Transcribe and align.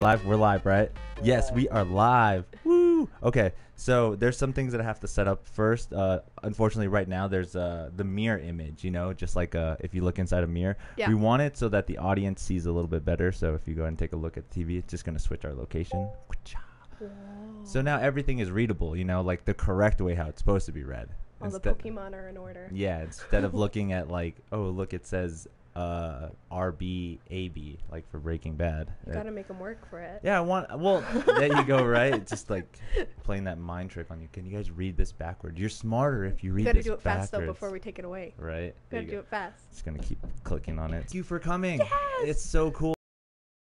Live, 0.00 0.24
we're 0.26 0.36
live, 0.36 0.64
right? 0.64 0.92
Yes, 1.24 1.50
we 1.50 1.68
are 1.70 1.82
live. 1.82 2.44
Woo! 2.62 3.10
Okay, 3.20 3.50
so 3.74 4.14
there's 4.14 4.38
some 4.38 4.52
things 4.52 4.70
that 4.70 4.80
I 4.80 4.84
have 4.84 5.00
to 5.00 5.08
set 5.08 5.26
up 5.26 5.44
first. 5.44 5.92
Uh, 5.92 6.20
unfortunately, 6.44 6.86
right 6.86 7.08
now 7.08 7.26
there's 7.26 7.56
uh, 7.56 7.90
the 7.96 8.04
mirror 8.04 8.38
image. 8.38 8.84
You 8.84 8.92
know, 8.92 9.12
just 9.12 9.34
like 9.34 9.56
uh, 9.56 9.74
if 9.80 9.96
you 9.96 10.02
look 10.02 10.20
inside 10.20 10.44
a 10.44 10.46
mirror, 10.46 10.76
Yeah. 10.96 11.08
we 11.08 11.16
want 11.16 11.42
it 11.42 11.56
so 11.56 11.68
that 11.70 11.88
the 11.88 11.98
audience 11.98 12.40
sees 12.40 12.66
a 12.66 12.70
little 12.70 12.86
bit 12.86 13.04
better. 13.04 13.32
So 13.32 13.54
if 13.56 13.66
you 13.66 13.74
go 13.74 13.82
ahead 13.82 13.88
and 13.88 13.98
take 13.98 14.12
a 14.12 14.16
look 14.16 14.36
at 14.36 14.48
the 14.48 14.64
TV, 14.64 14.78
it's 14.78 14.88
just 14.88 15.04
gonna 15.04 15.18
switch 15.18 15.44
our 15.44 15.52
location. 15.52 16.08
So 17.64 17.82
now 17.82 17.98
everything 17.98 18.38
is 18.38 18.52
readable. 18.52 18.94
You 18.96 19.04
know, 19.04 19.20
like 19.22 19.46
the 19.46 19.54
correct 19.54 20.00
way 20.00 20.14
how 20.14 20.28
it's 20.28 20.38
supposed 20.38 20.66
to 20.66 20.72
be 20.72 20.84
read. 20.84 21.08
All 21.42 21.50
the 21.50 21.58
Pokemon 21.58 22.14
are 22.14 22.28
in 22.28 22.36
order. 22.36 22.70
Yeah, 22.72 23.02
instead 23.02 23.42
of 23.42 23.52
looking 23.52 23.92
at 23.92 24.08
like, 24.08 24.36
oh 24.52 24.62
look, 24.68 24.94
it 24.94 25.06
says 25.06 25.48
uh, 25.78 26.30
RB 26.50 27.18
AB 27.30 27.78
like 27.92 28.10
for 28.10 28.18
Breaking 28.18 28.56
Bad. 28.56 28.92
You 29.06 29.12
gotta 29.12 29.30
make 29.30 29.46
them 29.46 29.60
work 29.60 29.88
for 29.88 30.00
it. 30.00 30.20
yeah, 30.24 30.36
I 30.36 30.40
want. 30.40 30.76
Well, 30.76 31.04
there 31.38 31.46
you 31.46 31.64
go. 31.64 31.84
Right, 31.84 32.26
just 32.26 32.50
like 32.50 32.78
playing 33.22 33.44
that 33.44 33.58
mind 33.58 33.90
trick 33.90 34.10
on 34.10 34.20
you. 34.20 34.28
Can 34.32 34.44
you 34.44 34.56
guys 34.56 34.72
read 34.72 34.96
this 34.96 35.12
backward? 35.12 35.56
You're 35.56 35.68
smarter 35.68 36.24
if 36.24 36.42
you 36.42 36.52
read 36.52 36.66
You 36.66 36.72
gotta 36.72 36.82
do 36.82 36.92
it 36.94 37.00
fast 37.00 37.30
though 37.30 37.46
before 37.46 37.70
we 37.70 37.78
take 37.78 38.00
it 38.00 38.04
away. 38.04 38.34
Right. 38.36 38.74
Gotta 38.90 39.04
you 39.04 39.10
do 39.10 39.18
it 39.20 39.28
fast. 39.28 39.70
Just 39.70 39.84
gonna 39.84 39.98
keep 40.00 40.18
clicking 40.42 40.80
on 40.80 40.92
it. 40.92 41.02
Thank 41.02 41.14
you 41.14 41.22
for 41.22 41.38
coming. 41.38 41.78
Yes! 41.78 41.90
It's 42.24 42.44
so 42.44 42.72
cool. 42.72 42.94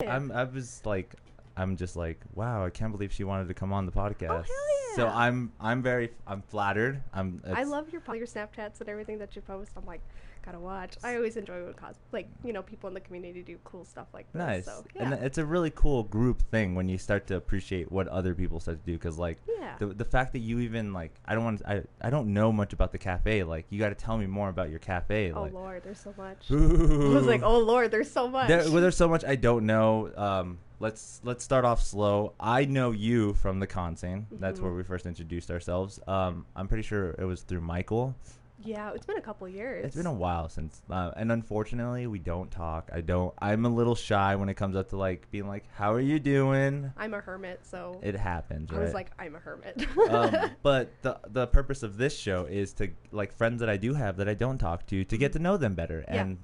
I'm. 0.07 0.31
I 0.31 0.45
was 0.45 0.81
like, 0.85 1.15
I'm 1.57 1.75
just 1.75 1.97
like, 1.97 2.21
wow. 2.33 2.65
I 2.65 2.69
can't 2.69 2.93
believe 2.93 3.11
she 3.11 3.25
wanted 3.25 3.49
to 3.49 3.53
come 3.53 3.73
on 3.73 3.85
the 3.85 3.91
podcast. 3.91 4.29
Oh, 4.29 4.35
hell 4.37 4.95
So. 4.95 5.07
I'm. 5.07 5.51
I'm 5.59 5.81
very. 5.81 6.11
I'm 6.25 6.41
flattered. 6.43 7.03
I'm. 7.13 7.41
I 7.53 7.63
love 7.63 7.89
your 7.91 8.01
your 8.15 8.25
Snapchats 8.25 8.79
and 8.79 8.87
everything 8.87 9.17
that 9.19 9.35
you 9.35 9.41
post. 9.41 9.71
I'm 9.75 9.85
like, 9.85 10.01
gotta 10.45 10.59
watch. 10.59 10.95
I 11.03 11.15
always 11.15 11.37
enjoy 11.37 11.63
when 11.63 11.73
cos 11.73 11.95
like 12.11 12.27
you 12.43 12.53
know 12.53 12.61
people 12.61 12.87
in 12.87 12.93
the 12.93 12.99
community 12.99 13.41
do 13.41 13.57
cool 13.63 13.85
stuff 13.85 14.07
like 14.13 14.31
this. 14.31 14.39
Nice. 14.39 14.65
So 14.65 14.83
And 14.95 15.13
it's 15.13 15.37
a 15.37 15.45
really 15.45 15.71
cool 15.71 16.03
group 16.03 16.41
thing 16.51 16.75
when 16.75 16.89
you 16.89 16.97
start 16.97 17.27
to 17.27 17.35
appreciate 17.35 17.91
what 17.91 18.07
other 18.07 18.33
people 18.33 18.59
start 18.59 18.79
to 18.79 18.85
do. 18.91 18.97
Because 18.97 19.17
like 19.17 19.37
yeah. 19.59 19.75
the 19.79 19.87
the 19.87 20.05
fact 20.05 20.33
that 20.33 20.39
you 20.39 20.59
even 20.59 20.93
like 20.93 21.13
I 21.25 21.35
don't 21.35 21.43
want 21.43 21.61
I 21.65 21.83
I 22.01 22.09
don't 22.09 22.33
know 22.33 22.51
much 22.51 22.73
about 22.73 22.91
the 22.91 22.97
cafe. 22.97 23.43
Like 23.43 23.65
you 23.69 23.79
got 23.79 23.89
to 23.89 23.95
tell 23.95 24.17
me 24.17 24.27
more 24.27 24.49
about 24.49 24.69
your 24.69 24.79
cafe. 24.79 25.31
oh 25.31 25.43
like, 25.43 25.53
lord, 25.53 25.83
there's 25.83 25.99
so 25.99 26.13
much. 26.17 26.49
Ooh. 26.51 27.11
I 27.11 27.15
was 27.15 27.25
like, 27.25 27.43
oh 27.43 27.59
lord, 27.59 27.91
there's 27.91 28.11
so 28.11 28.27
much. 28.27 28.47
There, 28.47 28.63
well, 28.71 28.81
there's 28.81 28.97
so 28.97 29.07
much 29.07 29.23
I 29.25 29.35
don't 29.35 29.65
know. 29.65 30.11
Um, 30.15 30.59
let's 30.79 31.21
let's 31.23 31.43
start 31.43 31.65
off 31.65 31.81
slow. 31.81 32.33
I 32.39 32.65
know 32.65 32.91
you 32.91 33.33
from 33.33 33.59
the 33.59 33.67
con 33.67 33.95
scene. 33.95 34.27
That's 34.31 34.59
Mhm. 34.59 34.63
where 34.63 34.73
we 34.73 34.83
first 34.83 35.05
introduced 35.05 35.51
ourselves. 35.51 35.99
Um, 36.07 36.45
I'm 36.55 36.67
pretty 36.67 36.83
sure 36.83 37.15
it 37.17 37.25
was 37.25 37.41
through 37.41 37.61
Michael. 37.61 38.15
Yeah, 38.63 38.91
it's 38.93 39.05
been 39.05 39.17
a 39.17 39.21
couple 39.21 39.47
years. 39.47 39.85
It's 39.85 39.95
been 39.95 40.05
a 40.05 40.13
while 40.13 40.49
since, 40.49 40.81
uh, 40.89 41.11
and 41.15 41.31
unfortunately, 41.31 42.07
we 42.07 42.19
don't 42.19 42.51
talk. 42.51 42.89
I 42.93 43.01
don't. 43.01 43.33
I'm 43.39 43.65
a 43.65 43.69
little 43.69 43.95
shy 43.95 44.35
when 44.35 44.49
it 44.49 44.55
comes 44.55 44.75
up 44.75 44.89
to 44.89 44.97
like 44.97 45.29
being 45.31 45.47
like, 45.47 45.63
"How 45.73 45.93
are 45.93 45.99
you 46.01 46.19
doing?" 46.19 46.91
I'm 46.97 47.13
a 47.13 47.21
hermit, 47.21 47.61
so 47.65 47.99
It 48.03 48.15
happens, 48.15 48.69
I 48.71 48.75
right? 48.75 48.83
was 48.83 48.93
like, 48.93 49.11
I'm 49.17 49.35
a 49.35 49.39
hermit. 49.39 49.85
um, 50.09 50.51
but 50.63 50.91
the 51.01 51.19
the 51.27 51.47
purpose 51.47 51.83
of 51.83 51.97
this 51.97 52.17
show 52.17 52.45
is 52.45 52.73
to 52.73 52.89
like 53.11 53.31
friends 53.33 53.59
that 53.61 53.69
I 53.69 53.77
do 53.77 53.93
have 53.93 54.17
that 54.17 54.27
I 54.29 54.33
don't 54.33 54.57
talk 54.57 54.85
to 54.87 55.03
to 55.03 55.17
get 55.17 55.33
to 55.33 55.39
know 55.39 55.57
them 55.57 55.75
better 55.75 56.03
Yeah. 56.07 56.21
and 56.21 56.37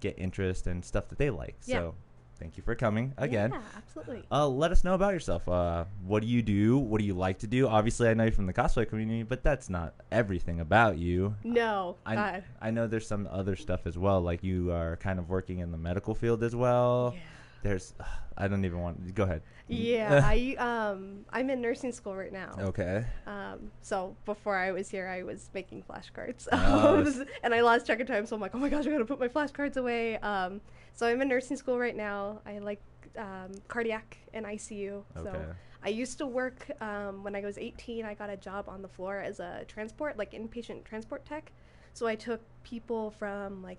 get 0.00 0.18
interest 0.18 0.66
and 0.66 0.84
stuff 0.84 1.08
that 1.08 1.18
they 1.18 1.30
like. 1.30 1.56
Yeah. 1.64 1.76
So, 1.78 1.94
thank 2.38 2.56
you 2.56 2.62
for 2.62 2.74
coming 2.74 3.14
again. 3.16 3.50
Yeah, 3.52 3.60
absolutely. 3.76 4.22
Uh, 4.30 4.48
let 4.48 4.72
us 4.72 4.84
know 4.84 4.94
about 4.94 5.12
yourself. 5.12 5.48
Uh, 5.48 5.84
what 6.06 6.22
do 6.22 6.28
you 6.28 6.42
do? 6.42 6.78
What 6.78 7.00
do 7.00 7.06
you 7.06 7.14
like 7.14 7.38
to 7.40 7.46
do? 7.46 7.66
Obviously, 7.68 8.08
I 8.08 8.14
know 8.14 8.24
you 8.24 8.30
from 8.30 8.46
the 8.46 8.52
cosplay 8.52 8.88
community, 8.88 9.22
but 9.22 9.42
that's 9.42 9.68
not 9.68 9.94
everything 10.12 10.60
about 10.60 10.98
you. 10.98 11.34
no, 11.44 11.96
I, 12.06 12.14
God. 12.14 12.44
I 12.60 12.70
know 12.70 12.86
there's 12.86 13.06
some 13.06 13.28
other 13.30 13.56
stuff 13.56 13.86
as 13.86 13.98
well. 13.98 14.20
Like 14.20 14.42
you 14.42 14.70
are 14.72 14.96
kind 14.96 15.18
of 15.18 15.28
working 15.28 15.58
in 15.60 15.70
the 15.72 15.78
medical 15.78 16.14
field 16.14 16.42
as 16.42 16.54
well. 16.54 17.12
Yeah. 17.14 17.20
There's, 17.60 17.92
I 18.36 18.46
don't 18.46 18.64
even 18.64 18.78
want. 18.80 19.14
Go 19.16 19.24
ahead. 19.24 19.42
Yeah, 19.66 20.22
I 20.24 20.54
um 20.58 21.24
I'm 21.30 21.50
in 21.50 21.60
nursing 21.60 21.90
school 21.92 22.14
right 22.16 22.32
now. 22.32 22.54
Okay. 22.58 23.04
Um, 23.26 23.72
so 23.82 24.14
before 24.24 24.56
I 24.56 24.70
was 24.70 24.88
here, 24.88 25.08
I 25.08 25.24
was 25.24 25.50
making 25.52 25.82
flashcards, 25.82 26.46
Oh, 26.52 27.24
and 27.42 27.52
I 27.52 27.60
lost 27.60 27.84
track 27.86 27.98
of 28.00 28.06
time. 28.06 28.26
So 28.26 28.36
I'm 28.36 28.40
like, 28.40 28.54
oh 28.54 28.58
my 28.58 28.68
gosh, 28.68 28.86
I 28.86 28.90
gotta 28.90 29.04
put 29.04 29.18
my 29.18 29.28
flashcards 29.28 29.76
away. 29.76 30.18
Um, 30.18 30.60
so 30.98 31.06
I'm 31.06 31.22
in 31.22 31.28
nursing 31.28 31.56
school 31.56 31.78
right 31.78 31.94
now. 31.94 32.40
I 32.44 32.58
like 32.58 32.82
um, 33.16 33.52
cardiac 33.68 34.18
and 34.34 34.44
ICU. 34.44 35.04
Okay. 35.16 35.30
So 35.30 35.54
I 35.84 35.90
used 35.90 36.18
to 36.18 36.26
work 36.26 36.68
um, 36.80 37.22
when 37.22 37.36
I 37.36 37.40
was 37.42 37.56
18. 37.56 38.04
I 38.04 38.14
got 38.14 38.30
a 38.30 38.36
job 38.36 38.68
on 38.68 38.82
the 38.82 38.88
floor 38.88 39.20
as 39.20 39.38
a 39.38 39.64
transport, 39.68 40.18
like 40.18 40.32
inpatient 40.32 40.82
transport 40.82 41.24
tech. 41.24 41.52
So 41.94 42.08
I 42.08 42.16
took 42.16 42.40
people 42.64 43.12
from 43.12 43.62
like 43.62 43.78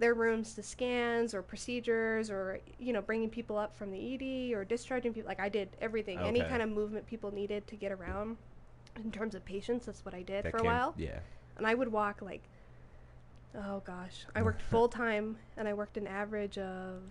their 0.00 0.14
rooms 0.14 0.54
to 0.54 0.64
scans 0.64 1.32
or 1.32 1.42
procedures 1.42 2.28
or 2.28 2.58
you 2.80 2.92
know 2.92 3.02
bringing 3.02 3.30
people 3.30 3.56
up 3.56 3.76
from 3.76 3.92
the 3.92 4.14
ED 4.14 4.52
or 4.52 4.64
discharging 4.64 5.14
people. 5.14 5.28
Like 5.28 5.38
I 5.38 5.48
did 5.48 5.68
everything, 5.80 6.18
any 6.18 6.40
kind 6.40 6.60
of 6.60 6.70
movement 6.70 7.06
people 7.06 7.32
needed 7.32 7.68
to 7.68 7.76
get 7.76 7.92
around. 7.92 8.36
In 8.96 9.12
terms 9.12 9.36
of 9.36 9.44
patients, 9.44 9.86
that's 9.86 10.04
what 10.04 10.12
I 10.12 10.22
did 10.22 10.44
That 10.44 10.50
for 10.50 10.56
a 10.56 10.64
while. 10.64 10.92
Yeah. 10.96 11.20
And 11.56 11.64
I 11.64 11.74
would 11.74 11.92
walk 11.92 12.20
like, 12.20 12.42
oh 13.58 13.82
gosh, 13.84 14.26
I 14.34 14.42
worked 14.42 14.62
full 14.70 14.88
time 14.88 15.36
and 15.56 15.66
I 15.68 15.74
worked 15.74 15.96
an 15.96 16.06
average 16.06 16.58
of 16.58 17.02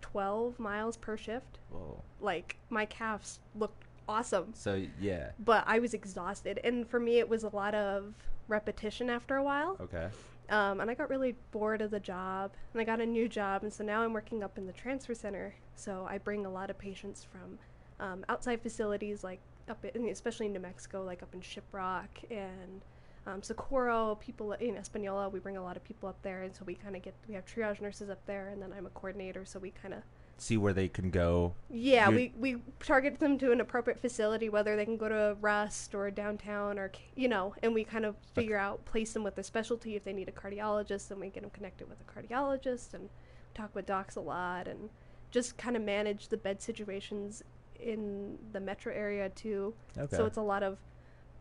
12 0.00 0.58
miles 0.58 0.96
per 0.96 1.16
shift. 1.16 1.58
Whoa. 1.70 2.02
Like 2.20 2.56
my 2.70 2.84
calves 2.86 3.40
looked 3.54 3.84
awesome, 4.08 4.52
So 4.54 4.82
yeah. 5.00 5.30
but 5.38 5.64
I 5.66 5.78
was 5.78 5.94
exhausted. 5.94 6.60
And 6.64 6.88
for 6.88 7.00
me, 7.00 7.18
it 7.18 7.28
was 7.28 7.44
a 7.44 7.48
lot 7.48 7.74
of 7.74 8.14
repetition 8.48 9.08
after 9.08 9.36
a 9.36 9.42
while. 9.42 9.76
Okay. 9.80 10.08
Um, 10.50 10.80
and 10.80 10.90
I 10.90 10.94
got 10.94 11.08
really 11.08 11.34
bored 11.50 11.80
of 11.80 11.90
the 11.90 12.00
job, 12.00 12.50
and 12.72 12.80
I 12.82 12.84
got 12.84 13.00
a 13.00 13.06
new 13.06 13.26
job, 13.28 13.62
and 13.62 13.72
so 13.72 13.84
now 13.84 14.02
I'm 14.02 14.12
working 14.12 14.42
up 14.42 14.58
in 14.58 14.66
the 14.66 14.72
transfer 14.72 15.14
center. 15.14 15.54
So 15.76 16.06
I 16.10 16.18
bring 16.18 16.44
a 16.44 16.50
lot 16.50 16.68
of 16.68 16.76
patients 16.76 17.24
from 17.30 17.58
um, 18.06 18.24
outside 18.28 18.60
facilities, 18.60 19.24
like 19.24 19.40
up 19.70 19.82
in, 19.84 20.08
especially 20.08 20.46
in 20.46 20.52
New 20.52 20.60
Mexico, 20.60 21.04
like 21.04 21.22
up 21.22 21.32
in 21.32 21.40
Shiprock 21.40 22.08
and 22.30 22.82
um, 23.26 23.42
Socorro. 23.42 24.16
People 24.16 24.52
in 24.52 24.76
Espanola, 24.76 25.28
we 25.28 25.40
bring 25.40 25.56
a 25.56 25.62
lot 25.62 25.76
of 25.76 25.84
people 25.84 26.08
up 26.08 26.20
there, 26.22 26.42
and 26.42 26.54
so 26.54 26.62
we 26.64 26.74
kind 26.74 26.96
of 26.96 27.02
get 27.02 27.14
we 27.28 27.34
have 27.34 27.44
triage 27.46 27.80
nurses 27.80 28.10
up 28.10 28.24
there, 28.26 28.48
and 28.48 28.60
then 28.62 28.72
I'm 28.76 28.86
a 28.86 28.90
coordinator, 28.90 29.44
so 29.44 29.58
we 29.58 29.70
kind 29.70 29.94
of 29.94 30.02
See 30.38 30.56
where 30.56 30.72
they 30.72 30.88
can 30.88 31.10
go. 31.10 31.54
yeah, 31.70 32.08
You're- 32.08 32.32
we, 32.36 32.54
we 32.54 32.62
target 32.80 33.20
them 33.20 33.38
to 33.38 33.52
an 33.52 33.60
appropriate 33.60 34.00
facility, 34.00 34.48
whether 34.48 34.74
they 34.74 34.84
can 34.84 34.96
go 34.96 35.08
to 35.08 35.14
a 35.14 35.34
Rust 35.34 35.94
or 35.94 36.08
a 36.08 36.10
downtown 36.10 36.80
or, 36.80 36.90
you 37.14 37.28
know, 37.28 37.54
and 37.62 37.72
we 37.74 37.84
kind 37.84 38.04
of 38.04 38.16
figure 38.34 38.56
out, 38.56 38.84
place 38.84 39.12
them 39.12 39.22
with 39.22 39.38
a 39.38 39.44
specialty. 39.44 39.94
If 39.94 40.02
they 40.02 40.12
need 40.12 40.28
a 40.28 40.32
cardiologist, 40.32 41.08
then 41.08 41.20
we 41.20 41.28
get 41.28 41.42
them 41.42 41.50
connected 41.50 41.88
with 41.88 41.98
a 42.00 42.04
cardiologist 42.04 42.92
and 42.94 43.08
talk 43.54 43.72
with 43.74 43.86
docs 43.86 44.16
a 44.16 44.20
lot 44.20 44.66
and 44.66 44.88
just 45.30 45.56
kind 45.58 45.76
of 45.76 45.82
manage 45.82 46.26
the 46.28 46.36
bed 46.38 46.60
situations 46.60 47.44
in 47.78 48.36
the 48.52 48.58
metro 48.60 48.92
area 48.92 49.28
too. 49.28 49.74
Okay. 49.96 50.16
So 50.16 50.26
it's 50.26 50.38
a 50.38 50.42
lot 50.42 50.64
of 50.64 50.78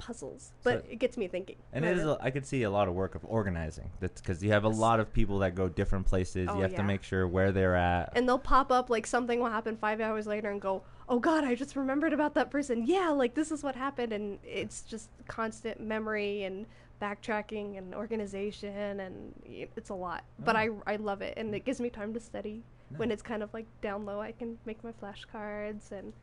puzzles, 0.01 0.51
but 0.63 0.83
So- 0.83 0.91
it 0.91 0.95
gets 0.97 1.15
me 1.15 1.27
thinking. 1.27 1.57
and 1.73 1.85
it 1.85 1.97
is. 1.97 2.05
A, 2.05 2.17
I 2.19 2.31
could 2.31 2.45
see 2.45 2.63
a 2.63 2.69
lot 2.71 2.87
of 2.87 2.95
work 2.95 3.13
of 3.13 3.23
organizing. 3.25 3.91
That's 3.99 4.19
because 4.19 4.43
you 4.43 4.51
have 4.51 4.63
a 4.63 4.69
lot 4.69 4.99
of 4.99 5.13
people 5.13 5.39
that 5.39 5.53
go 5.53 5.69
different 5.69 6.07
places. 6.07 6.47
Oh, 6.49 6.55
you 6.55 6.63
have 6.63 6.75
to 6.75 6.83
make 6.83 7.03
sure 7.03 7.27
where 7.27 7.51
they're 7.51 7.75
at. 7.75 8.11
and 8.15 8.27
they'll 8.27 8.39
pop 8.39 8.71
up 8.71 8.89
like 8.89 9.05
something 9.05 9.39
will 9.39 9.49
happen 9.49 9.77
five 9.77 10.01
hours 10.01 10.25
later 10.25 10.49
and 10.49 10.59
go 10.59 10.81
oh 11.09 11.19
god 11.19 11.43
i 11.43 11.53
just 11.53 11.75
remembered 11.75 12.13
about 12.13 12.33
that 12.33 12.49
person 12.49 12.85
yeah 12.85 13.09
like 13.09 13.33
this 13.35 13.51
is 13.51 13.63
what 13.63 13.75
happened 13.75 14.13
and 14.13 14.39
it's 14.45 14.81
just 14.83 15.09
constant 15.27 15.79
memory 15.79 16.43
and 16.43 16.65
backtracking 17.01 17.77
and 17.77 17.93
organization 17.95 18.99
and 19.01 19.33
it's 19.45 19.89
a 19.89 19.93
lot 19.93 20.23
but 20.39 20.55
I, 20.55 20.69
I 20.87 20.95
love 20.97 21.21
it 21.21 21.33
and 21.37 21.53
it 21.53 21.65
gives 21.65 21.81
me 21.81 21.89
time 21.89 22.13
to 22.13 22.19
study 22.19 22.63
when 22.97 23.11
it's 23.11 23.21
kind 23.21 23.43
of 23.43 23.53
like 23.53 23.65
down 23.81 24.05
low 24.05 24.19
i 24.21 24.31
can 24.31 24.57
make 24.65 24.83
my 24.83 24.91
flashcards 24.91 25.91
and 25.91 26.13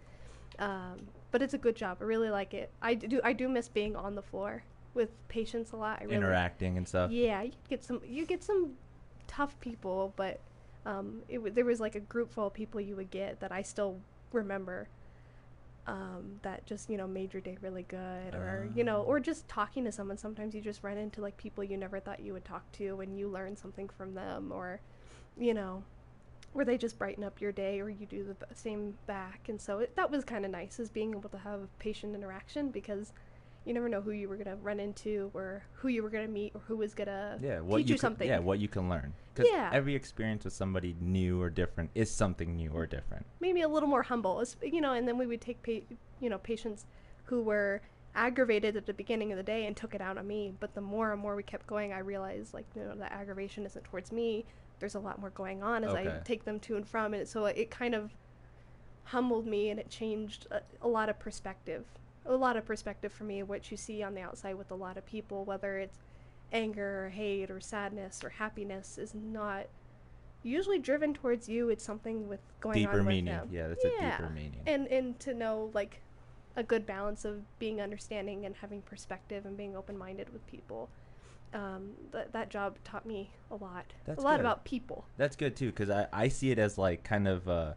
um, 0.59 0.97
but 1.31 1.43
it's 1.43 1.55
a 1.55 1.59
good 1.59 1.77
job 1.77 1.99
i 2.01 2.05
really 2.05 2.31
like 2.31 2.55
it 2.55 2.71
i 2.83 2.95
do 2.95 3.21
i 3.25 3.33
do 3.33 3.49
miss 3.49 3.69
being 3.69 3.95
on 3.95 4.15
the 4.15 4.23
floor 4.23 4.63
with 4.95 5.11
patients 5.29 5.73
a 5.73 5.77
lot 5.77 5.99
I 6.01 6.05
really, 6.05 6.17
interacting 6.17 6.77
and 6.77 6.87
stuff. 6.87 7.11
yeah, 7.11 7.43
you 7.43 7.53
get 7.69 7.85
some 7.85 8.01
you 8.07 8.27
get 8.27 8.43
some 8.43 8.73
tough 9.27 9.59
people, 9.61 10.13
but 10.17 10.41
um, 10.85 11.23
it 11.29 11.55
there 11.55 11.65
was 11.65 11.81
like 11.81 11.95
a 11.95 12.01
group 12.01 12.33
full 12.33 12.49
of 12.49 12.55
people 12.55 12.81
you 12.81 12.97
would 12.97 13.11
get 13.11 13.41
that 13.41 13.53
I 13.53 13.63
still 13.63 14.01
remember. 14.33 14.89
Um, 15.87 16.39
that 16.43 16.67
just 16.67 16.91
you 16.91 16.99
know 16.99 17.07
made 17.07 17.33
your 17.33 17.41
day 17.41 17.57
really 17.63 17.85
good, 17.85 18.35
or 18.35 18.69
you 18.75 18.85
know, 18.85 19.03
or 19.03 19.21
just 19.21 19.49
talking 19.49 19.85
to 19.85 19.93
someone. 19.93 20.19
Sometimes 20.19 20.55
you 20.55 20.61
just 20.61 20.83
run 20.83 20.99
into 20.99 21.23
like 21.23 21.37
people 21.39 21.65
you 21.65 21.79
never 21.79 21.99
thought 21.99 22.21
you 22.21 22.35
would 22.35 22.45
talk 22.45 22.71
to, 22.73 23.01
and 23.01 23.19
you 23.19 23.29
learn 23.29 23.57
something 23.57 23.89
from 23.97 24.13
them, 24.13 24.53
or 24.53 24.81
you 25.39 25.55
know, 25.55 25.83
or 26.55 26.65
they 26.65 26.79
just 26.79 26.99
brighten 26.99 27.23
up 27.25 27.41
your 27.41 27.53
day, 27.53 27.81
or 27.81 27.89
you 27.89 28.07
do 28.07 28.25
the 28.25 28.37
same 28.55 28.95
back. 29.07 29.49
And 29.49 29.61
so 29.61 29.81
it, 29.81 29.95
that 29.97 30.11
was 30.11 30.25
kind 30.25 30.45
of 30.45 30.51
nice, 30.51 30.79
is 30.81 30.91
being 30.91 31.13
able 31.13 31.29
to 31.31 31.39
have 31.39 31.69
patient 31.79 32.15
interaction 32.15 32.71
because 32.71 33.13
you 33.65 33.75
never 33.75 33.89
know 33.89 34.01
who 34.01 34.13
you 34.13 34.29
were 34.29 34.37
gonna 34.37 34.57
run 34.57 34.81
into, 34.81 35.31
or 35.35 35.63
who 35.75 35.89
you 35.89 36.03
were 36.03 36.09
gonna 36.09 36.27
meet, 36.29 36.53
or 36.55 36.61
who 36.67 36.77
was 36.77 36.95
gonna 36.95 37.39
Yeah, 37.43 37.61
what 37.61 37.79
teach 37.79 37.89
you 37.89 37.93
you 37.95 37.99
can- 37.99 38.01
something. 38.01 38.29
Yeah, 38.29 38.39
what 38.39 38.59
you 38.61 38.69
can 38.69 38.89
learn. 38.89 39.13
Because 39.35 39.51
Yeah. 39.53 39.69
every 39.73 39.95
experience 39.95 40.45
with 40.45 40.55
somebody 40.55 40.97
new 41.01 41.41
or 41.41 41.51
different 41.51 41.91
is 41.95 42.11
something 42.11 42.57
new 42.57 42.71
or 42.73 42.87
different. 42.87 43.27
maybe 43.41 43.61
a 43.61 43.69
little 43.69 43.89
more 43.89 44.03
humble, 44.03 44.43
you 44.63 44.81
know. 44.81 44.95
And 44.95 45.07
then 45.07 45.19
we 45.19 45.27
would 45.27 45.41
take, 45.41 45.63
pa- 45.63 45.95
you 46.21 46.31
know, 46.31 46.39
patients 46.39 46.87
who 47.25 47.43
were 47.43 47.83
aggravated 48.15 48.75
at 48.77 48.87
the 48.87 48.95
beginning 48.95 49.31
of 49.33 49.37
the 49.37 49.43
day 49.45 49.67
and 49.67 49.77
took 49.77 49.95
it 49.95 50.01
out 50.01 50.17
on 50.19 50.27
me. 50.27 50.53
But 50.59 50.75
the 50.75 50.81
more 50.81 51.13
and 51.13 51.21
more 51.21 51.37
we 51.37 51.43
kept 51.43 51.67
going, 51.67 51.93
I 51.93 51.99
realized 51.99 52.55
like, 52.55 52.65
you 52.75 52.83
know, 52.83 52.95
the 52.97 53.13
aggravation 53.13 53.65
isn't 53.67 53.85
towards 53.85 54.11
me. 54.13 54.47
There's 54.79 54.95
a 54.95 55.01
lot 55.01 55.21
more 55.21 55.31
going 55.31 55.63
on 55.63 55.85
as 55.85 55.95
I 55.95 56.21
take 56.25 56.45
them 56.45 56.61
to 56.61 56.77
and 56.77 56.87
from, 56.87 57.15
and 57.15 57.27
so 57.27 57.47
it 57.47 57.71
kind 57.71 57.95
of 57.95 58.13
humbled 59.05 59.47
me 59.47 59.71
and 59.71 59.81
it 59.81 59.89
changed 59.89 60.47
a, 60.51 60.61
a 60.83 60.89
lot 60.89 61.09
of 61.09 61.19
perspective. 61.19 61.85
A 62.27 62.35
lot 62.35 62.57
of 62.57 62.67
perspective 62.67 63.13
for 63.13 63.25
me, 63.25 63.43
what 63.43 63.71
you 63.71 63.77
see 63.77 64.03
on 64.03 64.15
the 64.15 64.21
outside 64.21 64.57
with 64.57 64.71
a 64.71 64.75
lot 64.75 64.99
of 64.99 65.07
people, 65.07 65.45
whether 65.45 65.79
it's 65.79 65.99
anger 66.53 67.07
or 67.07 67.09
hate 67.09 67.51
or 67.51 67.61
sadness 67.61 68.23
or 68.23 68.29
happiness, 68.29 68.99
is 68.99 69.15
not 69.15 69.67
usually 70.43 70.79
driven 70.79 71.15
towards 71.15 71.49
you. 71.49 71.71
It's 71.71 71.85
something 71.85 72.29
with 72.29 72.41
going 72.61 72.75
deeper 72.75 72.93
on 72.93 72.99
with 72.99 73.07
meaning. 73.07 73.35
them. 73.35 73.49
Yeah, 73.51 73.69
that's 73.69 73.85
a 73.85 73.89
deeper 73.89 74.31
meaning. 74.35 74.61
And 74.67 74.87
and 74.89 75.19
to 75.21 75.35
know 75.35 75.71
like 75.73 76.03
a 76.57 76.63
good 76.63 76.85
balance 76.85 77.25
of 77.25 77.43
being 77.59 77.81
understanding 77.81 78.45
and 78.45 78.57
having 78.57 78.83
perspective 78.83 79.47
and 79.47 79.57
being 79.57 79.77
open 79.77 79.97
minded 79.97 80.33
with 80.33 80.47
people. 80.47 80.89
Um, 81.55 81.91
that 82.13 82.33
that 82.33 82.51
job 82.51 82.77
taught 82.85 83.07
me 83.07 83.31
a 83.51 83.57
lot. 83.57 83.93
That's 84.05 84.21
a 84.21 84.25
lot 84.25 84.33
good. 84.37 84.41
about 84.41 84.65
people. 84.65 85.07
That's 85.17 85.37
good 85.37 85.57
too, 85.57 85.67
because 85.67 85.91
I, 85.91 86.07
I 86.13 86.29
see 86.29 86.51
it 86.51 86.59
as 86.59 86.77
like 86.79 87.05
kind 87.05 87.27
of 87.27 87.49
uh, 87.49 87.73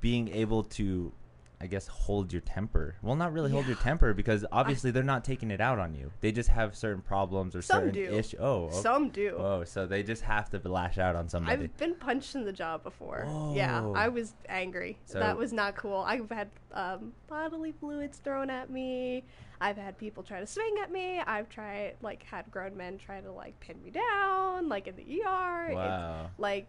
being 0.00 0.28
able 0.28 0.62
to, 0.64 1.12
I 1.60 1.66
guess, 1.66 1.86
hold 1.86 2.32
your 2.32 2.40
temper. 2.40 2.96
Well, 3.02 3.16
not 3.16 3.34
really 3.34 3.50
hold 3.50 3.66
your 3.66 3.76
temper 3.76 4.14
because 4.14 4.46
obviously 4.50 4.90
they're 4.90 5.02
not 5.02 5.24
taking 5.24 5.50
it 5.50 5.60
out 5.60 5.78
on 5.78 5.94
you. 5.94 6.10
They 6.22 6.32
just 6.32 6.48
have 6.48 6.74
certain 6.74 7.02
problems 7.02 7.54
or 7.54 7.60
Some 7.60 7.80
certain 7.80 7.92
do. 7.94 8.04
issues. 8.04 8.40
Oh, 8.40 8.64
okay. 8.64 8.76
Some 8.80 9.10
do. 9.10 9.34
Oh, 9.36 9.64
so 9.64 9.86
they 9.86 10.02
just 10.02 10.22
have 10.22 10.48
to 10.50 10.58
lash 10.66 10.96
out 10.96 11.14
on 11.14 11.28
somebody. 11.28 11.64
I've 11.64 11.76
been 11.76 11.96
punched 11.96 12.34
in 12.34 12.44
the 12.46 12.52
jaw 12.52 12.78
before. 12.78 13.26
Yeah, 13.54 13.82
Whoa. 13.82 13.94
I 13.94 14.08
was 14.08 14.32
angry. 14.48 14.96
So- 15.04 15.18
that 15.20 15.36
was 15.36 15.52
not 15.52 15.76
cool. 15.76 15.98
I've 15.98 16.30
had 16.30 16.48
um, 16.72 17.12
bodily 17.28 17.72
fluids 17.72 18.16
thrown 18.18 18.48
at 18.48 18.70
me. 18.70 19.24
I've 19.60 19.76
had 19.76 19.98
people 19.98 20.22
try 20.22 20.40
to 20.40 20.46
swing 20.46 20.76
at 20.82 20.90
me. 20.90 21.20
I've 21.20 21.48
tried, 21.48 21.96
like, 22.00 22.22
had 22.22 22.50
grown 22.50 22.76
men 22.76 22.98
try 22.98 23.20
to 23.20 23.30
like 23.30 23.58
pin 23.60 23.82
me 23.82 23.90
down, 23.90 24.68
like 24.68 24.86
in 24.86 24.96
the 24.96 25.02
ER. 25.02 25.66
It's- 25.66 25.74
wow. 25.74 26.30
like, 26.38 26.66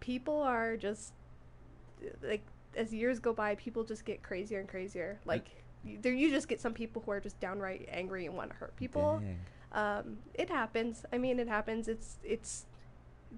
people 0.00 0.40
are 0.40 0.76
just 0.76 1.12
like 2.22 2.42
as 2.76 2.92
years 2.92 3.18
go 3.20 3.32
by, 3.32 3.54
people 3.56 3.84
just 3.84 4.04
get 4.04 4.22
crazier 4.22 4.58
and 4.60 4.68
crazier. 4.68 5.20
Like, 5.24 5.48
there 6.00 6.12
you 6.14 6.30
just 6.30 6.48
get 6.48 6.60
some 6.60 6.72
people 6.72 7.02
who 7.04 7.10
are 7.10 7.20
just 7.20 7.38
downright 7.40 7.88
angry 7.90 8.26
and 8.26 8.36
want 8.36 8.50
to 8.50 8.56
hurt 8.56 8.74
people 8.76 9.20
um, 9.72 10.18
it 10.34 10.50
happens. 10.50 11.04
I 11.12 11.18
mean, 11.18 11.38
it 11.38 11.48
happens. 11.48 11.88
It's 11.88 12.18
it's 12.22 12.66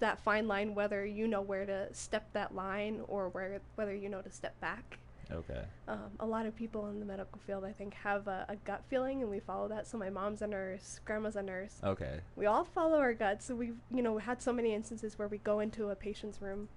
that 0.00 0.19
fine 0.19 0.49
line 0.49 0.75
whether 0.75 1.06
you 1.06 1.29
know 1.29 1.41
where 1.41 1.64
to 1.64 1.88
step 1.94 2.32
that 2.32 2.55
line 2.55 3.00
or 3.06 3.29
where 3.29 3.61
whether 3.76 3.94
you 3.94 4.08
know 4.08 4.20
to 4.20 4.31
step 4.31 4.58
back. 4.61 4.99
Okay. 5.31 5.62
Um, 5.88 6.11
a 6.21 6.26
lot 6.26 6.47
of 6.47 6.55
people 6.55 6.88
in 6.88 7.00
the 7.00 7.06
medical 7.06 7.41
field, 7.47 7.65
I 7.65 7.73
think, 7.73 7.94
have 7.94 8.26
a, 8.29 8.47
a 8.49 8.56
gut 8.56 8.82
feeling, 8.88 9.23
and 9.23 9.31
we 9.31 9.41
follow 9.41 9.69
that. 9.69 9.87
So 9.87 9.99
my 9.99 10.11
mom's 10.11 10.43
a 10.43 10.47
nurse, 10.47 11.00
grandma's 11.05 11.37
a 11.37 11.43
nurse. 11.43 11.76
Okay. 11.82 12.21
We 12.37 12.47
all 12.47 12.65
follow 12.65 12.99
our 12.99 13.15
guts. 13.15 13.47
So 13.47 13.55
we've 13.55 13.76
you 13.93 14.03
know 14.03 14.19
had 14.19 14.43
so 14.43 14.53
many 14.53 14.75
instances 14.75 15.19
where 15.19 15.29
we 15.29 15.38
go 15.38 15.61
into 15.61 15.91
a 15.91 15.94
patient's 15.94 16.41
room, 16.41 16.69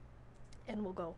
and 0.68 0.84
we'll 0.84 0.94
go, 0.94 1.16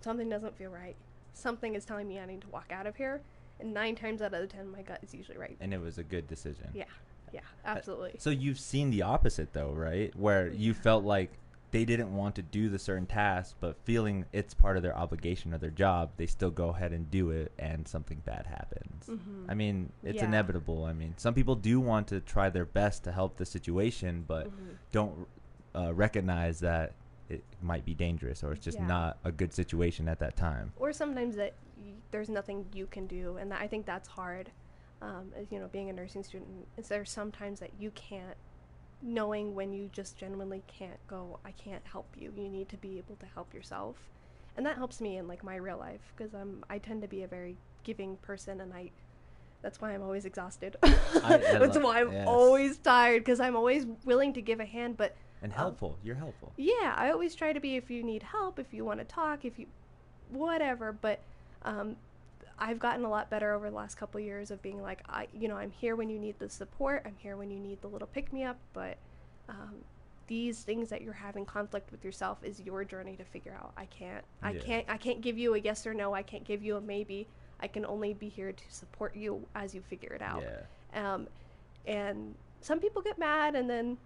something 0.00 0.28
doesn't 0.28 0.56
feel 0.56 0.70
right. 0.70 0.96
Something 1.32 1.74
is 1.74 1.84
telling 1.84 2.08
me 2.08 2.18
I 2.18 2.26
need 2.26 2.40
to 2.42 2.48
walk 2.48 2.70
out 2.72 2.86
of 2.86 2.96
here. 2.96 3.20
And 3.58 3.74
nine 3.74 3.94
times 3.94 4.22
out 4.22 4.32
of 4.32 4.40
the 4.40 4.46
ten, 4.46 4.70
my 4.70 4.82
gut 4.82 5.00
is 5.02 5.14
usually 5.14 5.36
right. 5.36 5.56
And 5.60 5.74
it 5.74 5.80
was 5.80 5.98
a 5.98 6.02
good 6.02 6.26
decision. 6.26 6.68
Yeah, 6.74 6.84
yeah, 7.32 7.40
absolutely. 7.64 8.14
So 8.18 8.30
you've 8.30 8.58
seen 8.58 8.90
the 8.90 9.02
opposite 9.02 9.52
though, 9.52 9.72
right? 9.72 10.14
Where 10.16 10.48
you 10.48 10.72
felt 10.74 11.04
like 11.04 11.30
they 11.70 11.84
didn't 11.84 12.14
want 12.14 12.34
to 12.36 12.42
do 12.42 12.68
the 12.68 12.78
certain 12.78 13.06
task, 13.06 13.56
but 13.60 13.76
feeling 13.84 14.24
it's 14.32 14.54
part 14.54 14.76
of 14.76 14.82
their 14.82 14.96
obligation 14.96 15.54
or 15.54 15.58
their 15.58 15.70
job, 15.70 16.10
they 16.16 16.26
still 16.26 16.50
go 16.50 16.70
ahead 16.70 16.92
and 16.92 17.10
do 17.10 17.30
it, 17.30 17.52
and 17.58 17.86
something 17.86 18.20
bad 18.24 18.46
happens. 18.46 19.06
Mhm. 19.06 19.46
I 19.48 19.54
mean, 19.54 19.92
it's 20.02 20.16
Yeah. 20.22 20.26
inevitable. 20.28 20.84
I 20.84 20.92
mean, 20.92 21.14
some 21.16 21.34
people 21.34 21.54
do 21.54 21.78
want 21.80 22.08
to 22.08 22.20
try 22.20 22.50
their 22.50 22.64
best 22.64 23.04
to 23.04 23.12
help 23.12 23.36
the 23.36 23.46
situation, 23.46 24.24
but 24.26 24.46
Mhm. 24.48 24.76
don't 24.92 25.28
uh, 25.72 25.94
recognize 25.94 26.58
that 26.58 26.94
it 27.28 27.44
might 27.62 27.84
be 27.84 27.94
dangerous 27.94 28.42
or 28.42 28.50
it's 28.52 28.64
just 28.64 28.76
Yeah. 28.78 28.86
not 28.88 29.18
a 29.22 29.30
good 29.30 29.52
situation 29.52 30.08
at 30.08 30.18
that 30.18 30.34
time. 30.36 30.72
or 30.76 30.92
sometimes 30.92 31.36
that 31.36 31.54
y- 31.78 31.92
there's 32.10 32.28
nothing 32.28 32.66
you 32.74 32.86
can 32.88 33.06
do 33.06 33.36
and 33.36 33.52
that, 33.52 33.60
i 33.62 33.68
think 33.68 33.86
that's 33.86 34.08
hard 34.08 34.50
um, 35.00 35.32
as 35.36 35.52
you 35.52 35.60
know 35.60 35.68
being 35.68 35.88
a 35.88 35.92
nursing 35.92 36.24
student 36.24 36.66
is 36.76 36.88
there 36.88 37.04
sometimes 37.04 37.60
that 37.60 37.70
you 37.78 37.92
can't 37.92 38.36
knowing 39.02 39.54
when 39.54 39.72
you 39.72 39.88
just 39.92 40.18
genuinely 40.18 40.62
can't 40.66 41.04
go 41.06 41.38
i 41.44 41.50
can't 41.52 41.86
help 41.86 42.06
you 42.18 42.32
you 42.36 42.48
need 42.48 42.68
to 42.68 42.76
be 42.76 42.98
able 42.98 43.16
to 43.16 43.26
help 43.34 43.54
yourself 43.54 43.96
and 44.56 44.66
that 44.66 44.76
helps 44.76 45.00
me 45.00 45.16
in 45.16 45.26
like 45.26 45.42
my 45.42 45.56
real 45.56 45.78
life 45.78 46.12
because 46.16 46.34
i'm 46.34 46.62
i 46.68 46.76
tend 46.78 47.00
to 47.02 47.08
be 47.08 47.22
a 47.22 47.26
very 47.26 47.56
giving 47.82 48.16
person 48.18 48.60
and 48.60 48.72
i 48.74 48.90
that's 49.62 49.80
why 49.80 49.92
i'm 49.92 50.02
always 50.02 50.24
exhausted 50.24 50.76
I 50.82 51.38
that's 51.52 51.76
lo- 51.76 51.82
why 51.82 52.00
i'm 52.02 52.12
yes. 52.12 52.26
always 52.26 52.78
tired 52.78 53.20
because 53.20 53.40
i'm 53.40 53.56
always 53.56 53.86
willing 54.04 54.32
to 54.34 54.42
give 54.42 54.60
a 54.60 54.66
hand 54.66 54.96
but 54.96 55.16
And 55.42 55.52
Um, 55.52 55.58
helpful. 55.58 55.96
You're 56.04 56.16
helpful. 56.16 56.52
yeah, 56.58 56.94
I 56.96 57.10
always 57.10 57.34
try 57.34 57.54
to 57.54 57.60
be 57.60 57.76
if 57.76 57.90
you 57.90 58.02
need 58.02 58.22
help, 58.22 58.58
if 58.58 58.74
you 58.74 58.84
want 58.84 58.98
to 59.00 59.06
talk, 59.06 59.44
if 59.46 59.58
you 59.58 59.66
whatever, 60.30 60.92
but 60.92 61.20
um 61.62 61.96
I've 62.60 62.78
gotten 62.78 63.04
a 63.04 63.08
lot 63.10 63.30
better 63.30 63.54
over 63.54 63.70
the 63.70 63.76
last 63.76 63.96
couple 63.96 64.20
years 64.20 64.50
of 64.50 64.60
being 64.62 64.82
like 64.82 65.02
I 65.08 65.26
you 65.32 65.48
know, 65.48 65.56
I'm 65.56 65.70
here 65.70 65.96
when 65.96 66.10
you 66.10 66.18
need 66.18 66.38
the 66.38 66.48
support, 66.48 67.02
I'm 67.06 67.16
here 67.18 67.36
when 67.36 67.50
you 67.50 67.58
need 67.58 67.80
the 67.80 67.88
little 67.88 68.08
pick 68.08 68.32
me 68.32 68.44
up, 68.44 68.58
but 68.72 68.98
um 69.48 69.76
these 70.26 70.60
things 70.62 70.88
that 70.90 71.02
you're 71.02 71.12
having 71.12 71.44
conflict 71.44 71.90
with 71.90 72.04
yourself 72.04 72.38
is 72.44 72.60
your 72.60 72.84
journey 72.84 73.16
to 73.16 73.24
figure 73.24 73.56
out. 73.60 73.72
I 73.76 73.86
can't 73.86 74.24
I 74.42 74.52
Yeah. 74.52 74.60
can't 74.60 74.86
I 74.88 74.96
can't 74.98 75.20
give 75.20 75.38
you 75.38 75.54
a 75.54 75.58
yes 75.58 75.86
or 75.86 75.94
no. 75.94 76.14
I 76.14 76.22
can't 76.22 76.44
give 76.44 76.62
you 76.62 76.76
a 76.76 76.80
maybe. 76.80 77.26
I 77.60 77.66
can 77.66 77.84
only 77.84 78.14
be 78.14 78.28
here 78.28 78.52
to 78.52 78.64
support 78.68 79.16
you 79.16 79.46
as 79.54 79.74
you 79.74 79.80
figure 79.80 80.12
it 80.12 80.22
out. 80.22 80.42
Yeah. 80.42 81.12
Um, 81.12 81.28
and 81.86 82.34
some 82.60 82.78
people 82.80 83.02
get 83.02 83.18
mad 83.18 83.54
and 83.54 83.68
then 83.68 83.96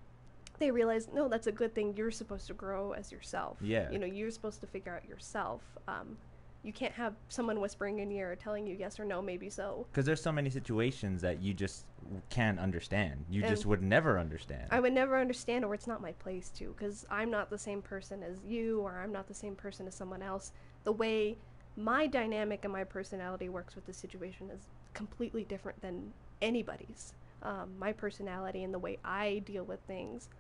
they 0.61 0.71
realize, 0.71 1.09
no, 1.13 1.29
that's 1.29 1.49
a 1.49 1.53
good 1.53 1.75
thing. 1.75 1.95
You're 1.97 2.11
supposed 2.13 2.47
to 2.47 2.55
grow 2.55 2.93
as 2.93 3.11
yourself. 3.11 3.59
Yeah. 3.61 3.91
You 3.91 3.99
know, 3.99 4.07
you're 4.07 4.31
supposed 4.31 4.61
to 4.61 4.67
figure 4.69 4.95
out 4.95 5.09
yourself. 5.09 5.63
Um, 5.89 6.17
you 6.65 6.73
can't 6.73 6.95
have 6.95 7.15
someone 7.29 7.61
whispering 7.61 7.99
in 7.99 8.11
your 8.11 8.31
ear 8.31 8.37
telling 8.37 8.67
you 8.67 8.75
yes 8.75 8.99
or 8.99 9.05
no, 9.05 9.21
maybe 9.21 9.51
so. 9.51 9.87
Because 9.93 10.07
there's 10.07 10.23
so 10.23 10.33
many 10.33 10.49
situations 10.49 11.21
that 11.21 11.43
you 11.43 11.53
just 11.53 11.85
can't 12.31 12.59
understand. 12.59 13.25
You 13.29 13.43
just 13.43 13.67
would 13.67 13.83
never 13.83 14.19
understand. 14.19 14.69
I 14.71 14.81
would 14.81 14.95
never 14.95 15.21
understand, 15.21 15.65
or 15.65 15.75
it's 15.75 15.87
not 15.87 16.01
my 16.01 16.13
place 16.13 16.49
to, 16.57 16.75
because 16.77 17.05
I'm 17.11 17.31
not 17.31 17.51
the 17.51 17.59
same 17.59 17.83
person 17.83 18.23
as 18.23 18.39
you, 18.47 18.81
or 18.81 18.99
I'm 18.99 19.13
not 19.13 19.29
the 19.29 19.35
same 19.35 19.55
person 19.55 19.87
as 19.87 19.95
someone 19.95 20.23
else. 20.23 20.53
The 20.85 20.93
way 20.93 21.37
my 21.77 22.07
dynamic 22.07 22.65
and 22.65 22.73
my 22.73 22.85
personality 22.85 23.51
works 23.51 23.75
with 23.75 23.85
the 23.85 23.93
situation 23.93 24.51
is 24.51 24.63
completely 24.95 25.45
different 25.45 25.81
than 25.83 26.13
anybody's. 26.41 27.13
Um, 27.43 27.73
my 27.79 27.93
personality 27.93 28.65
and 28.65 28.73
the 28.73 28.79
way 28.79 28.99
I 29.05 29.43
deal 29.45 29.65
with 29.65 29.81
things, 29.81 30.31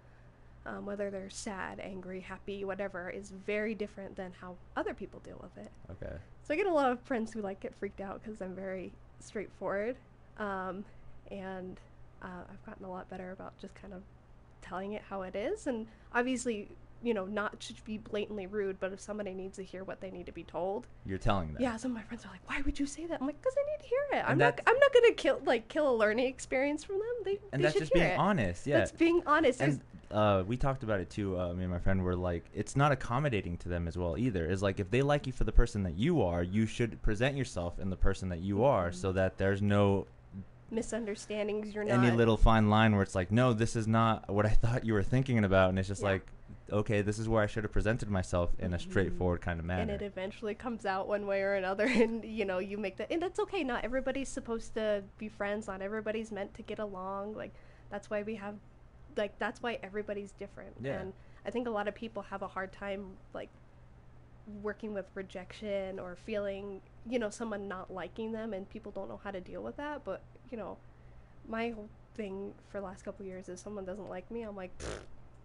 um, 0.67 0.87
whether 0.87 1.11
they're 1.11 1.31
sad, 1.31 1.79
angry, 1.81 2.21
happy, 2.21 2.65
whatever, 2.65 3.11
is 3.11 3.31
very 3.47 3.75
different 3.75 4.17
than 4.17 4.33
how 4.41 4.57
other 4.77 4.95
people 4.95 5.21
deal 5.21 5.39
with 5.43 5.57
it. 5.65 5.71
okay. 5.91 6.17
So 6.43 6.55
I 6.55 6.57
get 6.57 6.67
a 6.67 6.73
lot 6.73 6.91
of 6.93 7.01
friends 7.01 7.33
who 7.33 7.41
like 7.41 7.61
get 7.61 7.75
freaked 7.75 8.01
out 8.01 8.23
because 8.23 8.41
I'm 8.43 8.55
very 8.55 8.93
straightforward, 9.21 9.97
um, 10.39 10.85
and 11.31 11.81
uh, 12.23 12.43
I've 12.51 12.65
gotten 12.67 12.85
a 12.85 12.91
lot 12.91 13.09
better 13.11 13.33
about 13.33 13.57
just 13.59 13.75
kind 13.75 13.93
of 13.95 14.03
telling 14.63 14.93
it 14.93 15.03
how 15.09 15.23
it 15.23 15.35
is, 15.35 15.67
and 15.67 15.87
obviously, 16.15 16.69
you 17.03 17.13
know, 17.15 17.25
not 17.27 17.59
to 17.61 17.75
be 17.85 17.99
blatantly 17.99 18.47
rude, 18.47 18.79
but 18.81 18.93
if 18.93 19.01
somebody 19.01 19.33
needs 19.35 19.57
to 19.57 19.63
hear 19.65 19.85
what 19.85 20.01
they 20.01 20.11
need 20.11 20.27
to 20.27 20.33
be 20.33 20.43
told, 20.45 20.87
You're 21.05 21.19
telling 21.19 21.53
them. 21.53 21.63
yeah. 21.63 21.77
Some 21.77 21.91
of 21.91 21.97
my 21.97 22.03
friends 22.03 22.25
are 22.25 22.31
like, 22.31 22.41
"Why 22.49 22.63
would 22.65 22.79
you 22.79 22.87
say 22.87 23.07
that?" 23.07 23.21
I'm 23.21 23.27
like, 23.27 23.41
"Cause 23.43 23.55
I 23.59 23.71
need 23.71 23.83
to 23.83 23.89
hear 23.89 24.21
it. 24.21 24.25
I'm 24.29 24.39
not. 24.39 24.61
I'm 24.67 24.79
not 24.79 24.93
gonna 24.95 25.13
kill 25.13 25.41
like 25.45 25.69
kill 25.69 25.91
a 25.91 25.97
learning 25.97 26.27
experience 26.27 26.85
from 26.85 26.97
them. 26.97 27.07
They 27.25 27.39
And 27.53 27.61
they 27.63 27.67
that's 27.69 27.79
just 27.79 27.93
being 27.93 28.07
it. 28.07 28.19
honest. 28.19 28.67
Yeah. 28.67 28.79
That's 28.79 28.93
being 28.93 29.23
honest. 29.27 29.61
And 29.61 29.81
uh, 30.15 30.45
we 30.47 30.57
talked 30.57 30.83
about 30.85 31.01
it 31.01 31.11
too. 31.11 31.39
Uh, 31.39 31.53
me 31.55 31.65
and 31.65 31.73
my 31.73 31.79
friend 31.81 32.03
were 32.05 32.15
like, 32.17 32.45
it's 32.55 32.77
not 32.77 32.93
accommodating 32.93 33.57
to 33.59 33.69
them 33.69 33.87
as 33.89 33.99
well 33.99 34.17
either. 34.17 34.47
Is 34.47 34.63
like 34.63 34.79
if 34.81 34.91
they 34.91 35.03
like 35.03 35.27
you 35.27 35.33
for 35.33 35.45
the 35.45 35.53
person 35.53 35.83
that 35.83 35.95
you 35.99 36.23
are, 36.23 36.43
you 36.43 36.67
should 36.67 37.03
present 37.03 37.37
yourself 37.37 37.79
in 37.79 37.91
the 37.91 37.97
person 37.97 38.29
that 38.31 38.41
you 38.41 38.65
are, 38.65 38.89
Mm-hmm. 38.91 38.97
so 38.97 39.13
that 39.13 39.37
there's 39.39 39.61
no 39.61 40.07
misunderstandings. 40.71 41.75
You're 41.75 41.85
not 41.85 42.05
any 42.05 42.11
little 42.17 42.37
fine 42.37 42.69
line 42.71 42.93
where 42.93 43.03
it's 43.03 43.15
like, 43.15 43.31
no, 43.31 43.53
this 43.53 43.77
is 43.77 43.87
not 43.87 44.29
what 44.33 44.47
I 44.47 44.51
thought 44.63 44.85
you 44.85 44.93
were 44.95 45.03
thinking 45.03 45.45
about, 45.45 45.71
and 45.71 45.79
it's 45.79 45.89
just 45.89 46.03
Yeah. 46.03 46.09
like, 46.13 46.27
okay, 46.73 47.03
this 47.03 47.19
is 47.19 47.29
where 47.29 47.43
I 47.43 47.47
should 47.47 47.65
have 47.65 47.73
presented 47.73 48.09
myself 48.11 48.51
in 48.59 48.73
a 48.73 48.77
Mhm. 48.77 48.81
straightforward 48.81 49.41
kind 49.41 49.61
of 49.61 49.67
manner. 49.67 49.83
and 49.83 49.91
it 49.91 50.03
eventually 50.03 50.55
comes 50.55 50.87
out 50.87 51.07
one 51.07 51.27
way 51.27 51.43
or 51.43 51.55
another 51.55 51.85
and 52.03 52.25
you 52.25 52.45
know 52.45 52.59
you 52.59 52.79
make 52.79 52.97
that 52.97 53.11
and 53.13 53.21
that's 53.23 53.39
okay 53.39 53.63
not 53.63 53.85
everybody's 53.85 54.29
supposed 54.29 54.73
to 54.75 55.03
be 55.19 55.29
friends 55.29 55.67
not 55.67 55.83
everybody's 55.83 56.33
meant 56.33 56.55
to 56.55 56.63
get 56.63 56.79
along 56.79 57.35
like 57.35 57.53
that's 57.91 58.09
why 58.09 58.23
we 58.23 58.35
have 58.37 58.55
like 59.17 59.39
that's 59.39 59.63
why 59.63 59.79
everybody's 59.83 60.33
different 60.33 60.75
Yeah. 60.83 61.01
and 61.01 61.13
i 61.47 61.51
think 61.51 61.67
a 61.67 61.71
lot 61.71 61.89
of 61.89 61.95
people 61.95 62.23
have 62.23 62.43
a 62.43 62.49
hard 62.49 62.73
time 62.73 63.17
like 63.33 63.49
working 64.63 64.93
with 64.93 65.07
rejection 65.15 65.99
or 65.99 66.17
feeling 66.17 66.81
you 67.09 67.19
know 67.19 67.31
someone 67.31 67.67
not 67.67 67.93
liking 67.93 68.33
them 68.33 68.53
and 68.53 68.69
people 68.69 68.93
don't 68.93 69.09
know 69.09 69.21
how 69.25 69.31
to 69.31 69.41
deal 69.41 69.63
with 69.63 69.77
that 69.77 70.05
but 70.05 70.23
you 70.51 70.59
know 70.59 70.77
my 71.49 71.71
whole 71.71 71.89
thing 72.15 72.53
for 72.69 72.79
the 72.81 72.85
last 72.87 73.05
couple 73.05 73.23
of 73.25 73.27
years 73.27 73.49
is 73.49 73.61
someone 73.61 73.85
doesn't 73.85 74.09
like 74.09 74.31
me 74.31 74.43
i'm 74.43 74.55
like 74.55 74.71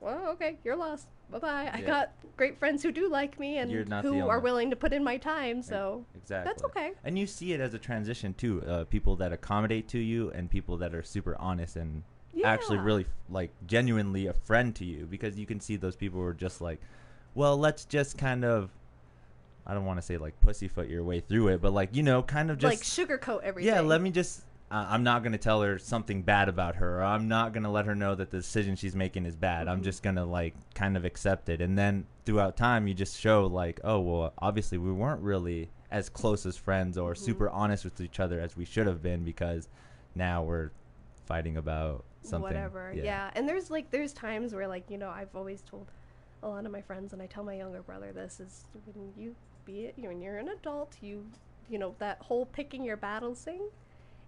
well 0.02 0.28
okay 0.30 0.58
you're 0.66 0.76
lost 0.76 1.08
bye-bye 1.30 1.70
i 1.74 1.80
Yeah. 1.80 1.86
got 1.88 2.12
great 2.36 2.58
friends 2.60 2.84
who 2.84 2.92
do 2.92 3.10
like 3.10 3.40
me 3.40 3.58
and 3.58 3.72
who 4.04 4.28
are 4.28 4.40
willing 4.40 4.70
to 4.70 4.76
put 4.76 4.92
in 4.94 5.04
my 5.04 5.18
time 5.18 5.62
so 5.62 6.06
exactly. 6.16 6.50
that's 6.50 6.64
okay 6.66 6.92
And 7.04 7.18
you 7.18 7.26
see 7.28 7.54
it 7.54 7.60
as 7.62 7.74
a 7.74 7.80
transition 7.80 8.34
too. 8.34 8.62
Uh, 8.66 8.84
people 8.86 9.16
that 9.18 9.32
accommodate 9.34 9.88
to 9.90 10.00
you, 10.00 10.32
and 10.32 10.50
people 10.50 10.78
that 10.78 10.94
are 10.94 11.04
super 11.04 11.36
honest 11.40 11.76
and 11.76 12.04
actually 12.44 12.78
really 12.80 13.06
like 13.30 13.52
genuinely 13.68 14.28
a 14.28 14.34
friend 14.34 14.76
to 14.76 14.86
you, 14.86 15.06
because 15.10 15.38
you 15.38 15.46
can 15.46 15.60
see 15.60 15.76
those 15.76 15.96
people 15.96 16.20
who 16.20 16.26
are 16.26 16.34
just 16.34 16.62
like, 16.62 16.80
well, 17.36 17.58
let's 17.58 17.86
just 17.86 18.18
kind 18.18 18.44
of 18.46 18.70
I 19.68 19.74
don't 19.76 19.86
want 19.86 20.00
to 20.00 20.06
say 20.06 20.18
like 20.18 20.40
pussyfoot 20.42 20.90
your 20.90 21.04
way 21.04 21.20
through 21.20 21.50
it, 21.50 21.62
but 21.62 21.74
like 21.74 21.96
you 21.96 22.04
know, 22.04 22.24
kind 22.24 22.50
of 22.50 22.58
just 22.58 22.98
like 22.98 23.08
sugarcoat 23.08 23.44
everything. 23.44 23.74
yeah. 23.74 23.82
Let 23.82 24.02
me 24.02 24.12
just. 24.12 24.44
Uh, 24.72 24.86
I'm 24.88 25.02
not 25.04 25.24
gonna 25.24 25.40
tell 25.40 25.64
her 25.64 25.80
something 25.80 26.22
bad 26.22 26.48
about 26.48 26.76
her. 26.76 27.00
Or 27.00 27.04
I'm 27.04 27.28
not 27.28 27.54
gonna 27.54 27.72
let 27.72 27.86
her 27.88 27.96
know 27.96 28.14
that 28.14 28.30
the 28.30 28.38
decision 28.38 28.76
she's 28.76 28.96
making 28.96 29.26
is 29.26 29.36
bad. 29.36 29.68
I'm 29.68 29.82
Mhm. 29.82 29.84
just 29.86 30.04
gonna 30.04 30.26
like 30.26 30.54
kind 30.76 30.96
of 30.96 31.06
accept 31.06 31.50
it, 31.50 31.60
and 31.60 31.76
then 31.78 32.06
throughout 32.26 32.56
time, 32.56 32.88
you 32.88 32.94
just 32.94 33.20
show 33.20 33.48
like, 33.48 33.80
oh 33.84 34.00
well, 34.00 34.34
obviously 34.38 34.78
we 34.78 34.92
weren't 34.92 35.22
really 35.22 35.70
as 35.90 36.08
close 36.08 36.46
as 36.46 36.56
friends 36.56 37.00
or 37.00 37.14
Mhm. 37.14 37.18
super 37.18 37.50
honest 37.50 37.84
with 37.84 38.00
each 38.00 38.20
other 38.20 38.40
as 38.40 38.56
we 38.56 38.64
should 38.64 38.86
have 38.86 39.02
been 39.02 39.24
because 39.24 39.68
now 40.14 40.44
we're 40.44 40.70
fighting 41.26 41.58
about 41.58 42.06
something. 42.22 42.42
whatever. 42.42 42.94
Yeah. 42.96 43.32
And 43.36 43.48
there's 43.48 43.70
like 43.70 43.90
there's 43.92 44.14
times 44.14 44.54
where 44.54 44.68
like, 44.68 44.90
you 44.90 44.98
know, 44.98 45.10
I've 45.10 45.36
always 45.36 45.62
told 45.62 45.92
a 46.44 46.48
lot 46.48 46.66
of 46.66 46.72
my 46.72 46.82
friends 46.82 47.14
and 47.14 47.22
I 47.22 47.26
tell 47.26 47.44
my 47.44 47.56
younger 47.56 47.82
brother 47.82 48.12
this 48.14 48.40
is 48.40 48.64
when 48.86 49.12
you 49.18 49.36
be 49.66 49.82
it 49.82 49.94
you 49.98 50.04
know 50.04 50.10
when 50.10 50.22
you're 50.22 50.38
an 50.38 50.50
adult, 50.50 50.96
you 51.02 51.26
you 51.70 51.78
know, 51.78 51.96
that 52.00 52.18
whole 52.22 52.46
picking 52.46 52.84
your 52.84 52.98
battles 52.98 53.42
thing 53.42 53.62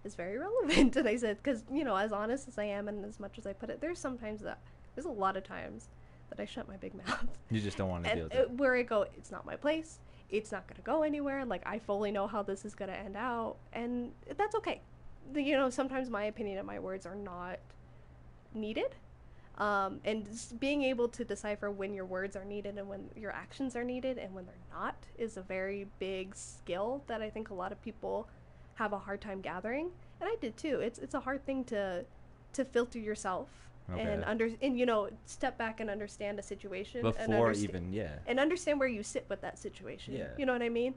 is 0.04 0.14
very 0.14 0.38
relevant. 0.46 0.96
And 0.96 1.08
I 1.08 1.16
said 1.16 1.42
cuz 1.42 1.64
you 1.72 1.84
know, 1.84 1.96
as 1.96 2.12
honest 2.12 2.48
as 2.48 2.58
I 2.58 2.64
am 2.64 2.88
and 2.88 3.04
as 3.04 3.18
much 3.20 3.38
as 3.38 3.46
I 3.46 3.52
put 3.52 3.70
it, 3.70 3.80
there's 3.80 3.98
sometimes 3.98 4.40
that 4.42 4.58
there's 4.94 5.06
a 5.06 5.10
lot 5.10 5.36
of 5.36 5.44
times 5.44 5.88
that 6.28 6.42
I 6.42 6.46
shut 6.46 6.68
my 6.68 6.76
big 6.76 6.94
mouth. 6.94 7.38
You 7.50 7.60
just 7.60 7.76
don't 7.76 7.90
want 7.90 8.04
to 8.04 8.14
deal 8.14 8.24
with 8.24 8.34
it. 8.34 8.50
where 8.52 8.74
I 8.74 8.82
go, 8.82 9.06
it's 9.16 9.30
not 9.30 9.44
my 9.44 9.56
place. 9.56 9.98
It's 10.30 10.50
not 10.50 10.66
going 10.66 10.76
to 10.76 10.82
go 10.82 11.02
anywhere. 11.02 11.44
Like 11.44 11.62
I 11.66 11.78
fully 11.78 12.10
know 12.10 12.26
how 12.26 12.42
this 12.42 12.64
is 12.64 12.74
going 12.74 12.90
to 12.90 12.96
end 12.96 13.16
out, 13.16 13.56
and 13.72 14.12
that's 14.36 14.54
okay. 14.56 14.80
The, 15.32 15.42
you 15.42 15.56
know, 15.56 15.70
sometimes 15.70 16.10
my 16.10 16.24
opinion 16.24 16.58
and 16.58 16.66
my 16.66 16.78
words 16.78 17.06
are 17.06 17.14
not 17.14 17.58
needed, 18.54 18.94
um, 19.58 20.00
and 20.04 20.26
being 20.58 20.82
able 20.82 21.08
to 21.08 21.24
decipher 21.24 21.70
when 21.70 21.92
your 21.94 22.04
words 22.04 22.36
are 22.36 22.44
needed 22.44 22.78
and 22.78 22.88
when 22.88 23.08
your 23.16 23.32
actions 23.32 23.76
are 23.76 23.84
needed 23.84 24.18
and 24.18 24.34
when 24.34 24.46
they're 24.46 24.54
not 24.72 24.96
is 25.18 25.36
a 25.36 25.42
very 25.42 25.86
big 25.98 26.34
skill 26.34 27.02
that 27.06 27.20
I 27.20 27.30
think 27.30 27.50
a 27.50 27.54
lot 27.54 27.70
of 27.72 27.82
people 27.82 28.28
have 28.74 28.92
a 28.92 28.98
hard 28.98 29.20
time 29.20 29.40
gathering, 29.40 29.90
and 30.20 30.28
I 30.28 30.36
did 30.40 30.56
too. 30.56 30.80
It's 30.80 30.98
it's 30.98 31.14
a 31.14 31.20
hard 31.20 31.44
thing 31.44 31.64
to 31.64 32.04
to 32.54 32.64
filter 32.64 32.98
yourself 32.98 33.48
and 33.98 34.24
under 34.24 34.48
and 34.62 34.78
you 34.78 34.86
know 34.86 35.10
step 35.26 35.58
back 35.58 35.80
and 35.80 35.90
understand 35.90 36.38
a 36.38 36.42
situation 36.42 37.04
and 37.04 37.14
Before 37.14 37.52
understa- 37.52 37.64
even, 37.64 37.92
yeah. 37.92 38.14
and 38.26 38.40
understand 38.40 38.78
where 38.78 38.88
you 38.88 39.02
sit 39.02 39.26
with 39.28 39.40
that 39.42 39.58
situation. 39.58 40.14
Yeah. 40.14 40.28
You 40.38 40.46
know 40.46 40.52
what 40.52 40.62
I 40.62 40.68
mean? 40.68 40.94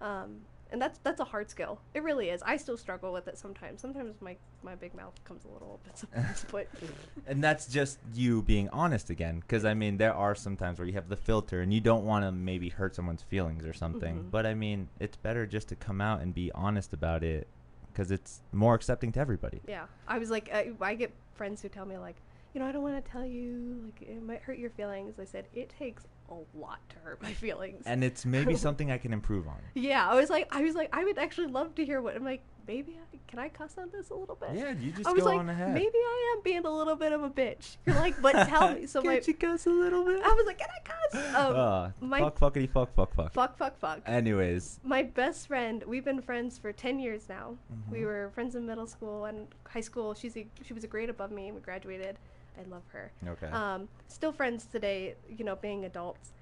Um, 0.00 0.40
and 0.70 0.80
that's 0.82 0.98
that's 0.98 1.20
a 1.20 1.24
hard 1.24 1.50
skill. 1.50 1.80
It 1.94 2.02
really 2.02 2.28
is. 2.30 2.42
I 2.42 2.56
still 2.56 2.76
struggle 2.76 3.12
with 3.12 3.28
it 3.28 3.38
sometimes. 3.38 3.80
Sometimes 3.80 4.20
my 4.20 4.36
my 4.62 4.74
big 4.74 4.94
mouth 4.94 5.14
comes 5.24 5.44
a 5.44 5.48
little 5.48 5.80
bit 5.84 5.96
sometimes, 5.98 6.44
but 6.50 6.66
And 7.26 7.42
that's 7.42 7.66
just 7.68 7.98
you 8.14 8.42
being 8.42 8.68
honest 8.70 9.10
again. 9.10 9.40
Because, 9.40 9.64
I 9.64 9.74
mean, 9.74 9.96
there 9.98 10.14
are 10.14 10.34
some 10.34 10.56
times 10.56 10.78
where 10.78 10.86
you 10.86 10.94
have 10.94 11.08
the 11.08 11.16
filter 11.16 11.60
and 11.60 11.72
you 11.72 11.80
don't 11.80 12.04
want 12.04 12.24
to 12.24 12.32
maybe 12.32 12.68
hurt 12.68 12.94
someone's 12.94 13.22
feelings 13.22 13.64
or 13.64 13.72
something. 13.72 14.16
Mhm. 14.24 14.30
But, 14.30 14.46
I 14.46 14.54
mean, 14.54 14.88
it's 14.98 15.16
better 15.16 15.46
just 15.46 15.68
to 15.68 15.76
come 15.76 16.00
out 16.00 16.20
and 16.20 16.34
be 16.34 16.50
honest 16.54 16.92
about 16.92 17.22
it 17.22 17.46
because 17.92 18.10
it's 18.10 18.40
more 18.52 18.74
accepting 18.74 19.10
to 19.12 19.20
everybody. 19.20 19.60
yeah, 19.66 19.86
I 20.06 20.18
was 20.18 20.30
like, 20.30 20.48
I, 20.52 20.70
I 20.80 20.94
get 20.94 21.12
friends 21.34 21.60
who 21.62 21.68
tell 21.68 21.84
me 21.84 21.98
like, 21.98 22.16
you 22.54 22.60
know, 22.60 22.66
I 22.66 22.72
don't 22.72 22.82
want 22.82 23.04
to 23.04 23.10
tell 23.10 23.24
you, 23.26 23.82
like 23.84 24.02
it 24.08 24.22
might 24.22 24.40
hurt 24.42 24.58
your 24.58 24.70
feelings. 24.70 25.18
I 25.18 25.24
said 25.24 25.46
it 25.54 25.68
takes 25.68 26.06
a 26.30 26.34
lot 26.58 26.78
to 26.90 26.96
hurt 27.04 27.22
my 27.22 27.32
feelings. 27.32 27.82
And 27.86 28.04
it's 28.04 28.24
maybe 28.26 28.54
something 28.66 28.90
I 28.90 28.98
can 28.98 29.12
improve 29.12 29.46
on. 29.48 29.58
yeah, 29.74 30.08
I 30.08 30.14
was 30.14 30.30
like, 30.30 30.48
I 30.54 30.62
was 30.62 30.74
like, 30.74 30.90
I 30.92 31.04
would 31.04 31.18
actually 31.18 31.48
love 31.48 31.74
to 31.76 31.84
hear 31.84 32.00
what 32.02 32.16
I'm 32.16 32.24
like. 32.24 32.42
Maybe 32.66 32.98
I, 33.00 33.16
can 33.26 33.38
I 33.38 33.48
cuss 33.48 33.76
on 33.78 33.88
this 33.90 34.10
a 34.10 34.14
little 34.14 34.34
bit? 34.34 34.50
Yeah, 34.52 34.72
you 34.78 34.92
just 34.92 35.08
I 35.08 35.12
was 35.12 35.22
go 35.22 35.30
like, 35.30 35.38
on 35.38 35.48
ahead. 35.48 35.72
maybe 35.72 35.88
I 35.94 36.34
am 36.36 36.42
being 36.42 36.66
a 36.66 36.70
little 36.70 36.96
bit 36.96 37.12
of 37.12 37.22
a 37.22 37.30
bitch. 37.30 37.78
You're 37.86 37.96
like, 37.96 38.20
but 38.20 38.46
tell 38.46 38.74
me. 38.74 38.86
So 38.86 39.00
my, 39.02 39.14
Can't 39.14 39.26
you 39.28 39.32
cuss 39.34 39.64
a 39.64 39.70
little 39.70 40.04
bit? 40.04 40.20
I 40.22 40.28
was 40.34 40.44
like, 40.46 40.58
can 40.58 40.68
I 40.68 40.86
cuss? 40.86 41.34
Um, 41.34 41.56
Uh, 41.56 41.90
my- 42.02 42.20
fuck, 42.20 42.38
fuckity, 42.38 42.68
fuck, 42.70 42.94
fuck, 42.94 43.14
fuck. 43.14 43.32
fuck, 43.32 43.56
fuck, 43.56 43.78
fuck. 43.78 44.00
Anyways, 44.04 44.80
My 44.84 45.02
best 45.02 45.46
friend, 45.48 45.82
we've 45.86 46.04
been 46.04 46.20
friends 46.20 46.58
for 46.58 46.70
10 46.70 46.98
years 46.98 47.26
now. 47.26 47.56
We 47.90 48.00
Mhm. 48.00 48.04
were 48.04 48.30
friends 48.34 48.54
in 48.54 48.66
middle 48.66 48.86
school 48.86 49.24
and 49.24 49.48
high 49.66 49.80
school. 49.80 50.12
She's 50.12 50.36
a, 50.36 50.46
she 50.62 50.74
was 50.74 50.84
a 50.84 50.88
grade 50.88 51.08
above 51.08 51.30
me. 51.30 51.50
We 51.52 51.60
graduated. 51.62 52.18
I 52.58 52.68
love 52.68 52.82
her. 52.88 53.12
okay. 53.26 53.46
Um, 53.48 53.88
still 54.08 54.32
friends 54.32 54.64
today, 54.66 55.14
you 55.28 55.44
know, 55.44 55.56
being 55.56 55.84
adults. 55.84 56.32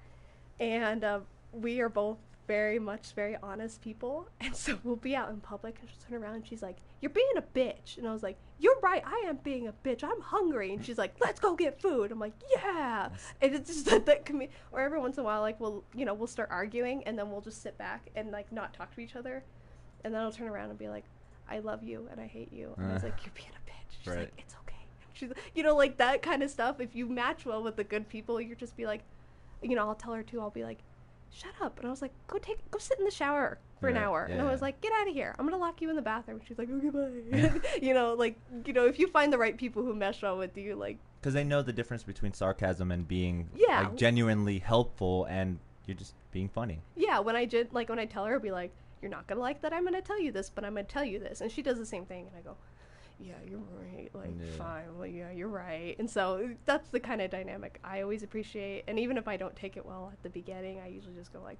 And 0.59 1.03
uh, 1.03 1.19
we 1.51 1.79
are 1.81 1.89
both 1.89 2.17
very 2.47 2.79
much 2.79 3.11
very 3.13 3.35
honest 3.43 3.81
people. 3.81 4.27
And 4.41 4.55
so 4.55 4.79
we'll 4.83 4.95
be 4.95 5.15
out 5.15 5.29
in 5.29 5.37
public 5.41 5.77
and 5.81 5.89
she'll 5.89 6.09
turn 6.09 6.23
around 6.23 6.35
and 6.35 6.47
she's 6.47 6.61
like, 6.61 6.77
You're 7.01 7.09
being 7.11 7.27
a 7.37 7.41
bitch. 7.41 7.97
And 7.97 8.07
I 8.07 8.13
was 8.13 8.23
like, 8.23 8.37
You're 8.59 8.79
right. 8.81 9.03
I 9.05 9.25
am 9.27 9.37
being 9.43 9.67
a 9.67 9.73
bitch. 9.85 10.03
I'm 10.03 10.21
hungry. 10.21 10.73
And 10.73 10.83
she's 10.83 10.97
like, 10.97 11.15
Let's 11.19 11.39
go 11.39 11.55
get 11.55 11.79
food. 11.81 12.11
I'm 12.11 12.19
like, 12.19 12.33
Yeah. 12.55 13.09
And 13.41 13.53
it's 13.53 13.69
just 13.69 13.85
that, 13.89 14.05
that 14.05 14.25
can 14.25 14.39
be, 14.39 14.49
or 14.71 14.79
every 14.81 14.99
once 14.99 15.17
in 15.17 15.21
a 15.21 15.25
while, 15.25 15.41
like, 15.41 15.59
we'll, 15.59 15.83
you 15.93 16.05
know, 16.05 16.13
we'll 16.13 16.27
start 16.27 16.49
arguing 16.51 17.03
and 17.03 17.19
then 17.19 17.29
we'll 17.31 17.41
just 17.41 17.61
sit 17.61 17.77
back 17.77 18.09
and, 18.15 18.31
like, 18.31 18.51
not 18.51 18.73
talk 18.73 18.93
to 18.95 19.01
each 19.01 19.15
other. 19.15 19.43
And 20.05 20.13
then 20.13 20.21
I'll 20.21 20.31
turn 20.31 20.47
around 20.47 20.69
and 20.69 20.79
be 20.79 20.87
like, 20.89 21.03
I 21.49 21.59
love 21.59 21.83
you 21.83 22.07
and 22.11 22.19
I 22.21 22.27
hate 22.27 22.51
you. 22.53 22.73
And 22.77 22.87
I 22.89 22.93
was 22.93 23.03
Uh. 23.03 23.07
like, 23.07 23.25
You're 23.25 23.33
being 23.35 23.49
a 23.49 23.69
bitch. 23.69 23.97
She's 23.99 24.07
Right. 24.07 24.19
like, 24.19 24.33
It's 24.37 24.55
okay. 24.63 24.66
She's, 25.17 25.31
you 25.55 25.63
know, 25.63 25.75
like 25.75 25.97
that 25.97 26.21
kind 26.21 26.43
of 26.43 26.49
stuff. 26.49 26.79
If 26.79 26.95
you 26.95 27.07
match 27.07 27.45
well 27.45 27.63
with 27.63 27.75
the 27.75 27.83
good 27.83 28.07
people, 28.07 28.39
you 28.39 28.55
just 28.55 28.75
be 28.77 28.85
like, 28.85 29.01
you 29.61 29.75
know, 29.75 29.87
I'll 29.87 29.95
tell 29.95 30.13
her 30.13 30.23
too. 30.23 30.39
I'll 30.39 30.49
be 30.49 30.63
like, 30.63 30.79
shut 31.31 31.51
up. 31.61 31.77
And 31.79 31.87
I 31.87 31.91
was 31.91 32.01
like, 32.01 32.13
go 32.27 32.37
take, 32.37 32.59
go 32.71 32.77
sit 32.79 32.97
in 32.99 33.05
the 33.05 33.11
shower 33.11 33.57
for 33.79 33.89
an 33.89 33.97
hour. 33.97 34.23
And 34.25 34.41
I 34.41 34.45
yeah. 34.45 34.51
was 34.51 34.61
like, 34.61 34.79
get 34.81 34.91
out 34.99 35.07
of 35.07 35.13
here. 35.13 35.35
I'm 35.37 35.45
gonna 35.45 35.57
lock 35.57 35.81
you 35.81 35.89
in 35.89 35.95
the 35.95 36.01
bathroom. 36.01 36.39
She's 36.47 36.57
like, 36.57 36.69
okay, 36.69 36.89
bye. 36.89 37.59
you 37.81 37.93
know, 37.93 38.13
like, 38.13 38.35
you 38.65 38.73
know, 38.73 38.85
if 38.85 38.97
you 38.99 39.07
find 39.07 39.31
the 39.31 39.37
right 39.37 39.57
people 39.57 39.83
who 39.83 39.93
mesh 39.95 40.21
well 40.21 40.37
with 40.37 40.57
you, 40.57 40.75
like, 40.75 40.97
Because 41.19 41.33
they 41.33 41.43
know 41.43 41.61
the 41.61 41.73
difference 41.73 42.03
between 42.03 42.33
sarcasm 42.33 42.91
and 42.91 43.07
being 43.07 43.49
Yeah. 43.55 43.81
like 43.81 43.95
genuinely 43.95 44.59
helpful 44.59 45.25
and 45.25 45.59
you're 45.85 45.97
just 45.97 46.13
being 46.31 46.49
funny. 46.49 46.81
yeah, 46.95 47.19
when 47.19 47.35
I 47.35 47.45
did, 47.45 47.71
like, 47.73 47.87
when 47.89 47.99
I 47.99 48.05
tell 48.05 48.25
her, 48.25 48.33
I'll 48.35 48.39
be 48.39 48.51
like, 48.51 48.71
you're 49.01 49.11
not 49.11 49.27
gonna 49.27 49.41
like 49.41 49.61
that. 49.61 49.73
I'm 49.73 49.83
gonna 49.83 50.01
tell 50.01 50.19
you 50.19 50.31
this, 50.31 50.49
but 50.49 50.65
I'm 50.65 50.73
gonna 50.73 50.83
tell 50.83 51.05
you 51.05 51.19
this. 51.19 51.41
And 51.41 51.51
she 51.51 51.61
does 51.61 51.77
the 51.77 51.85
same 51.85 52.05
thing. 52.05 52.27
And 52.27 52.35
I 52.37 52.41
go, 52.41 52.55
yeah, 53.19 53.33
you're 53.49 53.59
right. 53.59 54.09
Like, 54.13 54.31
Yeah. 54.39 54.57
fine. 54.57 54.97
Well, 54.97 55.07
yeah, 55.07 55.31
you're 55.31 55.47
right. 55.47 55.95
And 55.99 56.09
so 56.09 56.49
that's 56.65 56.89
the 56.89 56.99
kind 56.99 57.21
of 57.21 57.29
dynamic 57.31 57.79
I 57.83 58.01
always 58.01 58.23
appreciate. 58.23 58.83
And 58.87 58.99
even 58.99 59.17
if 59.17 59.27
I 59.27 59.37
don't 59.37 59.55
take 59.55 59.75
it 59.77 59.85
well 59.85 60.09
at 60.13 60.21
the 60.23 60.29
beginning, 60.29 60.79
I 60.79 60.87
usually 60.87 61.15
just 61.15 61.33
go 61.33 61.41
like, 61.41 61.57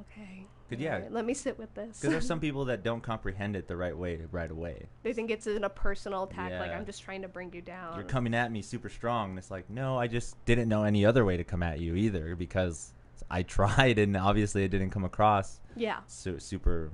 okay. 0.00 0.46
Good, 0.68 0.80
yeah. 0.80 0.96
alright, 0.96 1.12
let 1.12 1.24
me 1.24 1.32
sit 1.32 1.58
with 1.58 1.72
this. 1.74 1.98
Because 1.98 2.10
there's 2.10 2.26
some 2.26 2.40
people 2.46 2.66
that 2.66 2.82
don't 2.82 3.02
comprehend 3.02 3.56
it 3.56 3.68
the 3.68 3.76
right 3.76 3.96
way 3.96 4.20
right 4.30 4.50
away. 4.50 4.86
they 5.02 5.12
think 5.12 5.30
it's 5.30 5.46
in 5.46 5.64
a 5.64 5.70
personal 5.70 6.24
attack, 6.24 6.52
like 6.60 6.70
I'm 6.72 6.84
just 6.84 7.02
trying 7.02 7.22
to 7.22 7.28
bring 7.28 7.52
you 7.52 7.62
down. 7.62 7.94
You're 7.94 8.04
coming 8.04 8.34
at 8.34 8.52
me 8.52 8.60
super 8.62 8.88
strong. 8.90 9.30
And 9.30 9.38
it's 9.38 9.50
like, 9.50 9.70
no, 9.70 9.96
I 9.96 10.06
just 10.06 10.42
didn't 10.44 10.68
know 10.68 10.84
any 10.84 11.06
other 11.06 11.24
way 11.24 11.36
to 11.36 11.44
come 11.44 11.62
at 11.62 11.80
you 11.80 11.94
either 11.94 12.36
because 12.36 12.92
I 13.30 13.42
tried 13.42 13.98
and 13.98 14.16
obviously 14.16 14.64
it 14.64 14.68
didn't 14.68 14.90
come 14.90 15.04
across 15.04 15.60
Yeah. 15.76 16.00
su- 16.06 16.38
super. 16.38 16.90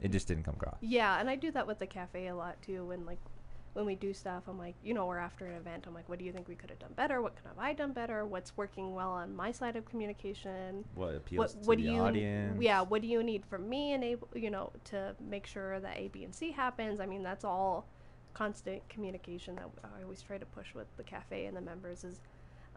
It 0.00 0.10
just 0.10 0.26
didn't 0.28 0.42
come 0.44 0.54
across. 0.54 0.76
Yeah, 0.80 1.18
and 1.20 1.30
I 1.30 1.36
do 1.36 1.50
that 1.52 1.66
with 1.66 1.78
the 1.78 1.86
cafe 1.86 2.26
a 2.28 2.34
lot 2.34 2.60
too. 2.62 2.84
When 2.86 3.06
like 3.06 3.18
when 3.74 3.86
we 3.86 3.94
do 3.94 4.12
stuff, 4.12 4.42
I'm 4.48 4.58
like, 4.58 4.74
you 4.84 4.92
know, 4.92 5.06
we're 5.06 5.16
after 5.16 5.46
an 5.46 5.54
event, 5.54 5.84
I'm 5.86 5.94
like, 5.94 6.06
what 6.06 6.18
do 6.18 6.26
you 6.26 6.32
think 6.32 6.46
we 6.46 6.54
could 6.54 6.68
have 6.68 6.78
done 6.78 6.92
better? 6.94 7.22
What 7.22 7.36
could 7.36 7.46
have 7.46 7.58
I 7.58 7.72
done 7.72 7.92
better? 7.92 8.26
What's 8.26 8.54
working 8.54 8.94
well 8.94 9.10
on 9.10 9.34
my 9.34 9.50
side 9.50 9.76
of 9.76 9.86
communication? 9.86 10.84
What 10.94 11.14
appeals 11.14 11.38
What 11.54 11.62
to 11.62 11.68
what 11.68 11.78
the 11.78 11.84
do 11.84 11.90
you 11.90 12.02
audience? 12.02 12.60
yeah? 12.60 12.82
What 12.82 13.00
do 13.00 13.08
you 13.08 13.22
need 13.22 13.46
from 13.46 13.68
me 13.68 13.92
and 13.92 14.04
able 14.04 14.28
you 14.34 14.50
know 14.50 14.72
to 14.84 15.14
make 15.20 15.46
sure 15.46 15.80
that 15.80 15.96
A, 15.96 16.08
B, 16.08 16.24
and 16.24 16.34
C 16.34 16.50
happens? 16.52 17.00
I 17.00 17.06
mean, 17.06 17.22
that's 17.22 17.44
all 17.44 17.86
constant 18.34 18.86
communication 18.88 19.54
that 19.56 19.68
I 19.84 20.02
always 20.02 20.20
try 20.22 20.36
to 20.38 20.46
push 20.46 20.74
with 20.74 20.86
the 20.96 21.02
cafe 21.02 21.46
and 21.46 21.56
the 21.56 21.60
members 21.60 22.02
is, 22.04 22.20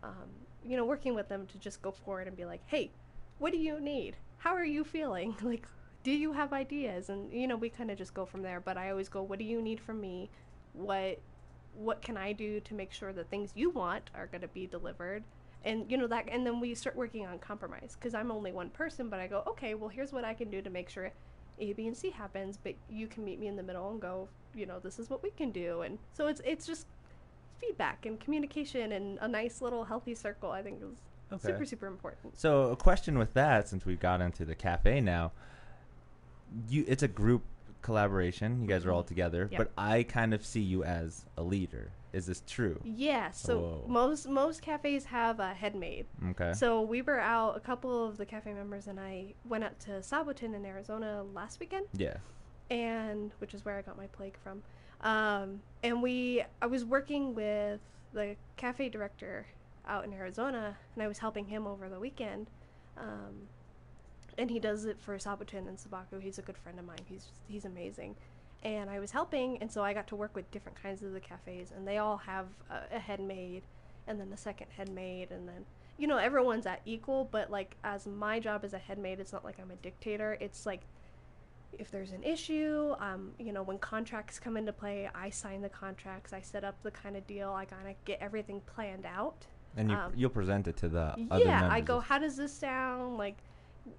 um, 0.03 0.29
you 0.63 0.77
know, 0.77 0.85
working 0.85 1.15
with 1.15 1.27
them 1.27 1.45
to 1.47 1.57
just 1.57 1.81
go 1.81 1.91
forward 1.91 2.27
and 2.27 2.35
be 2.37 2.45
like, 2.45 2.61
hey, 2.67 2.91
what 3.39 3.51
do 3.51 3.57
you 3.57 3.79
need? 3.79 4.15
How 4.37 4.53
are 4.53 4.65
you 4.65 4.83
feeling? 4.83 5.35
Like, 5.41 5.67
do 6.05 6.12
you 6.12 6.31
have 6.33 6.53
ideas? 6.53 7.09
And 7.09 7.33
you 7.33 7.47
know, 7.47 7.57
we 7.57 7.67
kind 7.67 7.89
of 7.89 7.97
just 7.97 8.13
go 8.13 8.25
from 8.25 8.43
there. 8.43 8.62
But 8.62 8.77
I 8.77 8.91
always 8.91 9.09
go, 9.09 9.24
what 9.24 9.39
do 9.39 9.45
you 9.45 9.62
need 9.62 9.81
from 9.81 10.00
me? 10.00 10.29
What 10.74 11.19
what 11.74 12.01
can 12.01 12.15
I 12.15 12.31
do 12.31 12.62
to 12.62 12.74
make 12.74 12.93
sure 12.93 13.12
the 13.12 13.25
things 13.25 13.51
you 13.55 13.71
want 13.71 14.12
are 14.15 14.27
going 14.27 14.41
to 14.41 14.47
be 14.47 14.67
delivered? 14.67 15.24
And 15.65 15.91
you 15.91 15.97
know 15.97 16.05
that, 16.07 16.29
and 16.29 16.45
then 16.45 16.59
we 16.59 16.75
start 16.75 16.95
working 16.95 17.25
on 17.25 17.39
compromise 17.39 17.97
because 18.00 18.13
I'm 18.13 18.31
only 18.31 18.51
one 18.51 18.69
person. 18.69 19.09
But 19.09 19.19
I 19.19 19.25
go, 19.25 19.43
okay, 19.47 19.74
well, 19.74 19.89
here's 19.89 20.13
what 20.13 20.24
I 20.24 20.35
can 20.35 20.51
do 20.51 20.62
to 20.62 20.69
make 20.69 20.89
sure 20.89 21.12
A, 21.59 21.74
B, 21.74 21.88
and 21.88 21.97
C 21.97 22.12
happens. 22.12 22.57
But 22.63 22.75
you 22.88 23.07
can 23.07 23.25
meet 23.25 23.39
me 23.39 23.47
in 23.47 23.55
the 23.55 23.63
middle 23.63 23.89
and 23.89 24.00
go, 24.00 24.29
you 24.53 24.67
know, 24.67 24.79
this 24.79 25.00
is 25.00 25.09
what 25.09 25.24
we 25.24 25.31
can 25.31 25.50
do. 25.51 25.81
And 25.81 25.97
so 26.13 26.27
it's 26.27 26.41
it's 26.45 26.67
just 26.67 26.85
feedback 27.59 28.05
and 28.05 28.19
communication 28.19 28.91
and 28.91 29.17
a 29.21 29.27
nice 29.27 29.59
little 29.59 29.85
healthy 29.85 30.13
circle. 30.13 30.51
I 30.51 30.62
think 30.62 30.83
is 30.83 30.89
Okay. 31.33 31.47
super 31.47 31.65
super 31.65 31.88
important. 31.88 32.38
So 32.38 32.69
a 32.69 32.75
question 32.75 33.17
with 33.17 33.33
that, 33.33 33.67
since 33.67 33.88
we've 33.88 34.00
got 34.00 34.21
into 34.21 34.45
the 34.45 34.53
cafe 34.53 35.01
now, 35.01 35.31
you 36.69 36.85
it's 36.88 37.03
a 37.03 37.07
group 37.07 37.43
collaboration. 37.81 38.62
You 38.62 38.67
guys 38.67 38.85
are 38.85 38.91
all 38.91 39.03
Mhm. 39.03 39.07
together, 39.07 39.47
Yep. 39.51 39.57
but 39.57 39.71
I 39.77 40.03
kind 40.03 40.33
of 40.33 40.45
see 40.45 40.62
you 40.62 40.83
as 40.83 41.25
a 41.38 41.43
leader. 41.43 41.91
Is 42.13 42.25
this 42.25 42.41
true? 42.47 42.79
Yeah, 42.83 43.31
so 43.31 43.59
Whoa. 43.59 43.83
most 43.88 44.27
most 44.27 44.62
cafes 44.62 45.05
have 45.05 45.39
a 45.39 45.53
head 45.53 45.75
maid. 45.75 46.07
Okay. 46.31 46.53
So 46.53 46.81
we 46.81 47.01
were 47.01 47.19
out. 47.19 47.57
A 47.57 47.59
couple 47.59 48.05
of 48.07 48.17
the 48.17 48.25
cafe 48.25 48.53
members 48.53 48.88
and 48.88 49.00
I 49.00 49.33
went 49.43 49.63
out 49.65 49.79
to 49.81 50.01
Saboten 50.01 50.53
in 50.55 50.65
Arizona 50.65 51.24
last 51.24 51.59
weekend, 51.59 51.88
yeah. 51.93 52.17
and 52.69 53.33
which 53.39 53.53
is 53.53 53.65
where 53.65 53.77
I 53.77 53.81
got 53.81 53.97
my 53.97 54.07
plague 54.07 54.38
from. 54.38 54.63
Um, 55.01 55.62
and 55.83 56.01
we, 56.01 56.41
I 56.62 56.65
was 56.67 56.85
working 56.85 57.35
with 57.35 57.81
the 58.13 58.35
cafe 58.55 58.88
director 58.89 59.45
out 59.85 60.05
in 60.05 60.13
Arizona, 60.13 60.77
and 60.95 61.03
I 61.03 61.07
was 61.07 61.19
helping 61.19 61.45
him 61.45 61.67
over 61.67 61.89
the 61.89 62.00
weekend. 62.00 62.50
Um, 62.97 63.50
and 64.38 64.50
he 64.50 64.60
does 64.60 64.86
it 64.86 65.00
for 65.00 65.18
Saboten 65.18 65.68
and 65.68 65.77
Sabaku. 65.77 66.22
He's 66.22 66.38
a 66.38 66.42
good 66.42 66.58
friend 66.58 66.80
of 66.80 66.86
mine. 66.86 67.06
He's 67.08 67.27
he's 67.48 67.65
amazing. 67.65 68.15
And 68.63 68.89
I 68.89 69.00
was 69.00 69.12
helping, 69.12 69.58
and 69.60 69.72
so 69.72 69.84
I 69.84 69.94
got 69.94 70.08
to 70.08 70.15
work 70.15 70.36
with 70.36 70.50
different 70.50 70.82
kinds 70.82 71.04
of 71.04 71.13
the 71.13 71.20
cafes, 71.20 71.72
and 71.75 71.88
they 71.88 72.00
all 72.00 72.18
have 72.18 72.48
a, 72.72 72.96
a 72.96 73.00
head 73.00 73.20
maid, 73.20 73.62
and 74.08 74.20
then 74.20 74.32
the 74.32 74.38
second 74.38 74.68
head 74.75 74.89
maid, 74.89 75.30
and 75.32 75.48
then 75.48 75.65
you 75.98 76.08
know 76.08 76.18
everyone's 76.18 76.65
at 76.65 76.82
equal. 76.86 77.30
But 77.32 77.51
like 77.51 77.75
as 77.84 78.08
my 78.08 78.39
job 78.39 78.63
as 78.63 78.74
a 78.74 78.80
head 78.80 78.98
maid, 78.98 79.20
it's 79.20 79.34
not 79.34 79.44
like 79.44 79.60
I'm 79.60 79.72
a 79.72 79.75
dictator. 79.75 80.38
It's 80.39 80.65
like 80.65 80.82
if 81.77 81.92
there's 81.92 82.12
an 82.12 82.24
issue, 82.24 82.96
um, 83.00 83.32
you 83.38 83.51
know, 83.51 83.63
when 83.63 83.77
contracts 83.77 84.39
come 84.39 84.58
into 84.58 84.74
play, 84.74 85.10
I 85.13 85.30
sign 85.30 85.62
the 85.62 85.70
contracts. 85.70 86.34
I 86.34 86.42
set 86.42 86.63
up 86.63 86.82
the 86.84 86.92
kind 86.92 87.15
of 87.15 87.25
deal. 87.27 87.54
I 87.54 87.65
kind 87.65 87.88
of 87.88 87.96
get 88.06 88.20
everything 88.22 88.62
planned 88.65 89.06
out. 89.06 89.46
And 89.77 89.89
you 89.89 89.96
Um, 89.96 90.13
you'll 90.15 90.30
present 90.30 90.68
it 90.68 90.77
to 90.77 90.89
the 90.89 91.15
other 91.30 91.44
yeah. 91.44 91.68
I 91.70 91.82
go. 91.82 92.00
How 92.00 92.18
does 92.18 92.38
this 92.38 92.54
sound? 92.54 93.18
Like, 93.18 93.38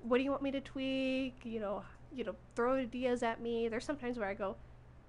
what 0.03 0.19
do 0.19 0.25
you 0.25 0.31
want 0.31 0.43
me 0.43 0.51
to 0.53 0.61
tweak? 0.61 1.41
You 1.45 1.61
know, 1.61 1.83
you 2.13 2.25
know, 2.25 2.35
throw 2.55 2.75
ideas 2.75 3.23
at 3.23 3.41
me. 3.41 3.69
There's 3.69 3.85
sometimes 3.85 4.19
where 4.19 4.29
I 4.29 4.35
go, 4.35 4.57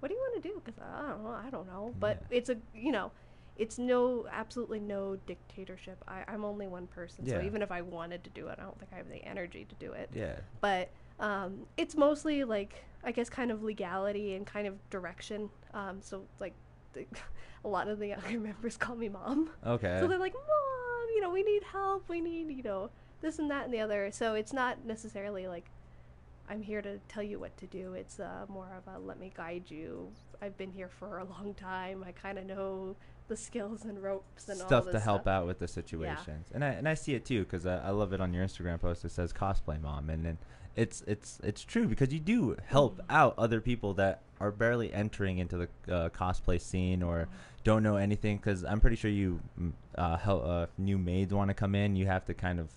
what 0.00 0.08
do 0.08 0.14
you 0.14 0.20
want 0.20 0.42
to 0.42 0.48
do? 0.48 0.60
Because 0.64 0.80
I 0.80 1.08
don't 1.08 1.24
know. 1.24 1.30
I 1.30 1.50
don't 1.50 1.66
know. 1.66 1.94
But 1.98 2.22
Yeah. 2.30 2.36
it's 2.38 2.50
a 2.50 2.56
you 2.74 2.92
know, 2.92 3.10
it's 3.56 3.78
no 3.78 4.26
absolutely 4.30 4.80
no 4.80 5.16
dictatorship. 5.26 6.02
I, 6.06 6.24
I'm 6.28 6.44
only 6.44 6.66
one 6.68 6.86
person, 6.86 7.26
so 7.26 7.40
even 7.42 7.62
if 7.62 7.70
I 7.72 7.82
wanted 7.82 8.22
to 8.24 8.30
do 8.30 8.48
it, 8.48 8.58
I 8.58 8.62
don't 8.62 8.78
think 8.78 8.92
I 8.92 8.96
have 8.96 9.08
the 9.08 9.24
energy 9.24 9.66
to 9.68 9.74
do 9.76 9.92
it 9.92 10.10
Yeah. 10.14 10.36
but 10.60 10.90
um, 11.20 11.66
it's 11.76 11.96
mostly 11.96 12.44
like 12.44 12.84
I 13.02 13.10
guess 13.12 13.28
kind 13.28 13.50
of 13.50 13.62
legality 13.64 14.34
and 14.34 14.46
kind 14.46 14.66
of 14.68 14.74
direction. 14.90 15.50
Um, 15.74 15.98
so 16.00 16.22
like 16.40 16.54
the, 16.92 17.06
a 17.64 17.68
lot 17.68 17.88
of 17.88 17.98
the 17.98 18.08
younger 18.08 18.38
members 18.48 18.76
call 18.76 18.94
me 18.96 19.08
mom. 19.08 19.50
Okay. 19.66 19.98
So 20.00 20.06
they're 20.06 20.18
like, 20.18 20.34
"Mom, 20.34 21.08
you 21.14 21.20
know, 21.20 21.30
we 21.30 21.42
need 21.42 21.62
help. 21.64 22.08
We 22.08 22.20
need, 22.20 22.50
you 22.50 22.62
know, 22.62 22.90
this 23.20 23.38
and 23.38 23.50
that 23.50 23.64
and 23.64 23.74
the 23.74 23.80
other." 23.80 24.10
So 24.12 24.34
it's 24.34 24.52
not 24.52 24.84
necessarily 24.84 25.46
like 25.46 25.66
I'm 26.48 26.62
here 26.62 26.80
to 26.82 26.98
tell 27.08 27.22
you 27.22 27.38
what 27.38 27.56
to 27.58 27.66
do. 27.66 27.94
It's 27.94 28.18
uh, 28.20 28.46
more 28.48 28.70
of 28.76 28.92
a 28.92 28.98
let 28.98 29.18
me 29.20 29.32
guide 29.36 29.64
you. 29.68 30.08
I've 30.40 30.56
been 30.56 30.70
here 30.70 30.88
for 30.88 31.18
a 31.18 31.24
long 31.24 31.54
time. 31.54 32.04
I 32.06 32.12
kind 32.12 32.38
of 32.38 32.46
know 32.46 32.96
the 33.28 33.36
skills 33.36 33.84
and 33.84 34.02
ropes 34.02 34.48
and 34.48 34.60
all 34.62 34.66
stuff 34.66 34.90
to 34.90 35.00
help 35.00 35.22
stuff. 35.22 35.26
out 35.32 35.46
with 35.46 35.58
the 35.58 35.68
situations, 35.68 36.48
and 36.54 36.64
I 36.64 36.68
and 36.68 36.88
I 36.88 36.94
see 36.94 37.14
it 37.14 37.24
too 37.24 37.44
because 37.44 37.66
I, 37.66 37.78
I 37.78 37.90
love 37.90 38.12
it 38.12 38.20
on 38.20 38.32
your 38.32 38.44
Instagram 38.44 38.80
post. 38.80 39.04
It 39.04 39.10
says 39.10 39.32
cosplay 39.32 39.80
mom, 39.80 40.08
and 40.08 40.24
then 40.24 40.38
it's 40.76 41.02
it's 41.06 41.38
it's 41.42 41.62
true 41.62 41.86
because 41.86 42.12
you 42.12 42.20
do 42.20 42.56
help 42.66 42.98
Mhm. 42.98 43.04
out 43.10 43.34
other 43.36 43.60
people 43.60 43.92
that 43.94 44.22
are 44.40 44.52
barely 44.52 44.92
entering 44.94 45.38
into 45.38 45.58
the 45.58 45.94
uh, 45.94 46.08
cosplay 46.10 46.60
scene 46.60 47.02
or 47.02 47.28
don't 47.64 47.82
know 47.82 47.96
anything. 47.96 48.36
Because 48.38 48.64
I'm 48.64 48.80
pretty 48.80 48.96
sure 48.96 49.10
you 49.10 49.40
mm, 49.60 49.72
uh, 49.96 50.16
help 50.16 50.44
uh, 50.46 50.66
new 50.78 50.96
maids 50.96 51.34
want 51.34 51.48
to 51.48 51.54
come 51.54 51.74
in, 51.74 51.96
you 51.96 52.06
have 52.06 52.24
to 52.26 52.34
kind 52.34 52.60
of 52.60 52.70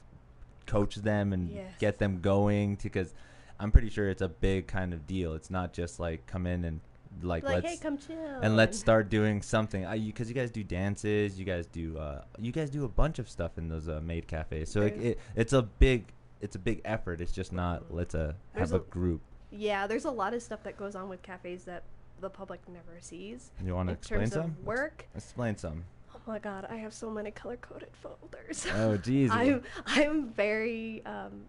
coach 0.71 0.95
them 0.95 1.33
and 1.33 1.49
Yes. 1.51 1.73
get 1.79 1.99
them 1.99 2.21
going 2.21 2.77
because 2.81 3.13
I'm 3.59 3.71
pretty 3.71 3.89
sure 3.89 4.09
it's 4.09 4.21
a 4.21 4.29
big 4.29 4.67
kind 4.67 4.93
of 4.93 5.05
deal. 5.05 5.33
It's 5.33 5.49
not 5.49 5.73
just 5.73 5.99
like 5.99 6.25
come 6.27 6.47
in 6.47 6.63
and 6.63 6.79
like, 7.21 7.43
Like, 7.43 7.63
let's 7.63 7.75
hey, 7.75 7.77
come 7.77 7.97
chill. 7.97 8.17
and 8.41 8.55
let's 8.55 8.79
start 8.85 9.09
doing 9.09 9.41
something. 9.41 9.85
Because 10.05 10.29
you 10.29 10.33
guys 10.35 10.49
do 10.49 10.63
dances, 10.63 11.37
you 11.37 11.43
guys 11.45 11.67
do 11.67 11.97
uh, 11.97 12.21
you 12.39 12.51
guys 12.53 12.69
do 12.69 12.85
a 12.85 12.89
bunch 12.89 13.19
of 13.19 13.29
stuff 13.29 13.57
in 13.57 13.67
those 13.67 13.89
uh, 13.89 13.99
maid 14.01 14.27
cafes. 14.27 14.71
So 14.71 14.79
like, 14.81 14.95
There's- 14.95 15.11
it, 15.11 15.19
it's 15.35 15.53
a 15.53 15.61
big 15.61 16.05
it's 16.39 16.55
a 16.55 16.59
big 16.59 16.81
effort. 16.85 17.21
It's 17.21 17.33
just 17.33 17.51
not 17.53 17.93
let's 17.93 18.15
uh, 18.15 18.33
have 18.55 18.71
a, 18.71 18.77
a- 18.77 18.79
group. 18.79 19.21
Yeah, 19.51 19.85
there's 19.87 20.05
a 20.05 20.11
lot 20.11 20.33
of 20.33 20.41
stuff 20.41 20.63
that 20.63 20.77
goes 20.77 20.95
on 20.95 21.09
with 21.09 21.21
cafes 21.21 21.65
that 21.65 21.83
the 22.21 22.29
public 22.29 22.61
never 22.69 22.99
sees. 23.01 23.51
You 23.63 23.75
want 23.75 23.89
to 23.89 23.93
explain 23.93 24.27
some? 24.27 24.55
work. 24.63 25.05
Explain 25.13 25.57
some. 25.57 25.83
Oh 26.31 26.33
my 26.33 26.39
god, 26.39 26.65
I 26.69 26.77
have 26.77 26.93
so 26.93 27.09
many 27.09 27.29
color 27.29 27.57
coded 27.57 27.89
folders. 27.91 28.65
Oh 28.73 28.97
jeez. 29.03 29.29
I'm 29.31 29.63
I'm 29.85 30.29
very 30.29 31.05
um 31.05 31.41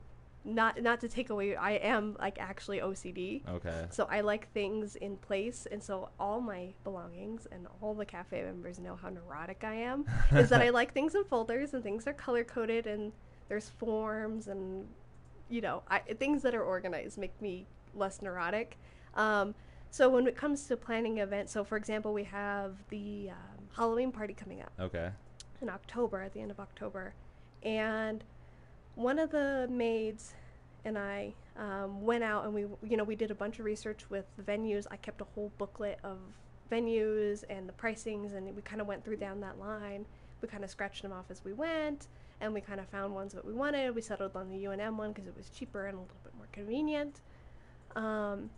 not 0.45 0.83
not 0.83 1.01
to 1.03 1.09
take 1.09 1.31
away 1.31 1.55
I 1.55 1.75
am 1.75 2.17
like 2.19 2.41
actually 2.41 2.81
OCD. 2.81 3.49
Okay. 3.49 3.87
So 3.91 4.09
I 4.11 4.23
like 4.23 4.51
things 4.53 4.97
in 4.97 5.19
place 5.19 5.69
and 5.71 5.81
so 5.81 6.09
all 6.19 6.41
my 6.41 6.75
belongings 6.83 7.47
and 7.53 7.69
all 7.81 7.95
the 7.95 8.05
cafe 8.05 8.43
members 8.43 8.81
know 8.81 8.97
how 8.97 9.09
neurotic 9.09 9.63
I 9.63 9.75
am 9.75 10.05
is 10.33 10.49
that 10.49 10.61
I 10.61 10.71
like 10.81 10.93
things 10.93 11.15
in 11.15 11.23
folders 11.27 11.75
and 11.75 11.85
things 11.85 12.09
are 12.09 12.13
color 12.13 12.43
coded 12.43 12.89
and 12.89 13.13
there's 13.49 13.69
forms 13.69 14.49
and 14.49 14.89
you 15.49 15.61
know, 15.61 15.85
I 15.87 16.01
things 16.01 16.43
that 16.43 16.57
are 16.57 16.65
organized 16.65 17.19
make 17.19 17.41
me 17.41 17.69
less 17.95 18.21
neurotic. 18.21 18.79
Um 19.15 19.55
so 19.93 20.09
when 20.09 20.27
it 20.27 20.35
comes 20.35 20.67
to 20.69 20.77
planning 20.77 21.19
events, 21.19 21.53
so 21.53 21.63
for 21.65 21.77
example, 21.77 22.13
we 22.15 22.25
have 22.25 22.77
the 22.89 23.29
um, 23.31 23.67
Halloween 23.77 24.11
party 24.11 24.33
coming 24.33 24.63
up 24.63 24.73
Okay. 24.81 25.11
in 25.61 25.69
October, 25.69 26.23
at 26.23 26.33
the 26.33 26.41
end 26.41 26.51
of 26.51 26.59
October, 26.59 27.13
and 27.63 28.25
one 28.95 29.19
of 29.19 29.31
the 29.31 29.69
maids 29.71 30.33
and 30.87 30.99
I 30.99 31.35
um, 31.59 32.03
went 32.03 32.25
out 32.25 32.45
and 32.47 32.55
we, 32.55 32.63
you 32.83 32.97
know, 32.97 33.05
we 33.05 33.15
did 33.17 33.31
a 33.31 33.35
bunch 33.35 33.59
of 33.59 33.65
research 33.67 34.09
with 34.11 34.25
the 34.37 34.43
venues. 34.43 34.87
I 34.91 34.97
kept 34.97 35.21
a 35.21 35.25
whole 35.25 35.53
booklet 35.59 35.99
of 36.03 36.19
venues 36.71 37.45
and 37.51 37.69
the 37.69 37.73
pricings, 37.75 38.35
and 38.35 38.57
we 38.57 38.63
kind 38.63 38.81
of 38.81 38.87
went 38.87 39.05
through 39.05 39.17
down 39.19 39.41
that 39.41 39.59
line. 39.61 40.07
We 40.41 40.49
kind 40.49 40.65
of 40.65 40.71
scratched 40.71 41.03
them 41.03 41.13
off 41.13 41.27
as 41.31 41.45
we 41.45 41.53
went, 41.53 42.09
and 42.41 42.53
we 42.55 42.63
kind 42.63 42.81
of 42.81 42.89
found 42.89 43.15
ones 43.15 43.35
that 43.35 43.45
we 43.45 43.53
wanted. 43.53 43.95
We 43.95 44.01
settled 44.01 44.35
on 44.35 44.49
the 44.49 44.65
UNM 44.65 44.97
one 44.97 45.13
because 45.13 45.29
it 45.29 45.37
was 45.37 45.51
cheaper 45.51 45.87
and 45.87 45.99
a 45.99 46.01
little 46.01 46.17
bit 46.25 46.35
more 46.35 46.49
convenient. 46.51 47.21
Um, 47.95 48.49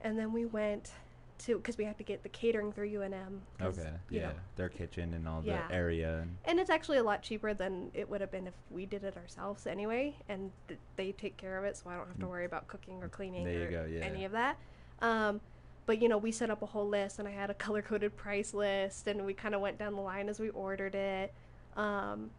and 0.00 0.18
then 0.18 0.32
we 0.32 0.44
went 0.46 0.92
to 1.36 1.56
because 1.56 1.76
we 1.76 1.84
had 1.84 1.98
to 1.98 2.04
get 2.04 2.22
the 2.22 2.28
catering 2.28 2.72
through 2.72 2.88
UNM. 2.90 3.40
Okay. 3.60 3.90
Yeah. 4.08 4.28
know, 4.28 4.32
Their 4.56 4.68
kitchen 4.68 5.14
and 5.14 5.26
all 5.26 5.42
Yeah. 5.44 5.66
the 5.66 5.74
area. 5.74 6.20
And 6.20 6.36
and 6.44 6.60
it's 6.60 6.70
actually 6.70 6.98
a 6.98 7.02
lot 7.02 7.22
cheaper 7.22 7.52
than 7.54 7.90
it 7.92 8.08
would 8.08 8.20
have 8.20 8.30
been 8.30 8.46
if 8.46 8.54
we 8.70 8.86
did 8.86 9.02
it 9.04 9.16
ourselves 9.16 9.66
anyway. 9.66 10.14
And 10.28 10.52
th- 10.68 10.78
they 10.96 11.12
take 11.12 11.36
care 11.36 11.58
of 11.58 11.64
it, 11.64 11.76
so 11.76 11.90
I 11.90 11.96
don't 11.96 12.06
have 12.06 12.18
to 12.20 12.26
Mm. 12.26 12.30
worry 12.30 12.44
about 12.44 12.68
cooking 12.68 13.02
or 13.02 13.08
cleaning 13.08 13.44
There 13.44 13.54
you 13.54 13.64
or 13.66 13.70
go, 13.70 13.84
yeah. 13.84 14.00
any 14.04 14.24
of 14.24 14.32
that. 14.32 14.56
Um, 15.00 15.40
but 15.86 16.00
you 16.00 16.08
know, 16.08 16.18
we 16.18 16.30
set 16.32 16.50
up 16.50 16.62
a 16.62 16.66
whole 16.66 16.88
list, 16.88 17.18
and 17.18 17.26
I 17.26 17.32
had 17.32 17.50
a 17.50 17.54
color 17.66 17.82
coded 17.82 18.16
price 18.16 18.54
list, 18.54 19.08
and 19.08 19.26
we 19.26 19.34
kind 19.34 19.54
of 19.56 19.60
went 19.60 19.76
down 19.78 19.94
the 19.96 20.00
line 20.02 20.28
as 20.28 20.38
we 20.38 20.50
ordered 20.50 20.94
it. 20.94 21.34
Um, 21.76 22.30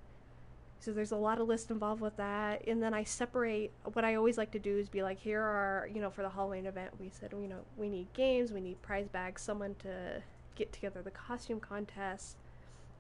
so 0.80 0.92
there's 0.92 1.12
a 1.12 1.18
lot 1.18 1.40
of 1.40 1.48
lists 1.48 1.72
involved 1.72 2.02
with 2.02 2.18
that, 2.18 2.68
and 2.68 2.82
then 2.82 2.94
I 2.94 3.04
separate. 3.04 3.72
What 3.94 4.06
I 4.06 4.16
always 4.16 4.38
like 4.38 4.52
to 4.52 4.60
do 4.60 4.78
is 4.78 4.90
be 4.90 5.04
like, 5.04 5.20
here 5.20 5.42
are 5.42 5.90
you 5.94 6.02
know 6.02 6.10
for 6.10 6.22
the 6.22 6.30
Halloween 6.30 6.66
event, 6.66 6.92
we 7.00 7.10
said 7.10 7.32
you 7.32 7.48
know 7.48 7.62
we 7.78 7.90
need 7.90 8.12
games, 8.14 8.52
we 8.52 8.62
need 8.62 8.82
prize 8.82 9.08
bags, 9.08 9.42
someone 9.42 9.76
to 9.80 10.22
get 10.56 10.72
together 10.72 11.02
the 11.02 11.12
costume 11.12 11.60
contest, 11.60 12.38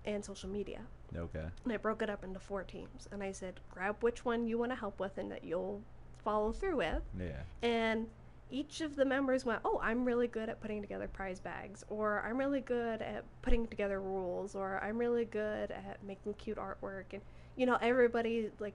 and 0.05 0.23
social 0.23 0.49
media. 0.49 0.81
okay. 1.15 1.45
And 1.63 1.73
I 1.73 1.77
broke 1.77 2.01
it 2.01 2.09
up 2.09 2.23
into 2.23 2.39
four 2.39 2.63
teams. 2.63 3.07
And 3.11 3.23
I 3.23 3.31
said, 3.31 3.59
grab 3.71 3.97
which 4.01 4.23
one 4.25 4.47
you 4.47 4.57
want 4.57 4.71
to 4.71 4.75
help 4.75 4.99
with 4.99 5.17
and 5.17 5.31
that 5.31 5.43
you'll 5.43 5.81
follow 6.23 6.51
through 6.51 6.77
with. 6.77 7.01
Yeah. 7.19 7.41
And 7.61 8.07
each 8.51 8.81
of 8.81 8.95
the 8.95 9.05
members 9.05 9.45
went, 9.45 9.61
Oh, 9.65 9.79
I'm 9.81 10.05
really 10.05 10.27
good 10.27 10.49
at 10.49 10.61
putting 10.61 10.81
together 10.81 11.07
prize 11.07 11.39
bags, 11.39 11.83
or 11.89 12.23
I'm 12.27 12.37
really 12.37 12.61
good 12.61 13.01
at 13.01 13.23
putting 13.41 13.67
together 13.67 13.99
rules, 13.99 14.55
or 14.55 14.79
I'm 14.83 14.97
really 14.97 15.25
good 15.25 15.71
at 15.71 16.03
making 16.05 16.35
cute 16.35 16.57
artwork. 16.57 17.05
And, 17.13 17.21
you 17.55 17.65
know, 17.65 17.77
everybody 17.81 18.49
like 18.59 18.73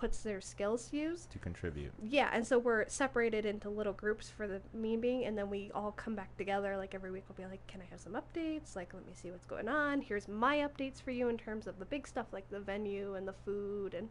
puts 0.00 0.22
their 0.22 0.40
skills 0.40 0.88
to 0.88 0.96
use. 0.96 1.26
To 1.30 1.38
contribute. 1.38 1.92
Yeah, 2.02 2.30
and 2.32 2.44
so 2.44 2.58
we're 2.58 2.88
separated 2.88 3.44
into 3.44 3.68
little 3.68 3.92
groups 3.92 4.30
for 4.30 4.48
the 4.48 4.60
meeting, 4.72 5.26
and 5.26 5.36
then 5.36 5.50
we 5.50 5.70
all 5.74 5.92
come 5.92 6.14
back 6.14 6.34
together. 6.38 6.76
Like 6.76 6.94
every 6.94 7.10
week, 7.10 7.24
we'll 7.28 7.36
be 7.36 7.50
like, 7.50 7.64
"Can 7.66 7.82
I 7.82 7.84
have 7.90 8.00
some 8.00 8.14
updates? 8.14 8.74
Like, 8.74 8.94
let 8.94 9.06
me 9.06 9.12
see 9.14 9.30
what's 9.30 9.44
going 9.44 9.68
on. 9.68 10.00
Here's 10.00 10.26
my 10.26 10.58
updates 10.58 11.02
for 11.02 11.10
you 11.10 11.28
in 11.28 11.36
terms 11.36 11.66
of 11.66 11.78
the 11.78 11.84
big 11.84 12.08
stuff, 12.08 12.26
like 12.32 12.50
the 12.50 12.60
venue 12.60 13.14
and 13.14 13.28
the 13.28 13.34
food 13.44 13.92
and 13.92 14.08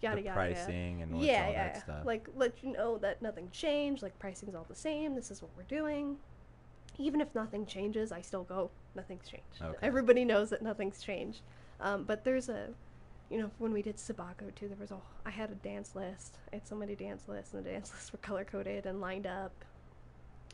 yada 0.00 0.16
the 0.16 0.22
yada." 0.22 0.34
pricing 0.34 1.02
and 1.02 1.12
what's 1.12 1.26
yeah, 1.26 1.50
yeah, 1.50 1.52
yeah. 1.52 1.82
stuff. 1.82 2.06
like 2.06 2.26
let 2.34 2.54
you 2.62 2.72
know 2.72 2.96
that 2.98 3.20
nothing 3.20 3.50
changed. 3.52 4.02
Like 4.02 4.18
pricing's 4.18 4.54
all 4.54 4.66
the 4.68 4.74
same. 4.74 5.14
This 5.14 5.30
is 5.30 5.42
what 5.42 5.50
we're 5.56 5.62
doing. 5.64 6.16
Even 6.96 7.20
if 7.20 7.32
nothing 7.34 7.66
changes, 7.66 8.10
I 8.10 8.22
still 8.22 8.44
go. 8.44 8.70
Nothing's 8.96 9.28
changed. 9.28 9.62
Okay. 9.62 9.76
Everybody 9.82 10.24
knows 10.24 10.50
that 10.50 10.62
nothing's 10.62 11.00
changed. 11.02 11.42
Um, 11.80 12.04
but 12.04 12.24
there's 12.24 12.48
a 12.48 12.70
you 13.30 13.38
know, 13.38 13.50
when 13.58 13.72
we 13.72 13.82
did 13.82 13.96
Sabaku 13.96 14.54
too, 14.54 14.68
there 14.68 14.76
was 14.80 14.90
a 14.90 14.96
I 15.26 15.30
had 15.30 15.50
a 15.50 15.54
dance 15.54 15.94
list. 15.94 16.38
I 16.52 16.56
had 16.56 16.66
so 16.66 16.74
many 16.76 16.94
dance 16.94 17.24
lists, 17.28 17.52
and 17.54 17.64
the 17.64 17.70
dance 17.70 17.90
lists 17.94 18.12
were 18.12 18.18
color 18.18 18.44
coded 18.44 18.86
and 18.86 19.00
lined 19.00 19.26
up, 19.26 19.52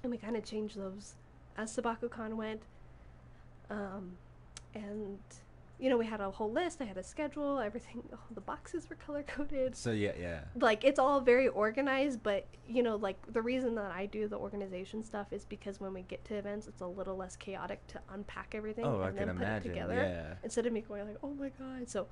and 0.02 0.10
we 0.10 0.18
kind 0.18 0.37
of 0.37 0.44
changed 0.44 0.76
those 0.78 1.14
as 1.56 1.74
SabakuCon 1.76 2.34
went. 2.34 2.62
Um, 3.70 4.16
and 4.74 5.18
you 5.80 5.90
know, 5.90 5.96
we 5.98 6.06
had 6.06 6.20
a 6.20 6.30
whole 6.30 6.50
list. 6.52 6.80
I 6.80 6.84
had 6.84 6.96
a 6.96 7.02
schedule. 7.02 7.58
Everything, 7.58 8.02
all 8.12 8.18
the 8.32 8.40
boxes 8.40 8.88
were 8.88 8.96
color 8.96 9.22
coded. 9.24 9.76
so 9.76 9.90
yeah, 9.92 10.12
yeah. 10.18 10.40
Like 10.56 10.84
it's 10.84 10.98
all 10.98 11.20
very 11.20 11.48
organized, 11.48 12.22
but 12.22 12.46
you 12.68 12.82
know, 12.82 12.96
like 12.96 13.16
the 13.32 13.42
reason 13.42 13.74
that 13.76 13.90
I 13.90 14.06
do 14.06 14.28
the 14.28 14.37
organization 14.37 15.02
stuff 15.04 15.32
is 15.32 15.44
because 15.44 15.80
when 15.80 15.92
we 15.92 16.02
get 16.02 16.24
to 16.26 16.34
events, 16.34 16.66
it's 16.68 16.80
a 16.80 16.87
little 16.87 17.16
less 17.16 17.37
chaotic 17.37 17.84
to 17.88 18.00
unpack 18.12 18.54
everything 18.54 18.84
Oh, 18.84 19.00
I 19.00 19.08
and 19.08 19.18
can 19.18 19.26
then 19.28 19.37
put 19.37 19.42
imagine. 19.44 19.70
it 19.70 19.74
together 19.74 19.94
Yeah. 19.94 20.34
instead 20.44 20.66
of 20.66 20.72
me 20.72 20.80
going 20.80 21.06
like, 21.06 21.18
"Oh 21.22 21.34
my 21.34 21.50
god!" 21.50 21.88
So, 21.88 22.06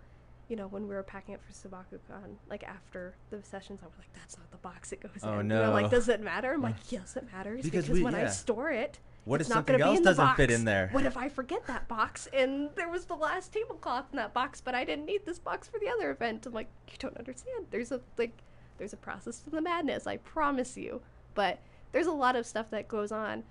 you 0.53 0.57
know, 0.57 0.67
when 0.67 0.87
we 0.87 0.95
were 0.95 1.03
packing 1.03 1.33
it 1.33 1.41
for 1.41 1.51
SabakuCon, 1.55 2.35
like 2.51 2.63
after 2.63 3.15
the 3.31 3.43
sessions, 3.43 3.81
I 3.83 3.87
was 3.87 3.97
like, 3.97 4.13
"That's 4.13 4.37
not 4.37 4.51
the 4.51 4.59
box 4.59 4.93
it 4.93 5.01
goes 5.01 5.13
Oh, 5.23 5.39
in." 5.39 5.49
They're 5.49 5.71
like, 5.71 5.91
"Does 5.91 6.11
it 6.11 6.21
matter?" 6.21 6.53
I'm 6.53 6.61
like, 6.61 6.77
"Yes, 6.91 7.17
it 7.17 7.27
matters 7.33 7.63
Because 7.63 7.87
because, 7.87 7.99
we- 7.99 8.03
when 8.05 8.15
I 8.15 8.27
store 8.27 8.71
it, 8.71 8.99
What 9.25 9.41
it's 9.41 9.49
if 9.49 9.55
not 9.55 9.67
something 9.67 9.81
else 9.81 9.97
in 9.97 10.03
the 10.05 10.11
doesn't 10.11 10.35
fit 10.35 10.51
in 10.51 10.67
there? 10.67 10.91
What 10.93 11.07
if 11.07 11.17
I 11.17 11.31
forget 11.31 11.67
that 11.69 11.89
box 11.89 12.29
and 12.35 12.69
there 12.75 12.91
was 12.91 13.07
the 13.07 13.15
last 13.15 13.55
tablecloth 13.55 14.09
in 14.13 14.19
that 14.19 14.35
box, 14.35 14.61
but 14.61 14.75
I 14.75 14.85
didn't 14.85 15.07
need 15.07 15.25
this 15.25 15.39
box 15.39 15.69
for 15.69 15.79
the 15.79 15.89
other 15.89 16.11
event? 16.11 16.45
I'm 16.45 16.53
like, 16.53 16.69
you 16.91 16.99
don't 16.99 17.17
understand. 17.17 17.69
There's 17.71 17.91
a 17.91 18.03
like, 18.19 18.37
There's 18.77 18.93
a 18.93 18.99
process 18.99 19.39
to 19.45 19.49
the 19.51 19.63
madness, 19.63 20.07
I 20.07 20.19
promise 20.19 20.77
you. 20.77 21.01
But 21.33 21.61
there's 21.93 22.09
a 22.09 22.13
lot 22.13 22.37
of 22.37 22.45
stuff 22.45 22.69
that 22.73 22.89
goes 22.89 23.11
on 23.11 23.45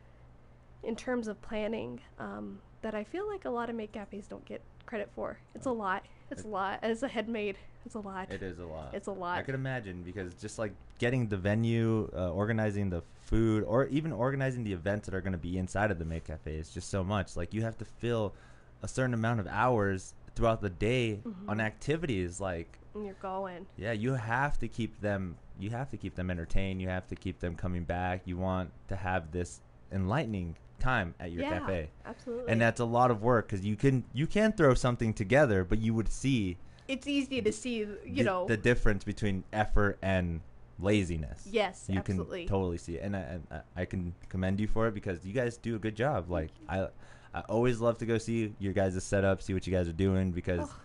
in 0.84 0.96
terms 0.96 1.28
of 1.28 1.42
planning 1.42 2.00
um, 2.20 2.60
that 2.84 2.94
I 2.94 3.04
feel 3.04 3.28
like 3.28 3.46
a 3.46 3.50
lot 3.50 3.72
of 3.72 3.76
make 3.76 3.94
cafes 3.94 4.28
don't 4.28 4.46
get 4.46 4.62
credit 4.86 5.10
for. 5.16 5.40
It's 5.56 5.66
a 5.66 5.72
lot. 5.72 6.06
It's 6.32 6.44
a 6.44 6.48
lot. 6.48 6.80
As 6.82 7.04
a 7.04 7.08
head 7.08 7.28
maid, 7.28 7.58
it's 7.86 7.96
a 7.96 8.00
lot. 8.00 8.32
It 8.32 8.42
is 8.42 8.60
a 8.60 8.66
lot. 8.66 8.94
It's 8.94 9.08
a 9.08 9.12
lot. 9.12 9.38
I 9.38 9.42
could 9.42 9.56
imagine 9.56 10.02
because 10.04 10.34
just 10.36 10.58
like 10.58 10.74
getting 10.98 11.28
the 11.28 11.38
venue, 11.38 12.10
uh, 12.16 12.32
organizing 12.32 12.90
the 12.90 13.04
food, 13.26 13.64
or 13.66 13.86
even 13.88 14.12
organizing 14.12 14.64
the 14.64 14.74
events 14.74 15.08
that 15.08 15.16
are 15.16 15.22
going 15.22 15.34
to 15.34 15.38
be 15.38 15.58
inside 15.58 15.92
of 15.92 16.00
the 16.00 16.06
maid 16.06 16.24
cafe 16.24 16.56
is 16.56 16.70
just 16.74 16.90
so 16.90 17.04
much. 17.04 17.36
Like 17.36 17.54
you 17.54 17.62
have 17.64 17.78
to 17.80 17.86
fill 17.86 18.34
a 18.82 18.88
certain 18.88 19.14
amount 19.14 19.40
of 19.40 19.48
hours 19.48 20.14
throughout 20.36 20.62
the 20.62 20.70
day 20.70 21.20
on 21.48 21.58
Mhm. 21.58 21.62
activities. 21.62 22.40
Like 22.40 22.80
And 22.96 23.06
you're 23.06 23.16
going. 23.22 23.68
yeah, 23.78 23.92
you 23.92 24.14
have 24.14 24.58
to 24.60 24.68
keep 24.68 25.02
them. 25.02 25.38
You 25.60 25.70
have 25.72 25.90
to 25.92 25.98
keep 25.98 26.16
them 26.16 26.32
entertained. 26.32 26.82
You 26.82 26.88
have 26.88 27.08
to 27.08 27.16
keep 27.16 27.40
them 27.40 27.56
coming 27.56 27.84
back. 27.84 28.22
You 28.26 28.38
want 28.38 28.72
to 28.88 28.96
have 28.96 29.32
this 29.32 29.60
enlightening 29.92 30.56
time 30.82 31.16
at 31.20 31.32
your 31.32 31.44
yeah, 31.44 31.60
cafe, 31.60 31.90
absolutely. 32.06 32.52
and 32.52 32.60
that's 32.60 32.80
a 32.82 32.86
lot 32.86 33.12
of 33.12 33.22
work 33.22 33.48
because 33.48 33.66
you 33.66 33.76
can 33.78 34.04
you 34.14 34.28
can 34.28 34.52
throw 34.52 34.74
something 34.74 35.14
together, 35.14 35.64
but 35.64 35.80
you 35.80 35.94
would 35.94 36.10
see 36.12 36.58
it's 36.88 37.08
easy 37.08 37.42
to 37.42 37.52
see, 37.54 37.78
you 37.78 37.98
the, 38.06 38.24
know. 38.24 38.46
the 38.48 38.58
difference 38.58 39.04
between 39.06 39.44
effort 39.54 39.98
and 40.02 40.42
laziness. 40.80 41.48
yes, 41.50 41.88
absolutely. 41.90 41.94
you 41.94 42.00
absolutely. 42.00 42.40
can 42.42 42.48
totally 42.50 42.78
see 42.78 42.96
it, 42.96 43.04
and 43.04 43.16
I, 43.16 43.20
and 43.20 43.48
I- 43.52 43.82
I 43.82 43.86
can 43.86 44.14
commend 44.28 44.60
you 44.60 44.68
for 44.68 44.88
it 44.88 44.94
because 44.94 45.24
you 45.26 45.32
guys 45.32 45.56
do 45.58 45.76
a 45.76 45.80
good 45.80 45.96
job. 45.96 46.30
Like 46.30 46.50
I, 46.68 46.88
I 47.34 47.42
always 47.48 47.80
love 47.80 47.98
to 48.00 48.06
go 48.06 48.18
see 48.18 48.54
your 48.60 48.74
guys' 48.74 49.02
setup, 49.04 49.42
see 49.42 49.54
what 49.54 49.66
you 49.68 49.72
guys 49.74 49.88
are 49.88 49.94
doing 49.94 50.32
because 50.32 50.68
Oh. 50.70 50.76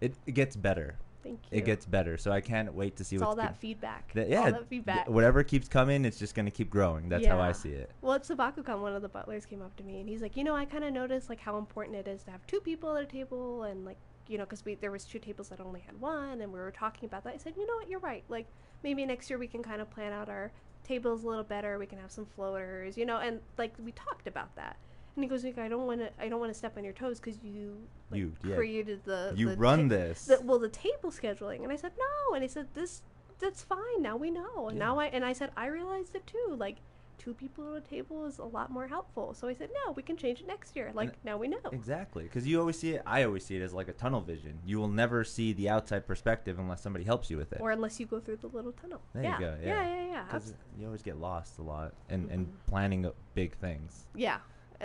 it, 0.00 0.14
it 0.26 0.32
gets 0.32 0.56
better. 0.56 0.96
Thank 1.22 1.40
you. 1.50 1.58
It 1.58 1.64
gets 1.64 1.86
better, 1.86 2.16
so 2.18 2.32
I 2.32 2.40
can't 2.40 2.72
wait 2.74 2.96
to 2.96 3.04
see 3.04 3.16
it's 3.16 3.20
what's 3.20 3.28
all 3.30 3.36
that 3.36 3.52
good- 3.52 3.58
feedback. 3.60 4.12
that- 4.14 4.28
yeah, 4.28 4.38
all 4.38 4.44
that 4.46 4.54
th- 4.58 4.66
feedback. 4.68 5.08
whatever 5.08 5.42
keeps 5.44 5.68
coming, 5.68 6.04
it's 6.04 6.18
just 6.18 6.34
gonna 6.34 6.50
keep 6.50 6.68
growing. 6.70 7.08
That's 7.08 7.26
how 7.26 7.38
I 7.40 7.52
see 7.52 7.70
it. 7.70 7.90
Well, 8.00 8.14
at 8.14 8.24
Sabakucon, 8.24 8.80
one 8.80 8.94
of 8.94 9.02
the 9.02 9.08
butlers 9.08 9.46
came 9.46 9.62
up 9.62 9.76
to 9.76 9.84
me 9.84 10.00
and 10.00 10.08
he's 10.08 10.20
like, 10.22 10.36
you 10.36 10.44
know, 10.44 10.54
I 10.56 10.64
kind 10.64 10.84
of 10.84 10.92
noticed 10.92 11.28
like 11.28 11.40
how 11.40 11.58
important 11.58 11.96
it 11.96 12.08
is 12.08 12.22
to 12.24 12.30
have 12.30 12.46
two 12.46 12.60
people 12.60 12.96
at 12.96 13.02
a 13.04 13.06
table 13.06 13.62
and 13.64 13.84
like, 13.84 13.98
you 14.28 14.38
know, 14.38 14.44
because 14.44 14.64
we 14.64 14.74
there 14.74 14.90
was 14.90 15.04
two 15.04 15.18
tables 15.18 15.48
that 15.50 15.60
only 15.60 15.80
had 15.80 16.00
one, 16.00 16.40
and 16.40 16.52
we 16.52 16.58
were 16.58 16.70
talking 16.70 17.06
about 17.06 17.24
that. 17.24 17.34
I 17.34 17.36
said, 17.38 17.54
you 17.56 17.66
know 17.66 17.74
what, 17.76 17.88
you're 17.88 18.00
right. 18.00 18.24
Like 18.28 18.46
maybe 18.82 19.04
next 19.06 19.30
year 19.30 19.38
we 19.38 19.46
can 19.46 19.62
kind 19.62 19.80
of 19.80 19.90
plan 19.90 20.12
out 20.12 20.28
our 20.28 20.50
tables 20.84 21.22
a 21.24 21.28
little 21.28 21.44
better. 21.44 21.78
We 21.78 21.86
can 21.86 21.98
have 21.98 22.10
some 22.10 22.26
floaters, 22.26 22.96
you 22.96 23.06
know, 23.06 23.18
and 23.18 23.40
like 23.58 23.74
we 23.84 23.92
talked 23.92 24.26
about 24.26 24.54
that. 24.56 24.76
And 25.14 25.22
he 25.24 25.28
goes, 25.28 25.44
Nick, 25.44 25.58
I 25.58 25.68
don't 25.68 25.86
want 25.86 26.00
to, 26.00 26.10
I 26.18 26.28
don't 26.28 26.40
want 26.40 26.52
to 26.52 26.58
step 26.58 26.76
on 26.78 26.84
your 26.84 26.94
toes 26.94 27.20
because 27.20 27.42
you, 27.44 27.76
like, 28.10 28.18
You- 28.20 28.32
yeah. 28.44 28.56
created 28.56 29.04
the, 29.04 29.32
You 29.36 29.50
the 29.50 29.56
run 29.56 29.88
ta- 29.88 29.96
this. 29.96 30.24
the, 30.26 30.40
well, 30.42 30.58
the 30.58 30.68
table 30.70 31.10
scheduling. 31.10 31.62
And 31.62 31.70
I 31.72 31.76
said, 31.76 31.92
no. 31.98 32.34
And 32.34 32.42
he 32.42 32.48
said, 32.48 32.68
this, 32.74 33.02
that's 33.38 33.62
fine. 33.62 34.00
Now 34.00 34.16
we 34.16 34.30
know. 34.30 34.68
And 34.68 34.78
Yeah. 34.78 34.84
now 34.86 34.98
I, 34.98 35.06
and 35.06 35.24
I 35.24 35.32
said, 35.34 35.50
I 35.56 35.66
realized 35.66 36.14
it 36.14 36.26
too. 36.26 36.56
Like, 36.56 36.76
two 37.18 37.34
people 37.34 37.76
at 37.76 37.82
a 37.84 37.86
table 37.86 38.24
is 38.26 38.38
a 38.38 38.44
lot 38.44 38.70
more 38.70 38.88
helpful. 38.88 39.32
So 39.34 39.46
I 39.48 39.52
said, 39.52 39.68
no, 39.86 39.92
we 39.92 40.02
can 40.02 40.16
change 40.16 40.40
it 40.40 40.46
next 40.46 40.74
year. 40.74 40.90
Like, 40.94 41.22
now 41.24 41.36
we 41.36 41.46
know. 41.46 41.58
Exactly, 41.70 42.24
because 42.24 42.48
you 42.48 42.58
always 42.58 42.78
see 42.78 42.94
it. 42.94 43.02
I 43.06 43.22
always 43.24 43.44
see 43.44 43.54
it 43.54 43.62
as 43.62 43.72
like 43.74 43.86
a 43.88 43.92
tunnel 43.92 44.22
vision. 44.22 44.58
You 44.64 44.78
will 44.78 44.88
never 44.88 45.22
see 45.24 45.52
the 45.52 45.68
outside 45.68 46.04
perspective 46.06 46.58
unless 46.58 46.80
somebody 46.80 47.04
helps 47.04 47.30
you 47.30 47.36
with 47.36 47.52
it. 47.52 47.60
Or 47.60 47.70
unless 47.70 48.00
you 48.00 48.06
go 48.06 48.18
through 48.18 48.36
the 48.38 48.48
little 48.48 48.72
tunnel. 48.72 49.02
There 49.14 49.22
yeah. 49.22 49.34
you 49.34 49.40
go, 49.44 49.56
Yeah, 49.62 49.68
yeah. 49.68 49.96
yeah, 50.04 50.06
yeah. 50.06 50.24
abs- 50.32 50.54
you 50.78 50.86
always 50.86 51.02
get 51.02 51.18
lost 51.18 51.58
a 51.58 51.62
lot 51.62 51.92
and 52.08 52.28
and 52.30 52.46
Mhm. 52.46 52.50
planning 52.66 53.10
big 53.34 53.54
things. 53.58 54.06
yeah. 54.16 54.38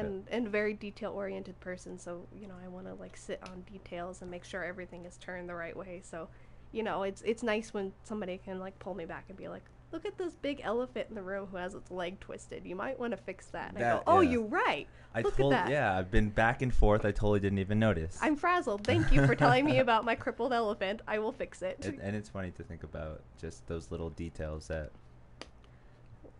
And, 0.06 0.24
and 0.30 0.48
very 0.50 0.74
detail 0.74 1.12
oriented 1.12 1.60
person. 1.60 1.98
So, 1.98 2.28
you 2.36 2.48
know, 2.48 2.56
I 2.64 2.68
want 2.68 2.86
to 2.88 2.94
like 2.94 3.18
sit 3.18 3.40
on 3.50 3.62
details 3.62 4.22
and 4.22 4.30
make 4.32 4.44
sure 4.44 4.64
everything 4.64 5.06
is 5.06 5.18
turned 5.18 5.50
the 5.50 5.56
right 5.56 5.76
way. 5.76 6.02
So, 6.04 6.28
you 6.72 6.84
know, 6.84 7.04
it's, 7.04 7.22
it's 7.24 7.44
nice 7.44 7.74
when 7.74 7.92
somebody 8.04 8.38
can 8.38 8.60
like 8.60 8.78
pull 8.80 8.94
me 8.94 9.06
back 9.06 9.26
and 9.30 9.38
be 9.38 9.48
like, 9.48 9.64
look 9.92 10.06
at 10.06 10.18
this 10.18 10.36
big 10.36 10.60
elephant 10.64 11.08
in 11.10 11.16
the 11.16 11.22
room 11.22 11.48
who 11.50 11.58
has 11.58 11.74
its 11.74 11.90
leg 11.90 12.20
twisted. 12.20 12.66
You 12.66 12.76
might 12.76 13.00
want 13.00 13.12
to 13.12 13.18
fix 13.18 13.46
that. 13.48 13.74
And 13.74 13.84
I 13.84 13.94
go, 13.94 14.04
oh, 14.06 14.20
yeah. 14.20 14.32
you're 14.32 14.42
right. 14.44 14.88
I 15.16 15.22
Look 15.22 15.38
told 15.38 15.54
at 15.54 15.68
that. 15.68 15.72
yeah, 15.72 15.98
I've 15.98 16.12
been 16.12 16.30
back 16.30 16.62
and 16.62 16.74
forth. 16.74 17.06
I 17.06 17.12
totally 17.12 17.40
didn't 17.40 17.60
even 17.60 17.80
notice. 17.80 18.20
I'm 18.22 18.36
frazzled. 18.36 18.84
Thank 18.84 19.12
you 19.14 19.26
for 19.26 19.34
telling 19.34 19.66
me 19.66 19.80
about 19.80 20.04
my 20.04 20.14
crippled 20.14 20.52
elephant. 20.54 21.02
I 21.08 21.20
will 21.20 21.32
fix 21.32 21.62
it. 21.62 21.78
It- 21.86 22.00
and 22.02 22.16
it's 22.16 22.30
funny 22.30 22.52
to 22.52 22.64
think 22.64 22.84
about 22.84 23.22
just 23.40 23.66
those 23.68 23.90
little 23.90 24.10
details 24.10 24.68
that 24.68 24.92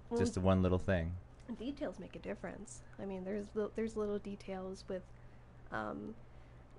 Well, 0.10 0.20
just 0.20 0.38
one 0.38 0.62
little 0.62 0.78
thing. 0.78 1.14
Details 1.56 2.00
make 2.00 2.16
a 2.16 2.20
difference. 2.20 2.82
I 3.02 3.06
mean, 3.06 3.24
there's 3.24 3.48
li- 3.54 3.70
there's 3.76 3.96
little 3.96 4.20
details 4.20 4.84
with, 4.88 5.04
um, 5.72 6.16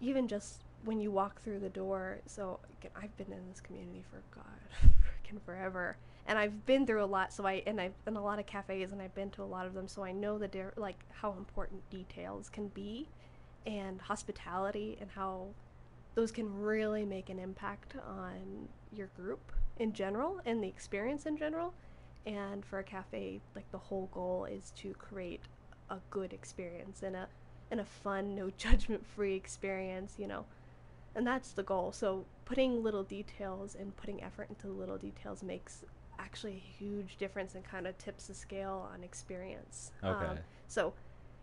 even 0.00 0.28
just 0.28 0.64
when 0.84 1.00
you 1.00 1.10
walk 1.10 1.40
through 1.42 1.60
the 1.60 1.68
door. 1.68 2.18
So 2.26 2.60
again, 2.78 2.92
I've 2.96 3.16
been 3.16 3.32
in 3.32 3.48
this 3.48 3.60
community 3.60 4.04
for 4.10 4.22
God, 4.34 4.44
freaking 4.84 5.40
forever, 5.44 5.96
and 6.26 6.38
I've 6.38 6.66
been 6.66 6.86
through 6.86 7.02
a 7.02 7.06
lot. 7.06 7.32
So 7.32 7.46
I 7.46 7.62
and 7.66 7.80
I've 7.80 8.04
been 8.04 8.16
a 8.16 8.22
lot 8.22 8.38
of 8.38 8.46
cafes, 8.46 8.92
and 8.92 9.00
I've 9.02 9.14
been 9.14 9.30
to 9.30 9.42
a 9.42 9.44
lot 9.44 9.66
of 9.66 9.74
them. 9.74 9.88
So 9.88 10.04
I 10.04 10.12
know 10.12 10.38
the 10.38 10.48
di- 10.48 10.64
like 10.76 10.98
how 11.10 11.32
important 11.32 11.88
details 11.90 12.48
can 12.48 12.68
be, 12.68 13.08
and 13.66 14.00
hospitality, 14.00 14.96
and 15.00 15.10
how 15.10 15.48
those 16.14 16.32
can 16.32 16.52
really 16.60 17.04
make 17.04 17.30
an 17.30 17.38
impact 17.38 17.94
on 18.06 18.68
your 18.92 19.08
group 19.16 19.52
in 19.78 19.92
general 19.92 20.40
and 20.44 20.62
the 20.62 20.66
experience 20.66 21.26
in 21.26 21.36
general 21.36 21.72
and 22.28 22.64
for 22.64 22.78
a 22.78 22.84
cafe 22.84 23.40
like 23.56 23.68
the 23.72 23.78
whole 23.78 24.08
goal 24.12 24.44
is 24.44 24.70
to 24.76 24.92
create 24.94 25.40
a 25.88 25.96
good 26.10 26.32
experience 26.32 27.02
and 27.02 27.16
a 27.16 27.26
and 27.70 27.80
a 27.80 27.84
fun 27.84 28.34
no 28.34 28.50
judgment 28.56 29.04
free 29.04 29.34
experience 29.34 30.14
you 30.18 30.26
know? 30.26 30.44
And 31.14 31.26
that's 31.26 31.50
the 31.52 31.64
goal. 31.64 31.90
So 31.90 32.26
putting 32.44 32.82
little 32.84 33.02
details 33.02 33.74
and 33.74 33.96
putting 33.96 34.22
effort 34.22 34.48
into 34.50 34.68
the 34.68 34.72
little 34.72 34.98
details 34.98 35.42
makes 35.42 35.82
actually 36.18 36.52
a 36.54 36.84
huge 36.84 37.16
difference 37.16 37.54
and 37.56 37.64
kind 37.64 37.86
of 37.86 37.96
tips 37.98 38.28
the 38.28 38.34
scale 38.34 38.88
on 38.92 39.02
experience. 39.02 39.90
Okay. 40.04 40.26
Um, 40.26 40.38
so 40.68 40.94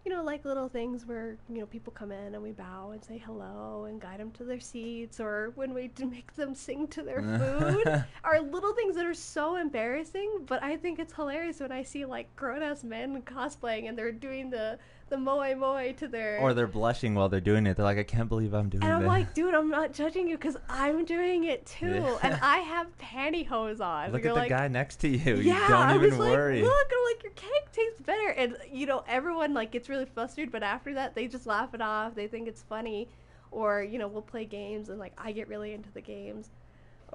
you 0.05 0.11
know 0.11 0.23
like 0.23 0.45
little 0.45 0.69
things 0.69 1.05
where 1.05 1.35
you 1.49 1.59
know 1.59 1.65
people 1.65 1.91
come 1.91 2.11
in 2.11 2.35
and 2.35 2.43
we 2.43 2.51
bow 2.51 2.91
and 2.91 3.03
say 3.03 3.17
hello 3.17 3.85
and 3.85 3.99
guide 3.99 4.19
them 4.19 4.29
to 4.31 4.43
their 4.43 4.59
seats 4.59 5.19
or 5.19 5.51
when 5.55 5.73
we 5.73 5.89
make 6.05 6.35
them 6.35 6.53
sing 6.53 6.87
to 6.87 7.01
their 7.01 7.21
food 7.39 8.05
are 8.23 8.39
little 8.39 8.73
things 8.73 8.95
that 8.95 9.05
are 9.05 9.13
so 9.13 9.55
embarrassing, 9.55 10.29
but 10.45 10.61
I 10.61 10.77
think 10.77 10.99
it's 10.99 11.13
hilarious 11.13 11.59
when 11.59 11.71
I 11.71 11.81
see 11.83 12.05
like 12.05 12.33
grown 12.35 12.61
ass 12.61 12.83
men 12.83 13.21
cosplaying 13.23 13.89
and 13.89 13.97
they're 13.97 14.11
doing 14.11 14.49
the 14.49 14.77
the 15.09 15.17
moe 15.17 15.53
moe 15.55 15.91
to 15.91 16.07
their 16.07 16.39
or 16.39 16.53
they're 16.55 16.65
blushing 16.67 17.13
while 17.13 17.29
they're 17.29 17.39
doing 17.39 17.67
it. 17.67 17.77
They're 17.77 17.85
like, 17.85 17.97
I 17.99 18.03
can't 18.03 18.27
believe 18.27 18.53
I'm 18.53 18.69
doing 18.69 18.83
and 18.83 18.91
I'm 18.91 19.01
that. 19.03 19.07
like, 19.07 19.33
dude, 19.35 19.53
I'm 19.53 19.69
not 19.69 19.93
judging 19.93 20.27
you 20.27 20.35
because 20.35 20.57
I'm 20.67 21.05
doing 21.05 21.43
it 21.43 21.65
too, 21.65 21.87
Yeah. 22.03 22.17
and 22.23 22.33
I 22.41 22.57
have 22.59 22.87
pantyhose 22.97 23.81
on. 23.81 24.11
Look 24.11 24.25
at 24.25 24.29
the 24.29 24.39
like, 24.39 24.49
guy 24.49 24.67
next 24.67 24.95
to 25.01 25.07
you. 25.07 25.35
Yeah, 25.35 25.61
you 25.61 25.67
don't 25.67 25.71
I 25.71 25.95
even 25.95 26.09
was 26.09 26.17
worry. 26.17 26.61
like, 26.61 26.71
look, 26.71 26.87
I'm 26.91 27.13
like, 27.13 27.23
your 27.23 27.31
cake 27.33 27.71
tastes 27.71 28.01
better, 28.01 28.29
and 28.29 28.57
you 28.71 28.85
know, 28.87 29.03
everyone 29.07 29.53
like 29.53 29.71
gets 29.71 29.89
really 29.89 30.05
flustered, 30.05 30.51
but 30.51 30.63
after 30.63 30.93
that, 30.95 31.13
they 31.13 31.27
just 31.27 31.45
laugh 31.45 31.73
it 31.73 31.81
off. 31.81 32.15
They 32.15 32.27
think 32.27 32.47
it's 32.47 32.63
funny, 32.63 33.07
or 33.51 33.83
you 33.83 33.99
know, 33.99 34.07
we'll 34.07 34.21
play 34.23 34.45
games, 34.45 34.89
and 34.89 34.97
like 34.99 35.13
I 35.19 35.31
get 35.33 35.47
really 35.47 35.73
into 35.73 35.91
the 35.91 36.01
games, 36.01 36.49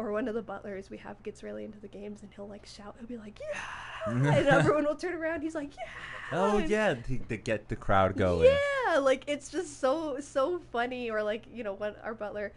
or 0.00 0.12
one 0.12 0.28
of 0.28 0.34
the 0.34 0.42
butlers 0.42 0.90
we 0.90 0.96
have 0.98 1.22
gets 1.22 1.42
really 1.42 1.64
into 1.64 1.78
the 1.78 1.88
games, 1.88 2.22
and 2.22 2.30
he'll 2.34 2.48
like 2.48 2.66
shout, 2.66 2.96
he'll 2.98 3.08
be 3.08 3.18
like, 3.18 3.38
yeah, 3.40 4.12
and 4.12 4.48
everyone 4.48 4.84
will 4.84 4.96
turn 4.96 5.14
around, 5.14 5.42
he's 5.42 5.54
like, 5.54 5.72
yeah. 5.76 6.38
oh 6.38 6.58
yeah, 6.58 6.94
to, 6.94 7.18
to 7.18 7.36
get 7.36 7.68
the 7.68 7.76
crowd 7.76 8.16
going. 8.16 8.50
yeah, 8.86 8.98
like 8.98 9.24
it's 9.26 9.50
just 9.50 9.80
so 9.80 10.18
so 10.20 10.60
funny. 10.72 11.10
Or 11.10 11.22
like 11.22 11.44
you 11.52 11.62
know, 11.62 11.74
when 11.74 11.94
our 12.02 12.14
butler, 12.14 12.52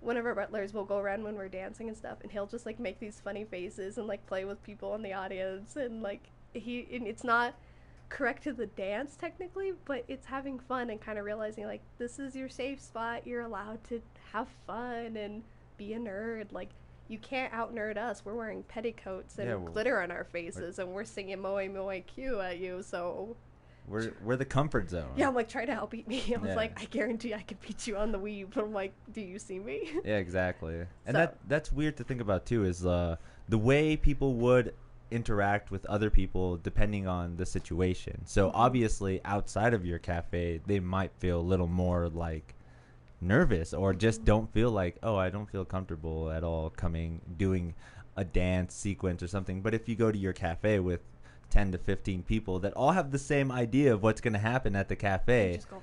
one 0.00 0.16
of 0.16 0.26
our 0.26 0.34
butlers 0.34 0.74
will 0.74 0.84
go 0.84 0.98
around 0.98 1.22
when 1.22 1.34
we're 1.34 1.48
dancing 1.48 1.88
and 1.88 1.96
stuff, 1.96 2.18
and 2.22 2.32
he'll 2.32 2.46
just 2.46 2.66
like 2.66 2.80
make 2.80 2.98
these 2.98 3.20
funny 3.20 3.44
faces 3.44 3.98
and 3.98 4.06
like 4.06 4.26
play 4.26 4.44
with 4.44 4.62
people 4.62 4.94
in 4.94 5.02
the 5.02 5.12
audience, 5.12 5.76
and 5.76 6.02
like 6.02 6.30
he 6.52 6.86
and 6.92 7.06
it's 7.06 7.24
not 7.24 7.54
correct 8.08 8.42
to 8.44 8.52
the 8.52 8.66
dance 8.66 9.16
technically, 9.16 9.72
but 9.84 10.04
it's 10.08 10.26
having 10.26 10.58
fun 10.58 10.90
and 10.90 11.00
kind 11.00 11.18
of 11.18 11.24
realizing 11.24 11.66
like 11.66 11.82
this 11.98 12.18
is 12.18 12.34
your 12.34 12.48
safe 12.48 12.80
spot. 12.80 13.26
You're 13.26 13.42
allowed 13.42 13.84
to 13.84 14.00
have 14.32 14.48
fun 14.66 15.16
and 15.16 15.42
be 15.76 15.94
a 15.94 15.98
nerd. 15.98 16.52
Like 16.52 16.70
you 17.08 17.18
can't 17.18 17.52
out 17.52 17.74
nerd 17.74 17.96
us. 17.96 18.22
We're 18.24 18.34
wearing 18.34 18.62
petticoats 18.64 19.38
and 19.38 19.48
Yeah, 19.48 19.54
well, 19.56 19.72
glitter 19.72 20.00
on 20.00 20.10
our 20.10 20.24
faces, 20.24 20.78
and 20.78 20.90
we're 20.90 21.04
singing 21.04 21.40
Moe 21.40 21.66
Moe 21.68 21.86
Kyun 22.16 22.44
at 22.44 22.58
you. 22.58 22.82
So 22.82 23.36
We're 23.86 24.12
we're 24.22 24.36
the 24.36 24.44
comfort 24.44 24.90
zone. 24.90 25.08
yeah, 25.16 25.28
I'm 25.28 25.34
like, 25.34 25.48
try 25.48 25.64
to 25.64 25.72
help 25.74 25.90
beat 25.92 26.06
me. 26.06 26.22
I 26.34 26.38
was 26.38 26.48
Yeah. 26.50 26.54
like, 26.56 26.80
I 26.80 26.84
guarantee 26.84 27.32
I 27.34 27.40
could 27.42 27.60
beat 27.60 27.86
you 27.86 27.96
on 27.96 28.12
the 28.12 28.18
Wii. 28.18 28.46
But 28.52 28.64
I'm 28.64 28.72
like, 28.74 28.92
do 29.12 29.20
you 29.20 29.38
see 29.38 29.58
me? 29.58 29.90
Yeah, 30.04 30.16
exactly. 30.18 30.74
And 30.74 30.86
So- 31.06 31.12
that 31.12 31.38
that's 31.48 31.72
weird 31.72 31.96
to 31.96 32.04
think 32.04 32.20
about 32.20 32.44
too. 32.46 32.64
Is 32.64 32.84
uh, 32.84 33.16
the 33.48 33.58
way 33.58 33.96
people 33.96 34.34
would 34.34 34.74
interact 35.10 35.70
with 35.70 35.86
other 35.86 36.10
people 36.10 36.58
depending 36.58 37.06
on 37.06 37.36
the 37.36 37.46
situation. 37.46 38.20
So 38.26 38.48
Mhm. 38.48 38.52
obviously, 38.54 39.22
outside 39.24 39.72
of 39.72 39.86
your 39.86 39.98
cafe, 39.98 40.60
they 40.66 40.80
might 40.80 41.12
feel 41.18 41.40
a 41.40 41.46
little 41.52 41.66
more 41.66 42.10
like 42.10 42.54
nervous 43.20 43.74
or 43.74 43.92
just 43.94 44.24
don't 44.24 44.52
feel 44.52 44.70
like, 44.70 44.96
oh, 45.02 45.16
I 45.16 45.30
don't 45.30 45.50
feel 45.50 45.64
comfortable 45.64 46.30
at 46.30 46.44
all 46.44 46.70
coming 46.70 47.20
doing 47.36 47.74
a 48.16 48.24
dance 48.24 48.74
sequence 48.74 49.22
or 49.22 49.28
something. 49.28 49.60
But 49.62 49.74
if 49.74 49.88
you 49.88 49.96
go 49.96 50.10
to 50.10 50.18
your 50.18 50.32
cafe 50.32 50.80
with 50.80 51.00
10 51.50 51.72
to 51.72 51.78
15 51.78 52.22
people 52.22 52.58
that 52.60 52.72
all 52.74 52.92
have 52.92 53.10
the 53.10 53.18
same 53.18 53.50
idea 53.50 53.92
of 53.94 54.02
what's 54.02 54.20
going 54.20 54.34
to 54.34 54.38
happen 54.38 54.76
at 54.76 54.88
the 54.88 54.96
cafe, 54.96 55.54
just 55.56 55.70
go, 55.70 55.82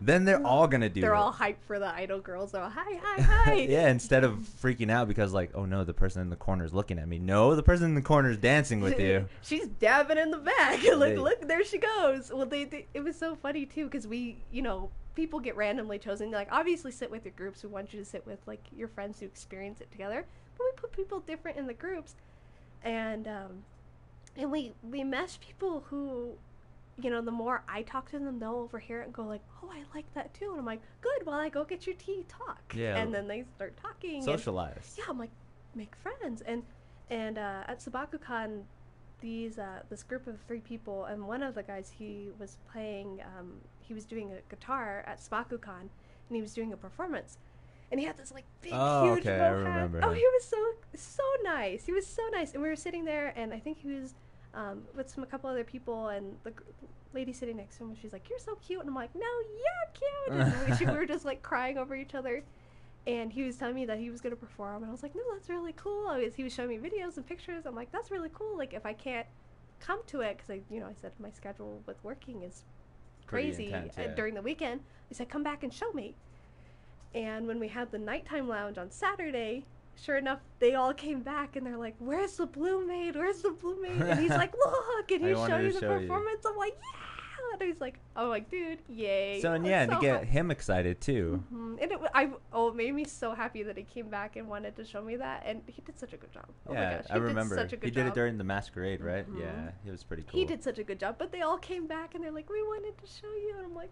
then 0.00 0.24
they're 0.24 0.44
all 0.46 0.66
gonna 0.66 0.88
do 0.88 1.00
They're 1.02 1.14
it. 1.14 1.18
all 1.18 1.32
hyped 1.32 1.62
for 1.66 1.78
the 1.78 1.88
idol 1.94 2.20
girls. 2.20 2.54
All 2.54 2.70
hi, 2.70 2.98
hi, 3.02 3.22
hi. 3.22 3.54
yeah, 3.68 3.90
instead 3.90 4.24
of 4.24 4.38
freaking 4.62 4.90
out 4.90 5.08
because 5.08 5.32
like, 5.32 5.50
oh 5.54 5.66
no, 5.66 5.84
the 5.84 5.92
person 5.92 6.22
in 6.22 6.30
the 6.30 6.36
corner 6.36 6.64
is 6.64 6.72
looking 6.72 6.98
at 6.98 7.06
me. 7.06 7.18
No, 7.18 7.54
the 7.54 7.62
person 7.62 7.86
in 7.86 7.94
the 7.94 8.02
corner 8.02 8.30
is 8.30 8.38
dancing 8.38 8.80
with 8.80 8.98
you. 8.98 9.28
She's 9.42 9.66
dabbing 9.68 10.16
in 10.18 10.30
the 10.30 10.38
back. 10.38 10.82
like, 10.82 10.98
They- 10.98 11.16
look, 11.18 11.46
there 11.46 11.64
she 11.64 11.78
goes. 11.78 12.30
Well, 12.32 12.46
they, 12.46 12.64
they 12.64 12.86
it 12.94 13.04
was 13.04 13.16
so 13.16 13.34
funny 13.36 13.66
too 13.66 13.84
because 13.84 14.06
we, 14.06 14.36
you 14.50 14.62
know, 14.62 14.90
people 15.14 15.38
get 15.38 15.54
randomly 15.56 15.98
chosen. 15.98 16.30
Like, 16.30 16.48
obviously, 16.50 16.92
sit 16.92 17.10
with 17.10 17.24
your 17.24 17.34
groups. 17.36 17.62
We 17.62 17.68
want 17.68 17.92
you 17.92 17.98
to 18.00 18.06
sit 18.06 18.26
with 18.26 18.38
like 18.46 18.64
your 18.74 18.88
friends 18.88 19.20
who 19.20 19.26
experience 19.26 19.80
it 19.80 19.90
together. 19.92 20.24
But 20.56 20.64
we 20.64 20.70
put 20.76 20.92
people 20.92 21.20
different 21.20 21.58
in 21.58 21.66
the 21.66 21.74
groups, 21.74 22.14
and 22.82 23.28
um, 23.28 23.64
and 24.36 24.50
we 24.50 24.72
we 24.82 25.04
mesh 25.04 25.38
people 25.40 25.84
who. 25.90 26.32
You 27.02 27.10
know, 27.10 27.20
the 27.22 27.30
more 27.30 27.62
I 27.68 27.82
talk 27.82 28.10
to 28.10 28.18
them, 28.18 28.38
they'll 28.38 28.56
overhear 28.56 29.00
it 29.02 29.06
and 29.06 29.12
go 29.14 29.24
like, 29.24 29.42
"Oh, 29.62 29.70
I 29.72 29.82
like 29.94 30.12
that 30.14 30.32
too." 30.34 30.50
And 30.50 30.58
I'm 30.60 30.64
like, 30.66 30.80
"Good. 31.00 31.26
Well, 31.26 31.36
I 31.38 31.48
go 31.48 31.64
get 31.64 31.86
your 31.86 31.96
tea, 31.96 32.24
talk." 32.28 32.74
Yeah. 32.74 32.96
And 32.96 33.12
then 33.14 33.26
they 33.28 33.44
start 33.56 33.76
talking. 33.76 34.16
and- 34.16 34.24
Socialize. 34.24 34.94
yeah, 34.98 35.04
I'm 35.08 35.18
like, 35.18 35.30
make 35.74 35.94
friends. 35.96 36.42
And 36.42 36.62
and 37.10 37.38
uh, 37.38 37.64
at 37.66 37.80
SabakuCon, 37.80 38.62
these 39.20 39.58
uh, 39.58 39.82
this 39.88 40.02
group 40.02 40.26
of 40.26 40.38
three 40.48 40.60
people, 40.60 41.04
and 41.06 41.26
one 41.26 41.42
of 41.42 41.54
the 41.54 41.62
guys 41.62 41.90
he 41.96 42.28
was 42.38 42.56
playing, 42.72 43.20
um, 43.38 43.52
he 43.80 43.94
was 43.94 44.04
doing 44.04 44.32
a 44.32 44.40
guitar 44.48 45.04
at 45.06 45.18
SabakuCon, 45.20 45.80
and 45.80 46.36
he 46.36 46.40
was 46.40 46.54
doing 46.54 46.72
a 46.72 46.76
performance, 46.76 47.38
and 47.90 48.00
he 48.00 48.06
had 48.06 48.16
this 48.16 48.32
like 48.32 48.44
big, 48.62 48.72
Oh, 48.74 49.14
huge 49.14 49.26
okay, 49.26 49.50
remember 49.50 50.00
Oh, 50.02 50.12
he 50.12 50.22
was 50.22 50.44
so 50.44 50.56
so 50.94 51.22
nice. 51.42 51.84
He 51.84 51.92
was 51.92 52.06
so 52.06 52.22
nice, 52.32 52.54
and 52.54 52.62
we 52.62 52.68
were 52.68 52.76
sitting 52.76 53.04
there, 53.04 53.32
and 53.36 53.52
I 53.52 53.58
think 53.58 53.78
he 53.78 53.88
was. 53.88 54.14
Um, 54.52 54.82
with 54.96 55.08
some 55.08 55.22
a 55.22 55.26
couple 55.26 55.48
other 55.48 55.62
people 55.62 56.08
and 56.08 56.36
the 56.42 56.52
lady 57.14 57.32
sitting 57.32 57.56
next 57.56 57.76
to 57.78 57.84
him, 57.84 57.96
she's 58.00 58.12
like, 58.12 58.28
"You're 58.28 58.38
so 58.40 58.56
cute," 58.56 58.80
and 58.80 58.88
I'm 58.88 58.94
like, 58.94 59.14
"No, 59.14 59.20
you're 59.20 59.92
cute." 59.94 60.40
And 60.40 60.80
we, 60.80 60.86
we 60.86 60.92
were 60.92 61.06
just 61.06 61.24
like 61.24 61.40
crying 61.42 61.78
over 61.78 61.94
each 61.94 62.14
other, 62.14 62.42
and 63.06 63.32
he 63.32 63.42
was 63.42 63.56
telling 63.56 63.74
me 63.74 63.86
that 63.86 63.98
he 63.98 64.10
was 64.10 64.20
going 64.20 64.34
to 64.34 64.40
perform 64.40 64.82
and 64.82 64.90
i 64.90 64.92
was 64.92 65.02
like 65.02 65.14
no 65.14 65.22
that's 65.32 65.48
really 65.48 65.72
cool. 65.72 66.06
I 66.08 66.18
was, 66.18 66.34
he 66.34 66.44
was 66.44 66.52
showing 66.52 66.68
me 66.68 66.78
videos 66.78 67.16
and 67.16 67.26
pictures. 67.26 67.66
I'm 67.66 67.74
like 67.74 67.90
that's 67.92 68.10
really 68.10 68.30
cool. 68.32 68.56
Like 68.56 68.74
if 68.74 68.84
i 68.84 68.92
can't 68.92 69.26
come 69.80 70.00
to 70.08 70.20
it 70.20 70.36
because 70.36 70.50
i 70.50 70.60
you 70.72 70.80
know 70.80 70.86
i 70.86 70.94
said 71.00 71.12
my 71.18 71.30
schedule 71.30 71.82
with 71.86 72.02
working 72.04 72.42
is 72.42 72.64
crazy 73.26 73.66
intense, 73.66 73.96
uh, 73.96 74.02
yeah. 74.02 74.14
during 74.14 74.34
the 74.34 74.42
weekend. 74.42 74.80
He 75.08 75.14
said 75.14 75.28
come 75.28 75.42
back 75.42 75.62
and 75.62 75.72
show 75.72 75.92
me. 75.92 76.14
And 77.14 77.46
when 77.46 77.58
we 77.58 77.68
had 77.68 77.90
the 77.90 77.98
nighttime 77.98 78.48
lounge 78.48 78.78
on 78.78 78.90
saturday 78.90 79.64
sure 80.02 80.16
enough 80.16 80.38
they 80.58 80.74
all 80.74 80.94
came 80.94 81.20
back 81.20 81.56
and 81.56 81.66
they're 81.66 81.76
like 81.76 81.94
where's 81.98 82.34
the 82.36 82.46
blue 82.46 82.86
maid 82.86 83.14
where's 83.16 83.42
the 83.42 83.50
blue 83.50 83.80
maid 83.82 84.00
and 84.00 84.18
he's 84.20 84.30
like 84.30 84.52
look 84.66 85.10
and 85.10 85.24
he 85.24 85.34
showed 85.34 85.62
you 85.64 85.72
the 85.72 85.80
show 85.80 85.94
you. 85.98 86.00
performance 86.08 86.44
i'm 86.46 86.56
like 86.56 86.74
yeah 86.80 87.58
and 87.60 87.62
he's 87.70 87.80
like 87.80 87.98
oh 88.16 88.28
like 88.28 88.48
dude 88.50 88.78
yay 88.88 89.40
So 89.42 89.52
and 89.52 89.66
yeah, 89.66 89.82
and 89.82 89.90
to 89.92 89.98
get 89.98 90.14
happy. 90.20 90.26
him 90.26 90.50
excited 90.50 91.00
too. 91.00 91.42
Mhm. 91.52 91.82
And 91.82 91.92
it, 91.92 91.98
I, 92.14 92.30
oh, 92.52 92.68
it 92.68 92.76
made 92.76 92.94
me 92.94 93.04
so 93.04 93.34
happy 93.34 93.62
that 93.64 93.76
he 93.76 93.82
came 93.82 94.08
back 94.08 94.36
and 94.36 94.46
wanted 94.48 94.76
to 94.76 94.84
show 94.84 95.02
me 95.02 95.16
that, 95.16 95.42
and 95.46 95.60
he 95.66 95.82
did 95.82 95.98
such 95.98 96.12
a 96.12 96.16
good 96.16 96.30
job. 96.32 96.46
Oh 96.68 96.74
my 96.74 96.80
gosh, 96.80 97.04
he 97.08 97.12
I 97.12 97.16
remember. 97.16 97.56
Did 97.56 97.62
such 97.62 97.72
a 97.72 97.76
good 97.76 97.80
job. 97.80 97.84
he 97.86 97.90
did 97.90 98.00
job. 98.02 98.12
it 98.12 98.14
during 98.14 98.38
the 98.38 98.44
masquerade, 98.44 99.00
right? 99.02 99.28
Mhm. 99.28 99.40
Yeah, 99.40 99.70
it 99.86 99.90
was 99.90 100.04
pretty 100.04 100.22
cool. 100.22 100.38
He 100.38 100.44
did 100.46 100.62
such 100.62 100.78
a 100.78 100.84
good 100.84 101.00
job, 101.00 101.16
but 101.18 101.32
they 101.32 101.40
all 101.40 101.58
came 101.58 101.86
back 101.88 102.14
and 102.14 102.22
they're 102.22 102.30
like, 102.30 102.48
"We 102.48 102.62
wanted 102.62 102.96
to 102.98 103.06
show 103.06 103.32
you," 103.34 103.54
and 103.56 103.66
I'm 103.66 103.74
like, 103.74 103.90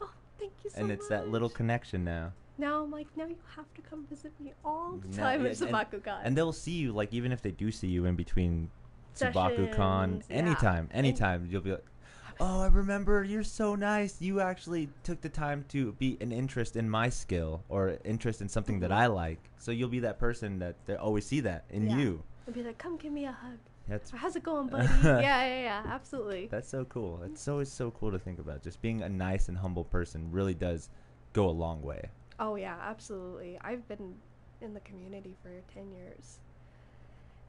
"Oh, 0.00 0.12
thank 0.38 0.52
you 0.62 0.70
so 0.70 0.76
much. 0.76 0.82
and 0.82 0.92
it's 0.92 1.08
that 1.08 1.28
little 1.28 1.48
connection 1.50 2.04
now. 2.04 2.32
Now 2.58 2.82
I'm 2.84 2.90
like, 2.90 3.06
now 3.16 3.26
you 3.26 3.36
have 3.56 3.72
to 3.74 3.82
come 3.82 4.06
visit 4.08 4.32
me 4.40 4.52
all 4.64 4.92
the 5.02 5.08
time 5.16 5.44
yeah, 5.44 5.50
at 5.50 5.60
and- 5.60 5.70
SabakuCon. 5.70 6.20
And 6.22 6.36
they'll 6.36 6.52
see 6.52 6.72
you 6.72 6.92
like 6.92 7.12
even 7.12 7.32
if 7.32 7.42
they 7.42 7.50
do 7.50 7.70
see 7.70 7.88
you 7.88 8.04
in 8.06 8.14
between 8.16 8.70
Sessions, 9.14 10.24
yeah. 10.28 10.36
anytime, 10.36 10.88
And- 10.90 11.06
anytime 11.06 11.46
you'll 11.50 11.60
be 11.62 11.70
like, 11.72 11.84
"Oh, 12.40 12.60
I 12.62 12.66
remember. 12.66 13.22
You're 13.24 13.44
so 13.44 13.74
nice. 13.76 14.20
You 14.20 14.40
actually 14.40 14.88
took 15.04 15.20
the 15.20 15.28
time 15.28 15.64
to 15.68 15.92
be 15.92 16.16
an 16.20 16.32
interest 16.32 16.74
in 16.76 16.88
my 16.90 17.08
skill 17.08 17.62
or 17.68 17.96
interest 18.04 18.40
in 18.42 18.48
something 18.48 18.80
that 18.80 18.90
Mhm. 18.90 18.96
I 18.96 19.06
like." 19.06 19.38
So 19.58 19.70
you'll 19.70 19.88
be 19.88 20.00
that 20.00 20.18
person 20.18 20.58
that 20.58 20.74
they 20.86 20.96
always 20.96 21.24
see 21.26 21.40
that 21.40 21.64
in 21.70 21.88
Yeah. 21.90 21.96
you. 21.96 22.22
and 22.46 22.54
be 22.54 22.62
like, 22.62 22.76
"Come 22.76 22.96
give 22.98 23.10
me 23.12 23.24
a 23.24 23.32
hug." 23.32 23.56
That's 23.88 24.12
Or, 24.12 24.16
How's 24.18 24.36
it 24.36 24.42
going, 24.42 24.66
buddy? 24.74 24.86
yeah, 25.02 25.20
yeah, 25.20 25.60
yeah, 25.62 25.82
absolutely. 25.86 26.46
that's 26.48 26.68
so 26.68 26.84
cool. 26.84 27.22
It's 27.22 27.48
always 27.48 27.70
so 27.72 27.90
cool 27.90 28.10
to 28.10 28.18
think 28.18 28.38
about. 28.38 28.62
Just 28.62 28.82
being 28.82 29.00
a 29.02 29.08
nice 29.08 29.48
and 29.48 29.56
humble 29.56 29.84
person 29.84 30.30
really 30.30 30.52
does 30.54 30.90
go 31.32 31.48
a 31.48 31.56
long 31.64 31.80
way. 31.82 32.10
Oh 32.38 32.56
yeah, 32.56 32.76
absolutely. 32.82 33.58
I've 33.62 33.86
been 33.88 34.14
in 34.60 34.74
the 34.74 34.80
community 34.80 35.36
for 35.42 35.50
ten 35.72 35.90
years, 35.92 36.38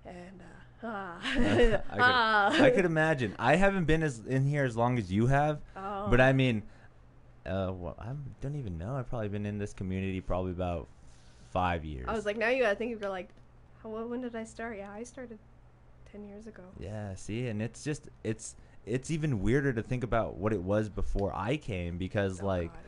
and 0.06 0.42
uh, 0.42 0.88
ah, 0.88 1.20
I 1.92 2.52
could. 2.56 2.62
I 2.64 2.70
could 2.70 2.86
imagine. 2.86 3.36
I 3.40 3.56
haven't 3.56 3.86
been 3.86 4.04
as 4.04 4.20
in 4.28 4.46
here 4.46 4.64
as 4.66 4.76
long 4.78 4.98
as 4.98 5.12
you 5.12 5.28
have, 5.28 5.60
Oh. 5.76 6.08
but 6.10 6.22
I 6.22 6.34
mean, 6.34 6.64
uh, 7.46 7.72
well, 7.74 7.96
I 8.00 8.12
don't 8.42 8.56
even 8.56 8.78
know. 8.78 8.96
I've 8.96 9.10
probably 9.10 9.30
been 9.30 9.46
in 9.46 9.58
this 9.58 9.74
community 9.74 10.22
probably 10.22 10.52
about 10.52 10.88
five 11.52 11.84
years. 11.86 12.06
I 12.08 12.14
was 12.14 12.26
like, 12.26 12.38
now 12.38 12.50
you 12.50 12.64
gotta 12.64 12.76
think 12.76 12.94
of 12.96 13.02
you're 13.02 13.10
like, 13.10 13.30
how, 13.82 13.90
when 13.90 14.22
did 14.22 14.36
I 14.36 14.44
start? 14.44 14.78
Yeah, 14.78 14.92
I 14.92 15.04
started 15.04 15.40
ten 16.12 16.24
years 16.24 16.46
ago. 16.48 16.64
yeah, 16.80 17.16
see, 17.16 17.48
and 17.48 17.62
it's 17.62 17.84
just 17.84 18.10
it's 18.24 18.56
it's 18.86 19.10
even 19.10 19.42
weirder 19.42 19.74
to 19.74 19.82
think 19.82 20.04
about 20.04 20.36
what 20.36 20.54
it 20.54 20.62
was 20.62 20.90
before 20.90 21.34
I 21.36 21.58
came 21.58 21.98
because 21.98 22.40
Oh, 22.44 22.46
like 22.46 22.72
God, 22.72 22.82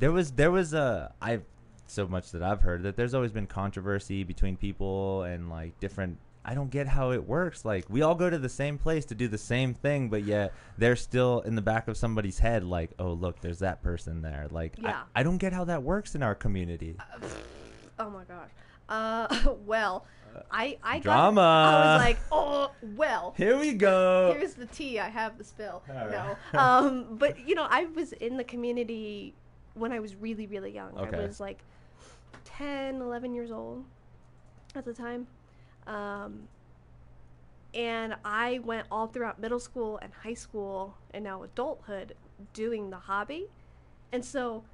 it 0.00 0.08
was 0.08 0.30
a 0.30 0.32
mess. 0.32 0.32
there 0.36 0.50
was 0.50 0.50
there 0.50 0.50
was 0.50 0.74
a 0.74 1.12
I 1.20 1.40
so 1.86 2.06
much 2.06 2.32
that 2.32 2.42
I've 2.42 2.60
heard 2.60 2.82
that 2.82 2.96
there's 2.96 3.14
always 3.14 3.32
been 3.32 3.46
controversy 3.46 4.24
between 4.24 4.56
people 4.56 5.22
and 5.22 5.48
like 5.48 5.78
different 5.80 6.18
I 6.44 6.54
don't 6.54 6.70
get 6.70 6.86
how 6.86 7.10
it 7.12 7.26
works. 7.26 7.64
Like 7.64 7.84
we 7.90 8.00
all 8.02 8.14
go 8.14 8.30
to 8.30 8.38
the 8.38 8.48
same 8.48 8.78
place 8.78 9.04
to 9.06 9.14
do 9.14 9.28
the 9.28 9.36
same 9.38 9.74
thing, 9.74 10.08
but 10.08 10.24
yet 10.24 10.54
they're 10.78 10.96
still 10.96 11.40
in 11.40 11.54
the 11.54 11.62
back 11.62 11.88
of 11.88 11.96
somebody's 11.96 12.38
head 12.38 12.64
like, 12.64 12.90
"Oh, 12.98 13.12
look, 13.12 13.40
there's 13.40 13.58
that 13.58 13.82
person 13.82 14.22
there." 14.22 14.46
Like 14.50 14.76
Yeah. 14.78 15.02
I, 15.14 15.20
I 15.20 15.22
don't 15.22 15.36
get 15.36 15.52
how 15.52 15.64
that 15.64 15.82
works 15.82 16.14
in 16.14 16.22
our 16.22 16.34
community. 16.34 16.96
Oh 18.00 18.10
my 18.10 18.22
gosh. 18.24 18.50
Uh, 18.88 19.54
well, 19.66 20.06
I 20.52 20.78
I 20.82 21.00
got, 21.00 21.36
I 21.36 21.96
was 21.96 22.00
like, 22.00 22.18
oh 22.30 22.70
well. 22.96 23.34
Here 23.36 23.58
we 23.58 23.72
go. 23.72 24.34
Here's 24.38 24.54
the 24.54 24.66
tea. 24.66 25.00
I 25.00 25.08
have 25.08 25.36
the 25.36 25.42
spill. 25.42 25.82
All 25.88 25.94
right. 25.94 26.10
No. 26.12 26.36
Um, 26.60 27.16
but 27.18 27.46
you 27.46 27.56
know, 27.56 27.66
I 27.68 27.86
was 27.86 28.12
in 28.12 28.36
the 28.36 28.44
community 28.44 29.34
when 29.78 29.92
I 29.92 30.00
was 30.00 30.14
really, 30.14 30.46
really 30.46 30.72
young. 30.72 30.96
Okay. 30.96 31.16
I 31.16 31.26
was 31.26 31.40
like 31.40 31.62
10, 32.44 32.96
11 32.96 33.34
years 33.34 33.50
old 33.50 33.84
at 34.74 34.84
the 34.84 34.92
time. 34.92 35.26
Um, 35.86 36.48
and 37.74 38.16
I 38.24 38.60
went 38.64 38.86
all 38.90 39.06
throughout 39.06 39.38
middle 39.38 39.60
school 39.60 39.98
and 40.00 40.12
high 40.12 40.34
school 40.34 40.94
and 41.12 41.24
now 41.24 41.42
adulthood 41.42 42.14
doing 42.52 42.90
the 42.90 42.96
hobby. 42.96 43.46
And 44.12 44.24
so, 44.24 44.64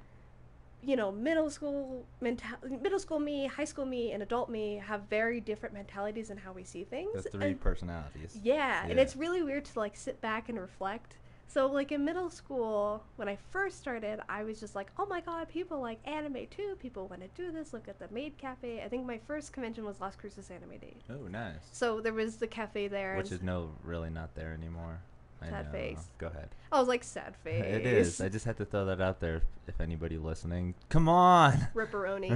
you 0.81 0.95
know, 0.95 1.11
middle 1.11 1.49
school 1.49 2.05
mental 2.21 2.47
middle 2.81 2.99
school 2.99 3.19
me, 3.19 3.47
high 3.47 3.65
school 3.65 3.85
me, 3.85 4.11
and 4.11 4.23
adult 4.23 4.49
me 4.49 4.81
have 4.85 5.01
very 5.09 5.41
different 5.41 5.73
mentalities 5.73 6.29
in 6.29 6.37
how 6.37 6.53
we 6.53 6.63
see 6.63 6.83
things. 6.83 7.23
the 7.23 7.29
three 7.29 7.47
and- 7.47 7.61
personalities. 7.61 8.39
yeah, 8.41 8.85
and 8.87 8.99
it's 8.99 9.15
really 9.15 9.43
weird 9.43 9.65
to 9.65 9.79
like 9.79 9.95
sit 9.95 10.21
back 10.21 10.47
and 10.47 10.59
reflect. 10.59 11.15
So 11.47 11.67
like 11.67 11.91
in 11.91 12.03
middle 12.03 12.29
school, 12.29 13.03
when 13.15 13.29
I 13.29 13.37
first 13.51 13.79
started, 13.79 14.19
I 14.27 14.43
was 14.43 14.59
just 14.59 14.75
like, 14.75 14.91
"Oh 14.97 15.05
my 15.05 15.21
god, 15.21 15.47
people 15.47 15.79
like 15.79 15.99
anime 16.05 16.47
too. 16.49 16.75
People 16.79 17.07
want 17.07 17.21
to 17.21 17.27
do 17.29 17.51
this. 17.51 17.73
Look 17.73 17.87
at 17.87 17.99
the 17.99 18.07
Maid 18.11 18.37
Cafe." 18.37 18.81
I 18.83 18.89
think 18.89 19.05
my 19.05 19.17
first 19.17 19.53
convention 19.53 19.85
was 19.85 20.01
Las 20.01 20.15
Cruces 20.15 20.49
Anime 20.49 20.77
Day. 20.79 20.95
Oh, 21.09 21.27
nice. 21.27 21.69
So 21.71 22.01
there 22.01 22.13
was 22.13 22.37
the 22.37 22.47
cafe 22.47 22.87
there. 22.87 23.15
Which 23.17 23.31
is 23.31 23.41
no, 23.41 23.71
really 23.83 24.09
not 24.09 24.35
there 24.35 24.53
anymore. 24.53 24.99
I 25.45 25.49
Sad 25.49 25.65
know. 25.65 25.71
face. 25.71 25.99
Go 26.17 26.27
ahead. 26.27 26.49
I 26.71 26.79
was 26.79 26.87
like, 26.87 27.03
"Sad 27.03 27.35
face." 27.37 27.63
It 27.65 27.85
is. 27.85 28.19
I 28.21 28.29
just 28.29 28.45
had 28.45 28.57
to 28.57 28.65
throw 28.65 28.85
that 28.85 29.01
out 29.01 29.19
there. 29.19 29.41
If 29.67 29.79
anybody 29.81 30.17
listening, 30.17 30.75
come 30.89 31.09
on. 31.09 31.53
Ripperoni. 31.75 32.31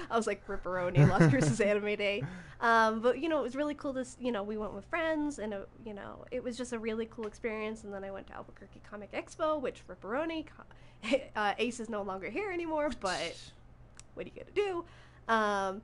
I 0.10 0.16
was 0.16 0.26
like 0.26 0.46
Ripperoni, 0.46 1.08
Las 1.08 1.30
Cruces 1.30 1.60
Anime 1.60 1.96
Day. 1.96 2.22
Um, 2.60 3.00
but 3.00 3.18
you 3.18 3.28
know, 3.28 3.40
it 3.40 3.42
was 3.42 3.56
really 3.56 3.74
cool. 3.74 3.92
This, 3.92 4.16
you 4.20 4.32
know, 4.32 4.42
we 4.42 4.56
went 4.56 4.74
with 4.74 4.84
friends, 4.86 5.38
and 5.38 5.52
it, 5.52 5.68
you 5.84 5.94
know, 5.94 6.24
it 6.30 6.42
was 6.42 6.56
just 6.56 6.72
a 6.72 6.78
really 6.78 7.06
cool 7.06 7.26
experience. 7.26 7.84
And 7.84 7.92
then 7.92 8.04
I 8.04 8.10
went 8.10 8.26
to 8.28 8.34
Albuquerque 8.34 8.80
Comic 8.88 9.12
Expo, 9.12 9.60
which 9.60 9.82
Ripperoni, 9.88 10.46
uh, 11.36 11.54
ACE 11.58 11.80
is 11.80 11.88
no 11.88 12.02
longer 12.02 12.30
here 12.30 12.50
anymore. 12.50 12.90
But 13.00 13.36
what 14.14 14.26
are 14.26 14.30
you 14.34 14.34
gonna 14.42 14.54
do? 14.54 14.84
Um, 15.28 15.82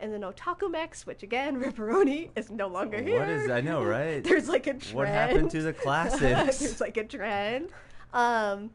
and 0.00 0.12
then 0.12 0.20
Otaku 0.22 0.70
Mex, 0.70 1.06
which 1.06 1.22
again, 1.22 1.56
Ripperoni 1.62 2.30
is 2.36 2.50
no 2.50 2.66
longer 2.68 3.00
here. 3.02 3.20
What 3.20 3.28
is- 3.28 3.50
I 3.50 3.60
know, 3.60 3.82
right? 3.84 4.22
There's 4.24 4.48
like 4.48 4.66
a 4.66 4.74
trend. 4.74 4.94
What 4.96 5.08
happened 5.08 5.50
to 5.52 5.62
the 5.62 5.72
classics? 5.84 6.58
There's 6.58 6.80
like 6.80 6.96
a 6.96 7.04
trend. 7.04 7.68
Um, 8.12 8.70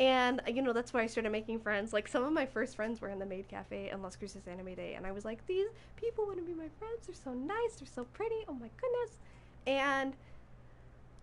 and 0.00 0.40
uh, 0.40 0.50
you 0.50 0.60
know 0.62 0.72
that's 0.72 0.92
why 0.92 1.02
I 1.02 1.06
started 1.06 1.30
making 1.30 1.60
friends. 1.60 1.92
Like 1.92 2.08
some 2.08 2.24
of 2.24 2.32
my 2.32 2.46
first 2.46 2.74
friends 2.76 3.00
were 3.00 3.08
in 3.08 3.18
the 3.18 3.26
Maid 3.26 3.46
Cafe 3.48 3.88
and 3.90 4.02
Las 4.02 4.16
Cruces 4.16 4.46
Anime 4.48 4.74
Day, 4.74 4.94
and 4.94 5.06
I 5.06 5.12
was 5.12 5.24
like, 5.24 5.46
these 5.46 5.68
people 5.96 6.26
want 6.26 6.38
to 6.38 6.44
be 6.44 6.52
my 6.54 6.68
friends. 6.78 7.06
They're 7.06 7.14
so 7.14 7.32
nice. 7.32 7.76
They're 7.78 7.86
so 7.86 8.04
pretty. 8.12 8.44
Oh 8.48 8.54
my 8.54 8.68
goodness. 8.80 9.18
And 9.66 10.14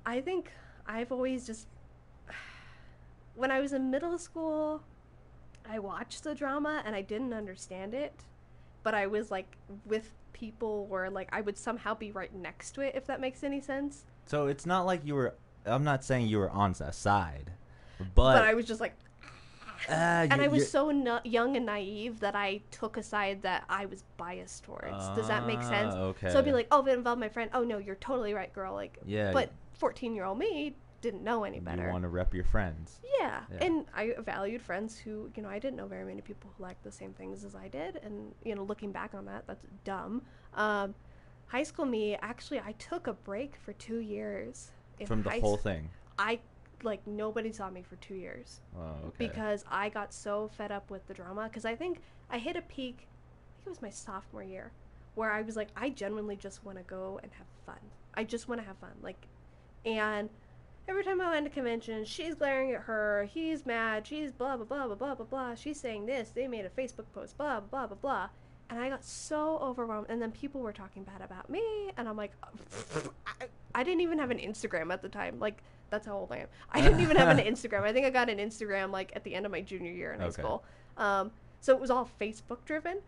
I 0.05 0.21
think 0.21 0.51
I've 0.87 1.11
always 1.11 1.45
just 1.45 1.67
when 3.35 3.51
I 3.51 3.59
was 3.59 3.73
in 3.73 3.91
middle 3.91 4.17
school, 4.17 4.81
I 5.69 5.79
watched 5.79 6.23
the 6.23 6.33
drama 6.35 6.81
and 6.85 6.95
I 6.95 7.01
didn't 7.01 7.33
understand 7.33 7.93
it, 7.93 8.13
but 8.83 8.93
I 8.93 9.07
was 9.07 9.31
like 9.31 9.57
with 9.85 10.11
people 10.33 10.85
where 10.87 11.09
like 11.09 11.29
I 11.31 11.41
would 11.41 11.57
somehow 11.57 11.93
be 11.93 12.11
right 12.11 12.33
next 12.33 12.71
to 12.71 12.81
it 12.81 12.95
if 12.95 13.05
that 13.07 13.19
makes 13.19 13.43
any 13.43 13.61
sense. 13.61 14.05
So 14.25 14.47
it's 14.47 14.65
not 14.65 14.85
like 14.85 15.01
you 15.05 15.15
were. 15.15 15.35
I'm 15.65 15.83
not 15.83 16.03
saying 16.03 16.27
you 16.27 16.39
were 16.39 16.49
on 16.49 16.71
a 16.79 16.91
side, 16.91 17.51
but, 17.99 18.15
But, 18.15 18.43
I 18.43 18.53
was 18.55 18.65
just 18.65 18.81
like 18.81 18.95
Uh, 19.89 19.93
and 20.29 20.41
I 20.41 20.47
was 20.47 20.69
so 20.69 20.91
na- 20.91 21.21
young 21.23 21.55
and 21.57 21.65
naive 21.65 22.19
that 22.19 22.35
I 22.35 22.61
took 22.71 22.97
a 22.97 23.03
side 23.03 23.41
that 23.43 23.63
I 23.69 23.85
was 23.87 24.03
biased 24.17 24.63
towards. 24.63 25.09
Does 25.15 25.27
that 25.27 25.45
make 25.47 25.61
sense? 25.63 25.93
Ah, 25.95 26.01
Okay. 26.11 26.29
So 26.31 26.37
I'd 26.39 26.45
be 26.45 26.51
like, 26.51 26.67
"Oh, 26.71 26.81
if 26.81 26.87
it 26.87 26.93
involved 26.93 27.19
my 27.19 27.29
friend, 27.29 27.49
oh 27.53 27.63
no, 27.63 27.77
you're 27.79 27.95
totally 27.95 28.33
right, 28.33 28.53
girl." 28.53 28.73
Like, 28.73 28.99
Yeah, 29.05 29.31
But 29.31 29.51
14 29.73 30.13
year 30.15 30.25
old 30.25 30.37
me 30.37 30.75
didn't 31.01 31.23
know 31.23 31.43
any 31.43 31.59
better. 31.59 31.85
You 31.87 31.91
want 31.91 32.03
to 32.03 32.09
rep 32.09 32.33
your 32.33 32.43
friends. 32.43 32.99
Yeah. 33.19 33.41
Yeah. 33.51 33.65
and 33.65 33.85
I 33.95 34.13
valued 34.19 34.61
friends 34.61 34.97
who, 34.97 35.29
you 35.35 35.43
know, 35.43 35.49
I 35.49 35.59
didn't 35.59 35.75
know 35.77 35.87
very 35.87 36.05
many 36.05 36.21
people 36.21 36.51
who 36.55 36.63
liked 36.63 36.83
the 36.83 36.91
same 36.91 37.13
things 37.13 37.43
as 37.43 37.55
I 37.55 37.67
did, 37.67 37.99
and 38.03 38.33
you 38.43 38.55
know, 38.55 38.63
looking 38.63 38.91
back 38.91 39.13
on 39.13 39.25
that, 39.25 39.45
that's 39.47 39.65
dumb. 39.83 40.21
Um, 40.53 40.95
high 41.47 41.63
school 41.63 41.85
me, 41.85 42.15
actually, 42.21 42.59
I 42.59 42.73
took 42.73 43.07
a 43.07 43.13
break 43.13 43.55
for 43.55 43.73
two 43.73 43.97
years. 43.99 44.71
in 44.99 45.07
From 45.07 45.23
the 45.23 45.31
whole 45.41 45.57
thing. 45.57 45.89
I 46.19 46.39
like 46.83 47.05
nobody 47.05 47.51
saw 47.51 47.69
me 47.69 47.83
for 47.83 47.95
two 47.97 48.15
years 48.15 48.59
Oh, 48.75 48.81
okay. 49.07 49.27
because 49.27 49.63
I 49.69 49.89
got 49.89 50.11
so 50.13 50.49
fed 50.57 50.71
up 50.71 50.89
with 50.89 51.05
the 51.07 51.13
drama. 51.13 51.43
Because 51.43 51.65
I 51.65 51.75
think 51.75 52.01
I 52.29 52.37
hit 52.39 52.55
a 52.55 52.61
peak. 52.63 53.07
I 53.07 53.53
think 53.57 53.67
it 53.67 53.69
was 53.69 53.81
my 53.81 53.89
sophomore 53.91 54.43
year, 54.43 54.71
where 55.15 55.31
I 55.31 55.41
was 55.41 55.55
like, 55.55 55.69
I 55.75 55.89
genuinely 55.89 56.35
just 56.35 56.63
want 56.65 56.77
to 56.77 56.83
go 56.83 57.19
and 57.21 57.31
have 57.33 57.47
fun. 57.65 57.81
I 58.15 58.23
just 58.23 58.47
want 58.47 58.61
to 58.61 58.67
have 58.67 58.77
fun. 58.77 58.91
Like, 59.01 59.27
and 59.85 60.29
every 60.87 61.03
time 61.03 61.21
I 61.21 61.29
went 61.29 61.45
to 61.45 61.49
convention, 61.51 62.03
she's 62.05 62.35
glaring 62.35 62.71
at 62.71 62.81
her. 62.81 63.27
He's 63.31 63.65
mad. 63.65 64.05
She's 64.07 64.31
blah 64.31 64.57
blah 64.57 64.65
blah 64.65 64.87
blah 64.87 64.95
blah 64.95 65.15
blah 65.15 65.25
blah. 65.25 65.55
She's 65.55 65.79
saying 65.79 66.05
this. 66.05 66.29
They 66.29 66.47
made 66.47 66.65
a 66.65 66.69
Facebook 66.69 67.05
post. 67.13 67.37
Blah 67.37 67.59
blah 67.61 67.87
blah 67.87 67.97
blah. 67.97 68.29
And 68.69 68.79
I 68.79 68.89
got 68.89 69.03
so 69.03 69.57
overwhelmed. 69.61 70.07
And 70.09 70.21
then 70.21 70.31
people 70.31 70.61
were 70.61 70.71
talking 70.71 71.03
bad 71.03 71.21
about 71.21 71.49
me, 71.49 71.61
and 71.97 72.07
I'm 72.07 72.15
like, 72.15 72.31
I, 73.27 73.45
I 73.75 73.83
didn't 73.83 74.01
even 74.01 74.17
have 74.19 74.31
an 74.31 74.37
Instagram 74.39 74.93
at 74.93 75.01
the 75.01 75.09
time. 75.09 75.39
Like 75.39 75.61
that's 75.89 76.05
how 76.05 76.17
old 76.17 76.31
I 76.31 76.37
am. 76.37 76.47
I 76.71 76.79
didn't 76.81 77.01
even 77.01 77.17
have 77.17 77.37
an 77.37 77.43
Instagram. 77.53 77.81
I 77.83 77.91
think 77.93 78.05
I 78.05 78.09
got 78.09 78.29
an 78.29 78.37
Instagram 78.37 78.91
like 78.91 79.11
at 79.15 79.23
the 79.23 79.35
end 79.35 79.45
of 79.45 79.51
my 79.51 79.61
junior 79.61 79.91
year 79.91 80.13
in 80.13 80.19
high 80.21 80.27
Okay. 80.27 80.41
school. 80.41 80.63
Um, 80.97 81.31
so 81.59 81.73
it 81.75 81.81
was 81.81 81.89
all 81.91 82.09
Facebook 82.19 82.63
driven. 82.65 82.99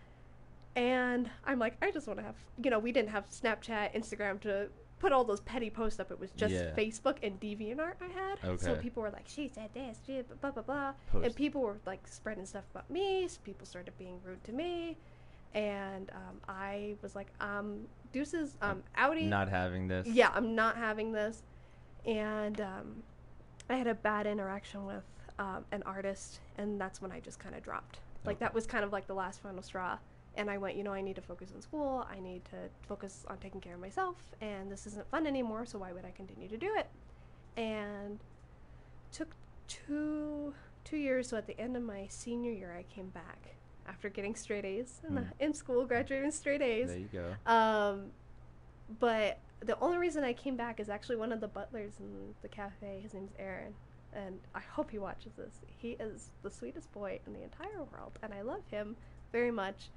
And 0.76 1.30
I'm 1.46 1.60
like, 1.60 1.76
I 1.84 1.92
just 1.92 2.08
want 2.08 2.20
to 2.20 2.26
have, 2.26 2.36
you 2.64 2.72
know, 2.72 2.80
we 2.80 2.92
didn't 2.92 3.10
have 3.10 3.30
Snapchat, 3.30 3.96
Instagram 3.96 4.40
to 4.42 4.70
put 5.04 5.12
all 5.12 5.26
those 5.26 5.42
petty 5.42 5.70
posts 5.70 6.00
up. 6.00 6.12
It 6.12 6.20
was 6.20 6.32
just 6.32 6.54
Yeah. 6.54 6.72
Facebook 6.78 7.18
and 7.22 7.38
DeviantArt 7.42 7.96
I 8.02 8.08
had. 8.48 8.60
So 8.62 8.76
people 8.76 9.04
were 9.04 9.12
like, 9.12 9.28
she 9.28 9.50
said 9.50 9.70
this, 9.74 9.98
she 10.08 10.22
blah 10.39 10.52
blah 10.52 10.63
blah, 10.63 10.94
Post. 11.12 11.26
and 11.26 11.36
people 11.36 11.60
were 11.62 11.78
like 11.86 12.08
spreading 12.08 12.46
stuff 12.46 12.63
about 12.72 12.89
me. 12.89 13.28
So 13.28 13.39
people 13.44 13.66
started 13.68 13.94
being 13.98 14.22
rude 14.26 14.42
to 14.46 14.54
me, 14.54 14.96
and 15.54 16.10
um, 16.12 16.36
I 16.48 16.96
was 17.02 17.16
like, 17.16 17.28
um, 17.42 17.82
deuces, 18.13 18.56
um, 18.62 18.82
outie. 18.98 19.28
Not 19.28 19.50
having 19.50 19.89
this. 19.89 20.08
Yeah, 20.08 20.30
I'm 20.34 20.56
not 20.56 20.78
having 20.78 21.12
this. 21.12 21.44
And 22.06 22.62
um, 22.62 23.04
I 23.70 23.76
had 23.76 23.88
a 23.88 23.96
bad 23.96 24.26
interaction 24.26 24.86
with 24.86 25.04
um, 25.38 25.66
an 25.74 25.84
artist, 25.84 26.39
and 26.58 26.80
that's 26.80 27.02
when 27.02 27.12
I 27.12 27.20
just 27.20 27.39
kind 27.39 27.56
of 27.56 27.62
dropped. 27.62 28.00
Like, 28.26 28.38
Okay. 28.38 28.46
that 28.46 28.54
was 28.54 28.66
kind 28.66 28.86
of 28.86 28.94
like 28.94 29.06
the 29.08 29.13
last 29.13 29.42
final 29.42 29.62
straw. 29.62 29.98
And 30.36 30.50
I 30.50 30.58
went, 30.58 30.76
you 30.76 30.84
know, 30.84 30.93
I 30.93 31.02
need 31.02 31.15
to 31.15 31.22
focus 31.22 31.52
on 31.56 31.62
school. 31.62 32.08
I 32.10 32.19
need 32.19 32.43
to 32.46 32.58
focus 32.88 33.24
on 33.30 33.38
taking 33.38 33.62
care 33.62 33.76
of 33.76 33.80
myself. 33.80 34.15
And 34.41 34.72
this 34.72 34.88
isn't 34.88 35.08
fun 35.12 35.28
anymore, 35.28 35.65
so 35.65 35.78
why 35.80 35.91
would 35.91 36.06
I 36.06 36.12
continue 36.12 36.48
to 36.50 36.58
do 36.58 36.74
it? 36.76 36.88
And 37.56 38.19
took 39.12 39.30
two 39.67 40.54
two 40.84 40.98
years. 40.98 41.30
So 41.30 41.38
at 41.38 41.48
the 41.48 41.60
end 41.60 41.78
of 41.78 41.84
my 41.84 42.08
senior 42.10 42.52
year, 42.52 42.76
I 42.78 42.84
came 42.93 43.08
back 43.10 43.56
after 43.88 44.10
getting 44.10 44.36
straight 44.36 44.65
A's 44.65 45.02
in, 45.08 45.15
the, 45.15 45.22
Mm. 45.22 45.32
in 45.39 45.54
school, 45.54 45.86
graduating 45.86 46.32
straight 46.32 46.62
A's. 46.62 46.88
There 46.89 46.98
you 46.98 47.10
go. 47.13 47.52
Um, 47.52 48.12
but 49.00 49.38
the 49.62 49.80
only 49.80 49.98
reason 49.98 50.24
I 50.24 50.34
came 50.34 50.58
back 50.58 50.80
is 50.80 50.89
actually 50.89 51.15
one 51.17 51.32
of 51.32 51.39
the 51.41 51.48
butlers 51.48 51.93
in 52.00 52.34
the 52.41 52.48
cafe. 52.50 53.00
His 53.02 53.13
name's 53.13 53.32
Aaron, 53.39 53.74
and 54.13 54.39
I 54.56 54.60
hope 54.60 54.91
he 54.91 55.00
watches 55.00 55.34
this. 55.38 55.62
He 55.78 55.91
is 55.91 56.32
the 56.41 56.50
sweetest 56.52 56.91
boy 56.91 57.19
in 57.26 57.34
the 57.34 57.43
entire 57.43 57.84
world, 57.93 58.17
and 58.22 58.34
I 58.34 58.41
love 58.41 58.62
him 58.69 58.96
very 59.32 59.52
much. 59.52 59.89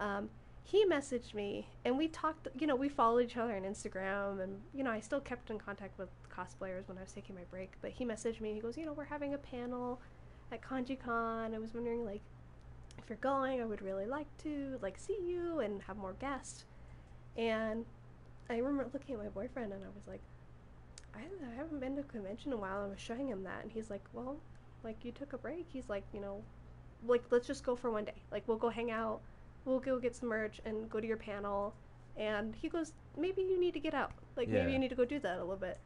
Um, 0.00 0.30
he 0.64 0.84
messaged 0.86 1.34
me, 1.34 1.68
and 1.84 1.96
we 1.96 2.08
talked. 2.08 2.48
You 2.58 2.66
know, 2.66 2.76
we 2.76 2.88
followed 2.88 3.20
each 3.20 3.36
other 3.36 3.54
on 3.54 3.62
Instagram, 3.62 4.42
and 4.42 4.60
you 4.74 4.82
know, 4.82 4.90
I 4.90 5.00
still 5.00 5.20
kept 5.20 5.50
in 5.50 5.58
contact 5.58 5.98
with 5.98 6.08
cosplayers 6.34 6.88
when 6.88 6.98
I 6.98 7.02
was 7.02 7.12
taking 7.12 7.34
my 7.34 7.44
break. 7.50 7.72
But 7.82 7.92
he 7.92 8.04
messaged 8.04 8.40
me. 8.40 8.54
He 8.54 8.60
goes, 8.60 8.76
you 8.76 8.86
know, 8.86 8.92
we're 8.92 9.04
having 9.04 9.34
a 9.34 9.38
panel 9.38 10.00
at 10.50 10.62
KanjiCon. 10.62 11.54
I 11.54 11.58
was 11.58 11.74
wondering, 11.74 12.04
like, 12.04 12.22
if 12.98 13.08
you're 13.08 13.18
going, 13.18 13.60
I 13.60 13.64
would 13.64 13.82
really 13.82 14.06
like 14.06 14.26
to 14.44 14.78
like 14.82 14.98
see 14.98 15.18
you 15.24 15.60
and 15.60 15.82
have 15.82 15.96
more 15.96 16.14
guests. 16.14 16.64
And 17.36 17.84
I 18.48 18.58
remember 18.58 18.88
looking 18.92 19.14
at 19.14 19.22
my 19.22 19.28
boyfriend 19.28 19.72
and 19.72 19.82
I 19.84 19.88
was 19.88 20.06
like, 20.06 20.20
I, 21.14 21.20
I 21.20 21.56
haven't 21.56 21.80
been 21.80 21.96
to 21.96 22.02
a 22.02 22.04
convention 22.04 22.52
in 22.52 22.58
a 22.58 22.60
while. 22.60 22.84
I 22.84 22.88
was 22.88 23.00
showing 23.00 23.28
him 23.28 23.42
that, 23.44 23.62
and 23.62 23.72
he's 23.72 23.90
like, 23.90 24.04
Well, 24.12 24.36
like 24.84 25.04
you 25.04 25.12
took 25.12 25.32
a 25.32 25.38
break. 25.38 25.66
He's 25.68 25.88
like, 25.88 26.04
you 26.12 26.20
know, 26.20 26.42
like 27.06 27.22
let's 27.30 27.46
just 27.46 27.64
go 27.64 27.76
for 27.76 27.90
one 27.90 28.04
day. 28.04 28.22
Like 28.30 28.46
we'll 28.46 28.56
go 28.56 28.68
hang 28.68 28.90
out, 28.90 29.20
we'll 29.64 29.80
go 29.80 29.98
get 29.98 30.14
some 30.16 30.28
merch 30.28 30.60
and 30.64 30.88
go 30.90 31.00
to 31.00 31.06
your 31.06 31.16
panel. 31.16 31.74
And 32.16 32.54
he 32.60 32.68
goes, 32.68 32.92
Maybe 33.16 33.42
you 33.42 33.58
need 33.58 33.74
to 33.74 33.80
get 33.80 33.94
out. 33.94 34.12
Like 34.36 34.48
maybe 34.48 34.72
you 34.72 34.78
need 34.78 34.88
to 34.90 34.94
go 34.94 35.04
do 35.04 35.18
that 35.20 35.36
a 35.38 35.40
little 35.40 35.56
bit. 35.56 35.78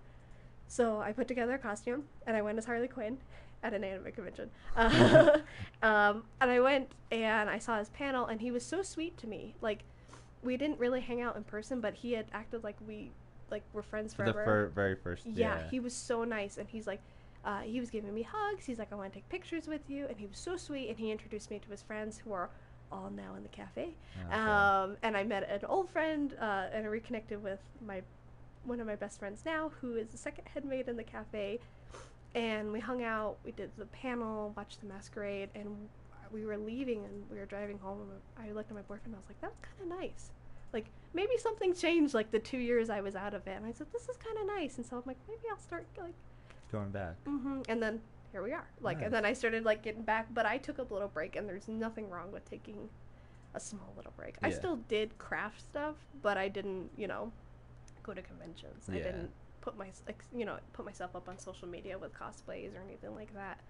So 0.69 1.01
I 1.01 1.13
put 1.13 1.29
together 1.29 1.55
a 1.55 1.59
costume 1.59 2.05
and 2.27 2.37
I 2.37 2.43
went 2.43 2.59
as 2.59 2.65
Harley 2.65 2.89
Quinn 2.89 3.19
at 3.63 3.75
an 3.75 3.85
anime 3.85 4.13
convention. 4.13 4.51
Uh, 4.77 5.39
um, 5.83 6.25
and 6.41 6.51
I 6.51 6.61
went 6.61 6.93
and 7.11 7.49
I 7.51 7.59
saw 7.59 7.79
his 7.79 7.89
panel 7.91 8.27
and 8.27 8.41
he 8.41 8.51
was 8.51 8.65
so 8.65 8.83
sweet 8.83 9.17
to 9.19 9.27
me. 9.27 9.55
Like 9.61 9.81
we 10.43 10.57
didn't 10.57 10.79
really 10.79 11.01
hang 11.01 11.21
out 11.21 11.37
in 11.37 11.45
person, 11.45 11.81
but 11.81 11.95
he 11.95 12.13
had 12.13 12.27
acted 12.33 12.63
like 12.65 12.77
we 12.87 13.11
like 13.51 13.63
were 13.73 13.83
friends 13.83 14.15
For 14.15 14.25
the 14.25 14.33
forever. 14.33 14.69
fir- 14.69 14.73
very 14.75 14.95
first. 14.95 15.27
yeah, 15.27 15.57
Yeah. 15.59 15.71
he 15.71 15.81
was 15.81 15.93
so 15.95 16.25
nice 16.25 16.59
and 16.59 16.69
he's 16.69 16.87
like 16.87 17.01
uh, 17.45 17.61
he 17.61 17.79
was 17.81 17.91
giving 17.91 18.13
me 18.15 18.23
hugs. 18.23 18.65
He's 18.65 18.79
like, 18.79 18.91
I 18.93 18.95
want 18.95 19.13
to 19.13 19.19
take 19.19 19.29
pictures 19.29 19.67
with 19.69 19.83
you, 19.89 20.07
and 20.07 20.17
he 20.17 20.25
was 20.27 20.39
so 20.39 20.57
sweet. 20.57 20.89
And 20.89 20.99
he 20.99 21.11
introduced 21.11 21.51
me 21.51 21.59
to 21.59 21.69
his 21.69 21.83
friends, 21.83 22.17
who 22.17 22.33
are 22.33 22.49
all 22.93 23.11
now 23.11 23.35
in 23.37 23.43
the 23.43 23.49
cafe. 23.49 23.95
Okay. 24.27 24.35
Um, 24.35 24.97
and 25.03 25.17
I 25.17 25.25
met 25.25 25.49
an 25.49 25.65
old 25.69 25.89
friend 25.91 26.35
uh, 26.41 26.67
and 26.73 26.85
I 26.85 26.89
reconnected 26.89 27.43
with 27.43 27.61
my 27.85 28.03
one 28.65 28.81
of 28.81 28.87
my 28.87 28.97
best 28.97 29.19
friends 29.19 29.43
now, 29.45 29.71
who 29.81 29.97
is 29.97 30.09
the 30.09 30.17
second 30.17 30.45
head 30.53 30.65
maid 30.65 30.89
in 30.89 30.97
the 30.97 31.05
cafe. 31.05 31.61
And 32.35 32.73
we 32.73 32.81
hung 32.81 33.03
out. 33.03 33.37
We 33.45 33.53
did 33.53 33.71
the 33.77 33.87
panel, 33.87 34.53
watched 34.57 34.81
the 34.81 34.87
masquerade, 34.87 35.51
and 35.55 35.89
we 36.33 36.45
were 36.45 36.57
leaving 36.57 37.05
and 37.05 37.25
we 37.31 37.39
were 37.39 37.47
driving 37.47 37.79
home. 37.79 38.01
And 38.01 38.49
I 38.49 38.53
looked 38.53 38.71
at 38.71 38.75
my 38.75 38.83
boyfriend. 38.83 39.07
and 39.07 39.17
I 39.17 39.19
was 39.19 39.29
like, 39.29 39.41
"That's 39.41 39.59
kind 39.61 39.93
of 39.93 39.99
nice. 39.99 40.31
Like 40.73 40.87
maybe 41.13 41.37
something 41.39 41.75
changed. 41.75 42.15
Like 42.15 42.31
the 42.33 42.41
two 42.41 42.59
years 42.59 42.91
I 42.91 43.01
was 43.01 43.15
out 43.15 43.35
of 43.35 43.47
it." 43.47 43.57
And 43.57 43.67
I 43.67 43.73
said, 43.73 43.87
"This 43.93 44.09
is 44.09 44.17
kind 44.17 44.37
of 44.39 44.47
nice." 44.47 44.79
And 44.79 44.87
so 44.87 44.97
I'm 44.97 45.03
like, 45.07 45.19
"Maybe 45.29 45.43
I'll 45.51 45.59
start 45.59 45.87
like." 45.99 46.15
Going 46.73 46.91
back. 46.91 47.15
hmm 47.25 47.61
And 47.69 47.81
then 47.81 48.01
here 48.35 48.43
we 48.43 48.53
are. 48.53 48.67
Like, 48.81 48.97
Nice. 48.97 49.05
and 49.07 49.15
then 49.15 49.25
I 49.25 49.33
started 49.33 49.65
like 49.65 49.81
getting 49.83 50.03
back, 50.03 50.27
but 50.35 50.45
I 50.45 50.59
took 50.59 50.79
a 50.79 50.83
little 50.83 51.07
break, 51.07 51.37
and 51.37 51.49
there's 51.49 51.69
nothing 51.69 52.11
wrong 52.11 52.33
with 52.33 52.45
taking 52.51 52.89
a 53.55 53.61
small 53.61 53.93
little 53.97 54.13
break. 54.17 54.35
I 54.43 54.51
still 54.51 54.75
did 54.89 55.17
craft 55.19 55.61
stuff, 55.61 55.95
but 56.21 56.37
I 56.37 56.49
didn't, 56.49 56.91
you 56.97 57.07
know, 57.07 57.31
go 58.03 58.13
to 58.13 58.21
conventions. 58.21 58.89
I 58.91 58.95
didn't 58.95 59.31
put 59.61 59.79
my, 59.79 59.87
like, 60.09 60.25
you 60.37 60.45
know, 60.45 60.59
put 60.73 60.85
myself 60.85 61.15
up 61.15 61.29
on 61.29 61.39
social 61.39 61.69
media 61.69 61.97
with 61.97 62.13
cosplays 62.13 62.75
or 62.77 62.83
anything 62.85 63.15
like 63.15 63.33
that. 63.35 63.61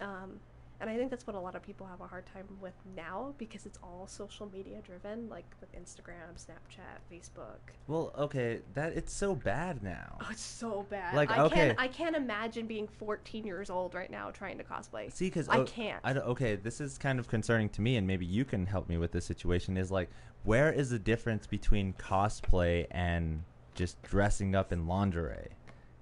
Um, 0.00 0.40
and 0.80 0.90
I 0.90 0.96
think 0.96 1.10
that's 1.10 1.26
what 1.26 1.36
a 1.36 1.40
lot 1.40 1.54
of 1.54 1.62
people 1.62 1.86
have 1.86 2.00
a 2.00 2.06
hard 2.06 2.26
time 2.26 2.46
with 2.60 2.74
now 2.96 3.34
because 3.38 3.66
it's 3.66 3.78
all 3.82 4.06
social 4.08 4.50
media 4.52 4.80
driven, 4.82 5.28
like 5.28 5.44
with 5.60 5.70
Instagram, 5.72 6.34
Snapchat, 6.34 6.98
Facebook. 7.10 7.58
Well, 7.86 8.12
okay, 8.18 8.60
that 8.74 8.92
it's 8.94 9.12
so 9.12 9.34
bad 9.34 9.82
now. 9.82 10.18
Oh, 10.20 10.28
it's 10.30 10.42
so 10.42 10.84
bad. 10.90 11.14
Like, 11.14 11.30
I 11.30 11.40
okay. 11.42 11.54
can't. 11.54 11.80
I 11.80 11.86
can't 11.88 12.16
imagine 12.16 12.66
being 12.66 12.88
14 12.88 13.44
years 13.46 13.70
old 13.70 13.94
right 13.94 14.10
now 14.10 14.30
trying 14.30 14.58
to 14.58 14.64
cosplay. 14.64 15.12
See, 15.12 15.26
because 15.26 15.48
I 15.48 15.58
oh, 15.58 15.64
can't. 15.64 16.00
I 16.02 16.14
okay, 16.14 16.56
this 16.56 16.80
is 16.80 16.98
kind 16.98 17.20
of 17.20 17.28
concerning 17.28 17.68
to 17.70 17.80
me, 17.80 17.96
and 17.96 18.06
maybe 18.06 18.26
you 18.26 18.44
can 18.44 18.66
help 18.66 18.88
me 18.88 18.98
with 18.98 19.12
this 19.12 19.24
situation. 19.24 19.76
Is 19.76 19.90
like, 19.90 20.10
where 20.42 20.72
is 20.72 20.90
the 20.90 20.98
difference 20.98 21.46
between 21.46 21.92
cosplay 21.92 22.86
and 22.90 23.44
just 23.74 24.02
dressing 24.02 24.54
up 24.56 24.72
in 24.72 24.86
lingerie? 24.86 25.50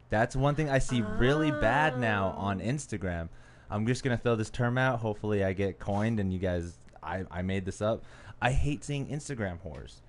That's 0.09 0.35
one 0.35 0.55
thing 0.55 0.69
I 0.69 0.79
see 0.79 1.03
really 1.03 1.51
bad 1.51 1.99
now 1.99 2.35
on 2.37 2.61
Oh. 2.61 2.65
Instagram. 2.65 3.29
I'm 3.71 3.87
just 3.87 4.03
gonna 4.03 4.19
throw 4.19 4.37
this 4.37 4.51
term 4.51 4.79
out. 4.79 5.01
Hopefully, 5.01 5.45
I 5.45 5.53
get 5.53 5.79
coined, 5.79 6.21
and 6.21 6.33
you 6.33 6.39
guys, 6.39 6.79
I, 7.03 7.25
I 7.31 7.43
made 7.43 7.65
this 7.65 7.81
up. 7.81 8.05
I 8.43 8.53
hate 8.53 8.85
seeing 8.85 9.07
Instagram 9.07 9.59
whores. 9.65 10.01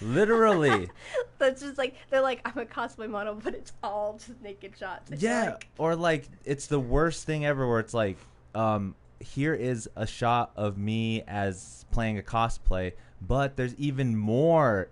Literally. 0.00 0.90
That's 1.38 1.62
just 1.62 1.78
like 1.78 1.94
they're 2.10 2.20
like 2.20 2.40
I'm 2.44 2.58
a 2.58 2.64
cosplay 2.64 3.08
model, 3.08 3.34
but 3.42 3.54
it's 3.54 3.72
all 3.82 4.14
just 4.14 4.40
naked 4.42 4.76
shots. 4.78 5.10
Yeah, 5.18 5.50
like, 5.50 5.68
or 5.78 5.96
like 5.96 6.28
it's 6.44 6.66
the 6.66 6.80
worst 6.80 7.26
thing 7.26 7.44
ever 7.44 7.68
where 7.68 7.80
it's 7.80 7.94
like 7.94 8.16
um 8.54 8.94
here 9.20 9.54
is 9.54 9.88
a 9.96 10.06
shot 10.06 10.52
of 10.56 10.76
me 10.76 11.22
as 11.26 11.84
playing 11.90 12.18
a 12.18 12.22
cosplay, 12.22 12.92
but 13.22 13.56
there's 13.56 13.74
even 13.76 14.16
more 14.16 14.88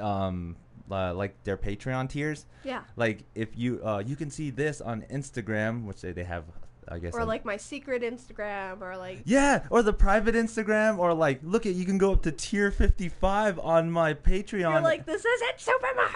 um 0.00 0.56
uh, 0.90 1.12
like 1.14 1.42
their 1.44 1.56
Patreon 1.56 2.08
tiers. 2.08 2.46
yeah. 2.62 2.82
Like 2.96 3.24
if 3.34 3.56
you 3.56 3.80
uh 3.84 4.02
you 4.04 4.16
can 4.16 4.30
see 4.30 4.50
this 4.50 4.80
on 4.80 5.02
Instagram, 5.10 5.84
which 5.84 6.00
they, 6.00 6.12
they 6.12 6.24
have 6.24 6.44
I 6.88 6.98
guess 6.98 7.14
Or 7.14 7.24
like 7.24 7.44
my 7.44 7.56
secret 7.56 8.02
Instagram, 8.02 8.80
or 8.80 8.96
like 8.96 9.22
yeah, 9.24 9.66
or 9.70 9.82
the 9.82 9.92
private 9.92 10.34
Instagram, 10.34 10.98
or 10.98 11.12
like, 11.14 11.40
look 11.42 11.66
at 11.66 11.74
you 11.74 11.84
can 11.84 11.98
go 11.98 12.12
up 12.12 12.22
to 12.22 12.32
tier 12.32 12.70
fifty 12.70 13.08
five 13.08 13.58
on 13.58 13.90
my 13.90 14.14
Patreon. 14.14 14.60
you're 14.72 14.80
like 14.80 15.04
this 15.06 15.24
isn't 15.24 15.60
Super 15.60 15.88
Mario. 15.94 16.12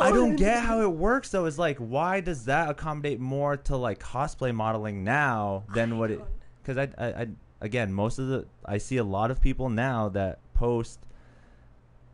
I 0.00 0.10
don't 0.14 0.36
get 0.46 0.62
how 0.62 0.80
it 0.80 0.90
works 0.90 1.30
though. 1.30 1.44
Is 1.44 1.58
like, 1.58 1.76
why 1.78 2.20
does 2.20 2.46
that 2.46 2.70
accommodate 2.70 3.20
more 3.20 3.56
to 3.58 3.76
like 3.76 3.98
cosplay 4.00 4.54
modeling 4.54 5.04
now 5.04 5.64
than 5.74 5.92
I 5.92 5.96
what 5.96 6.10
it? 6.10 6.18
don't. 6.18 6.28
Because 6.62 6.78
I, 6.78 6.88
I, 7.04 7.06
I 7.22 7.26
again, 7.60 7.92
most 7.92 8.18
of 8.18 8.28
the 8.28 8.46
I 8.64 8.78
see 8.78 8.96
a 8.96 9.04
lot 9.04 9.30
of 9.30 9.40
people 9.42 9.68
now 9.68 10.08
that 10.10 10.38
post 10.54 11.00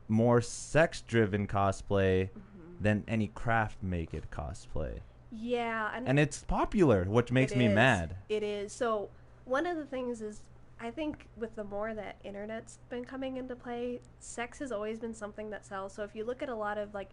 more 0.08 0.40
sex-driven 0.40 1.46
cosplay 1.46 2.30
Mm-hmm. 2.30 2.82
than 2.84 3.04
any 3.06 3.28
craft 3.28 3.82
make 3.82 4.14
it 4.14 4.24
cosplay, 4.30 4.98
Yeah, 5.32 5.90
and, 5.94 6.08
and 6.08 6.18
it's 6.18 6.42
popular, 6.42 7.04
which 7.04 7.30
makes 7.30 7.54
me 7.54 7.66
is. 7.66 7.74
mad. 7.74 8.16
It 8.28 8.42
is. 8.42 8.72
So 8.72 9.10
one 9.44 9.66
of 9.66 9.76
the 9.76 9.84
things 9.84 10.20
is 10.22 10.42
I 10.80 10.90
think 10.90 11.26
with 11.36 11.54
the 11.56 11.64
more 11.64 11.94
that 11.94 12.16
internet's 12.24 12.78
been 12.88 13.04
coming 13.04 13.36
into 13.36 13.54
play, 13.54 14.00
sex 14.18 14.58
has 14.58 14.72
always 14.72 14.98
been 14.98 15.14
something 15.14 15.50
that 15.50 15.64
sells. 15.64 15.92
So 15.92 16.02
if 16.02 16.14
you 16.14 16.24
look 16.24 16.42
at 16.42 16.48
a 16.48 16.54
lot 16.54 16.78
of 16.78 16.94
like 16.94 17.10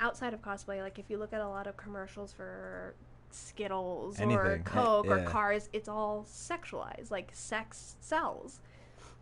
outside 0.00 0.32
of 0.32 0.40
cosplay, 0.40 0.80
like 0.80 0.98
if 0.98 1.06
you 1.08 1.18
look 1.18 1.32
at 1.32 1.40
a 1.40 1.48
lot 1.48 1.66
of 1.66 1.76
commercials 1.76 2.32
for 2.32 2.94
Skittles 3.30 4.18
or 4.18 4.22
Anything. 4.22 4.46
Eh, 4.46 4.58
Coke 4.64 5.06
or 5.06 5.18
yeah. 5.18 5.24
cars, 5.24 5.68
it's 5.72 5.88
all 5.88 6.24
sexualized. 6.28 7.10
Like 7.10 7.30
sex 7.32 7.96
sells. 8.00 8.60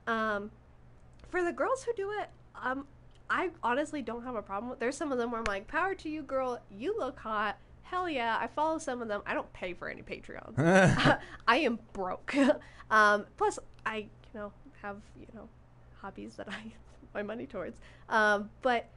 Um, 0.06 0.50
for 1.30 1.42
the 1.42 1.52
girls 1.52 1.82
who 1.82 1.92
do 1.94 2.10
it, 2.20 2.28
um, 2.62 2.86
I 3.30 3.50
honestly 3.62 4.02
don't 4.02 4.22
have 4.24 4.36
a 4.36 4.42
problem 4.42 4.70
with. 4.70 4.78
There's 4.78 4.96
some 4.96 5.10
of 5.10 5.18
them 5.18 5.30
where 5.30 5.40
I'm 5.40 5.46
like, 5.46 5.66
"Power 5.66 5.94
to 5.94 6.08
you, 6.08 6.22
girl! 6.22 6.60
You 6.70 6.96
look 6.98 7.18
hot. 7.18 7.56
Hell 7.94 8.10
yeah!" 8.10 8.36
I 8.40 8.48
follow 8.48 8.78
some 8.78 9.00
of 9.00 9.06
them. 9.06 9.22
I 9.24 9.34
don't 9.34 9.52
pay 9.52 9.72
for 9.72 9.88
any 9.88 10.02
Patreon. 10.02 10.58
I 11.46 11.56
am 11.58 11.78
broke. 11.92 12.34
um, 12.90 13.26
plus, 13.36 13.60
I 13.86 13.98
you 13.98 14.34
know 14.34 14.52
have 14.82 14.96
you 15.16 15.28
know 15.32 15.48
hobbies 16.00 16.34
that 16.34 16.48
I 16.48 16.72
my 17.14 17.22
money 17.22 17.46
towards. 17.46 17.76
Um, 18.08 18.50
but 18.62 18.88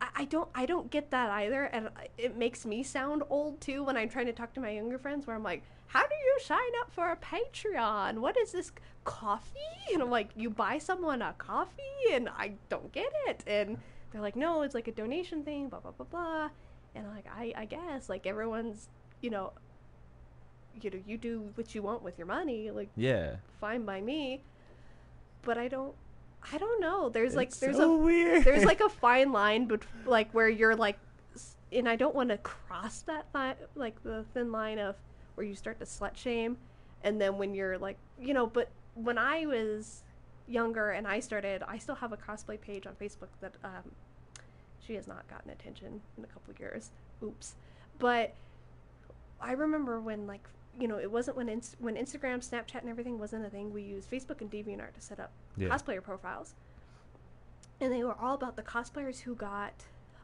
I, 0.00 0.08
I 0.16 0.24
don't 0.24 0.48
I 0.56 0.66
don't 0.66 0.90
get 0.90 1.12
that 1.12 1.30
either, 1.30 1.66
and 1.66 1.88
it 2.18 2.36
makes 2.36 2.66
me 2.66 2.82
sound 2.82 3.22
old 3.30 3.60
too 3.60 3.84
when 3.84 3.96
I'm 3.96 4.08
trying 4.08 4.26
to 4.26 4.32
talk 4.32 4.52
to 4.54 4.60
my 4.60 4.70
younger 4.70 4.98
friends. 4.98 5.24
Where 5.24 5.36
I'm 5.36 5.44
like, 5.44 5.62
"How 5.86 6.02
do 6.02 6.14
you 6.14 6.38
sign 6.42 6.72
up 6.80 6.92
for 6.92 7.12
a 7.12 7.16
Patreon? 7.16 8.18
What 8.18 8.36
is 8.36 8.50
this 8.50 8.72
Ko-fi?" 9.04 9.94
And 9.94 10.02
I'm 10.02 10.10
like, 10.10 10.30
"You 10.34 10.50
buy 10.50 10.78
someone 10.78 11.22
a 11.22 11.32
coffee?" 11.38 12.10
And 12.12 12.28
I 12.28 12.54
don't 12.70 12.90
get 12.90 13.12
it. 13.28 13.44
And 13.46 13.78
they're 14.10 14.20
like, 14.20 14.34
"No, 14.34 14.62
it's 14.62 14.74
like 14.74 14.88
a 14.88 14.92
donation 14.92 15.44
thing." 15.44 15.68
Blah 15.68 15.78
blah 15.78 15.92
blah 15.92 16.06
blah. 16.06 16.50
And 16.96 17.06
like, 17.08 17.26
I 17.34 17.52
I 17.56 17.64
guess 17.66 18.08
like 18.08 18.26
everyone's 18.26 18.88
you 19.20 19.30
know 19.30 19.52
you 20.80 20.90
know 20.90 20.98
you 21.06 21.16
do 21.18 21.50
what 21.54 21.74
you 21.74 21.82
want 21.82 22.02
with 22.02 22.18
your 22.18 22.26
money 22.26 22.70
like 22.70 22.88
yeah, 22.96 23.36
fine 23.60 23.84
by 23.84 24.00
me. 24.00 24.42
But 25.42 25.58
i 25.58 25.68
don't 25.68 25.94
i 26.52 26.58
don't 26.58 26.80
know. 26.80 27.08
There's 27.08 27.34
like 27.34 27.48
It's 27.48 27.58
there's 27.60 27.76
so 27.76 27.94
a 27.94 27.98
weird. 27.98 28.44
there's 28.44 28.64
like 28.64 28.80
a 28.80 28.88
fine 29.04 29.32
line 29.32 29.66
but 29.66 29.82
like 30.04 30.30
where 30.32 30.48
you're 30.48 30.76
like 30.76 30.98
and 31.72 31.88
i 31.88 31.96
don't 31.96 32.14
want 32.14 32.28
to 32.30 32.38
cross 32.38 33.00
that 33.02 33.26
line 33.34 33.56
like 33.74 34.00
the 34.04 34.24
thin 34.34 34.52
line 34.52 34.78
of 34.78 34.94
where 35.34 35.46
you 35.46 35.54
start 35.54 35.78
to 35.80 35.84
slut 35.84 36.16
shame. 36.16 36.56
And 37.04 37.20
then 37.20 37.36
when 37.38 37.54
you're 37.54 37.78
like 37.78 37.98
you 38.20 38.34
know 38.34 38.46
but 38.46 38.68
when 38.94 39.18
i 39.18 39.46
was 39.46 40.02
younger 40.48 40.90
and 40.90 41.06
i 41.06 41.20
started 41.20 41.62
i 41.68 41.76
still 41.78 41.96
have 41.96 42.12
a 42.12 42.16
cosplay 42.16 42.60
page 42.60 42.86
on 42.86 42.94
facebook 42.94 43.28
that 43.40 43.54
um 43.64 43.90
she 44.86 44.94
has 44.94 45.06
not 45.06 45.26
gotten 45.28 45.50
attention 45.50 46.00
in 46.16 46.24
a 46.24 46.26
couple 46.26 46.54
years 46.58 46.90
oops 47.22 47.54
but 47.98 48.34
I 49.40 49.52
remember 49.52 50.00
when 50.00 50.26
like 50.26 50.46
you 50.78 50.88
know 50.88 50.98
it 50.98 51.10
wasn't 51.10 51.36
when 51.36 51.48
when 51.78 51.94
Instagram, 51.96 52.38
Snapchat, 52.46 52.80
and 52.80 52.88
everything 52.88 53.18
wasn't 53.18 53.44
a 53.46 53.50
thing. 53.50 53.72
We 53.72 53.82
used 53.82 54.10
Facebook 54.10 54.40
and 54.40 54.50
DeviantArt 54.50 54.94
to 54.94 55.00
set 55.00 55.20
up 55.20 55.30
Yeah. 55.56 55.68
cosplayer 55.68 56.02
profiles, 56.02 56.54
and 57.80 57.92
they 57.92 58.02
were 58.04 58.14
all 58.18 58.34
about 58.34 58.56
the 58.56 58.62
cosplayers 58.62 59.20
who 59.20 59.34
got 59.34 59.72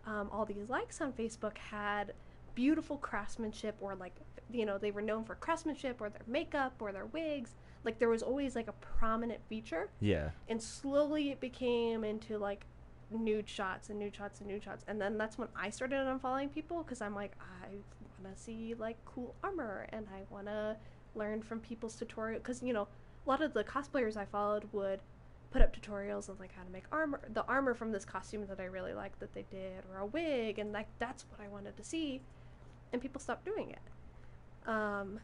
um, 0.07 0.29
all 0.33 0.45
these 0.45 0.69
likes 0.69 1.01
on 1.01 1.13
Facebook 1.13 1.59
had 1.59 2.13
beautiful 2.55 2.97
craftsmanship 2.99 3.77
or 3.81 3.95
like 3.95 4.15
you 4.51 4.67
know 4.67 4.77
they 4.79 4.91
were 4.91 5.03
known 5.03 5.25
for 5.25 5.35
craftsmanship 5.37 6.01
or 6.01 6.11
their 6.11 6.23
makeup 6.27 6.75
or 6.81 6.93
their 6.93 7.07
wigs. 7.07 7.51
Like 7.85 7.99
there 7.99 8.09
was 8.09 8.23
always 8.23 8.55
like 8.55 8.69
a 8.69 8.73
prominent 8.73 9.41
feature 9.49 9.89
yeah, 10.01 10.31
and 10.49 10.63
slowly 10.63 11.31
it 11.31 11.41
became 11.41 12.05
into 12.05 12.39
like 12.39 12.65
nude 13.15 13.49
shots 13.49 13.91
and 13.91 13.99
nude 13.99 14.15
shots 14.15 14.41
and 14.41 14.49
nude 14.49 14.63
shots. 14.63 14.85
And 14.89 15.01
then 15.01 15.19
that's 15.19 15.39
when 15.39 15.49
i 15.57 15.71
started 15.71 15.97
unfollowing 15.97 16.53
people 16.53 16.83
because 16.83 17.01
i'm 17.01 17.15
like 17.15 17.33
i 17.41 17.69
want 18.23 18.37
to 18.37 18.43
see 18.43 18.75
like 18.79 18.97
cool 19.05 19.35
armor 19.43 19.87
and 19.91 20.07
i 20.15 20.23
want 20.33 20.47
to 20.47 20.77
learn 21.15 21.43
from 21.43 21.61
people's 21.61 21.97
tutorial. 21.97 22.39
Because 22.39 22.63
you 22.63 22.73
know 22.73 22.89
a 23.27 23.29
lot 23.29 23.43
of 23.43 23.53
the 23.55 23.65
cosplayers 23.65 24.17
i 24.17 24.25
followed 24.25 24.65
would 24.73 25.01
put 25.51 25.61
up 25.61 25.77
tutorials 25.77 26.29
of 26.29 26.41
like 26.41 26.53
how 26.55 26.63
to 26.63 26.71
make 26.71 26.85
armor 26.91 27.21
the 27.35 27.45
armor 27.45 27.75
from 27.75 27.93
this 27.93 28.05
costume 28.05 28.47
that 28.47 28.59
i 28.59 28.65
really 28.65 28.95
liked 28.95 29.21
that 29.21 29.35
they 29.35 29.45
did 29.51 29.85
or 29.93 29.99
a 29.99 30.07
wig 30.07 30.59
and 30.59 30.73
like 30.73 30.89
that's 30.99 31.27
what 31.31 31.41
i 31.45 31.49
wanted 31.49 31.77
to 31.77 31.85
see. 31.85 32.21
And 32.93 33.01
people 33.01 33.21
stopped 33.21 33.45
doing 33.45 33.71
it. 33.71 34.69
Um 34.69 35.21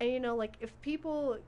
and 0.00 0.10
you 0.10 0.20
know 0.20 0.36
like 0.36 0.56
if 0.60 0.78
people 0.82 1.38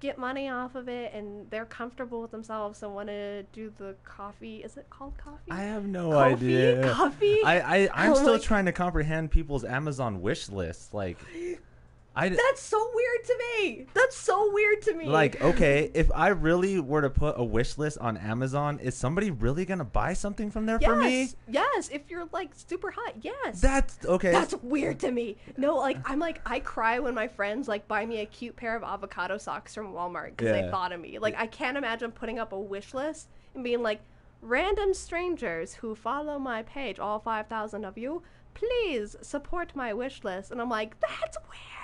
get 0.00 0.18
money 0.18 0.48
off 0.48 0.74
of 0.74 0.88
it 0.88 1.12
and 1.12 1.48
they're 1.50 1.66
comfortable 1.66 2.22
with 2.22 2.30
themselves 2.30 2.82
and 2.82 2.94
want 2.94 3.08
to 3.08 3.42
do 3.52 3.72
the 3.78 3.94
Ko-fi 4.04 4.62
is 4.64 4.76
it 4.76 4.88
called 4.90 5.12
Ko-fi 5.18 5.54
I 5.54 5.62
have 5.62 5.86
no 5.86 6.10
coffee 6.10 6.34
idea. 6.34 6.92
coffee 6.92 7.38
I, 7.44 7.84
I 7.84 7.88
I'm 7.94 8.12
Oh 8.12 8.14
still 8.14 8.38
trying 8.38 8.64
to 8.64 8.72
comprehend 8.72 9.30
people's 9.30 9.64
Amazon 9.64 10.22
wish 10.22 10.48
lists. 10.48 10.92
Like, 10.92 11.18
I 12.14 12.28
d- 12.28 12.36
that's 12.36 12.60
so 12.60 12.90
weird 12.92 13.24
to 13.24 13.38
me 13.38 13.86
that's 13.94 14.16
so 14.16 14.52
weird 14.52 14.82
to 14.82 14.94
me 14.94 15.06
like 15.06 15.40
okay, 15.40 15.90
if 15.94 16.10
I 16.12 16.28
really 16.28 16.80
were 16.80 17.02
to 17.02 17.10
put 17.10 17.34
a 17.38 17.44
wish 17.44 17.78
list 17.78 17.98
on 17.98 18.16
Amazon, 18.16 18.78
is 18.80 18.96
somebody 18.96 19.30
really 19.30 19.64
gonna 19.64 19.84
buy 19.84 20.12
something 20.14 20.50
from 20.50 20.66
there 20.66 20.78
yes 20.80 20.90
for 20.90 20.96
me? 20.96 21.28
yes 21.48 21.88
if 21.92 22.02
you're 22.08 22.28
like 22.32 22.50
super 22.54 22.90
hot 22.90 23.14
yes 23.20 23.60
That's 23.60 24.04
okay. 24.04 24.32
That's 24.32 24.54
weird 24.56 24.98
to 25.00 25.10
me. 25.12 25.36
No, 25.56 25.76
like 25.76 25.98
I'm 26.04 26.18
like 26.18 26.40
I 26.44 26.60
cry 26.60 26.98
when 26.98 27.14
my 27.14 27.28
friends 27.28 27.68
like 27.68 27.86
buy 27.86 28.04
me 28.06 28.20
a 28.20 28.26
cute 28.26 28.56
pair 28.56 28.74
of 28.76 28.82
avocado 28.82 29.38
socks 29.38 29.74
from 29.74 29.92
Walmart 29.92 30.36
because 30.36 30.52
they 30.52 30.68
thought 30.70 30.92
of 30.92 31.00
me. 31.00 31.18
Like 31.18 31.36
I 31.38 31.46
can't 31.46 31.76
imagine 31.76 32.10
putting 32.10 32.38
up 32.38 32.52
a 32.52 32.58
wish 32.58 32.92
list 32.92 33.28
and 33.54 33.62
being 33.62 33.82
like, 33.82 34.00
random 34.42 34.94
strangers 34.94 35.74
who 35.74 35.94
follow 35.94 36.38
my 36.38 36.62
page, 36.62 36.98
all 36.98 37.18
five 37.18 37.46
thousand 37.46 37.84
of 37.84 37.96
you, 37.98 38.22
please 38.54 39.16
support 39.22 39.74
my 39.74 39.92
wish 39.92 40.24
list. 40.24 40.50
And 40.50 40.60
I'm 40.60 40.68
like, 40.68 40.98
that's 41.00 41.38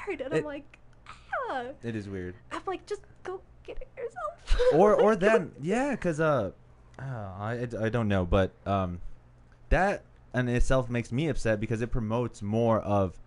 weird. 0.07 0.21
And 0.21 0.35
I'm 0.35 0.45
like, 0.45 0.79
ah. 1.51 1.67
it 1.83 1.97
is 1.97 2.09
weird. 2.09 2.35
I'm 2.53 2.63
like, 2.67 2.87
just 2.87 3.03
go 3.23 3.41
get 3.65 3.79
it 3.79 3.89
yourself. 3.97 4.37
or 4.75 4.95
or 4.95 5.17
then 5.17 5.53
yeah 5.61 5.91
because 5.91 6.21
uh, 6.21 6.51
uh 6.99 7.03
I, 7.03 7.69
I 7.81 7.89
don't 7.89 8.09
know 8.09 8.25
but 8.25 8.53
um 8.65 9.01
that 9.69 10.03
in 10.35 10.49
itself 10.49 10.89
makes 10.89 11.13
me 11.13 11.29
upset 11.29 11.61
because 11.61 11.83
it 11.83 11.91
promotes 11.91 12.43
more 12.43 12.81
of 12.81 13.19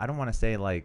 i 0.00 0.06
don't 0.06 0.16
want 0.16 0.32
to 0.32 0.38
say 0.38 0.56
like 0.56 0.84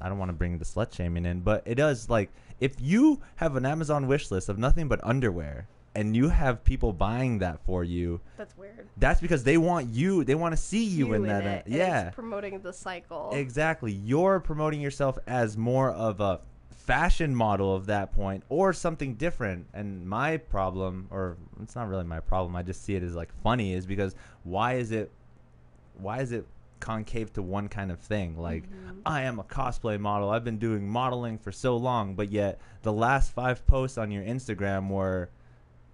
I 0.00 0.08
don't 0.08 0.18
want 0.18 0.30
to 0.30 0.34
bring 0.34 0.58
the 0.58 0.64
slut 0.64 0.92
shaming 0.92 1.24
in 1.24 1.40
but 1.40 1.62
it 1.66 1.76
does 1.76 2.10
like 2.10 2.28
if 2.60 2.80
you 2.80 3.20
have 3.36 3.54
an 3.54 3.64
amazon 3.64 4.08
wish 4.08 4.30
list 4.30 4.48
of 4.48 4.58
nothing 4.58 4.88
but 4.88 5.00
underwear 5.04 5.68
and 5.96 6.16
you 6.16 6.28
have 6.28 6.64
people 6.64 6.92
buying 6.92 7.38
that 7.38 7.60
for 7.64 7.84
you 7.84 8.20
That's 8.36 8.56
weird. 8.56 8.88
that's 8.96 9.20
because 9.20 9.44
they 9.44 9.56
want 9.58 9.88
you 9.90 10.24
they 10.24 10.34
want 10.34 10.52
to 10.52 10.56
see 10.60 10.84
you, 10.84 11.14
in 11.14 11.22
that 11.24 11.44
uh, 11.44 11.48
it, 11.48 11.62
yeah 11.66 12.10
promoting 12.10 12.60
the 12.60 12.72
cycle. 12.72 13.30
Exactly. 13.32 13.92
You're 13.92 14.40
promoting 14.40 14.80
yourself 14.80 15.18
as 15.26 15.56
more 15.56 15.90
of 15.92 16.20
a 16.20 16.40
fashion 16.70 17.34
model 17.34 17.74
of 17.74 17.86
that 17.86 18.12
point 18.12 18.42
or 18.48 18.72
something 18.72 19.14
different. 19.14 19.66
And 19.72 20.06
my 20.06 20.36
problem 20.36 21.06
or 21.10 21.36
it's 21.62 21.74
not 21.76 21.88
really 21.88 22.04
my 22.04 22.20
problem, 22.20 22.54
I 22.56 22.62
just 22.62 22.82
see 22.84 22.94
it 22.94 23.02
as 23.02 23.14
like 23.14 23.32
funny 23.42 23.72
is 23.74 23.86
because 23.86 24.14
why 24.42 24.74
is 24.74 24.90
it 24.92 25.10
why 25.98 26.20
is 26.20 26.32
it 26.32 26.46
concave 26.80 27.32
to 27.34 27.42
one 27.42 27.68
kind 27.68 27.90
of 27.90 28.00
thing? 28.00 28.36
Like 28.36 28.64
Mhm. 28.64 28.98
I 29.06 29.22
am 29.22 29.38
a 29.38 29.44
cosplay 29.44 29.98
model. 29.98 30.28
I've 30.30 30.44
been 30.44 30.58
doing 30.58 30.86
modeling 30.88 31.38
for 31.38 31.52
so 31.52 31.76
long, 31.76 32.14
but 32.14 32.30
yet 32.30 32.60
the 32.82 32.92
last 32.92 33.32
5 33.32 33.64
posts 33.66 33.96
on 33.96 34.10
your 34.10 34.24
Instagram 34.24 34.88
were 34.90 35.30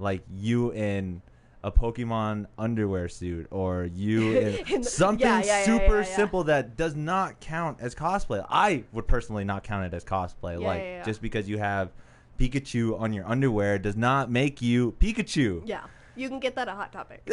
like 0.00 0.22
you 0.32 0.72
in 0.72 1.22
a 1.62 1.70
Pokemon 1.70 2.46
underwear 2.56 3.08
suit 3.08 3.46
or 3.50 3.84
you 3.84 4.32
in 4.70 4.82
something 4.82 5.26
yeah, 5.26 5.42
yeah, 5.44 5.64
super 5.64 5.98
yeah, 5.98 6.16
simple 6.16 6.44
that 6.44 6.76
does 6.76 6.94
not 6.96 7.40
count 7.40 7.78
as 7.80 7.94
cosplay. 7.94 8.44
I 8.48 8.84
would 8.92 9.06
personally 9.06 9.44
not 9.44 9.62
count 9.62 9.84
it 9.84 9.94
as 9.94 10.04
cosplay. 10.04 10.60
Like 10.60 11.04
just 11.04 11.20
because 11.20 11.48
you 11.48 11.58
have 11.58 11.90
Pikachu 12.38 12.98
on 12.98 13.12
your 13.12 13.26
underwear 13.26 13.78
does 13.78 13.96
not 13.96 14.30
make 14.30 14.62
you 14.62 14.92
Pikachu. 14.92 15.62
Yeah, 15.66 15.82
you 16.16 16.28
can 16.28 16.40
get 16.40 16.54
that 16.54 16.68
at 16.68 16.76
Hot 16.76 16.92
Topic. 16.92 17.30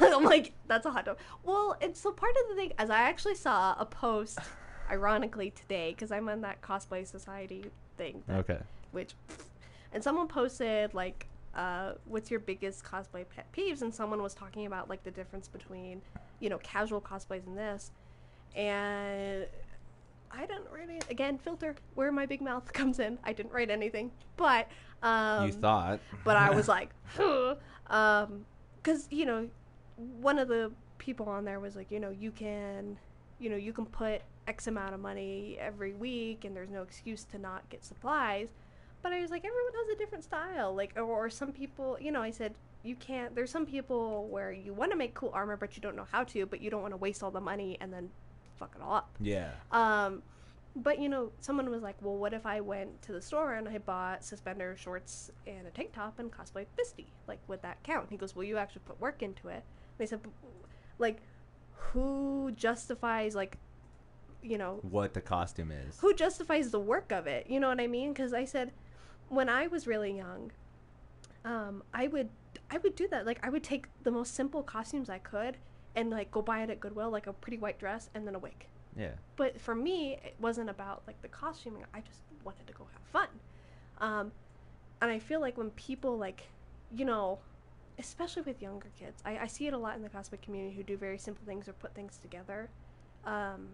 I'm 0.00 0.24
like, 0.24 0.52
that's 0.66 0.86
a 0.86 0.90
hot 0.90 1.04
topic. 1.04 1.22
Well, 1.44 1.76
and 1.80 1.96
so 1.96 2.12
part 2.12 2.34
of 2.42 2.48
the 2.48 2.54
thing, 2.54 2.72
as 2.78 2.90
I 2.90 3.02
actually 3.02 3.34
saw 3.34 3.74
a 3.78 3.84
post, 3.84 4.38
ironically 4.90 5.50
today, 5.50 5.90
because 5.90 6.12
I'm 6.12 6.28
on 6.28 6.40
that 6.42 6.60
cosplay 6.62 7.06
society 7.06 7.64
thing. 7.96 8.22
that- 8.26 8.38
okay. 8.38 8.58
Which, 8.92 9.14
and 9.92 10.02
someone 10.02 10.28
posted 10.28 10.94
like, 10.94 11.26
uh, 11.58 11.94
what's 12.04 12.30
your 12.30 12.40
biggest 12.40 12.84
cosplay 12.84 13.24
pet 13.28 13.46
peeves? 13.52 13.82
And 13.82 13.92
someone 13.92 14.22
was 14.22 14.32
talking 14.32 14.66
about 14.66 14.88
like 14.88 15.02
the 15.02 15.10
difference 15.10 15.48
between, 15.48 16.00
you 16.38 16.48
know, 16.48 16.58
casual 16.58 17.00
cosplays 17.00 17.46
and 17.46 17.58
this, 17.58 17.90
and. 18.56 19.46
I 20.30 20.40
didn't 20.44 20.66
any, 20.82 20.98
again 21.08 21.38
filter 21.38 21.74
where 21.94 22.12
my 22.12 22.26
big 22.26 22.42
mouth 22.42 22.70
comes 22.74 22.98
in. 22.98 23.18
I 23.24 23.32
didn't 23.32 23.50
write 23.50 23.70
anything, 23.70 24.10
but 24.36 24.68
um, 25.02 25.46
you 25.46 25.52
thought. 25.52 26.00
but 26.22 26.36
I 26.36 26.50
was 26.50 26.68
like, 26.76 26.90
huh. 27.16 27.54
um, 27.86 28.44
because 28.76 29.08
you 29.10 29.24
know, 29.24 29.48
one 29.96 30.38
of 30.38 30.48
the 30.48 30.70
people 30.98 31.28
on 31.28 31.46
there 31.46 31.60
was 31.60 31.76
like, 31.76 31.90
you 31.90 31.98
know, 31.98 32.10
you 32.10 32.30
can, 32.30 32.98
you 33.38 33.48
know, 33.48 33.56
you 33.56 33.72
can 33.72 33.86
put 33.86 34.20
X 34.46 34.66
amount 34.66 34.92
of 34.92 35.00
money 35.00 35.56
every 35.58 35.94
week, 35.94 36.44
and 36.44 36.54
there's 36.54 36.70
no 36.70 36.82
excuse 36.82 37.24
to 37.24 37.38
not 37.38 37.68
get 37.70 37.84
supplies. 37.84 38.48
But 39.02 39.12
I 39.12 39.20
was 39.20 39.30
like, 39.30 39.44
everyone 39.44 39.72
has 39.74 39.94
a 39.94 39.98
different 39.98 40.24
style. 40.24 40.74
Like, 40.74 40.92
or, 40.96 41.02
or 41.02 41.30
some 41.30 41.52
people, 41.52 41.96
you 42.00 42.10
know, 42.10 42.22
I 42.22 42.30
said, 42.30 42.54
you 42.82 42.96
can't, 42.96 43.34
there's 43.34 43.50
some 43.50 43.66
people 43.66 44.26
where 44.28 44.52
you 44.52 44.72
want 44.72 44.90
to 44.92 44.96
make 44.96 45.14
cool 45.14 45.30
armor, 45.32 45.56
but 45.56 45.76
you 45.76 45.82
don't 45.82 45.96
know 45.96 46.06
how 46.10 46.24
to, 46.24 46.46
but 46.46 46.60
you 46.60 46.70
don't 46.70 46.82
want 46.82 46.92
to 46.92 46.96
waste 46.98 47.22
all 47.22 47.30
the 47.30 47.40
money 47.40 47.76
and 47.80 47.92
then 47.92 48.10
fuck 48.58 48.72
it 48.74 48.82
all 48.82 48.94
up. 48.94 49.10
Yeah. 49.20 49.50
Um, 49.72 50.22
but 50.76 51.00
you 51.00 51.08
know, 51.08 51.32
someone 51.40 51.70
was 51.70 51.82
like, 51.82 51.96
"Well, 52.00 52.16
what 52.16 52.32
if 52.32 52.46
I 52.46 52.60
went 52.60 53.02
to 53.02 53.12
the 53.12 53.20
store 53.20 53.54
and 53.54 53.68
I 53.68 53.78
bought 53.78 54.22
suspender 54.22 54.76
shorts, 54.76 55.30
and 55.46 55.66
a 55.66 55.70
tank 55.70 55.92
top 55.92 56.20
and 56.20 56.30
cosplay 56.30 56.66
Misty? 56.76 57.08
Like, 57.26 57.40
would 57.48 57.62
that 57.62 57.82
count?" 57.82 58.08
He 58.10 58.16
goes, 58.16 58.36
"Well, 58.36 58.44
you 58.44 58.58
actually 58.58 58.82
put 58.86 59.00
work 59.00 59.22
into 59.22 59.48
it." 59.48 59.64
And 59.64 59.98
they 59.98 60.06
said, 60.06 60.20
"Like, 60.98 61.20
who 61.74 62.52
justifies 62.54 63.34
like, 63.34 63.58
you 64.42 64.58
know, 64.58 64.78
What 64.82 65.14
the 65.14 65.20
costume 65.20 65.72
is. 65.72 65.98
who 65.98 66.14
justifies 66.14 66.70
the 66.70 66.80
work 66.80 67.10
of 67.10 67.26
it? 67.26 67.48
You 67.48 67.58
know 67.58 67.68
what 67.68 67.80
I 67.80 67.86
mean? 67.86 68.12
Because 68.12 68.32
I 68.32 68.44
said, 68.44 68.72
when 69.28 69.48
I 69.48 69.66
was 69.66 69.86
really 69.86 70.16
young, 70.16 70.52
um, 71.44 71.82
I 71.94 72.06
would 72.08 72.28
I 72.70 72.78
would 72.78 72.94
do 72.94 73.08
that. 73.08 73.24
Like, 73.26 73.38
I 73.42 73.50
would 73.50 73.62
take 73.62 73.86
the 74.02 74.10
most 74.10 74.34
simple 74.34 74.62
costumes 74.62 75.08
I 75.08 75.18
could 75.18 75.56
and 75.94 76.10
like 76.10 76.30
go 76.30 76.42
buy 76.42 76.62
it 76.62 76.70
at 76.70 76.80
Goodwill, 76.80 77.10
like 77.10 77.26
a 77.26 77.32
pretty 77.32 77.58
white 77.58 77.78
dress 77.78 78.10
and 78.14 78.26
then 78.26 78.34
a 78.34 78.38
wig." 78.38 78.66
Yeah. 78.96 79.10
but 79.36 79.60
for 79.60 79.76
me 79.76 80.14
it 80.24 80.34
wasn't 80.40 80.68
about 80.68 81.02
like 81.06 81.22
the 81.22 81.28
costuming 81.28 81.84
i 81.94 82.00
just 82.00 82.18
wanted 82.42 82.66
to 82.66 82.72
go 82.72 82.84
have 82.92 83.02
fun 83.12 83.28
um, 83.98 84.32
and 85.00 85.08
i 85.08 85.20
feel 85.20 85.40
like 85.40 85.56
when 85.56 85.70
people 85.72 86.18
like 86.18 86.48
you 86.92 87.04
know 87.04 87.38
especially 88.00 88.42
with 88.42 88.60
younger 88.60 88.88
kids 88.98 89.22
I, 89.24 89.38
I 89.38 89.46
see 89.46 89.68
it 89.68 89.72
a 89.72 89.78
lot 89.78 89.94
in 89.94 90.02
the 90.02 90.08
cosplay 90.08 90.40
community 90.42 90.74
who 90.74 90.82
do 90.82 90.96
very 90.96 91.16
simple 91.18 91.44
things 91.46 91.68
or 91.68 91.74
put 91.74 91.94
things 91.94 92.18
together 92.20 92.70
um, 93.24 93.68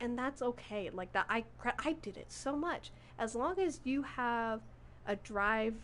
and 0.00 0.18
that's 0.18 0.42
okay 0.42 0.90
like 0.92 1.12
that 1.12 1.26
i 1.28 1.44
i 1.84 1.92
did 1.92 2.16
it 2.16 2.32
so 2.32 2.56
much 2.56 2.90
as 3.18 3.34
long 3.34 3.58
as 3.58 3.80
you 3.84 4.02
have 4.02 4.60
a 5.06 5.16
drive 5.16 5.74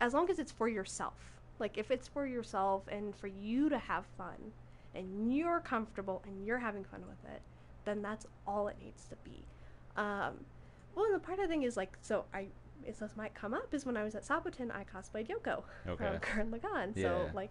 as 0.00 0.14
long 0.14 0.28
as 0.30 0.38
it's 0.38 0.52
for 0.52 0.68
yourself 0.68 1.14
like 1.58 1.76
if 1.76 1.90
it's 1.90 2.06
for 2.08 2.26
yourself 2.26 2.82
and 2.90 3.14
for 3.16 3.26
you 3.26 3.68
to 3.68 3.78
have 3.78 4.04
fun 4.16 4.52
and 4.94 5.34
you're 5.36 5.60
comfortable 5.60 6.22
and 6.26 6.46
you're 6.46 6.58
having 6.58 6.84
fun 6.84 7.00
with 7.08 7.32
it 7.32 7.42
then 7.84 8.00
that's 8.02 8.26
all 8.46 8.68
it 8.68 8.76
needs 8.82 9.04
to 9.08 9.16
be 9.24 9.44
um, 9.96 10.44
well 10.94 11.04
and 11.06 11.14
the 11.14 11.18
part 11.18 11.38
of 11.38 11.44
the 11.44 11.48
thing 11.48 11.62
is 11.64 11.76
like 11.76 11.96
so 12.00 12.24
i 12.32 12.46
is 12.86 12.98
this 12.98 13.16
might 13.16 13.34
come 13.34 13.52
up 13.52 13.74
is 13.74 13.84
when 13.84 13.96
i 13.96 14.04
was 14.04 14.14
at 14.14 14.24
Saboten, 14.24 14.70
i 14.70 14.84
cosplayed 14.84 15.28
yoko 15.28 15.62
Okay. 15.88 15.96
from 15.96 16.18
Gurren 16.20 16.50
Lagann. 16.50 16.94
so 17.00 17.28
like 17.34 17.50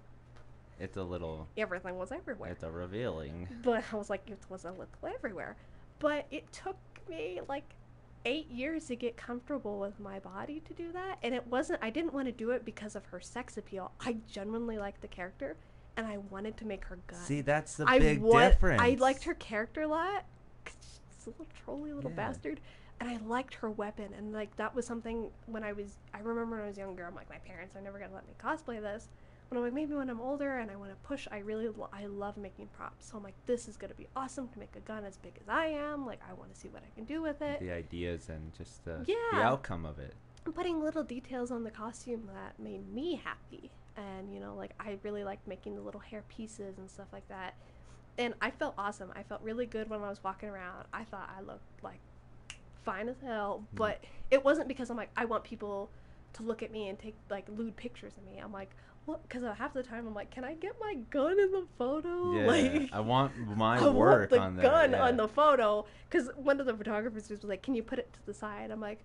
It's 0.79 0.95
a 0.97 1.03
little. 1.03 1.47
everything 1.57 1.97
was 1.97 2.11
everywhere 2.11 2.51
It's 2.51 2.63
a 2.63 2.71
revealing. 2.71 3.47
but 3.61 3.83
I 3.91 3.95
was 3.97 4.09
like, 4.09 4.21
it 4.29 4.39
was 4.49 4.63
a 4.63 4.69
little 4.71 4.87
everywhere. 5.15 5.55
But 5.99 6.27
it 6.31 6.51
took 6.53 6.77
me 7.09 7.41
like 7.49 7.67
eight 8.27 8.51
years 8.51 8.85
to 8.87 8.95
get 8.95 9.15
comfortable 9.17 9.79
with 9.79 9.99
my 9.99 10.19
body 10.19 10.59
to 10.67 10.73
do 10.73 10.91
that. 10.91 11.17
And 11.23 11.33
it 11.33 11.47
wasn't, 11.47 11.79
I 11.81 11.89
didn't 11.89 12.13
want 12.13 12.27
to 12.27 12.31
do 12.31 12.51
it 12.51 12.65
because 12.65 12.95
of 12.95 13.05
her 13.07 13.19
sex 13.21 13.57
appeal. 13.57 13.91
I 14.01 14.17
genuinely 14.29 14.77
liked 14.77 15.01
the 15.01 15.07
character 15.07 15.55
and 15.95 16.05
I 16.05 16.17
wanted 16.17 16.57
to 16.57 16.65
make 16.65 16.83
her 16.85 16.99
gut. 17.07 17.19
See, 17.19 17.41
that's 17.41 17.75
the 17.77 17.85
I 17.87 17.99
big 17.99 18.19
wa- 18.21 18.49
difference. 18.49 18.81
I 18.81 18.97
liked 18.99 19.23
her 19.23 19.33
character 19.35 19.81
a 19.83 19.87
lot. 19.87 20.25
She's 20.65 21.27
a 21.27 21.29
little 21.29 21.47
trolly 21.63 21.93
little 21.93 22.11
Yeah. 22.11 22.17
bastard. 22.17 22.59
And 22.99 23.09
I 23.09 23.17
liked 23.17 23.53
her 23.55 23.69
weapon. 23.69 24.13
And 24.17 24.33
like 24.33 24.55
that 24.57 24.75
was 24.75 24.85
something 24.85 25.29
when 25.45 25.63
I 25.63 25.71
was, 25.73 25.97
I 26.13 26.19
remember 26.19 26.57
when 26.57 26.65
I 26.65 26.67
was 26.67 26.77
younger, 26.77 27.05
I'm 27.05 27.15
like, 27.15 27.29
my 27.29 27.37
parents 27.37 27.75
are 27.75 27.81
never 27.81 27.97
going 27.97 28.09
to 28.09 28.15
let 28.15 28.27
me 28.27 28.33
cosplay 28.43 28.81
this. 28.81 29.07
But 29.49 29.57
I'm 29.57 29.63
like, 29.63 29.73
maybe 29.73 29.93
when 29.93 30.09
I'm 30.09 30.19
older 30.19 30.57
and 30.57 30.69
I 30.69 30.75
want 30.75 30.91
to 30.91 30.97
push, 31.07 31.25
I 31.31 31.37
really, 31.37 31.69
lo- 31.69 31.89
I 31.93 32.07
love 32.07 32.35
making 32.35 32.67
props. 32.75 33.09
So 33.09 33.17
I'm 33.17 33.23
like, 33.23 33.35
this 33.45 33.69
is 33.69 33.77
going 33.77 33.91
to 33.91 33.97
be 33.97 34.07
awesome 34.13 34.49
to 34.49 34.59
make 34.59 34.75
a 34.75 34.81
gun 34.81 35.05
as 35.05 35.15
big 35.17 35.33
as 35.41 35.47
I 35.47 35.67
am. 35.67 36.05
Like, 36.05 36.19
I 36.29 36.33
want 36.33 36.53
to 36.53 36.59
see 36.59 36.67
what 36.67 36.83
I 36.83 36.93
can 36.95 37.05
do 37.05 37.21
with 37.21 37.41
it. 37.41 37.61
The 37.61 37.71
ideas 37.71 38.27
and 38.27 38.53
just 38.53 38.83
the, 38.83 39.05
the 39.05 39.37
outcome 39.37 39.85
of 39.85 39.99
it. 39.99 40.13
I'm 40.45 40.51
putting 40.51 40.81
little 40.81 41.03
details 41.03 41.49
on 41.49 41.63
the 41.63 41.71
costume 41.71 42.29
that 42.33 42.59
made 42.61 42.93
me 42.93 43.21
happy. 43.23 43.71
And, 43.95 44.33
you 44.33 44.41
know, 44.41 44.53
like, 44.53 44.71
I 44.81 44.97
really 45.03 45.23
liked 45.23 45.47
making 45.47 45.75
the 45.75 45.81
little 45.81 46.01
hair 46.01 46.23
pieces 46.27 46.77
and 46.77 46.89
stuff 46.91 47.07
like 47.13 47.27
that. 47.29 47.55
And 48.17 48.33
I 48.41 48.51
felt 48.51 48.73
awesome. 48.77 49.13
I 49.15 49.23
felt 49.23 49.41
really 49.43 49.65
good 49.65 49.89
when 49.89 50.01
I 50.01 50.09
was 50.09 50.21
walking 50.23 50.49
around. 50.49 50.87
I 50.93 51.05
thought 51.05 51.29
I 51.37 51.41
looked, 51.41 51.83
like, 51.83 51.99
fine 52.83 53.07
as 53.07 53.15
hell. 53.23 53.63
Mm-hmm. 53.63 53.77
But 53.77 54.03
it 54.29 54.43
wasn't 54.43 54.67
because 54.67 54.89
I'm 54.89 54.97
like, 54.97 55.11
I 55.15 55.23
want 55.23 55.45
people 55.45 55.89
to 56.33 56.43
look 56.43 56.61
at 56.63 56.71
me 56.71 56.89
and 56.89 56.99
take, 56.99 57.15
like, 57.29 57.45
lewd 57.47 57.77
pictures 57.77 58.11
of 58.17 58.25
me. 58.25 58.39
I'm 58.43 58.51
like? 58.51 58.71
Because 59.07 59.43
half 59.57 59.73
the 59.73 59.83
time 59.83 60.05
I'm 60.05 60.13
like, 60.13 60.31
can 60.31 60.43
I 60.43 60.53
get 60.55 60.75
my 60.81 60.95
gun 61.09 61.39
in 61.39 61.51
the 61.51 61.65
photo? 61.77 62.33
Yeah. 62.37 62.45
Like, 62.47 62.89
I 62.93 62.99
want 62.99 63.31
my 63.57 63.77
I 63.79 63.89
work 63.89 64.19
want 64.19 64.29
the 64.31 64.39
on 64.39 64.55
that. 64.57 64.61
gun 64.61 64.91
yeah. 64.91 65.05
on 65.07 65.17
the 65.17 65.27
photo 65.27 65.85
because 66.09 66.29
one 66.35 66.59
of 66.59 66.65
the 66.65 66.73
photographers 66.75 67.29
was 67.29 67.43
like, 67.43 67.61
"Can 67.63 67.73
you 67.73 67.83
put 67.83 67.99
it 67.99 68.11
to 68.13 68.25
the 68.25 68.33
side?" 68.33 68.69
I'm 68.69 68.81
like, 68.81 68.99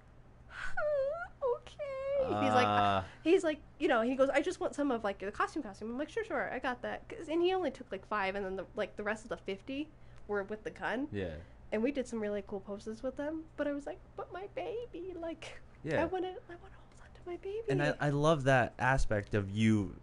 "Okay." 1.43 2.45
he's 2.45 2.53
like, 2.55 2.67
Uh, 2.67 3.03
he's 3.23 3.45
like, 3.45 3.59
you 3.79 3.89
know, 3.89 4.01
he 4.03 4.15
goes, 4.15 4.29
"I 4.31 4.41
just 4.43 4.61
want 4.61 4.75
some 4.75 4.91
of 4.91 5.03
like 5.05 5.19
the 5.19 5.31
costume 5.33 5.63
costume." 5.63 5.91
I'm 5.91 5.99
like, 5.99 6.09
"Sure, 6.11 6.25
sure, 6.25 6.53
I 6.53 6.59
got 6.59 6.83
that." 6.83 7.09
'Cause- 7.09 7.29
and 7.29 7.43
he 7.43 7.53
only 7.53 7.71
took 7.71 7.91
like 7.91 8.07
five, 8.07 8.35
and 8.35 8.45
then 8.45 8.57
the 8.57 8.67
like 8.77 8.97
the 8.97 9.03
rest 9.03 9.25
of 9.25 9.29
the 9.31 9.37
fifty 9.37 9.89
were 10.29 10.43
with 10.45 10.63
the 10.65 10.71
gun, 10.71 11.09
yeah. 11.13 11.35
and 11.73 11.83
we 11.83 11.91
did 11.91 12.07
some 12.07 12.21
really 12.21 12.43
cool 12.47 12.61
poses 12.61 13.03
with 13.03 13.17
them. 13.17 13.45
But 13.57 13.67
I 13.67 13.73
was 13.73 13.87
like, 13.87 13.99
"But 14.17 14.33
my 14.33 14.47
baby, 14.55 15.15
like, 15.19 15.61
Yeah. 15.85 16.03
I 16.03 16.05
want 16.07 16.25
to, 16.25 16.31
I 16.31 16.33
want 16.33 16.39
to 16.49 16.55
hold 16.55 16.61
on 16.61 16.73
to 16.73 16.82
my 17.27 17.37
baby." 17.37 17.63
and 17.69 17.83
I, 17.83 17.95
I 18.01 18.11
love 18.11 18.45
that 18.45 18.75
aspect 18.79 19.35
of 19.35 19.51
you 19.51 19.95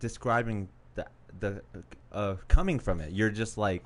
describing 0.00 0.68
the 0.94 1.06
the 1.40 1.62
uh, 2.12 2.36
coming 2.48 2.78
from 2.78 3.00
it. 3.00 3.12
You're 3.12 3.30
just 3.30 3.58
like, 3.58 3.84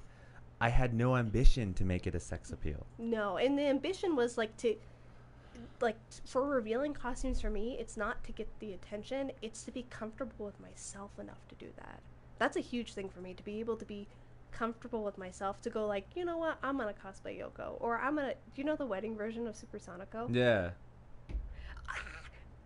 I 0.60 0.68
had 0.68 0.94
no 0.94 1.16
ambition 1.16 1.74
to 1.74 1.84
make 1.84 2.06
it 2.06 2.14
a 2.14 2.20
sex 2.20 2.52
appeal. 2.52 2.86
No, 2.98 3.36
and 3.36 3.58
the 3.58 3.66
ambition 3.66 4.16
was 4.16 4.38
like 4.38 4.56
to 4.58 4.76
like 5.80 5.96
for 6.24 6.46
revealing 6.46 6.94
costumes 6.94 7.40
for 7.40 7.50
me, 7.50 7.76
it's 7.78 7.96
not 7.96 8.22
to 8.24 8.32
get 8.32 8.48
the 8.60 8.72
attention, 8.72 9.32
it's 9.42 9.62
to 9.64 9.70
be 9.70 9.84
comfortable 9.90 10.46
with 10.46 10.60
myself 10.60 11.10
enough 11.18 11.46
to 11.48 11.54
do 11.56 11.70
that. 11.76 12.00
That's 12.38 12.56
a 12.56 12.60
huge 12.60 12.94
thing 12.94 13.08
for 13.08 13.20
me 13.20 13.34
to 13.34 13.42
be 13.42 13.60
able 13.60 13.76
to 13.76 13.84
be 13.84 14.06
comfortable 14.52 15.02
with 15.02 15.18
myself 15.18 15.60
to 15.62 15.70
go 15.70 15.86
like, 15.86 16.06
you 16.14 16.24
know 16.24 16.38
what, 16.38 16.58
I'm 16.62 16.78
gonna 16.78 16.92
cosplay 16.92 17.38
Yoko 17.38 17.76
or 17.80 17.98
I'm 17.98 18.16
gonna 18.16 18.34
do 18.34 18.60
you 18.60 18.64
know 18.64 18.76
the 18.76 18.86
wedding 18.86 19.16
version 19.16 19.46
of 19.46 19.54
Supersonico? 19.54 20.34
Yeah. 20.34 20.70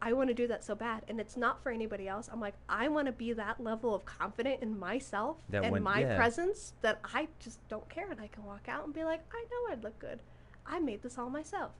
I 0.06 0.12
want 0.12 0.28
to 0.28 0.34
do 0.34 0.46
that 0.46 0.62
so 0.62 0.74
bad 0.76 1.04
and 1.08 1.18
it's 1.20 1.36
not 1.36 1.62
for 1.62 1.70
anybody 1.72 2.06
else. 2.06 2.28
I'm 2.32 2.40
like 2.40 2.54
I 2.68 2.86
want 2.88 3.06
to 3.06 3.12
be 3.12 3.32
that 3.32 3.58
level 3.60 3.94
of 3.94 4.04
confident 4.04 4.62
in 4.62 4.78
myself 4.78 5.36
That 5.50 5.64
and 5.64 5.72
when- 5.72 5.82
my 5.82 6.00
yeah. 6.00 6.16
presence 6.16 6.74
that 6.82 7.00
I 7.12 7.26
just 7.40 7.58
don't 7.68 7.88
care 7.88 8.08
and 8.10 8.20
I 8.20 8.28
can 8.28 8.44
walk 8.44 8.68
out 8.68 8.84
and 8.84 8.94
be 8.94 9.04
like 9.04 9.22
I 9.32 9.42
know 9.50 9.72
I'd 9.72 9.82
look 9.82 9.98
good. 9.98 10.20
I 10.64 10.78
made 10.78 11.02
this 11.02 11.18
all 11.18 11.30
myself. 11.30 11.72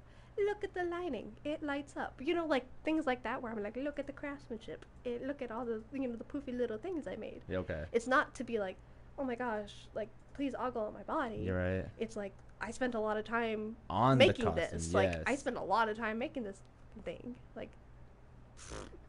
Look 0.48 0.64
at 0.64 0.74
the 0.74 0.84
lining. 0.84 1.32
It 1.44 1.62
lights 1.62 1.94
up. 1.96 2.20
You 2.22 2.34
know 2.34 2.46
like 2.46 2.66
things 2.84 3.06
like 3.06 3.22
that 3.22 3.40
where 3.40 3.52
I'm 3.52 3.62
like 3.62 3.76
look 3.76 3.98
at 4.00 4.06
the 4.08 4.12
craftsmanship. 4.12 4.84
It 5.04 5.24
look 5.26 5.40
at 5.40 5.50
all 5.52 5.64
the 5.64 5.82
you 5.92 6.08
know 6.08 6.16
the 6.16 6.24
poofy 6.32 6.56
little 6.62 6.78
things 6.78 7.06
I 7.06 7.16
made. 7.16 7.42
Yeah, 7.48 7.58
Okay. 7.58 7.84
It's 7.92 8.08
not 8.08 8.34
to 8.34 8.44
be 8.44 8.58
like 8.58 8.76
oh 9.18 9.24
my 9.24 9.36
gosh, 9.36 9.72
like 9.94 10.08
please 10.34 10.54
ogle 10.58 10.88
at 10.88 10.92
my 10.92 11.04
body. 11.04 11.36
You're 11.46 11.56
right. 11.56 11.86
It's 11.98 12.16
like 12.16 12.32
I 12.60 12.70
spent 12.70 12.94
a 12.94 13.00
lot 13.00 13.16
of 13.18 13.24
time 13.24 13.76
On 13.88 14.18
making 14.18 14.46
costume, 14.46 14.56
this. 14.72 14.86
yes. 14.86 14.94
Like 14.94 15.12
I 15.28 15.36
spent 15.36 15.56
a 15.56 15.62
lot 15.62 15.88
of 15.88 15.96
time 15.96 16.18
making 16.18 16.42
this 16.42 16.60
thing. 17.04 17.34
Like 17.54 17.70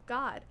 God. 0.06 0.42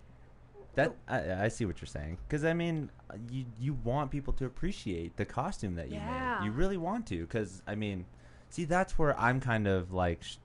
That 0.76 0.94
I, 1.08 1.46
I 1.46 1.48
see 1.48 1.66
what 1.66 1.82
you're 1.82 1.88
saying 1.88 2.20
because 2.28 2.46
I 2.46 2.54
mean 2.54 2.92
you 3.32 3.46
you 3.60 3.74
want 3.84 4.12
people 4.12 4.32
to 4.34 4.46
appreciate 4.46 5.18
the 5.18 5.26
costume 5.26 5.74
that 5.76 5.90
you 5.90 5.96
Yeah. 5.96 6.38
made. 6.40 6.46
You 6.46 6.52
really 6.52 6.78
want 6.78 7.08
to 7.08 7.22
because 7.22 7.64
I 7.66 7.74
mean, 7.74 8.06
see 8.50 8.66
that's 8.66 8.98
where 9.00 9.20
I'm 9.20 9.40
kind 9.40 9.66
of 9.68 9.92
like 9.92 10.22
sh- 10.24 10.36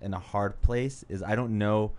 in 0.00 0.14
a 0.14 0.18
hard 0.20 0.60
place 0.62 1.04
is 1.08 1.22
I 1.24 1.34
don't 1.34 1.58
know 1.58 1.90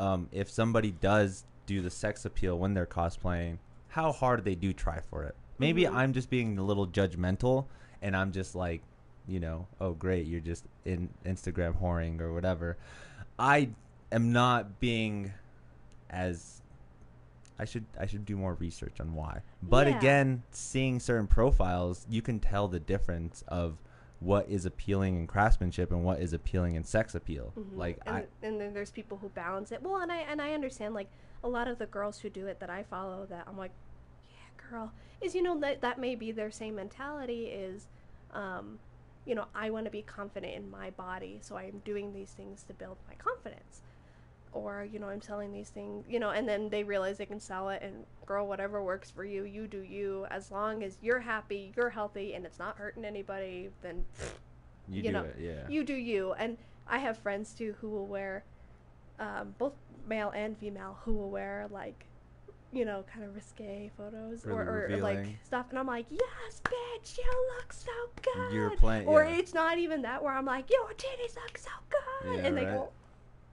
um, 0.00 0.28
if 0.32 0.50
somebody 0.50 0.90
does 0.90 1.44
do 1.66 1.80
the 1.80 1.90
sex 1.90 2.24
appeal 2.24 2.58
when 2.58 2.74
they're 2.74 2.86
cosplaying 2.86 3.58
how 3.88 4.10
hard 4.12 4.44
they 4.44 4.54
do 4.56 4.72
try 4.72 5.00
for 5.00 5.22
it. 5.24 5.34
Maybe 5.58 5.82
Mhm. 5.84 5.94
I'm 5.94 6.12
just 6.12 6.28
being 6.28 6.58
a 6.58 6.62
little 6.64 6.86
judgmental 6.88 7.66
and 8.02 8.16
I'm 8.16 8.32
just 8.32 8.56
like 8.56 8.82
you 9.28 9.38
know 9.38 9.68
oh 9.80 9.92
great 9.92 10.26
you're 10.26 10.40
just 10.40 10.64
in 10.84 11.08
Instagram 11.24 11.80
whoring 11.80 12.20
or 12.20 12.32
whatever. 12.34 12.76
I 13.38 13.70
am 14.12 14.32
not 14.32 14.80
being 14.80 15.32
as 16.10 16.62
I 17.58 17.64
should 17.64 17.84
I 17.98 18.06
should 18.06 18.24
do 18.24 18.36
more 18.36 18.54
research 18.54 19.00
on 19.00 19.14
why. 19.14 19.40
But 19.62 19.86
Yeah. 19.86 19.98
again, 19.98 20.42
seeing 20.50 21.00
certain 21.00 21.26
profiles, 21.26 22.06
you 22.08 22.22
can 22.22 22.38
tell 22.38 22.68
the 22.68 22.80
difference 22.80 23.42
of 23.48 23.78
what 24.20 24.48
is 24.48 24.64
appealing 24.64 25.16
in 25.16 25.26
craftsmanship 25.26 25.90
and 25.90 26.02
what 26.04 26.20
is 26.20 26.32
appealing 26.32 26.74
in 26.74 26.84
sex 26.84 27.14
appeal. 27.14 27.52
Mhm. 27.56 27.76
Like 27.76 27.98
and, 28.06 28.16
I 28.16 28.26
and 28.42 28.60
then 28.60 28.74
there's 28.74 28.90
people 28.90 29.18
who 29.18 29.28
balance 29.30 29.72
it. 29.72 29.82
Well, 29.82 29.96
and 29.96 30.12
I 30.12 30.18
and 30.18 30.40
I 30.40 30.52
understand 30.52 30.94
like 30.94 31.08
a 31.44 31.48
lot 31.48 31.68
of 31.68 31.78
the 31.78 31.86
girls 31.86 32.20
who 32.20 32.30
do 32.30 32.46
it 32.46 32.60
that 32.60 32.70
I 32.70 32.82
follow 32.82 33.26
that 33.26 33.46
I'm 33.46 33.56
like, 33.58 33.72
yeah, 34.30 34.70
girl, 34.70 34.92
is 35.20 35.34
you 35.34 35.42
know 35.42 35.58
that 35.60 35.80
that 35.80 35.98
may 35.98 36.14
be 36.14 36.32
their 36.32 36.50
same 36.50 36.74
mentality 36.76 37.46
is, 37.46 37.88
um, 38.32 38.78
you 39.24 39.34
know, 39.34 39.46
I 39.54 39.70
want 39.70 39.84
to 39.86 39.90
be 39.90 40.02
confident 40.02 40.54
in 40.54 40.70
my 40.70 40.90
body, 40.90 41.38
so 41.40 41.56
I'm 41.56 41.80
doing 41.84 42.12
these 42.12 42.30
things 42.32 42.62
to 42.64 42.74
build 42.74 42.96
my 43.08 43.14
confidence. 43.16 43.82
Or 44.56 44.86
you 44.90 44.98
know 44.98 45.08
I'm 45.08 45.20
selling 45.20 45.52
these 45.52 45.68
things, 45.70 46.04
you 46.08 46.18
know, 46.18 46.30
and 46.30 46.48
then 46.48 46.68
they 46.68 46.84
realize 46.84 47.18
they 47.18 47.26
can 47.26 47.40
sell 47.40 47.68
it, 47.68 47.82
and 47.82 48.04
girl, 48.24 48.46
whatever 48.46 48.82
works 48.82 49.10
for 49.10 49.24
you, 49.24 49.44
you 49.44 49.66
do 49.66 49.78
you. 49.82 50.26
As 50.30 50.50
long 50.50 50.82
as 50.82 50.98
you're 51.02 51.20
happy, 51.20 51.72
you're 51.76 51.90
healthy, 51.90 52.34
and 52.34 52.44
it's 52.44 52.58
not 52.58 52.76
hurting 52.76 53.04
anybody, 53.04 53.70
then 53.82 54.04
you, 54.88 54.96
you 54.96 55.02
do 55.02 55.12
know, 55.12 55.22
it, 55.22 55.36
yeah. 55.38 55.68
you 55.68 55.82
do 55.82 55.94
you 55.94 56.32
and 56.34 56.56
i 56.88 56.98
have 56.98 57.18
friends 57.18 57.52
too 57.52 57.74
who 57.80 57.88
will 57.88 58.06
wear 58.06 58.44
um, 59.18 59.54
both 59.58 59.72
male 60.06 60.30
and 60.34 60.56
female, 60.58 60.98
who 61.04 61.14
will 61.14 61.30
wear 61.30 61.66
like, 61.70 62.04
you 62.72 62.84
know, 62.84 63.04
kind 63.12 63.24
of 63.24 63.34
risque 63.34 63.90
photos 63.96 64.44
or, 64.44 64.86
Really 64.88 64.94
or, 64.94 64.98
or, 64.98 65.02
like 65.02 65.26
stuff, 65.44 65.66
and 65.70 65.78
I'm 65.78 65.86
like, 65.86 66.06
yes, 66.10 66.60
bitch, 66.64 67.18
you 67.18 67.48
look 67.56 67.72
so 67.72 67.90
good. 68.22 68.52
You're 68.52 68.76
playing- 68.76 69.06
or 69.06 69.24
yeah. 69.24 69.36
it's 69.36 69.54
not 69.54 69.78
even 69.78 70.02
that 70.02 70.22
where 70.22 70.32
I'm 70.34 70.44
like, 70.44 70.70
your 70.70 70.88
titties 70.90 71.34
look 71.36 71.58
so 71.58 71.70
good, 71.90 72.36
Yeah, 72.36 72.46
and 72.46 72.56
they 72.56 72.64
right. 72.64 72.74
go. 72.74 72.90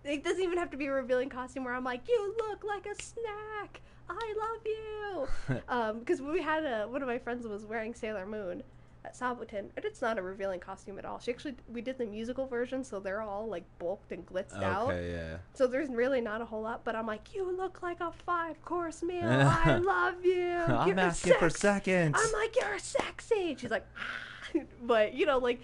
It 0.04 0.24
doesn't 0.24 0.44
even 0.44 0.58
have 0.58 0.70
to 0.72 0.78
be 0.78 0.88
a 0.88 0.92
revealing 0.92 1.30
costume 1.30 1.64
where 1.64 1.74
I'm 1.74 1.84
like, 1.84 2.08
you 2.08 2.36
look 2.50 2.64
like 2.64 2.86
a 2.86 3.02
snack. 3.02 3.82
I 4.10 4.34
love 4.38 4.66
you. 4.66 5.28
Um, 5.70 6.00
because 6.00 6.22
we 6.22 6.42
had 6.42 6.66
a 6.66 6.88
one 6.88 7.02
of 7.02 7.08
my 7.08 7.18
friends 7.18 7.48
was 7.48 7.66
wearing 7.66 7.94
Sailor 7.94 8.26
Moon 8.26 8.64
at 9.06 9.16
Saboten, 9.16 9.70
and 9.76 9.86
it's 9.86 10.02
not 10.02 10.18
a 10.18 10.22
revealing 10.22 10.60
costume 10.60 10.98
at 10.98 11.06
all. 11.06 11.20
She 11.20 11.32
actually 11.32 11.56
we 11.72 11.82
did 11.82 11.98
the 11.98 12.06
musical 12.06 12.48
version, 12.48 12.84
so 12.84 13.00
they're 13.00 13.22
all 13.22 13.48
like 13.48 13.64
bulked 13.80 14.12
and 14.12 14.26
glitzed 14.26 14.62
out. 14.62 14.90
Okay, 14.90 15.12
yeah. 15.12 15.38
So 15.54 15.68
there's 15.68 15.90
really 15.90 16.22
not 16.22 16.42
a 16.42 16.46
whole 16.46 16.62
lot, 16.62 16.84
but 16.84 16.96
I'm 16.96 17.06
like, 17.08 17.34
you 17.34 17.50
look 17.56 17.82
like 17.82 18.00
a 18.02 18.12
five 18.26 18.64
course 18.66 19.04
meal. 19.04 19.24
I 19.24 19.78
love 19.78 20.24
you. 20.26 20.52
I'm 20.52 20.88
You're 20.88 21.00
asking 21.00 21.36
for 21.40 21.50
seconds. 21.50 22.18
I'm 22.18 22.32
like, 22.34 22.56
you're 22.56 22.80
sexy. 22.80 23.56
She's 23.60 23.72
like, 23.72 23.86
but 24.84 25.14
you 25.14 25.26
know, 25.26 25.38
like, 25.38 25.62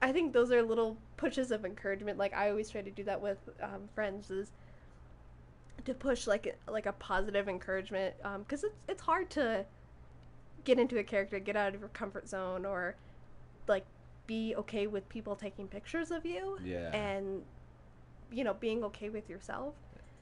I 0.00 0.12
think 0.12 0.32
those 0.32 0.50
are 0.50 0.62
little 0.62 0.96
pushes 1.16 1.50
of 1.50 1.64
encouragement. 1.64 2.18
Like 2.18 2.34
I 2.34 2.50
always 2.50 2.70
try 2.70 2.82
to 2.82 2.90
do 2.90 3.04
that 3.04 3.20
with 3.20 3.38
um, 3.62 3.88
friends 3.94 4.30
is 4.30 4.50
to 5.84 5.94
push 5.94 6.26
like 6.26 6.46
a, 6.46 6.70
like 6.70 6.86
a 6.86 6.92
positive 6.92 7.48
encouragement 7.48 8.14
because 8.40 8.64
it's 8.64 8.76
it's 8.88 9.02
hard 9.02 9.30
to 9.30 9.64
get 10.64 10.78
into 10.78 10.98
a 10.98 11.04
character, 11.04 11.38
get 11.38 11.56
out 11.56 11.74
of 11.74 11.80
your 11.80 11.88
comfort 11.90 12.28
zone, 12.28 12.64
or 12.64 12.96
like 13.68 13.84
be 14.26 14.54
okay 14.56 14.86
with 14.86 15.08
people 15.08 15.36
taking 15.36 15.68
pictures 15.68 16.10
of 16.10 16.26
you 16.26 16.58
yeah. 16.64 16.90
and 16.92 17.42
you 18.32 18.44
know 18.44 18.54
being 18.54 18.82
okay 18.82 19.08
with 19.08 19.28
yourself 19.30 19.74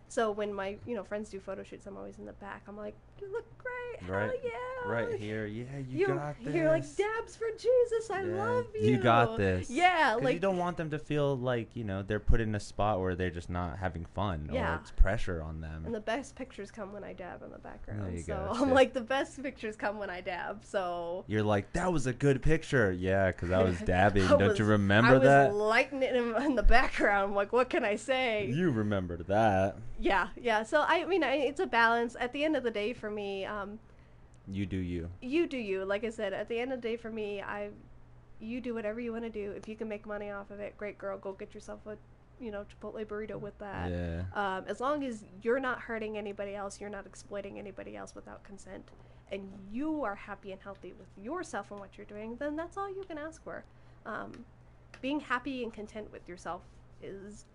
so 0.09 0.31
when 0.31 0.53
my 0.53 0.77
you 0.87 0.95
know 0.95 1.03
friends 1.03 1.31
do 1.31 1.41
photo 1.41 1.63
shoots 1.63 1.87
i'm 1.87 1.97
always 1.97 2.19
in 2.19 2.27
the 2.27 2.33
back 2.35 2.63
i'm 2.69 2.77
like 2.77 2.95
you 3.21 3.31
look 3.33 3.45
great 3.59 4.03
Hell 4.09 4.17
Right- 4.17 4.41
yeah 4.43 4.51
right 4.87 5.15
here. 5.19 5.47
Yeah, 5.47 5.65
you, 5.89 6.01
you, 6.01 6.07
got 6.09 6.37
this. 6.45 6.55
you're 6.55 6.69
like 6.69 6.83
dabs 6.95 7.37
for 7.37 7.47
jesus 7.57 8.11
i 8.11 8.21
Yeah, 8.23 8.35
love 8.45 8.67
you 8.79 8.91
You 8.91 8.97
got 8.99 9.39
this. 9.39 9.71
Yeah, 9.71 10.19
like 10.21 10.35
you 10.35 10.41
don't 10.41 10.59
want 10.59 10.77
them 10.77 10.91
to 10.91 10.99
feel 10.99 11.39
like 11.39 11.75
you 11.75 11.85
know 11.85 12.03
they're 12.03 12.21
put 12.21 12.39
in 12.43 12.55
a 12.55 12.61
spot 12.61 13.01
where 13.01 13.15
they're 13.15 13.31
just 13.31 13.49
not 13.49 13.79
having 13.79 14.05
fun 14.15 14.51
Yeah. 14.53 14.75
or 14.75 14.81
it's 14.81 14.91
pressure 14.91 15.43
on 15.43 15.63
them. 15.63 15.85
and 15.87 15.95
the 15.95 16.01
best 16.01 16.35
pictures 16.37 16.71
come 16.71 16.93
when 16.93 17.03
i 17.03 17.15
dab 17.15 17.43
in 17.43 17.51
the 17.51 17.59
background 17.59 18.13
you 18.13 18.23
so 18.25 18.35
go, 18.35 18.49
i'm 18.63 18.73
like 18.75 18.93
the 18.93 19.01
best 19.01 19.43
pictures 19.43 19.75
come 19.75 19.99
when 19.99 20.11
i 20.11 20.21
dab 20.21 20.63
so 20.67 21.25
You're 21.27 21.43
like 21.43 21.73
that 21.73 21.91
was 21.91 22.07
a 22.07 22.13
good 22.13 22.43
picture. 22.43 22.93
Yeah, 22.93 23.29
because 23.29 23.51
I 23.53 23.63
was 23.63 23.79
dabbing. 23.87 24.25
I 24.25 24.29
Don't 24.31 24.49
was- 24.49 24.59
you 24.59 24.67
I 24.67 24.69
remember 24.69 25.15
was 25.15 25.23
that? 25.23 25.55
lighting 25.55 26.03
it 26.03 26.15
in, 26.15 26.35
in 26.43 26.55
the 26.57 26.63
background. 26.63 27.31
I'm 27.31 27.35
like, 27.35 27.53
what 27.55 27.71
can 27.71 27.85
I 27.85 27.97
say? 27.97 28.51
You 28.53 28.71
remember 28.71 29.17
that. 29.17 29.77
yeah, 29.99 30.29
yeah. 30.37 30.63
So 30.63 30.83
I 30.87 31.05
mean, 31.07 31.23
I, 31.25 31.37
it's 31.37 31.61
a 31.61 31.67
balance. 31.67 32.17
At 32.21 32.33
the 32.33 32.45
end 32.45 32.57
of 32.57 32.63
the 32.65 32.71
day, 32.71 32.93
for 32.93 33.11
me, 33.15 33.45
um, 33.45 33.79
You 34.51 34.67
do 34.67 34.77
you. 34.77 35.09
you 35.23 35.47
do 35.47 35.57
you. 35.59 35.85
Like 35.85 36.05
I 36.05 36.11
said, 36.11 36.33
at 36.33 36.49
the 36.49 36.59
end 36.59 36.73
of 36.73 36.83
the 36.83 36.89
day, 36.89 36.97
for 36.97 37.11
me, 37.11 37.41
I, 37.41 37.71
you 38.41 38.61
do 38.61 38.75
whatever 38.75 39.01
you 39.01 39.13
want 39.13 39.25
to 39.25 39.31
do. 39.31 39.53
If 39.53 39.69
you 39.69 39.77
can 39.77 39.89
make 39.89 40.07
money 40.07 40.31
off 40.31 40.51
of 40.51 40.61
it, 40.61 40.77
great 40.77 40.99
girl. 40.99 41.17
Go 41.19 41.33
get 41.33 41.55
yourself 41.55 41.81
a, 41.87 41.97
you 42.41 42.51
know, 42.51 42.65
Chipotle 42.65 43.05
burrito 43.07 43.39
with 43.41 43.57
that. 43.59 43.91
Yeah. 43.91 44.23
Um, 44.35 44.65
as 44.67 44.81
long 44.81 45.05
as 45.05 45.25
you're 45.43 45.61
not 45.61 45.81
hurting 45.81 46.19
anybody 46.19 46.55
else, 46.55 46.81
you're 46.81 46.91
not 46.91 47.07
exploiting 47.07 47.59
anybody 47.59 47.97
else 47.97 48.15
without 48.15 48.43
consent, 48.45 48.91
and 49.33 49.49
you 49.73 50.03
are 50.03 50.15
happy 50.17 50.53
and 50.53 50.61
healthy 50.61 50.93
with 50.99 51.09
yourself 51.25 51.71
and 51.71 51.81
what 51.81 51.97
you're 51.97 52.07
doing, 52.07 52.37
then 52.37 52.57
that's 52.57 52.77
all 52.77 52.89
you 52.89 53.05
can 53.09 53.19
ask 53.19 53.43
for. 53.43 53.65
Um, 54.05 54.45
being 55.01 55.21
happy 55.21 55.63
and 55.63 55.73
content 55.73 56.11
with 56.13 56.29
yourself 56.29 56.63
is 57.03 57.47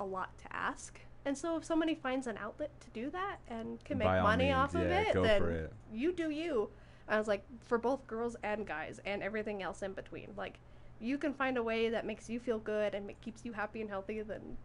a 0.00 0.04
lot 0.04 0.36
to 0.38 0.56
ask. 0.56 0.98
And 1.24 1.38
so, 1.38 1.56
if 1.56 1.64
somebody 1.64 1.94
finds 1.94 2.26
an 2.26 2.36
outlet 2.36 2.70
to 2.80 2.90
do 2.90 3.08
that 3.10 3.36
and 3.48 3.82
can 3.84 3.98
make 3.98 4.08
By 4.08 4.20
money 4.22 4.44
means, 4.46 4.56
off 4.56 4.74
of 4.74 4.82
yeah, 4.88 5.00
it, 5.02 5.22
then 5.22 5.42
it. 5.44 5.72
you 5.92 6.12
do 6.12 6.30
you. 6.30 6.68
I 7.08 7.18
was 7.18 7.28
like, 7.28 7.44
for 7.64 7.78
both 7.78 8.06
girls 8.06 8.36
and 8.42 8.66
guys, 8.66 9.00
and 9.04 9.22
everything 9.22 9.62
else 9.62 9.82
in 9.82 9.92
between. 9.92 10.28
Like, 10.36 10.58
you 11.00 11.18
can 11.18 11.32
find 11.34 11.56
a 11.58 11.62
way 11.62 11.88
that 11.90 12.06
makes 12.06 12.28
you 12.30 12.40
feel 12.40 12.58
good 12.58 12.94
and 12.94 13.12
keeps 13.20 13.44
you 13.44 13.52
happy 13.52 13.80
and 13.80 13.90
healthy, 13.90 14.22
then 14.22 14.56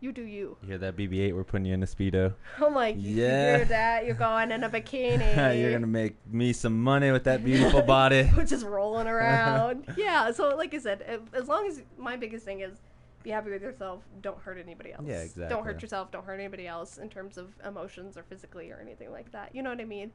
you 0.00 0.12
do 0.12 0.22
you. 0.22 0.56
You 0.62 0.68
hear 0.68 0.78
that 0.78 0.96
BB-8? 0.96 1.34
We're 1.34 1.44
putting 1.44 1.66
you 1.66 1.74
in 1.74 1.82
a 1.82 1.86
speedo. 1.86 2.32
I'm 2.58 2.74
like, 2.74 2.96
Yeah. 2.98 3.50
you 3.52 3.56
hear 3.58 3.64
that? 3.66 4.06
You're 4.06 4.14
going 4.14 4.50
in 4.50 4.64
a 4.64 4.70
bikini. 4.76 5.60
You're 5.60 5.72
gonna 5.72 5.86
make 5.86 6.16
me 6.26 6.52
some 6.54 6.82
money 6.82 7.10
with 7.10 7.24
that 7.24 7.44
beautiful 7.44 7.82
body. 7.82 8.30
just 8.46 8.64
rolling 8.64 9.06
around. 9.08 9.84
yeah. 9.96 10.30
So, 10.32 10.56
like 10.56 10.72
I 10.74 10.78
said, 10.78 11.20
as 11.34 11.48
long 11.48 11.66
as 11.66 11.82
my 11.98 12.16
biggest 12.16 12.44
thing 12.46 12.60
is 12.60 12.78
be 13.22 13.30
happy 13.30 13.50
with 13.50 13.62
yourself, 13.62 14.02
don't 14.22 14.38
hurt 14.38 14.58
anybody 14.58 14.92
else. 14.92 15.02
Yeah, 15.06 15.20
exactly. 15.22 15.48
Don't 15.48 15.64
hurt 15.64 15.82
yourself. 15.82 16.10
Don't 16.10 16.24
hurt 16.24 16.34
anybody 16.40 16.66
else 16.66 16.98
in 16.98 17.08
terms 17.08 17.36
of 17.36 17.48
emotions 17.66 18.16
or 18.16 18.22
physically 18.22 18.70
or 18.70 18.78
anything 18.80 19.10
like 19.12 19.30
that. 19.32 19.54
You 19.54 19.62
know 19.62 19.70
what 19.70 19.80
I 19.80 19.84
mean? 19.84 20.10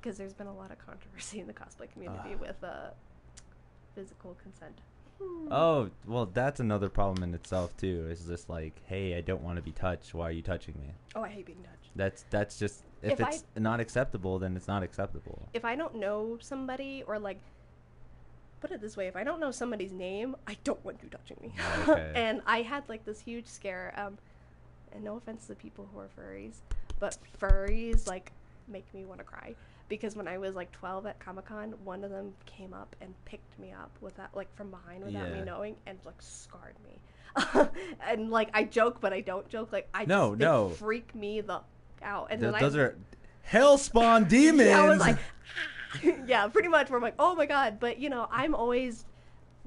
Because 0.00 0.16
there's 0.16 0.34
been 0.34 0.46
a 0.46 0.54
lot 0.54 0.70
of 0.70 0.78
controversy 0.78 1.40
in 1.42 1.46
the 1.46 1.52
cosplay 1.52 1.90
community 1.92 2.30
Ah. 2.34 2.40
with 2.40 2.62
uh, 2.62 2.90
physical 3.94 4.36
consent. 4.42 4.80
Oh, 5.50 5.88
well, 6.06 6.26
that's 6.26 6.60
another 6.60 6.90
problem 6.90 7.22
in 7.22 7.34
itself 7.34 7.74
too. 7.78 8.06
It's 8.10 8.24
just 8.26 8.50
like, 8.50 8.74
hey, 8.84 9.16
I 9.16 9.22
don't 9.22 9.40
want 9.42 9.56
to 9.56 9.62
be 9.62 9.72
touched. 9.72 10.12
Why 10.14 10.28
are 10.28 10.32
you 10.32 10.42
touching 10.42 10.74
me? 10.78 10.90
Oh, 11.14 11.22
I 11.22 11.28
hate 11.30 11.46
being 11.46 11.62
touched. 11.62 11.90
That's 11.96 12.24
that's 12.28 12.58
just 12.58 12.82
if, 13.02 13.12
If 13.12 13.22
I- 13.24 13.28
it's 13.30 13.44
not 13.56 13.80
acceptable, 13.80 14.38
then 14.38 14.56
it's 14.56 14.68
not 14.68 14.82
acceptable. 14.82 15.48
if 15.54 15.64
I 15.64 15.74
don't 15.74 15.94
know 15.94 16.36
somebody 16.42 17.02
or 17.06 17.18
like 17.18 17.38
put 18.60 18.70
it 18.70 18.80
this 18.80 18.96
way, 18.96 19.06
if 19.06 19.16
I 19.16 19.24
don't 19.24 19.40
know 19.40 19.50
somebody's 19.50 19.92
name, 19.92 20.36
I 20.46 20.56
don't 20.64 20.82
want 20.84 20.98
you 21.02 21.08
touching 21.08 21.36
me. 21.40 21.52
Okay. 21.88 22.12
and 22.14 22.40
I 22.46 22.62
had 22.62 22.84
like 22.88 23.04
this 23.04 23.20
huge 23.20 23.46
scare. 23.46 23.92
Um, 23.96 24.18
and 24.92 25.04
no 25.04 25.16
offense 25.16 25.42
to 25.42 25.48
the 25.48 25.54
people 25.56 25.88
who 25.92 26.00
are 26.00 26.08
furries, 26.18 26.54
but 26.98 27.18
furries 27.38 28.06
like 28.06 28.32
make 28.68 28.92
me 28.94 29.04
want 29.04 29.18
to 29.20 29.24
cry 29.24 29.54
because 29.88 30.16
when 30.16 30.26
I 30.26 30.38
was 30.38 30.54
like 30.54 30.72
12 30.72 31.06
at 31.06 31.18
Comic 31.20 31.44
Con, 31.46 31.74
one 31.84 32.02
of 32.02 32.10
them 32.10 32.32
came 32.46 32.72
up 32.72 32.96
and 33.00 33.12
picked 33.24 33.58
me 33.58 33.72
up 33.72 33.90
without 34.00 34.34
like 34.34 34.52
from 34.56 34.70
behind 34.70 35.04
without 35.04 35.30
me 35.32 35.42
knowing 35.42 35.76
and 35.86 35.98
like 36.04 36.20
scarred 36.20 36.76
me. 36.84 37.68
and 38.08 38.30
like 38.30 38.48
I 38.54 38.64
joke, 38.64 39.00
but 39.00 39.12
I 39.12 39.20
don't 39.20 39.46
joke. 39.48 39.70
Like 39.70 39.88
I 39.92 40.06
No, 40.06 40.30
just, 40.30 40.40
no. 40.40 40.68
freak 40.70 41.14
me 41.14 41.40
the 41.42 41.60
out. 42.02 42.28
And 42.30 42.40
Th- 42.40 42.52
then 42.52 42.60
those 42.60 42.76
I, 42.76 42.80
are 42.80 42.96
hellspawn 43.50 44.28
demons. 44.28 44.68
yeah, 44.70 44.82
I 44.82 44.88
was 44.88 44.98
like, 44.98 45.18
yeah, 46.26 46.46
pretty 46.48 46.68
much. 46.68 46.90
Where 46.90 46.96
I'm 46.96 47.02
like, 47.02 47.14
oh 47.18 47.34
my 47.34 47.46
god. 47.46 47.78
But 47.80 47.98
you 47.98 48.08
know, 48.10 48.28
I'm 48.30 48.54
always 48.54 49.04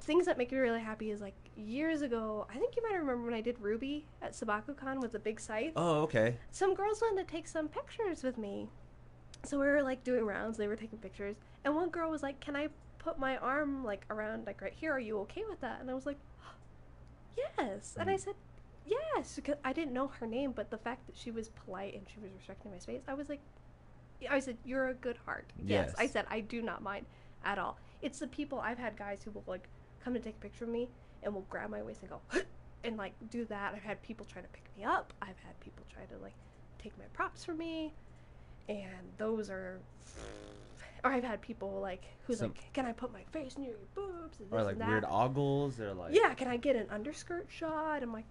things 0.01 0.25
that 0.25 0.37
make 0.37 0.51
me 0.51 0.57
really 0.57 0.79
happy 0.81 1.11
is 1.11 1.19
like 1.21 1.35
years 1.55 2.01
ago. 2.01 2.47
I 2.49 2.57
think 2.57 2.75
you 2.77 2.83
might 2.83 2.97
remember 2.97 3.23
when 3.25 3.33
I 3.33 3.41
did 3.41 3.57
Ruby 3.59 4.05
at 4.21 4.31
SabakuCon 4.33 5.01
with 5.01 5.11
the 5.11 5.19
big 5.19 5.39
scythe. 5.39 5.73
oh, 5.75 6.01
okay. 6.03 6.37
Some 6.51 6.73
girls 6.73 7.01
wanted 7.01 7.27
to 7.27 7.31
take 7.33 7.47
some 7.47 7.67
pictures 7.67 8.23
with 8.23 8.37
me, 8.37 8.69
so 9.43 9.59
we 9.59 9.65
were 9.67 9.81
like 9.83 10.03
doing 10.03 10.25
rounds. 10.25 10.57
They 10.57 10.67
were 10.67 10.75
taking 10.77 10.99
pictures, 10.99 11.35
and 11.65 11.75
one 11.75 11.89
girl 11.89 12.09
was 12.09 12.23
like, 12.23 12.39
"Can 12.39 12.55
I 12.55 12.69
put 12.97 13.19
my 13.19 13.37
arm 13.37 13.83
like 13.83 14.05
around 14.09 14.45
like 14.45 14.61
right 14.61 14.73
here? 14.73 14.93
Are 14.93 14.99
you 14.99 15.19
okay 15.21 15.43
with 15.49 15.59
that?" 15.61 15.81
And 15.81 15.89
I 15.91 15.93
was 15.93 16.05
like, 16.05 16.17
"Yes." 17.37 17.95
And 17.99 18.09
I 18.09 18.13
Mm. 18.15 18.19
said. 18.19 18.33
Yes, 18.85 19.35
because 19.35 19.57
I 19.63 19.71
didn't 19.71 19.93
know 19.93 20.07
her 20.07 20.25
name, 20.25 20.51
but 20.51 20.71
the 20.71 20.77
fact 20.77 21.05
that 21.05 21.15
she 21.15 21.29
was 21.29 21.49
polite 21.49 21.93
and 21.93 22.07
she 22.09 22.19
was 22.19 22.31
respecting 22.35 22.71
my 22.71 22.79
space, 22.79 23.01
I 23.07 23.13
was 23.13 23.29
like, 23.29 23.41
I 24.29 24.39
said, 24.39 24.57
"You're 24.65 24.89
a 24.89 24.93
good 24.93 25.17
heart." 25.25 25.51
Yes. 25.63 25.93
I 25.97 26.07
said, 26.07 26.25
"I 26.29 26.39
do 26.41 26.61
not 26.61 26.81
mind 26.81 27.05
at 27.45 27.57
all." 27.59 27.77
It's 28.01 28.19
the 28.19 28.27
people 28.27 28.59
I've 28.59 28.77
had 28.79 28.97
guys 28.97 29.21
who 29.23 29.31
will 29.31 29.43
like 29.47 29.67
come 30.03 30.13
to 30.13 30.19
take 30.19 30.35
a 30.35 30.39
picture 30.39 30.63
of 30.65 30.69
me 30.71 30.89
and 31.23 31.33
will 31.33 31.45
grab 31.49 31.69
my 31.69 31.81
waist 31.81 32.01
and 32.01 32.09
go 32.11 32.21
and 32.83 32.97
like 32.97 33.13
do 33.29 33.45
that. 33.45 33.73
I've 33.75 33.83
had 33.83 34.01
people 34.01 34.25
try 34.25 34.41
to 34.41 34.47
pick 34.49 34.63
me 34.77 34.83
up. 34.83 35.13
I've 35.21 35.39
had 35.45 35.59
people 35.59 35.85
try 35.93 36.03
to 36.05 36.17
like 36.23 36.33
take 36.81 36.97
my 36.97 37.05
props 37.13 37.43
from 37.45 37.57
me, 37.57 37.93
and 38.67 39.11
those 39.17 39.49
are. 39.49 39.79
Or 41.01 41.13
I've 41.13 41.23
had 41.23 41.39
people 41.41 41.79
like 41.79 42.03
who's 42.27 42.39
Some- 42.39 42.49
like, 42.49 42.73
"Can 42.73 42.85
I 42.85 42.91
put 42.91 43.13
my 43.13 43.23
face 43.31 43.57
near 43.57 43.69
your 43.69 43.77
boobs?" 43.95 44.41
And 44.41 44.51
Or 44.51 44.63
like 44.63 44.73
and 44.73 44.81
that. 44.81 44.89
weird 44.89 45.05
ogles. 45.07 45.79
Or 45.79 45.93
like 45.93 46.13
Yeah, 46.13 46.33
can 46.33 46.49
I 46.49 46.57
get 46.57 46.75
an 46.75 46.87
underskirt 46.89 47.47
shot? 47.49 48.03
I'm 48.03 48.11
like, 48.11 48.25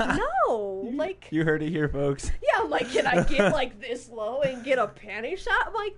no, 0.00 0.90
like 0.94 1.28
you 1.30 1.44
heard 1.44 1.62
it 1.62 1.70
here, 1.70 1.88
folks. 1.88 2.30
yeah, 2.42 2.62
I'm 2.62 2.70
like, 2.70 2.90
can 2.90 3.06
I 3.06 3.22
get 3.24 3.52
like 3.52 3.80
this 3.86 4.08
low 4.08 4.42
and 4.42 4.64
get 4.64 4.78
a 4.78 4.86
panty 4.86 5.36
shot? 5.38 5.68
I'm 5.68 5.74
like, 5.74 5.96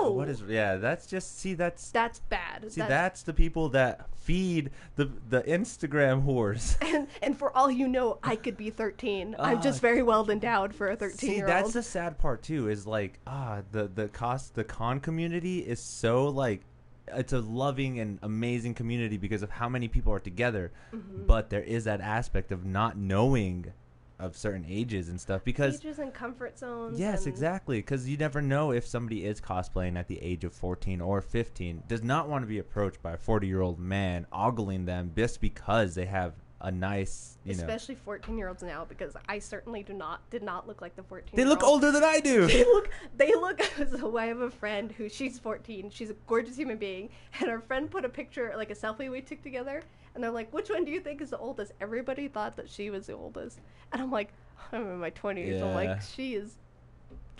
no. 0.00 0.10
What 0.10 0.28
is? 0.28 0.42
Yeah, 0.42 0.76
that's 0.76 1.06
just 1.06 1.38
see. 1.38 1.54
That's 1.54 1.90
That's 1.90 2.18
bad. 2.18 2.70
see. 2.72 2.80
That's- 2.80 2.88
That's 2.88 3.22
the 3.22 3.32
people 3.32 3.68
that 3.70 4.06
feed 4.16 4.70
the 4.96 5.08
the 5.28 5.42
Instagram 5.42 6.24
whores. 6.24 6.76
and 6.94 7.06
and 7.22 7.38
for 7.38 7.56
all 7.56 7.70
you 7.70 7.86
know, 7.86 8.18
I 8.22 8.34
could 8.34 8.56
be 8.56 8.70
13. 8.70 9.36
I'm 9.38 9.58
Ah. 9.58 9.60
just 9.60 9.80
very 9.80 10.02
well 10.02 10.28
endowed 10.28 10.74
for 10.74 10.88
a 10.88 10.96
13 10.96 11.16
See, 11.16 11.36
year 11.36 11.46
that's 11.46 11.72
the 11.72 11.84
sad 11.84 12.18
part 12.18 12.42
too. 12.42 12.68
Is 12.68 12.84
like 12.86 13.20
ah, 13.28 13.62
the 13.70 13.86
the 13.86 14.08
cost 14.08 14.56
the 14.56 14.64
con 14.64 14.98
community 14.98 15.60
is 15.60 15.78
so 15.80 16.26
like 16.26 16.62
it's 17.08 17.32
a 17.32 17.40
loving 17.40 17.98
and 17.98 18.18
amazing 18.22 18.74
community 18.74 19.16
because 19.16 19.42
of 19.42 19.50
how 19.50 19.68
many 19.68 19.88
people 19.88 20.12
are 20.12 20.20
together. 20.20 20.72
Mm-hmm. 20.94 21.26
But 21.26 21.50
there 21.50 21.62
is 21.62 21.84
that 21.84 22.00
aspect 22.00 22.52
of 22.52 22.64
not 22.64 22.96
knowing 22.96 23.72
of 24.20 24.36
certain 24.36 24.66
ages 24.68 25.08
and 25.08 25.18
stuff 25.18 25.42
because 25.44 25.76
Ages 25.76 25.98
and 25.98 26.12
comfort 26.12 26.58
zones. 26.58 27.00
Yes, 27.00 27.26
exactly. 27.26 27.78
Because 27.78 28.08
you 28.08 28.16
never 28.16 28.42
know 28.42 28.70
if 28.70 28.86
somebody 28.86 29.24
is 29.24 29.40
cosplaying 29.40 29.98
at 29.98 30.08
the 30.08 30.20
age 30.20 30.44
of 30.44 30.52
14 30.52 31.00
or 31.00 31.22
15, 31.22 31.84
does 31.88 32.02
not 32.02 32.28
want 32.28 32.42
to 32.42 32.46
be 32.46 32.58
approached 32.58 33.02
by 33.02 33.12
a 33.12 33.16
40 33.16 33.46
year 33.46 33.62
old 33.62 33.78
man, 33.78 34.26
ogling 34.30 34.84
them 34.84 35.12
just 35.16 35.40
because 35.40 35.94
they 35.94 36.04
have 36.04 36.34
a 36.62 36.70
nice, 36.70 37.38
you 37.44 37.54
know. 37.54 37.60
Especially 37.60 37.94
14 37.94 38.36
year 38.36 38.48
olds 38.48 38.62
now, 38.62 38.84
because 38.84 39.16
I 39.28 39.38
certainly 39.38 39.82
do 39.82 39.94
not 39.94 40.28
did 40.30 40.42
not 40.42 40.66
look 40.66 40.82
like 40.82 40.94
the 40.96 41.02
14. 41.02 41.30
They 41.34 41.44
look 41.44 41.62
older 41.62 41.90
than 41.90 42.04
I 42.04 42.20
do. 42.20 42.46
They 42.46 42.64
look. 42.64 42.90
They 43.16 43.34
look. 43.34 43.62
So 43.90 44.16
I 44.16 44.26
have 44.26 44.40
a 44.40 44.50
friend 44.50 44.92
who 44.92 45.08
she's 45.08 45.38
14. 45.38 45.90
She's 45.90 46.10
a 46.10 46.16
gorgeous 46.26 46.56
human 46.56 46.76
being, 46.76 47.10
and 47.40 47.48
our 47.50 47.60
friend 47.60 47.90
put 47.90 48.04
a 48.04 48.08
picture, 48.08 48.52
like 48.56 48.70
a 48.70 48.74
selfie 48.74 49.10
we 49.10 49.20
took 49.20 49.42
together, 49.42 49.82
and 50.14 50.22
they're 50.22 50.30
like, 50.30 50.52
"Which 50.52 50.68
one 50.70 50.84
do 50.84 50.90
you 50.90 51.00
think 51.00 51.20
is 51.20 51.30
the 51.30 51.38
oldest?" 51.38 51.72
Everybody 51.80 52.28
thought 52.28 52.56
that 52.56 52.68
she 52.68 52.90
was 52.90 53.06
the 53.06 53.14
oldest, 53.14 53.58
and 53.92 54.02
I'm 54.02 54.10
like, 54.10 54.32
I'm 54.72 54.82
in 54.82 54.98
my 54.98 55.10
20s. 55.10 55.62
I'm 55.62 55.74
like, 55.74 56.02
she 56.02 56.34
is 56.34 56.56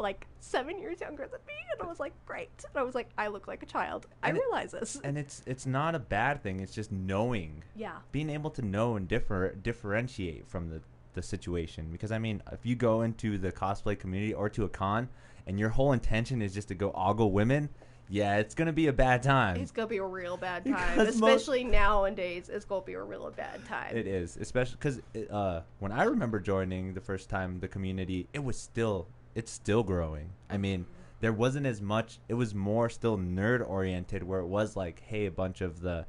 like 0.00 0.26
seven 0.40 0.78
years 0.78 1.00
younger 1.00 1.22
than 1.24 1.40
me, 1.46 1.52
and 1.72 1.82
I 1.86 1.86
was 1.88 2.00
like, 2.00 2.12
great. 2.26 2.50
And 2.68 2.76
I 2.80 2.82
was 2.82 2.94
like, 2.94 3.08
I 3.18 3.28
look 3.28 3.46
like 3.46 3.62
a 3.62 3.66
child. 3.66 4.06
I 4.22 4.28
And 4.28 4.36
it- 4.38 4.40
realize 4.40 4.72
this. 4.72 4.98
and 5.04 5.16
it's 5.18 5.42
it's 5.46 5.66
not 5.66 5.94
a 5.94 5.98
bad 5.98 6.42
thing. 6.42 6.60
It's 6.60 6.74
just 6.74 6.90
knowing, 6.90 7.62
yeah. 7.76 7.98
being 8.12 8.30
able 8.30 8.50
to 8.50 8.62
know 8.62 8.96
and 8.96 9.06
differ 9.06 9.54
differentiate 9.54 10.48
from 10.48 10.70
the 10.70 10.80
the 11.12 11.22
situation. 11.22 11.88
Because 11.90 12.12
I 12.12 12.18
mean, 12.18 12.42
if 12.52 12.64
you 12.64 12.74
go 12.76 13.02
into 13.02 13.36
the 13.38 13.52
cosplay 13.52 13.98
community 13.98 14.32
or 14.34 14.48
to 14.50 14.64
a 14.64 14.68
con, 14.68 15.08
and 15.46 15.58
your 15.58 15.68
whole 15.70 15.92
intention 15.92 16.40
is 16.42 16.54
just 16.54 16.68
to 16.68 16.74
go 16.74 16.92
ogle 16.94 17.32
women, 17.32 17.68
yeah, 18.08 18.36
it's 18.38 18.54
gonna 18.54 18.72
be 18.72 18.86
a 18.86 18.92
bad 18.92 19.22
time. 19.22 19.56
It's 19.56 19.70
gonna 19.72 19.88
be 19.88 19.98
a 19.98 20.04
real 20.04 20.36
bad 20.36 20.64
time, 20.66 20.98
Because 20.98 21.14
especially 21.14 21.64
nowadays. 21.64 22.48
It's 22.48 22.64
gonna 22.64 22.82
be 22.84 22.94
a 22.94 23.02
real 23.02 23.30
bad 23.30 23.64
time. 23.66 23.96
It 23.96 24.06
is, 24.06 24.36
especially 24.36 24.76
because 24.80 25.00
uh, 25.30 25.60
when 25.80 25.92
I 25.92 26.04
remember 26.04 26.40
joining 26.40 26.94
the 26.94 27.00
first 27.00 27.28
time 27.28 27.58
the 27.60 27.68
community, 27.68 28.28
it 28.32 28.42
was 28.42 28.56
still 28.56 29.06
it's 29.34 29.50
still 29.52 29.82
growing. 29.82 30.30
I 30.48 30.56
mean, 30.56 30.86
there 31.20 31.32
wasn't 31.32 31.66
as 31.66 31.80
much. 31.80 32.18
It 32.28 32.34
was 32.34 32.54
more 32.54 32.88
still 32.90 33.16
nerd 33.18 33.66
oriented, 33.68 34.22
where 34.22 34.40
it 34.40 34.46
was 34.46 34.76
like, 34.76 35.02
hey, 35.06 35.26
a 35.26 35.30
bunch 35.30 35.60
of 35.60 35.80
the 35.80 36.06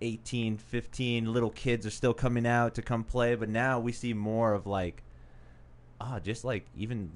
18, 0.00 0.58
15 0.58 1.32
little 1.32 1.50
kids 1.50 1.86
are 1.86 1.90
still 1.90 2.14
coming 2.14 2.46
out 2.46 2.74
to 2.76 2.82
come 2.82 3.04
play, 3.04 3.34
but 3.34 3.48
now 3.48 3.80
we 3.80 3.92
see 3.92 4.14
more 4.14 4.54
of 4.54 4.66
like, 4.66 5.02
ah, 6.00 6.18
just 6.20 6.44
like 6.44 6.66
even 6.76 7.10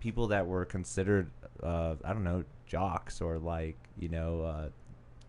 people 0.00 0.28
that 0.28 0.46
were 0.46 0.64
considered, 0.64 1.30
uh, 1.62 1.94
I 2.04 2.12
don't 2.12 2.24
know, 2.24 2.44
jocks 2.66 3.20
or 3.20 3.38
like 3.38 3.76
you 3.98 4.08
know. 4.08 4.42
Uh, 4.42 4.68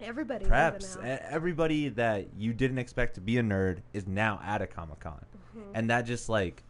Everybody 0.02 0.46
preps. 0.46 0.98
Everybody 1.04 1.90
that 1.90 2.28
you 2.38 2.54
didn't 2.54 2.78
expect 2.80 3.16
to 3.16 3.22
be 3.22 3.38
a 3.38 3.42
nerd 3.44 3.80
is 3.94 4.06
now 4.08 4.40
at 4.44 4.62
a 4.62 4.68
Comic 4.68 5.00
Con, 5.00 5.24
Mm-hmm. 5.58 5.72
and 5.76 5.90
that 5.92 6.02
just 6.08 6.30
like, 6.30 6.64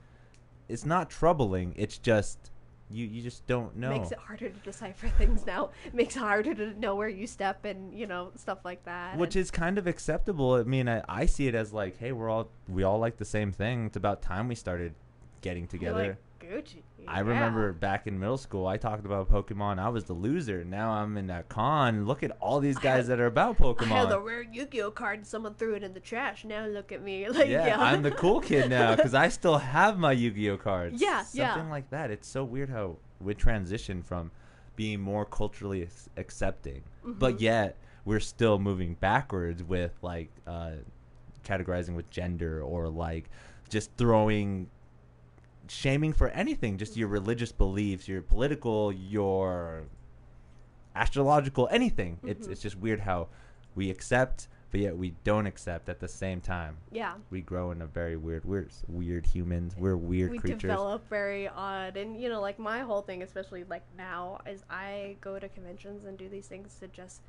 it's 0.68 0.86
not 0.86 1.10
troubling. 1.10 1.74
It's 1.78 1.98
just 1.98 2.52
you 2.94 3.06
you 3.08 3.22
just 3.22 3.46
don't 3.48 3.76
know. 3.76 3.90
Makes 3.90 4.12
it 4.12 4.20
harder 4.20 4.50
to 4.50 4.60
decipher 4.60 5.08
things 5.18 5.46
now. 5.46 5.72
Makes 5.94 6.16
it 6.16 6.20
harder 6.20 6.54
to 6.54 6.80
know 6.80 6.96
where 6.96 7.10
you 7.10 7.28
step 7.28 7.66
and 7.66 7.94
you 7.94 8.08
know 8.08 8.32
stuff 8.36 8.60
like 8.64 8.86
that. 8.86 9.18
which 9.18 9.36
is 9.36 9.52
kind 9.52 9.78
of 9.78 9.88
acceptable. 9.88 10.54
I 10.54 10.64
mean, 10.64 10.88
I, 10.88 11.04
I 11.10 11.26
see 11.26 11.48
it 11.48 11.56
as 11.56 11.74
like, 11.74 11.98
hey, 11.98 12.12
we're 12.12 12.30
all 12.30 12.50
we 12.68 12.84
all 12.84 13.00
like 13.00 13.18
the 13.18 13.26
same 13.26 13.52
thing. 13.52 13.88
It's 13.88 13.98
about 13.98 14.22
time 14.22 14.48
we 14.48 14.56
started 14.56 14.94
getting 15.42 15.68
together. 15.68 16.08
like, 16.10 16.18
Gucci. 16.44 16.82
I 17.08 17.18
yeah. 17.18 17.28
remember 17.28 17.74
back 17.74 18.08
in 18.08 18.20
middle 18.20 18.38
school, 18.38 18.68
I 18.68 18.78
talked 18.78 19.06
about 19.06 19.30
Pokemon. 19.30 19.80
I 19.80 19.90
was 19.90 20.06
the 20.06 20.14
loser. 20.14 20.64
Now 20.64 20.92
I'm 20.92 21.18
in 21.18 21.30
a 21.30 21.44
con. 21.44 22.06
Look 22.06 22.24
at 22.24 22.32
all 22.40 22.60
these 22.60 22.78
guys 22.78 23.08
that 23.08 23.20
are 23.20 23.26
about 23.26 23.58
Pokemon. 23.58 23.92
I 23.92 24.00
had 24.00 24.10
the 24.10 24.20
rare 24.20 24.42
Yu-Gi-Oh 24.44 24.92
card 24.92 25.20
and 25.20 25.28
someone 25.28 25.56
threw 25.56 25.74
it 25.76 25.84
in 25.84 25.94
the 25.94 26.00
trash. 26.00 26.46
Now 26.46 26.66
look 26.66 26.92
at 26.92 27.02
me. 27.02 27.28
Like 27.34 27.50
yeah, 27.50 27.66
yeah, 27.68 27.82
I'm 27.82 28.04
the 28.04 28.12
cool 28.12 28.40
kid 28.42 28.70
now 28.70 28.96
because 28.96 29.14
I 29.14 29.30
still 29.30 29.58
have 29.58 29.98
my 29.98 30.12
Yu-Gi-Oh 30.12 30.58
cards. 30.58 31.02
Yeah, 31.02 31.24
something 31.24 31.66
yeah. 31.66 31.72
like 31.72 31.90
that. 31.90 32.12
It's 32.12 32.28
so 32.28 32.44
weird 32.44 32.70
how 32.70 32.98
we 33.20 33.34
transition 33.34 34.04
from 34.04 34.32
being 34.76 35.00
more 35.00 35.26
culturally 35.26 35.88
accepting, 36.18 36.84
but 37.04 37.36
Mhm. 37.38 37.42
yet 37.42 37.78
we're 38.06 38.20
still 38.20 38.60
moving 38.60 38.96
backwards 38.96 39.64
with 39.64 39.94
like 40.02 40.30
uh, 40.46 40.74
categorizing 41.44 41.96
with 41.96 42.10
gender 42.10 42.62
or 42.62 42.90
like 42.90 43.30
just 43.70 43.92
throwing 43.98 44.70
shaming 45.68 46.14
for 46.14 46.30
anything, 46.30 46.78
just 46.78 46.98
your 46.98 47.08
religious 47.08 47.52
beliefs, 47.52 48.08
your 48.08 48.22
political, 48.22 48.92
your 48.92 49.84
astrological, 50.96 51.68
anything. 51.72 52.20
It's 52.24 52.48
Mhm. 52.48 52.52
it's 52.52 52.62
just 52.62 52.78
weird 52.78 53.02
how 53.02 53.30
we 53.76 53.90
accept, 53.90 54.48
but 54.74 54.82
yet 54.82 54.98
we 54.98 55.12
don't 55.24 55.46
accept 55.46 55.88
at 55.88 56.00
the 56.00 56.08
same 56.08 56.42
time 56.42 56.78
yeah. 56.92 57.14
we 57.30 57.42
grow 57.42 57.70
in 57.70 57.80
a 57.84 57.86
very 57.86 58.18
weird 58.18 58.44
we're 58.44 58.68
weird 58.88 59.24
humans 59.24 59.76
we're 59.78 59.96
weird 59.96 60.32
we 60.32 60.40
creatures 60.40 60.62
develop 60.62 61.08
very 61.10 61.48
odd 61.48 61.96
and 61.96 62.20
you 62.20 62.28
know 62.28 62.42
like 62.42 62.58
my 62.58 62.80
whole 62.80 63.04
thing 63.04 63.22
especially 63.22 63.64
like 63.66 63.84
now 63.96 64.40
is 64.48 64.64
i 64.72 65.16
go 65.22 65.38
to 65.38 65.48
conventions 65.50 66.06
and 66.06 66.18
do 66.18 66.28
these 66.28 66.48
things 66.48 66.76
to 66.80 66.88
just 66.88 67.22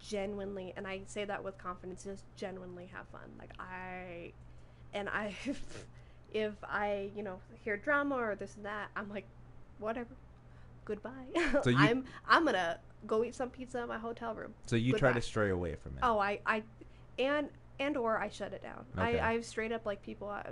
genuinely 0.00 0.72
and 0.76 0.84
i 0.84 1.00
say 1.06 1.24
that 1.24 1.44
with 1.44 1.56
confidence 1.58 2.02
just 2.02 2.24
genuinely 2.34 2.90
have 2.92 3.06
fun 3.06 3.30
like 3.38 3.52
i 3.60 4.32
and 4.92 5.08
i 5.08 5.32
if 6.34 6.52
i 6.64 7.08
you 7.16 7.22
know 7.22 7.38
hear 7.64 7.76
drama 7.78 8.14
or 8.16 8.34
this 8.34 8.56
and 8.56 8.64
that 8.66 8.88
i'm 8.96 9.08
like 9.08 9.24
whatever 9.78 10.08
goodbye 10.84 11.10
So 11.62 11.70
you- 11.70 11.78
i'm 11.78 12.04
i'm 12.28 12.44
gonna 12.44 12.78
go 13.06 13.24
eat 13.24 13.34
some 13.34 13.48
pizza 13.50 13.80
in 13.82 13.88
my 13.88 13.98
hotel 13.98 14.34
room 14.34 14.52
so 14.66 14.76
you 14.76 14.92
try 14.94 15.12
to 15.12 15.20
stray 15.22 15.50
away 15.50 15.76
from 15.76 15.92
it 15.92 16.00
Oh, 16.02 16.18
I, 16.18 16.40
I, 16.44 16.62
and 17.18 17.48
and 17.80 17.96
or 17.96 18.18
I 18.18 18.28
shut 18.28 18.52
it 18.52 18.62
down. 18.62 18.84
Okay. 18.96 19.18
I, 19.18 19.32
I've 19.32 19.44
straight 19.44 19.72
up 19.72 19.84
like 19.84 20.00
people. 20.02 20.28
I 20.28 20.44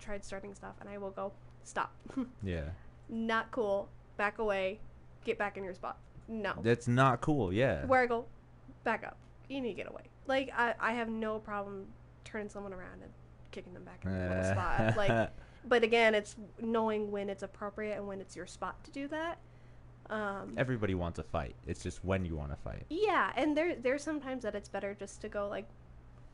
tried 0.00 0.24
starting 0.24 0.54
stuff, 0.54 0.74
and 0.80 0.88
I 0.88 0.96
will 0.98 1.10
go 1.10 1.30
stop. 1.62 1.92
yeah 2.42 2.70
Not 3.10 3.50
cool. 3.50 3.88
Back 4.16 4.38
away. 4.38 4.80
Get 5.24 5.38
back 5.38 5.56
in 5.58 5.62
your 5.64 5.74
spot. 5.74 5.98
No. 6.26 6.54
that's 6.62 6.88
not 6.88 7.20
cool 7.20 7.52
yeah 7.52 7.84
Where 7.84 8.00
I 8.00 8.06
go, 8.06 8.24
back 8.82 9.04
up. 9.04 9.18
You 9.48 9.60
need 9.60 9.68
to 9.70 9.74
get 9.74 9.88
away. 9.90 10.04
Like 10.26 10.50
I, 10.56 10.74
I 10.80 10.92
have 10.94 11.08
no 11.10 11.38
problem 11.38 11.86
turning 12.24 12.48
someone 12.48 12.72
around 12.72 13.02
and 13.02 13.10
kicking 13.54 13.72
them 13.72 13.84
back 13.84 14.04
in 14.04 14.12
their 14.12 14.28
little 14.28 14.44
spot. 14.44 14.96
Like, 14.96 15.30
but 15.64 15.82
again, 15.82 16.14
it's 16.14 16.36
knowing 16.60 17.10
when 17.10 17.30
it's 17.30 17.42
appropriate 17.42 17.96
and 17.96 18.06
when 18.06 18.20
it's 18.20 18.34
your 18.34 18.46
spot 18.46 18.82
to 18.84 18.90
do 18.90 19.08
that. 19.08 19.38
Um, 20.10 20.52
everybody 20.58 20.94
wants 20.94 21.18
a 21.18 21.22
fight 21.22 21.54
it's 21.66 21.82
just 21.82 22.04
when 22.04 22.26
you 22.26 22.36
want 22.36 22.50
to 22.50 22.56
fight 22.56 22.84
Yeah, 22.90 23.32
and 23.36 23.56
there 23.56 23.74
there's 23.74 24.02
sometimes 24.02 24.42
that 24.42 24.54
it's 24.54 24.68
better 24.68 24.92
just 24.92 25.22
to 25.22 25.30
go 25.30 25.48
like, 25.48 25.66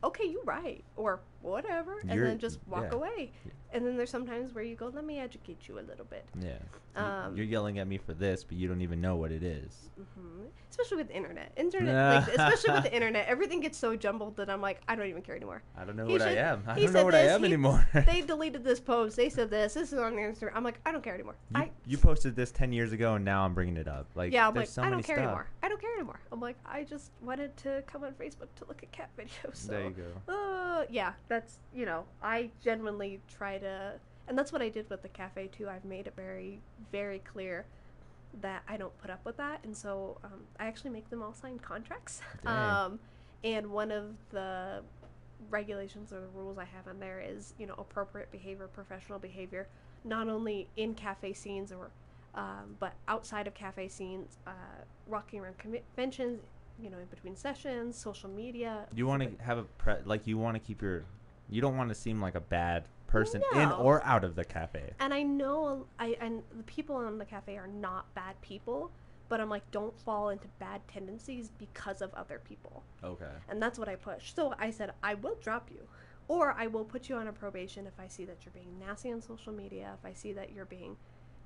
okay, 0.02 0.24
you 0.24 0.42
right, 0.44 0.82
or 0.96 1.20
whatever, 1.42 1.98
and 2.00 2.12
You're- 2.12 2.28
then 2.28 2.38
just 2.38 2.58
walk 2.66 2.86
yeah. 2.90 2.96
away. 2.96 3.32
And 3.72 3.86
then 3.86 3.96
there's 3.96 4.10
sometimes 4.10 4.52
where 4.52 4.64
you 4.64 4.74
go, 4.74 4.88
let 4.92 5.04
me 5.04 5.20
educate 5.20 5.68
you 5.68 5.78
a 5.78 5.80
little 5.82 6.04
bit. 6.04 6.26
yeah 6.40 6.54
Um, 6.96 7.36
you're 7.36 7.46
yelling 7.46 7.78
at 7.78 7.86
me 7.86 7.98
for 7.98 8.14
this 8.14 8.42
but 8.42 8.56
you 8.56 8.66
don't 8.66 8.80
even 8.80 9.00
know 9.00 9.14
what 9.14 9.30
it 9.30 9.44
is 9.44 9.90
hmm 9.96 10.42
Especially 10.68 10.96
with 10.98 11.08
the 11.08 11.14
internet, 11.16 11.52
internet, 11.56 12.26
like, 12.26 12.28
especially 12.28 12.74
with 12.74 12.82
the 12.84 12.94
internet, 12.94 13.26
everything 13.28 13.60
gets 13.60 13.76
so 13.78 13.94
jumbled 13.96 14.36
that 14.38 14.48
I'm 14.50 14.60
like, 14.60 14.80
I 14.88 14.94
don't 14.96 15.06
even 15.06 15.22
care 15.22 15.36
anymore. 15.36 15.62
i 15.76 15.84
don't 15.84 15.94
know 15.96 16.06
He 16.06 16.12
what 16.14 16.22
i 16.22 16.30
am 16.32 16.64
i 16.66 16.78
don't 16.80 16.92
know 16.92 17.04
what 17.04 17.14
i 17.14 17.20
am 17.20 17.40
he- 17.40 17.46
anymore 17.46 17.88
They 18.06 18.22
deleted 18.32 18.64
this 18.64 18.80
post. 18.80 19.16
They 19.16 19.28
said 19.28 19.50
this. 19.50 19.74
This 19.74 19.92
is 19.92 19.98
on 20.00 20.16
their 20.16 20.32
Instagram. 20.32 20.50
I'm 20.54 20.64
like, 20.64 20.80
I 20.84 20.90
don't 20.92 21.02
care 21.02 21.14
anymore. 21.14 21.36
you, 21.54 21.60
I 21.60 21.70
you 21.86 21.96
posted 21.98 22.34
this 22.34 22.50
10 22.50 22.72
years 22.72 22.92
ago 22.92 23.14
and 23.14 23.24
now 23.24 23.44
i'm 23.44 23.54
bringing 23.54 23.76
it 23.76 23.86
up 23.88 24.06
like 24.16 24.32
yeah, 24.32 24.48
I'm 24.48 24.54
there's 24.54 24.68
like, 24.68 24.74
so 24.74 24.82
I 24.82 24.84
many 24.86 24.94
don't 24.96 25.06
care 25.06 25.16
stuff. 25.16 25.24
anymore. 25.26 25.46
I 25.62 25.68
don't 25.68 25.80
care 25.80 25.94
anymore. 25.94 26.20
I'm 26.32 26.40
like, 26.40 26.56
I 26.66 26.82
just 26.82 27.12
wanted 27.22 27.56
to 27.58 27.82
come 27.86 28.02
on 28.02 28.12
Facebook 28.14 28.48
to 28.56 28.64
look 28.68 28.82
at 28.82 28.90
cat 28.90 29.10
videos. 29.16 29.54
So. 29.56 29.70
there 29.72 29.84
you 29.84 29.90
go 30.26 30.32
Uh, 30.32 30.84
yeah, 30.90 31.12
that's 31.30 31.60
you 31.74 31.86
know, 31.86 32.04
I 32.22 32.50
genuinely 32.62 33.20
try 33.34 33.56
to, 33.58 33.94
and 34.28 34.36
that's 34.36 34.52
what 34.52 34.60
I 34.60 34.68
did 34.68 34.90
with 34.90 35.00
the 35.00 35.08
cafe 35.08 35.46
too. 35.46 35.68
I've 35.68 35.86
made 35.86 36.06
it 36.06 36.14
very, 36.14 36.60
very 36.92 37.20
clear 37.20 37.64
that 38.42 38.62
I 38.68 38.76
don't 38.76 38.96
put 38.98 39.10
up 39.10 39.24
with 39.24 39.38
that, 39.38 39.60
and 39.64 39.74
so 39.74 40.18
um, 40.24 40.42
I 40.58 40.66
actually 40.66 40.90
make 40.90 41.08
them 41.08 41.22
all 41.22 41.32
sign 41.32 41.58
contracts. 41.58 42.20
Um, 42.46 42.98
and 43.42 43.68
one 43.68 43.90
of 43.90 44.04
the 44.32 44.82
regulations 45.48 46.12
or 46.12 46.20
the 46.20 46.26
rules 46.34 46.58
I 46.58 46.64
have 46.64 46.86
in 46.88 47.00
there 47.00 47.22
is 47.26 47.54
you 47.58 47.66
know 47.66 47.74
appropriate 47.78 48.30
behavior, 48.30 48.66
professional 48.66 49.18
behavior, 49.18 49.66
not 50.04 50.28
only 50.28 50.68
in 50.76 50.94
cafe 50.94 51.32
scenes 51.32 51.72
or 51.72 51.90
um, 52.34 52.76
but 52.78 52.94
outside 53.08 53.46
of 53.46 53.54
cafe 53.54 53.88
scenes, 53.88 54.38
uh, 54.46 54.50
walking 55.06 55.40
around 55.40 55.56
conventions, 55.58 56.40
you 56.80 56.88
know, 56.88 56.98
in 56.98 57.06
between 57.06 57.34
sessions, 57.34 57.96
social 57.96 58.30
media. 58.30 58.86
you 58.94 59.06
want 59.06 59.22
to 59.22 59.44
have 59.44 59.58
a 59.58 59.64
pre- 59.64 60.02
like 60.04 60.26
you 60.26 60.38
want 60.38 60.54
to 60.54 60.60
keep 60.60 60.82
your 60.82 61.04
you 61.50 61.60
don't 61.60 61.76
want 61.76 61.88
to 61.88 61.94
seem 61.94 62.20
like 62.20 62.34
a 62.34 62.40
bad 62.40 62.84
person 63.06 63.42
in 63.54 63.72
or 63.72 64.02
out 64.04 64.22
of 64.22 64.36
the 64.36 64.44
cafe 64.44 64.92
and 65.00 65.12
I 65.12 65.22
know 65.22 65.86
I 65.98 66.16
and 66.20 66.42
the 66.56 66.62
people 66.62 67.06
in 67.08 67.18
the 67.18 67.24
cafe 67.24 67.56
are 67.56 67.66
not 67.66 68.12
bad 68.14 68.40
people, 68.40 68.92
but 69.28 69.40
I'm 69.40 69.48
like 69.50 69.68
don't 69.72 69.98
fall 70.00 70.28
into 70.28 70.46
bad 70.60 70.80
tendencies 70.86 71.50
because 71.58 72.02
of 72.02 72.14
other 72.14 72.40
people. 72.44 72.84
okay 73.02 73.32
And 73.48 73.60
that's 73.60 73.78
what 73.78 73.88
I 73.88 73.96
push. 73.96 74.32
So 74.34 74.54
I 74.58 74.70
said 74.70 74.92
I 75.02 75.14
will 75.14 75.36
drop 75.42 75.70
you 75.72 75.88
or 76.28 76.52
I 76.56 76.68
will 76.68 76.84
put 76.84 77.08
you 77.08 77.16
on 77.16 77.26
a 77.26 77.32
probation 77.32 77.86
if 77.86 77.98
I 77.98 78.06
see 78.06 78.24
that 78.26 78.44
you're 78.44 78.52
being 78.52 78.78
nasty 78.78 79.10
on 79.10 79.20
social 79.20 79.52
media, 79.52 79.96
if 79.98 80.08
I 80.08 80.12
see 80.12 80.32
that 80.34 80.52
you're 80.52 80.66
being 80.66 80.96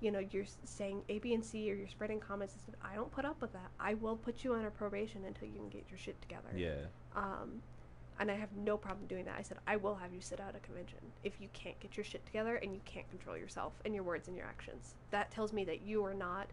you 0.01 0.11
know, 0.11 0.19
you're 0.33 0.45
saying 0.65 1.03
A, 1.09 1.19
B, 1.19 1.33
and 1.33 1.43
C, 1.43 1.71
or 1.71 1.75
you're 1.75 1.89
spreading 1.89 2.21
comments. 2.21 2.55
I 2.61 2.67
said, 2.67 2.75
I 2.83 2.95
don't 2.95 3.11
put 3.11 3.25
up 3.25 3.41
with 3.41 3.55
that. 3.55 3.71
I 3.81 3.95
will 3.95 4.17
put 4.17 4.45
you 4.45 4.53
on 4.53 4.67
a 4.67 4.71
probation 4.71 5.25
until 5.25 5.49
you 5.49 5.55
can 5.55 5.71
get 5.71 5.85
your 5.89 5.97
shit 5.99 6.21
together. 6.21 6.51
yeah 6.55 6.73
Um, 7.17 7.63
and 8.21 8.31
I 8.31 8.35
have 8.35 8.51
no 8.57 8.77
problem 8.77 9.07
doing 9.07 9.25
that. 9.25 9.37
I 9.39 9.43
said, 9.43 9.59
I 9.67 9.77
will 9.77 9.95
have 9.97 10.13
you 10.13 10.21
sit 10.21 10.41
out 10.41 10.55
a 10.55 10.61
convention 10.61 10.99
if 11.25 11.41
you 11.41 11.49
can't 11.53 11.79
get 11.81 11.97
your 11.97 12.05
shit 12.05 12.25
together 12.25 12.57
and 12.57 12.73
you 12.73 12.81
can't 12.85 13.09
control 13.11 13.37
yourself 13.37 13.73
and 13.85 13.95
your 13.95 14.05
words 14.05 14.29
and 14.29 14.37
your 14.37 14.47
actions. 14.47 14.95
That 15.11 15.31
tells 15.31 15.53
me 15.53 15.65
that 15.65 15.83
you 15.83 16.05
are 16.05 16.15
not 16.15 16.49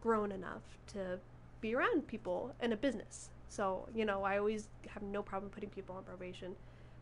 grown 0.00 0.32
enough 0.32 0.62
to 0.88 1.18
be 1.60 1.74
around 1.74 2.06
people 2.06 2.54
in 2.60 2.72
a 2.72 2.76
business. 2.76 3.30
So, 3.48 3.88
you 3.94 4.04
know, 4.04 4.22
I 4.24 4.38
always 4.38 4.68
have 4.88 5.02
no 5.02 5.22
problem 5.22 5.50
putting 5.50 5.70
people 5.70 5.96
on 5.96 6.04
probation 6.04 6.54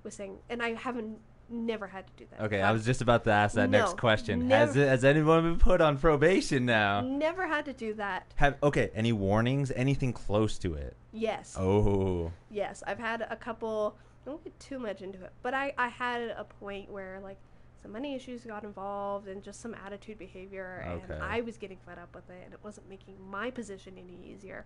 with 0.03 0.15
saying, 0.15 0.39
and 0.49 0.63
I 0.63 0.75
haven't 0.75 1.19
never 1.49 1.87
had 1.87 2.07
to 2.07 2.13
do 2.17 2.27
that. 2.31 2.41
Okay, 2.47 2.61
I 2.63 2.73
was 2.73 2.85
just 2.85 3.01
about 3.03 3.25
to 3.25 3.31
ask 3.31 3.55
that 3.55 3.71
next 3.71 3.91
No, 3.91 3.97
question. 3.97 4.51
Has 4.51 4.77
it, 4.77 4.89
has 4.89 5.05
anyone 5.05 5.43
been 5.43 5.59
put 5.59 5.81
on 5.81 5.99
probation 5.99 6.65
now? 6.67 7.01
never 7.01 7.47
had 7.47 7.65
to 7.67 7.73
do 7.73 7.95
that. 7.95 8.27
Have 8.37 8.57
okay, 8.63 8.91
any 8.95 9.13
warnings? 9.13 9.71
Anything 9.75 10.13
close 10.13 10.59
to 10.59 10.75
it? 10.75 10.97
Yes. 11.13 11.57
Oh, 11.59 12.33
Yes, 12.51 12.83
I've 12.87 12.99
had 12.99 13.27
a 13.29 13.37
couple. 13.37 13.97
I 14.27 14.31
won't 14.31 14.45
get 14.45 14.59
too 14.59 14.79
much 14.79 15.03
into 15.03 15.23
it, 15.23 15.33
but 15.43 15.53
I 15.55 15.75
I 15.77 15.89
had 15.89 16.23
a 16.23 16.45
point 16.45 16.91
where 16.91 17.21
like 17.23 17.37
some 17.83 17.93
money 17.93 18.15
issues 18.15 18.45
got 18.45 18.65
involved 18.65 19.29
and 19.29 19.43
just 19.43 19.61
some 19.61 19.75
attitude 19.85 20.19
behavior, 20.19 20.83
Okay. 20.89 21.15
and 21.15 21.23
I 21.23 21.43
was 21.43 21.59
getting 21.59 21.77
fed 21.85 21.99
up 21.99 22.15
with 22.15 22.29
it, 22.31 22.41
and 22.45 22.55
it 22.55 22.61
wasn't 22.63 22.89
making 22.89 23.17
my 23.31 23.51
position 23.51 23.95
any 23.99 24.19
easier. 24.33 24.65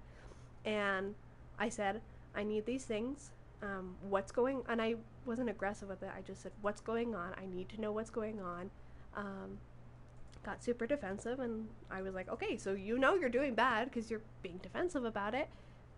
And 0.65 1.15
I 1.59 1.69
said, 1.69 2.01
I 2.37 2.45
need 2.45 2.67
these 2.67 2.85
things. 2.85 3.33
Um, 3.63 3.97
what's 4.09 4.31
going? 4.31 4.63
And 4.69 4.81
I 4.81 4.95
wasn't 5.27 5.51
aggressive 5.51 5.89
with 5.89 6.03
it. 6.03 6.11
I 6.17 6.21
just 6.21 6.43
said, 6.43 6.53
what's 6.63 6.81
going 6.81 7.15
on? 7.15 7.33
I 7.37 7.47
need 7.47 7.69
to 7.71 7.81
know 7.81 7.93
what's 7.93 8.11
going 8.11 8.41
on. 8.41 8.71
Um, 9.17 9.59
got 10.45 10.63
super 10.63 10.87
defensive, 10.87 11.41
and 11.41 11.69
I 11.91 12.03
was 12.03 12.15
like, 12.15 12.29
okay, 12.31 12.57
so 12.57 12.73
you 12.73 12.99
know 12.99 13.15
you're 13.15 13.29
doing 13.29 13.55
bad 13.55 13.91
because 13.91 14.11
you're 14.11 14.23
being 14.43 14.59
defensive 14.63 15.05
about 15.05 15.35
it. 15.35 15.49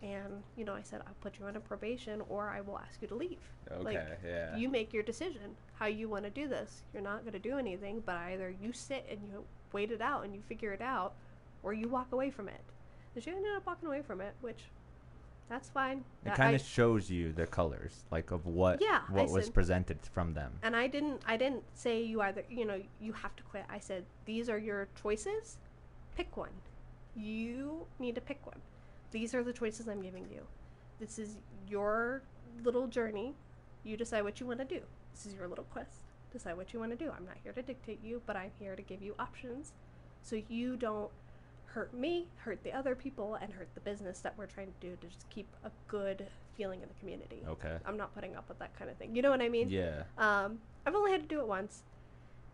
And 0.02 0.42
you 0.56 0.64
know, 0.64 0.74
I 0.74 0.82
said 0.82 1.02
I'll 1.06 1.14
put 1.20 1.38
you 1.38 1.44
on 1.44 1.56
a 1.56 1.60
probation, 1.60 2.22
or 2.28 2.48
I 2.48 2.62
will 2.62 2.78
ask 2.78 3.02
you 3.02 3.08
to 3.08 3.14
leave. 3.14 3.38
okay, 3.70 3.84
Like, 3.84 4.18
yeah. 4.26 4.56
You 4.56 4.68
make 4.70 4.94
your 4.94 5.02
decision 5.02 5.54
how 5.74 5.86
you 5.86 6.08
want 6.08 6.24
to 6.24 6.30
do 6.30 6.48
this. 6.48 6.84
You're 6.94 7.02
not 7.02 7.20
going 7.20 7.34
to 7.34 7.38
do 7.38 7.58
anything, 7.58 8.02
but 8.06 8.16
either 8.16 8.54
you 8.62 8.72
sit 8.72 9.06
and 9.10 9.20
you 9.30 9.44
wait 9.72 9.90
it 9.90 10.00
out 10.00 10.24
and 10.24 10.34
you 10.34 10.40
figure 10.40 10.72
it 10.72 10.80
out, 10.80 11.14
or 11.62 11.74
you 11.74 11.88
walk 11.88 12.12
away 12.12 12.30
from 12.30 12.48
it. 12.48 12.62
And 13.14 13.22
she 13.22 13.30
ended 13.30 13.52
up 13.54 13.66
walking 13.66 13.88
away 13.88 14.02
from 14.02 14.20
it, 14.22 14.34
which 14.40 14.64
that's 15.50 15.68
fine. 15.68 16.04
it 16.24 16.34
kind 16.34 16.54
of 16.56 16.62
shows 16.62 17.10
you 17.10 17.32
the 17.32 17.46
colors, 17.46 18.04
like 18.10 18.30
of 18.30 18.46
what 18.46 18.80
Yeah, 18.80 19.00
I 19.08 19.12
what 19.12 19.28
was 19.30 19.44
said- 19.46 19.54
presented 19.54 19.98
from 20.14 20.32
them. 20.32 20.52
and 20.62 20.74
I 20.74 20.86
didn't 20.86 21.20
I 21.26 21.36
didn't 21.36 21.64
say 21.74 22.00
you 22.02 22.22
either 22.22 22.44
you 22.48 22.64
know 22.64 22.80
you 23.00 23.12
have 23.12 23.36
to 23.36 23.42
quit. 23.42 23.64
I 23.68 23.78
said 23.80 24.04
these 24.24 24.48
are 24.48 24.56
your 24.58 24.88
choices. 25.02 25.58
Pick 26.16 26.36
one. 26.36 26.54
You 27.16 27.86
need 27.98 28.14
to 28.14 28.20
pick 28.20 28.46
one. 28.46 28.60
These 29.10 29.34
are 29.34 29.42
the 29.42 29.52
choices 29.52 29.88
I'm 29.88 30.00
giving 30.02 30.26
you. 30.30 30.42
This 31.00 31.18
is 31.18 31.36
your 31.68 32.22
little 32.62 32.86
journey. 32.86 33.34
You 33.84 33.96
decide 33.96 34.22
what 34.22 34.38
you 34.40 34.46
want 34.46 34.60
to 34.60 34.64
do. 34.64 34.80
This 35.12 35.26
is 35.26 35.34
your 35.34 35.48
little 35.48 35.64
quest. 35.72 36.00
Decide 36.32 36.56
what 36.56 36.72
you 36.72 36.78
want 36.78 36.92
to 36.92 36.96
do. 37.04 37.10
I'm 37.10 37.24
not 37.26 37.36
here 37.42 37.52
to 37.52 37.62
dictate 37.62 37.98
you, 38.04 38.22
but 38.26 38.36
I'm 38.36 38.52
here 38.60 38.76
to 38.76 38.82
give 38.82 39.02
you 39.02 39.14
options 39.18 39.72
so 40.22 40.40
you 40.48 40.76
don't 40.76 41.10
hurt 41.72 41.94
me, 41.94 42.26
hurt 42.36 42.62
the 42.64 42.72
other 42.72 42.94
people, 42.94 43.36
and 43.40 43.52
hurt 43.52 43.68
the 43.74 43.80
business 43.80 44.20
that 44.20 44.34
we're 44.36 44.46
trying 44.46 44.66
to 44.66 44.88
do 44.88 44.96
to 44.96 45.06
just 45.06 45.28
keep 45.30 45.46
a 45.64 45.70
good 45.88 46.26
feeling 46.56 46.82
in 46.82 46.88
the 46.88 46.94
community. 47.00 47.42
Okay. 47.48 47.76
I'm 47.86 47.96
not 47.96 48.14
putting 48.14 48.36
up 48.36 48.48
with 48.48 48.58
that 48.58 48.76
kind 48.78 48.90
of 48.90 48.96
thing. 48.96 49.14
You 49.14 49.22
know 49.22 49.30
what 49.30 49.40
I 49.40 49.48
mean? 49.48 49.70
Yeah. 49.70 50.02
Um, 50.18 50.58
I've 50.84 50.94
only 50.94 51.12
had 51.12 51.22
to 51.22 51.28
do 51.28 51.40
it 51.40 51.46
once. 51.46 51.82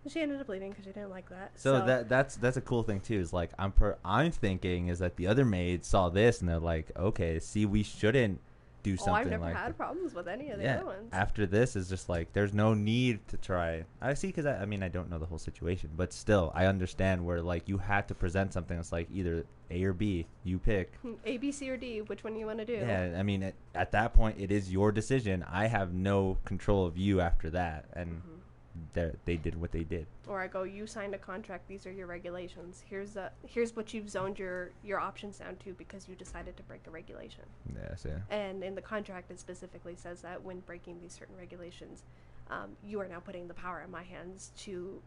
She 0.08 0.20
ended 0.20 0.40
up 0.40 0.48
leaving 0.48 0.70
because 0.70 0.84
she 0.84 0.92
didn't 0.92 1.10
like 1.10 1.28
that. 1.30 1.50
So, 1.56 1.84
that 1.84 2.08
that's 2.08 2.36
that's 2.36 2.56
a 2.56 2.60
cool 2.60 2.84
thing 2.84 3.00
too. 3.00 3.18
Is 3.18 3.32
like 3.32 3.50
I'm 3.58 3.72
per 3.72 3.96
I'm 4.04 4.30
thinking 4.30 4.86
is 4.86 5.00
that 5.00 5.16
the 5.16 5.26
other 5.26 5.44
maids 5.44 5.88
saw 5.88 6.10
this 6.10 6.38
and 6.40 6.48
they're 6.48 6.60
like, 6.60 6.92
okay, 6.96 7.40
see, 7.40 7.66
we 7.66 7.82
shouldn't 7.82 8.38
do 8.86 8.96
oh, 9.06 9.12
I've 9.12 9.28
never 9.28 9.44
like 9.44 9.56
had 9.56 9.76
problems 9.76 10.14
with 10.14 10.28
any 10.28 10.50
of 10.50 10.58
the 10.58 10.64
yeah. 10.64 10.76
other 10.76 10.86
ones. 10.86 11.08
After 11.12 11.44
this 11.44 11.74
is 11.74 11.88
just 11.88 12.08
like 12.08 12.32
there's 12.32 12.54
no 12.54 12.72
need 12.74 13.26
to 13.28 13.36
try. 13.36 13.84
I 14.00 14.14
see 14.14 14.28
because 14.28 14.46
I, 14.46 14.62
I 14.62 14.66
mean 14.66 14.82
I 14.82 14.88
don't 14.88 15.10
know 15.10 15.18
the 15.18 15.26
whole 15.26 15.38
situation, 15.38 15.90
but 15.96 16.12
still 16.12 16.52
I 16.54 16.66
understand 16.66 17.24
where 17.24 17.42
like 17.42 17.68
you 17.68 17.78
have 17.78 18.06
to 18.08 18.14
present 18.14 18.52
something 18.52 18.76
that's 18.76 18.92
like 18.92 19.08
either 19.12 19.44
A 19.70 19.82
or 19.84 19.92
B. 19.92 20.26
You 20.44 20.58
pick. 20.58 20.94
Hmm, 21.02 21.14
A, 21.24 21.36
B, 21.38 21.50
C, 21.50 21.68
or 21.68 21.76
D. 21.76 22.02
Which 22.02 22.22
one 22.22 22.36
you 22.36 22.46
want 22.46 22.58
to 22.58 22.64
do? 22.64 22.74
Yeah, 22.74 23.16
I 23.18 23.22
mean 23.22 23.42
at, 23.42 23.54
at 23.74 23.92
that 23.92 24.14
point 24.14 24.36
it 24.38 24.52
is 24.52 24.70
your 24.70 24.92
decision. 24.92 25.44
I 25.50 25.66
have 25.66 25.92
no 25.92 26.38
control 26.44 26.86
of 26.86 26.96
you 26.96 27.20
after 27.20 27.50
that, 27.50 27.86
and 27.92 28.22
Mhm. 28.22 28.35
They 28.92 29.10
they 29.24 29.36
did 29.36 29.60
what 29.60 29.72
they 29.72 29.84
did. 29.84 30.06
Or 30.28 30.40
I 30.40 30.46
go, 30.46 30.62
you 30.62 30.86
signed 30.86 31.14
a 31.14 31.18
contract. 31.18 31.68
These 31.68 31.86
are 31.86 31.92
your 31.92 32.06
regulations. 32.06 32.84
Here's 32.88 33.16
a 33.16 33.30
here's 33.46 33.74
what 33.76 33.94
you've 33.94 34.08
zoned 34.08 34.38
your 34.38 34.70
your 34.84 35.00
options 35.00 35.38
down 35.38 35.56
to 35.64 35.72
because 35.74 36.08
you 36.08 36.14
decided 36.14 36.56
to 36.56 36.62
break 36.64 36.86
a 36.86 36.90
regulation. 36.90 37.44
Yes, 37.74 38.06
Yeah, 38.06 38.36
And 38.36 38.62
in 38.62 38.74
the 38.74 38.82
contract, 38.82 39.30
it 39.30 39.38
specifically 39.38 39.96
says 39.96 40.20
that 40.22 40.42
when 40.42 40.60
breaking 40.60 41.00
these 41.00 41.12
certain 41.12 41.36
regulations, 41.36 42.04
um, 42.50 42.76
you 42.84 43.00
are 43.00 43.08
now 43.08 43.20
putting 43.20 43.48
the 43.48 43.54
power 43.54 43.82
in 43.82 43.90
my 43.90 44.02
hands 44.02 44.52
to 44.58 45.00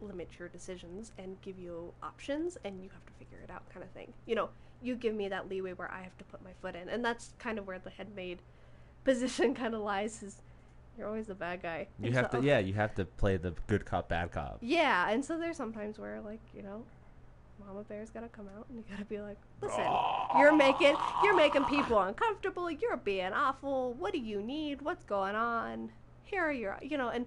limit 0.00 0.28
your 0.38 0.48
decisions 0.48 1.12
and 1.18 1.40
give 1.42 1.58
you 1.58 1.92
options, 2.02 2.56
and 2.64 2.82
you 2.82 2.88
have 2.90 3.04
to 3.06 3.12
figure 3.18 3.38
it 3.42 3.50
out, 3.50 3.68
kind 3.70 3.82
of 3.82 3.90
thing. 3.90 4.12
You 4.26 4.36
know, 4.36 4.48
you 4.82 4.94
give 4.94 5.14
me 5.14 5.28
that 5.28 5.48
leeway 5.48 5.72
where 5.72 5.90
I 5.90 6.02
have 6.02 6.16
to 6.18 6.24
put 6.24 6.42
my 6.42 6.52
foot 6.60 6.76
in, 6.76 6.88
and 6.88 7.04
that's 7.04 7.32
kind 7.38 7.58
of 7.58 7.66
where 7.66 7.78
the 7.78 7.90
head 7.90 8.08
maid 8.14 8.38
position 9.04 9.54
kind 9.56 9.74
of 9.74 9.80
lies. 9.80 10.22
Is 10.22 10.42
you're 10.98 11.06
always 11.06 11.28
the 11.28 11.34
bad 11.34 11.62
guy. 11.62 11.86
you 12.00 12.12
have 12.12 12.28
so- 12.32 12.40
to 12.40 12.46
yeah 12.46 12.58
you 12.58 12.74
have 12.74 12.94
to 12.96 13.04
play 13.04 13.36
the 13.36 13.54
good 13.68 13.86
cop 13.86 14.08
bad 14.08 14.32
cop. 14.32 14.58
Yeah, 14.60 15.10
and 15.10 15.24
so 15.24 15.38
there's 15.38 15.56
sometimes 15.56 15.98
where 15.98 16.20
like 16.20 16.40
you 16.54 16.62
know, 16.62 16.82
Mama 17.64 17.84
Bear's 17.84 18.10
gotta 18.10 18.28
come 18.28 18.46
out, 18.56 18.66
and 18.68 18.76
you 18.78 18.84
gotta 18.90 19.04
be 19.04 19.20
like, 19.20 19.38
listen, 19.62 19.86
you're 20.38 20.54
making 20.56 20.96
you're 21.22 21.36
making 21.36 21.64
people 21.64 22.00
uncomfortable. 22.00 22.70
You're 22.70 22.96
being 22.96 23.32
awful. 23.32 23.94
What 23.94 24.12
do 24.12 24.18
you 24.18 24.42
need? 24.42 24.82
What's 24.82 25.04
going 25.04 25.36
on? 25.36 25.90
Here 26.24 26.42
are 26.42 26.52
your 26.52 26.78
you 26.82 26.98
know, 26.98 27.08
and 27.08 27.26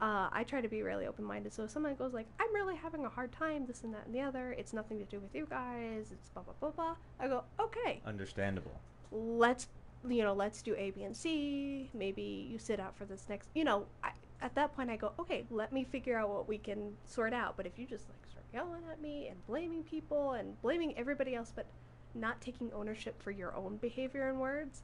uh, 0.00 0.28
I 0.32 0.44
try 0.44 0.62
to 0.62 0.68
be 0.68 0.82
really 0.82 1.06
open 1.06 1.24
minded. 1.24 1.52
So 1.52 1.64
if 1.64 1.70
someone 1.70 1.94
goes 1.94 2.14
like, 2.14 2.26
I'm 2.40 2.54
really 2.54 2.74
having 2.74 3.04
a 3.04 3.08
hard 3.08 3.32
time, 3.32 3.66
this 3.66 3.82
and 3.84 3.92
that 3.92 4.06
and 4.06 4.14
the 4.14 4.22
other. 4.22 4.52
It's 4.52 4.72
nothing 4.72 4.98
to 4.98 5.04
do 5.04 5.20
with 5.20 5.34
you 5.34 5.46
guys. 5.48 6.06
It's 6.10 6.30
blah 6.30 6.42
blah 6.42 6.54
blah 6.58 6.70
blah. 6.70 6.94
I 7.20 7.28
go, 7.28 7.44
okay, 7.60 8.00
Understandable. 8.06 8.80
let's 9.12 9.68
you 10.08 10.22
know 10.22 10.32
let's 10.32 10.62
do 10.62 10.74
a 10.76 10.90
b 10.90 11.02
and 11.04 11.16
c. 11.16 11.90
Maybe 11.94 12.48
you 12.50 12.58
sit 12.58 12.80
out 12.80 12.96
for 12.96 13.04
this 13.04 13.26
next 13.28 13.48
you 13.54 13.64
know 13.64 13.86
I, 14.02 14.10
at 14.40 14.54
that 14.54 14.74
point 14.74 14.88
i 14.88 14.96
go 14.96 15.12
okay 15.20 15.44
let 15.50 15.72
me 15.72 15.84
figure 15.84 16.18
out 16.18 16.30
what 16.30 16.48
we 16.48 16.58
can 16.58 16.92
sort 17.04 17.32
out. 17.34 17.56
But 17.56 17.66
if 17.66 17.78
you 17.78 17.86
just 17.86 18.08
like 18.08 18.18
start 18.30 18.44
yelling 18.52 18.82
at 18.90 19.00
me 19.00 19.28
and 19.28 19.44
blaming 19.46 19.82
people 19.82 20.32
and 20.32 20.60
blaming 20.62 20.96
everybody 20.96 21.34
else 21.34 21.52
but 21.54 21.66
not 22.14 22.40
taking 22.40 22.72
ownership 22.72 23.22
for 23.22 23.30
your 23.30 23.54
own 23.54 23.76
behavior 23.76 24.28
and 24.28 24.40
words 24.40 24.82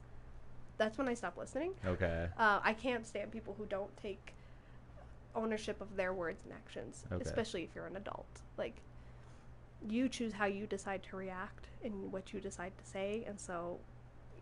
that's 0.77 0.97
when 0.97 1.07
i 1.09 1.13
stop 1.13 1.35
listening. 1.37 1.71
Okay. 1.85 2.27
uh, 2.37 2.59
i 2.63 2.71
can't 2.73 3.05
stand 3.07 3.31
people 3.31 3.55
who 3.57 3.65
don't 3.65 3.95
take 3.97 4.33
ownership 5.35 5.81
of 5.81 5.95
their 5.95 6.13
words 6.13 6.41
and 6.45 6.53
actions 6.53 7.03
Okay. 7.11 7.23
especially 7.23 7.63
if 7.63 7.69
you're 7.75 7.85
an 7.87 7.95
adult. 7.97 8.41
Like 8.57 8.81
you 9.87 10.09
choose 10.09 10.33
how 10.33 10.45
you 10.45 10.65
decide 10.65 11.03
to 11.03 11.15
react 11.15 11.67
and 11.83 12.11
what 12.11 12.33
you 12.33 12.39
decide 12.39 12.73
to 12.77 12.85
say. 12.85 13.23
And 13.27 13.39
so 13.39 13.79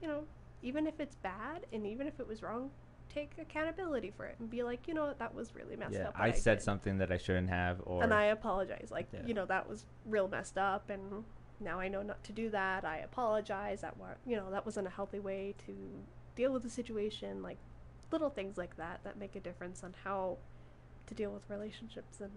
you 0.01 0.07
know 0.07 0.23
even 0.62 0.88
if 0.88 0.99
it's 0.99 1.16
bad 1.16 1.66
and 1.74 1.86
even 1.86 2.08
if 2.08 2.20
it 2.20 2.28
was 2.28 2.41
wrong 2.41 2.70
take 3.08 3.32
accountability 3.39 4.12
for 4.16 4.26
it 4.26 4.36
and 4.39 4.49
be 4.49 4.64
like 4.64 4.88
you 4.88 4.93
know 4.93 5.06
what 5.06 5.20
that 5.20 5.34
was 5.34 5.53
really 5.56 5.76
messed 5.76 5.93
Yeah, 5.93 6.08
up 6.10 6.16
I 6.18 6.28
what 6.30 6.38
said 6.38 6.58
did. 6.58 6.64
something 6.64 6.97
that 6.97 7.12
I 7.12 7.18
shouldn't 7.18 7.49
have, 7.49 7.82
or 7.86 8.03
and 8.03 8.14
i 8.14 8.26
apologize 8.26 8.89
like 8.91 9.08
Yeah. 9.14 9.20
you 9.26 9.34
know 9.34 9.45
that 9.45 9.70
was 9.70 9.86
real 10.06 10.28
messed 10.28 10.58
up 10.58 10.89
and 10.89 11.24
now 11.60 11.80
i 11.80 11.88
know 11.88 12.01
not 12.01 12.22
to 12.26 12.34
do 12.34 12.49
that 12.49 12.84
i 12.84 12.97
apologize 12.97 13.82
that 13.82 13.95
wa- 13.97 14.16
you 14.26 14.36
know 14.36 14.49
that 14.51 14.66
wasn't 14.66 14.86
a 14.88 14.89
healthy 14.89 15.20
way 15.20 15.53
to 15.66 15.74
deal 16.36 16.51
with 16.51 16.64
the 16.64 16.70
situation 16.70 17.41
like 17.41 17.58
little 18.12 18.30
things 18.30 18.58
like 18.58 18.76
that 18.78 18.99
that 19.03 19.18
make 19.18 19.36
a 19.36 19.39
difference 19.39 19.84
on 19.84 19.93
how 20.03 20.38
to 21.08 21.14
deal 21.14 21.32
with 21.32 21.43
relationships 21.49 22.20
and 22.22 22.32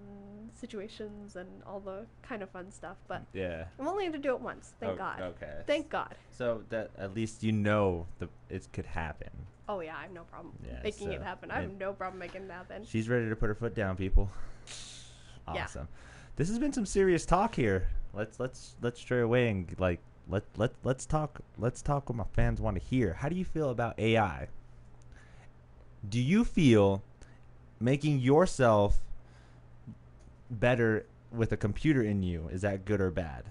situations 0.54 1.36
and 1.36 1.48
all 1.66 1.80
the 1.80 2.06
kind 2.22 2.42
of 2.42 2.50
fun 2.50 2.70
stuff 2.70 2.96
but 3.06 3.22
yeah. 3.32 3.64
i'm 3.78 3.88
only 3.88 4.04
going 4.04 4.12
to 4.12 4.18
do 4.18 4.34
it 4.34 4.40
once 4.40 4.72
thank 4.80 4.92
O- 4.92 4.96
god 4.96 5.20
Okay. 5.20 5.62
thank 5.66 5.88
god 5.88 6.14
So 6.30 6.62
that 6.68 6.90
at 6.98 7.14
least 7.14 7.42
you 7.42 7.52
know 7.52 8.06
the 8.18 8.28
it 8.50 8.68
could 8.72 8.86
happen. 8.86 9.30
oh 9.68 9.80
yeah 9.80 9.96
i 9.98 10.02
have 10.02 10.12
no 10.12 10.22
problem 10.24 10.54
Yeah, 10.66 10.80
making 10.82 11.12
it 11.12 11.22
happen 11.22 11.50
i 11.50 11.60
have 11.60 11.72
no 11.78 11.92
problem 11.92 12.18
making 12.18 12.42
it 12.42 12.50
happen 12.50 12.84
She's 12.84 13.08
ready 13.08 13.28
to 13.28 13.36
put 13.36 13.46
her 13.48 13.54
foot 13.54 13.74
down, 13.74 13.96
people. 13.96 14.30
Yeah. 15.54 15.64
Awesome. 15.64 15.88
This 16.36 16.48
has 16.50 16.58
been 16.58 16.74
some 16.74 16.84
serious 16.84 17.24
talk 17.24 17.54
here. 17.54 17.88
Let's 18.12 18.38
let's 18.38 18.76
let's 18.82 19.00
stray 19.00 19.20
away 19.22 19.48
and 19.48 19.74
like 19.80 19.98
let 20.28 20.42
let 20.58 20.72
let's 20.84 21.06
talk 21.06 21.40
let's 21.56 21.80
talk 21.80 22.10
what 22.10 22.16
my 22.16 22.24
fans 22.34 22.60
want 22.60 22.76
to 22.78 22.82
hear. 22.84 23.14
How 23.14 23.30
do 23.30 23.34
you 23.36 23.46
feel 23.46 23.70
about 23.70 23.98
AI? 23.98 24.48
Do 26.06 26.20
you 26.20 26.44
feel 26.44 27.02
making 27.80 28.18
yourself 28.20 28.98
better 30.50 31.06
with 31.30 31.52
a 31.52 31.56
computer 31.56 32.02
in 32.02 32.22
you 32.22 32.48
is 32.50 32.62
that 32.62 32.84
good 32.84 33.00
or 33.00 33.10
bad? 33.10 33.44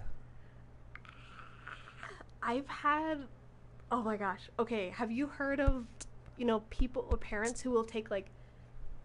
I've 2.42 2.68
had, 2.68 3.20
oh 3.92 4.02
my 4.02 4.18
gosh. 4.18 4.42
Okay, 4.60 4.90
have 4.90 5.12
you 5.12 5.28
heard 5.28 5.60
of, 5.60 5.86
you 6.38 6.46
know, 6.46 6.62
people 6.70 7.06
or 7.10 7.18
parents 7.18 7.62
who 7.62 7.72
will 7.72 7.84
take 7.84 8.10
like, 8.10 8.28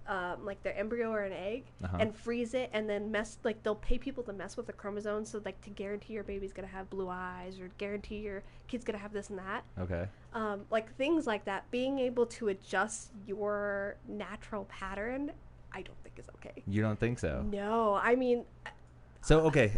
um, 0.06 0.44
like 0.44 0.62
their 0.62 0.76
embryo 0.76 1.10
or 1.10 1.22
an 1.22 1.32
egg 1.32 1.64
Uh-huh. 1.84 1.96
and 2.00 2.14
freeze 2.14 2.54
it 2.54 2.70
and 2.72 2.88
then 2.88 3.10
mess 3.12 3.38
like 3.44 3.62
they'll 3.62 3.76
pay 3.76 3.98
people 3.98 4.24
to 4.24 4.32
mess 4.32 4.56
with 4.56 4.66
the 4.66 4.72
chromosomes 4.72 5.28
so 5.30 5.40
like 5.44 5.60
to 5.62 5.70
guarantee 5.70 6.12
your 6.14 6.24
baby's 6.24 6.52
gonna 6.52 6.66
have 6.66 6.90
blue 6.90 7.08
eyes 7.08 7.60
or 7.60 7.68
guarantee 7.78 8.16
your 8.18 8.42
kid's 8.66 8.84
gonna 8.84 8.98
have 8.98 9.12
this 9.12 9.30
and 9.30 9.38
that. 9.38 9.62
Okay. 9.78 10.06
Um, 10.34 10.62
like 10.70 10.94
things 10.96 11.26
like 11.26 11.44
that. 11.44 11.70
Being 11.70 11.98
able 11.98 12.26
to 12.26 12.48
adjust 12.48 13.10
your 13.26 13.96
natural 14.08 14.64
pattern, 14.66 15.30
I 15.72 15.82
don't 15.82 15.96
think 16.02 16.18
is 16.18 16.26
okay. 16.36 16.62
You 16.66 16.80
don't 16.82 16.98
think 16.98 17.18
so? 17.18 17.44
No, 17.50 17.94
I 17.94 18.14
mean, 18.14 18.44
So 19.20 19.40
okay, 19.46 19.72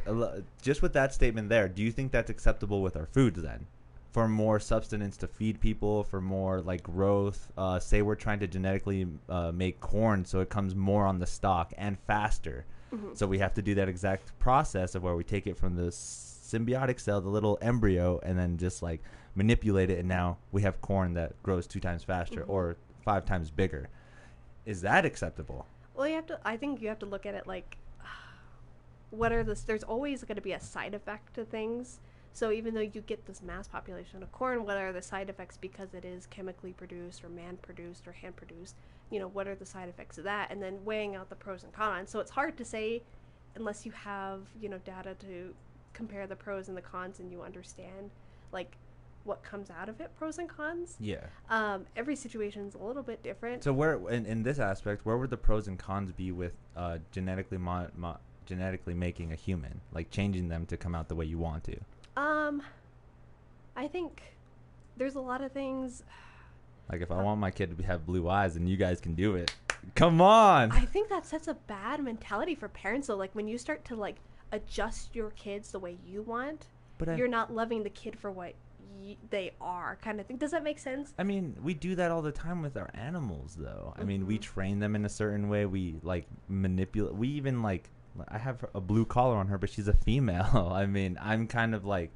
just 0.63 0.81
with 0.81 0.93
that 0.95 1.13
statement 1.13 1.49
there, 1.49 1.69
do 1.69 1.83
you 1.83 1.91
think 1.93 2.13
that's 2.13 2.31
acceptable 2.31 2.83
with 2.83 2.97
our 2.97 3.07
foods 3.07 3.43
then? 3.43 3.67
for 4.13 4.29
more 4.29 4.61
substance 4.61 5.17
to 5.17 5.27
feed 5.27 5.59
people, 5.59 6.05
for 6.05 6.21
more 6.21 6.61
like 6.61 6.85
growth. 6.85 7.49
Uh, 7.59 7.81
say 7.81 8.01
we're 8.01 8.15
trying 8.15 8.39
to 8.39 8.47
genetically 8.47 9.09
uh, 9.29 9.51
make 9.51 9.81
corn 9.81 10.25
so 10.25 10.39
it 10.39 10.49
comes 10.49 10.73
more 10.77 11.05
on 11.05 11.19
the 11.19 11.27
stalk 11.27 11.73
and 11.77 11.99
faster. 12.07 12.65
Mhm. 12.95 13.17
So 13.17 13.27
we 13.27 13.41
have 13.41 13.55
to 13.55 13.61
do 13.63 13.75
that 13.75 13.89
exact 13.89 14.39
process 14.39 14.95
of 14.95 15.03
where 15.03 15.17
we 15.17 15.25
take 15.25 15.49
it 15.49 15.57
from 15.57 15.75
the 15.75 15.89
symbiotic 15.91 17.01
cell, 17.01 17.21
the 17.21 17.29
little 17.29 17.59
embryo, 17.61 18.21
and 18.23 18.39
then 18.39 18.57
just 18.57 18.85
like 18.85 19.03
manipulate 19.35 19.91
it, 19.91 19.99
and 19.99 20.09
now 20.09 20.39
we 20.53 20.63
have 20.63 20.81
corn 20.81 21.15
that 21.15 21.41
grows 21.43 21.67
two 21.67 21.81
times 21.81 22.05
faster 22.05 22.43
Mhm. 22.43 22.49
or 22.49 22.77
five 23.03 23.25
times 23.25 23.51
bigger. 23.51 23.89
Is 24.65 24.81
that 24.83 25.05
acceptable? 25.05 25.67
Well, 25.95 26.09
you 26.09 26.15
have 26.15 26.27
to. 26.27 26.41
I 26.45 26.57
think 26.57 26.81
you 26.81 26.89
have 26.89 26.99
to 27.01 27.07
look 27.07 27.27
at 27.27 27.35
it 27.35 27.47
like, 27.47 27.77
what 29.11 29.33
are 29.33 29.43
this? 29.45 29.63
There's 29.63 29.85
always 29.85 30.23
going 30.25 30.37
to 30.37 30.43
be 30.43 30.53
a 30.53 30.61
side 30.61 30.95
effect 30.95 31.35
to 31.35 31.45
things. 31.45 32.01
So 32.33 32.51
even 32.51 32.75
though 32.75 32.81
you 32.81 33.01
get 33.01 33.27
this 33.27 33.43
mass 33.43 33.69
population 33.69 34.21
of 34.23 34.33
corn, 34.33 34.65
what 34.65 34.77
are 34.77 34.93
the 34.93 35.03
side 35.03 35.31
effects 35.31 35.57
because 35.57 35.95
it 35.95 36.05
is 36.05 36.27
chemically 36.27 36.73
produced 36.73 37.23
or 37.23 37.29
man 37.29 37.59
produced 37.59 38.09
or 38.09 38.13
hand 38.13 38.35
produced? 38.35 38.75
You 39.11 39.21
know, 39.21 39.29
what 39.29 39.47
are 39.47 39.55
the 39.55 39.67
side 39.67 39.89
effects 39.89 40.19
of 40.19 40.25
that? 40.25 40.51
And 40.51 40.61
then 40.61 40.85
weighing 40.85 41.15
out 41.15 41.29
the 41.29 41.37
pros 41.37 41.63
and 41.63 41.73
cons. 41.73 42.11
So 42.11 42.19
it's 42.19 42.33
hard 42.33 42.57
to 42.57 42.65
say 42.65 43.03
unless 43.55 43.87
you 43.87 43.93
have 43.93 44.41
you 44.61 44.69
know 44.69 44.79
data 44.79 45.15
to 45.21 45.55
compare 45.93 46.27
the 46.27 46.35
pros 46.35 46.67
and 46.69 46.77
the 46.77 46.83
cons 46.83 47.21
and 47.21 47.31
you 47.31 47.41
understand 47.41 48.11
like 48.51 48.77
what 49.25 49.43
comes 49.43 49.71
out 49.71 49.89
of 49.89 50.01
it, 50.01 50.11
pros 50.17 50.39
and 50.39 50.49
cons. 50.49 50.97
Yeah. 51.01 51.25
Um, 51.51 51.87
every 51.97 52.17
situation's 52.17 52.75
a 52.75 52.79
little 52.79 53.03
bit 53.03 53.23
different. 53.23 53.65
So 53.65 53.73
where 53.73 53.95
in, 54.11 54.27
in 54.27 54.43
this 54.43 54.59
aspect, 54.59 55.05
where 55.05 55.17
would 55.17 55.31
the 55.31 55.37
pros 55.37 55.67
and 55.67 55.79
cons 55.79 56.13
be 56.13 56.31
with 56.31 56.53
uh, 56.77 56.99
genetically 57.11 57.59
mo- 57.59 57.89
mo- 57.97 58.19
genetically 58.47 58.95
making 58.95 59.33
a 59.33 59.37
human, 59.37 59.81
like 59.93 60.11
changing 60.11 60.49
them 60.49 60.67
to 60.67 60.77
come 60.77 60.95
out 60.95 61.09
the 61.09 61.15
way 61.15 61.25
you 61.25 61.39
want 61.39 61.65
to? 61.65 61.77
Um, 62.17 62.63
I 63.75 63.89
think 63.89 64.23
there's 64.97 65.15
a 65.15 65.21
lot 65.21 65.43
of 65.43 65.53
things. 65.53 66.05
Like 66.91 67.01
if 67.01 67.11
I 67.11 67.23
want 67.23 67.41
my 67.41 67.51
kid 67.51 67.77
to 67.77 67.85
have 67.85 68.05
blue 68.05 68.29
eyes, 68.29 68.57
and 68.57 68.69
you 68.69 68.77
guys 68.77 69.01
can 69.01 69.15
do 69.15 69.37
it. 69.37 69.55
Come 69.95 70.21
on. 70.21 70.71
I 70.73 70.85
think 70.85 71.09
that 71.09 71.27
sets 71.27 71.49
a 71.49 71.55
bad 71.55 72.03
mentality 72.03 72.55
for 72.55 72.69
parents. 72.69 73.09
though. 73.09 73.17
like 73.17 73.35
when 73.35 73.49
you 73.49 73.59
start 73.59 73.85
to 73.87 73.97
like 73.97 74.17
adjust 74.53 75.15
your 75.15 75.31
kids 75.31 75.73
the 75.73 75.79
way 75.79 75.97
you 76.07 76.23
want, 76.23 76.67
but 76.99 77.17
you're 77.19 77.29
not 77.29 77.53
loving 77.53 77.83
the 77.83 77.91
kid 77.91 78.19
for 78.19 78.31
what 78.31 78.55
y- 79.03 79.17
they 79.31 79.53
are, 79.61 79.97
kind 80.03 80.21
of 80.21 80.27
thing. 80.27 80.37
Does 80.37 80.51
that 80.53 80.63
make 80.65 80.79
sense? 80.79 81.13
I 81.19 81.23
mean, 81.23 81.57
we 81.63 81.75
do 81.75 81.95
that 81.97 82.11
all 82.11 82.23
the 82.23 82.33
time 82.33 82.63
with 82.63 82.77
our 82.77 82.91
animals, 82.95 83.57
though. 83.59 83.95
I 83.99 84.05
mean, 84.05 84.27
we 84.27 84.39
Mhm. 84.39 84.43
train 84.43 84.79
them 84.79 84.95
in 84.97 85.05
a 85.05 85.09
certain 85.09 85.49
way. 85.49 85.67
We 85.67 85.97
like 86.03 86.27
manipulate. 86.49 87.15
We 87.15 87.29
even 87.29 87.63
like. 87.63 87.91
I 88.29 88.39
have 88.39 88.65
a 88.77 88.81
blue 88.81 89.05
collar 89.05 89.37
on 89.37 89.49
her, 89.49 89.59
but 89.59 89.71
she's 89.71 89.89
a 89.89 89.93
female. 89.93 90.71
I 90.73 90.87
mean, 90.87 91.19
I'm 91.21 91.49
kind 91.49 91.75
of 91.75 91.85
like 91.85 92.11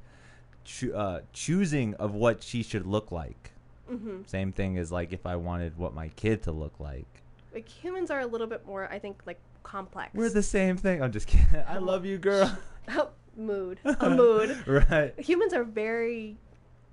choo- 0.63 0.93
uh, 0.95 1.21
choosing 1.33 1.93
of 1.95 2.13
what 2.13 2.41
she 2.41 2.63
should 2.63 2.85
look 2.87 3.11
like. 3.11 3.51
Mm-hmm. 3.91 4.21
Same 4.25 4.53
thing 4.53 4.77
as 4.77 4.91
like 4.91 5.11
if 5.11 5.25
I 5.25 5.35
wanted 5.35 5.77
what 5.77 5.93
my 5.93 6.07
kid 6.09 6.43
to 6.43 6.51
look 6.53 6.79
like. 6.79 7.07
Like 7.53 7.67
humans 7.67 8.11
are 8.11 8.19
a 8.21 8.25
little 8.27 8.47
bit 8.47 8.65
more, 8.65 8.87
I 8.89 8.99
think, 8.99 9.21
like 9.25 9.39
complex. 9.63 10.13
We're 10.13 10.29
the 10.29 10.43
same 10.43 10.77
thing. 10.77 11.01
I'm 11.03 11.11
just 11.11 11.27
kidding. 11.27 11.63
I 11.67 11.79
love 11.79 12.05
you, 12.05 12.17
girl. 12.17 12.55
mood, 13.35 13.79
a 13.85 14.09
mood. 14.09 14.57
right. 14.67 15.13
humans 15.19 15.53
are 15.53 15.63
very 15.63 16.37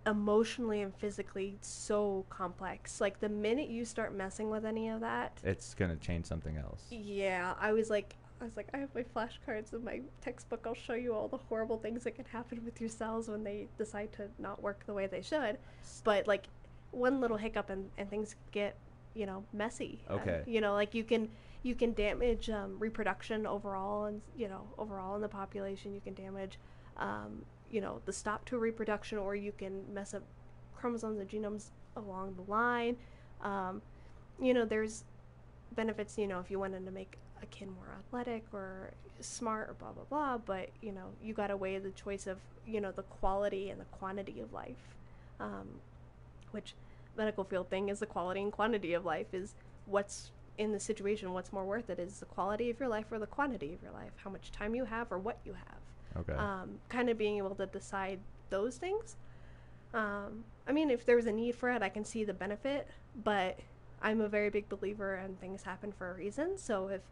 emotionally 0.06 0.82
and 0.82 0.94
physically 0.94 1.58
so 1.60 2.24
complex. 2.30 3.00
Like 3.00 3.20
the 3.20 3.28
minute 3.28 3.68
you 3.68 3.84
start 3.84 4.14
messing 4.14 4.50
with 4.50 4.64
any 4.64 4.88
of 4.88 5.00
that, 5.00 5.40
It's 5.42 5.74
gonna 5.74 5.96
change 5.96 6.26
something 6.26 6.56
else. 6.56 6.84
yeah, 6.90 7.54
I 7.60 7.72
was 7.72 7.90
like, 7.90 8.16
I 8.40 8.44
was 8.44 8.56
like, 8.56 8.68
I 8.74 8.78
have 8.78 8.94
my 8.94 9.02
flashcards 9.02 9.72
in 9.72 9.82
my 9.82 10.02
textbook. 10.20 10.64
I'll 10.66 10.74
show 10.74 10.92
you 10.94 11.14
all 11.14 11.26
the 11.28 11.38
horrible 11.38 11.78
things 11.78 12.04
that 12.04 12.14
can 12.16 12.26
happen 12.26 12.64
with 12.64 12.80
your 12.80 12.90
cells 12.90 13.28
when 13.28 13.42
they 13.44 13.68
decide 13.78 14.12
to 14.14 14.28
not 14.38 14.62
work 14.62 14.84
the 14.86 14.92
way 14.94 15.06
they 15.06 15.22
should. 15.22 15.58
But 16.04 16.26
like 16.26 16.44
one 16.90 17.20
little 17.20 17.36
hiccup 17.38 17.70
and, 17.70 17.90
and 17.98 18.08
things 18.10 18.36
get, 18.52 18.76
you 19.14 19.26
know, 19.26 19.42
messy. 19.52 20.00
And, 20.08 20.20
Okay. 20.20 20.42
you 20.46 20.60
know, 20.60 20.72
like 20.74 20.94
you 20.94 21.02
can 21.04 21.28
you 21.62 21.74
can 21.74 21.94
damage 21.94 22.48
um, 22.48 22.78
reproduction 22.78 23.44
overall, 23.44 24.04
and 24.04 24.20
you 24.36 24.46
know, 24.48 24.68
overall 24.78 25.16
in 25.16 25.22
the 25.22 25.28
population, 25.28 25.92
you 25.92 26.00
can 26.00 26.14
damage, 26.14 26.60
um, 26.96 27.44
you 27.70 27.80
know, 27.80 28.00
the 28.04 28.12
stop 28.12 28.44
to 28.46 28.58
reproduction, 28.58 29.18
or 29.18 29.34
you 29.34 29.52
can 29.52 29.82
mess 29.92 30.14
up 30.14 30.22
chromosomes 30.76 31.18
and 31.18 31.28
genomes 31.28 31.70
along 31.96 32.34
the 32.36 32.50
line. 32.50 32.96
Um, 33.42 33.82
you 34.40 34.54
know, 34.54 34.64
there's 34.64 35.04
benefits, 35.74 36.18
you 36.18 36.26
know, 36.26 36.40
if 36.40 36.50
you 36.50 36.58
wanted 36.58 36.84
to 36.84 36.92
make 36.92 37.18
a 37.42 37.46
kid 37.46 37.68
more 37.68 37.88
athletic 37.98 38.44
or 38.52 38.90
smart 39.20 39.70
or 39.70 39.74
blah 39.74 39.92
blah 39.92 40.04
blah, 40.04 40.38
but 40.38 40.70
you 40.82 40.92
know, 40.92 41.06
you 41.22 41.34
got 41.34 41.48
to 41.48 41.56
weigh 41.56 41.78
the 41.78 41.90
choice 41.90 42.26
of, 42.26 42.38
you 42.66 42.80
know, 42.80 42.92
the 42.92 43.02
quality 43.02 43.70
and 43.70 43.80
the 43.80 43.84
quantity 43.86 44.40
of 44.40 44.52
life. 44.52 44.96
Um, 45.40 45.68
which 46.50 46.74
medical 47.16 47.44
field 47.44 47.68
thing 47.68 47.88
is 47.88 47.98
the 47.98 48.06
quality 48.06 48.40
and 48.40 48.52
quantity 48.52 48.94
of 48.94 49.04
life 49.04 49.32
is 49.32 49.54
what's 49.86 50.30
in 50.58 50.72
the 50.72 50.80
situation 50.80 51.32
what's 51.32 51.52
more 51.52 51.64
worth 51.64 51.90
it 51.90 51.98
is 51.98 52.18
the 52.18 52.26
quality 52.26 52.70
of 52.70 52.80
your 52.80 52.88
life 52.88 53.06
or 53.10 53.18
the 53.18 53.26
quantity 53.26 53.74
of 53.74 53.82
your 53.82 53.92
life 53.92 54.12
how 54.16 54.30
much 54.30 54.50
time 54.52 54.74
you 54.74 54.84
have 54.84 55.10
or 55.12 55.18
what 55.18 55.38
you 55.44 55.52
have 55.52 55.75
Okay. 56.20 56.34
um, 56.34 56.78
kind 56.88 57.10
of 57.10 57.18
being 57.18 57.38
able 57.38 57.54
to 57.54 57.66
decide 57.66 58.18
those 58.50 58.76
things. 58.76 59.16
Um, 59.94 60.44
I 60.66 60.72
mean, 60.72 60.90
if 60.90 61.04
there's 61.06 61.26
a 61.26 61.32
need 61.32 61.54
for 61.54 61.70
it, 61.70 61.82
I 61.82 61.88
can 61.88 62.04
see 62.04 62.24
the 62.24 62.34
benefit, 62.34 62.88
but 63.24 63.58
I'm 64.02 64.20
a 64.20 64.28
very 64.28 64.50
big 64.50 64.68
believer 64.68 65.14
and 65.14 65.40
things 65.40 65.62
happen 65.62 65.92
for 65.92 66.10
a 66.10 66.14
reason. 66.14 66.58
So 66.58 66.88
if 66.88 67.02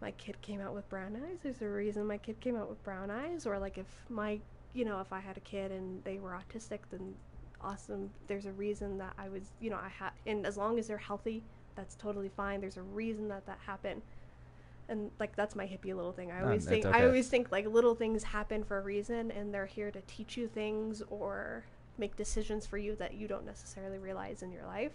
my 0.00 0.10
kid 0.12 0.40
came 0.42 0.60
out 0.60 0.74
with 0.74 0.88
brown 0.88 1.16
eyes, 1.16 1.38
there's 1.42 1.62
a 1.62 1.68
reason 1.68 2.06
my 2.06 2.18
kid 2.18 2.40
came 2.40 2.56
out 2.56 2.68
with 2.68 2.82
brown 2.84 3.10
eyes. 3.10 3.46
Or 3.46 3.58
like 3.58 3.78
if 3.78 3.86
my, 4.08 4.40
you 4.74 4.84
know, 4.84 5.00
if 5.00 5.12
I 5.12 5.20
had 5.20 5.36
a 5.36 5.40
kid 5.40 5.72
and 5.72 6.02
they 6.04 6.18
were 6.18 6.38
autistic, 6.38 6.80
then 6.90 7.14
awesome. 7.60 8.10
There's 8.26 8.46
a 8.46 8.52
reason 8.52 8.98
that 8.98 9.14
I 9.16 9.28
was, 9.28 9.42
you 9.60 9.70
know, 9.70 9.78
I 9.82 9.88
had, 9.88 10.10
and 10.26 10.46
as 10.46 10.56
long 10.56 10.78
as 10.78 10.86
they're 10.88 10.98
healthy, 10.98 11.42
that's 11.74 11.94
totally 11.94 12.28
fine. 12.28 12.60
There's 12.60 12.76
a 12.76 12.82
reason 12.82 13.28
that 13.28 13.46
that 13.46 13.58
happened 13.66 14.02
and 14.88 15.10
like 15.18 15.34
that's 15.36 15.54
my 15.54 15.64
hippie 15.64 15.94
little 15.94 16.12
thing. 16.12 16.30
I 16.30 16.42
always 16.42 16.64
that's 16.64 16.74
think 16.74 16.86
okay. 16.86 16.98
I 16.98 17.06
always 17.06 17.28
think 17.28 17.50
like 17.50 17.66
little 17.66 17.94
things 17.94 18.22
happen 18.22 18.64
for 18.64 18.78
a 18.78 18.82
reason, 18.82 19.30
and 19.30 19.52
they're 19.52 19.66
here 19.66 19.90
to 19.90 20.00
teach 20.06 20.36
you 20.36 20.48
things 20.48 21.02
or 21.10 21.64
make 21.98 22.16
decisions 22.16 22.66
for 22.66 22.78
you 22.78 22.96
that 22.96 23.14
you 23.14 23.28
don't 23.28 23.46
necessarily 23.46 23.98
realize 23.98 24.42
in 24.42 24.50
your 24.52 24.64
life. 24.66 24.92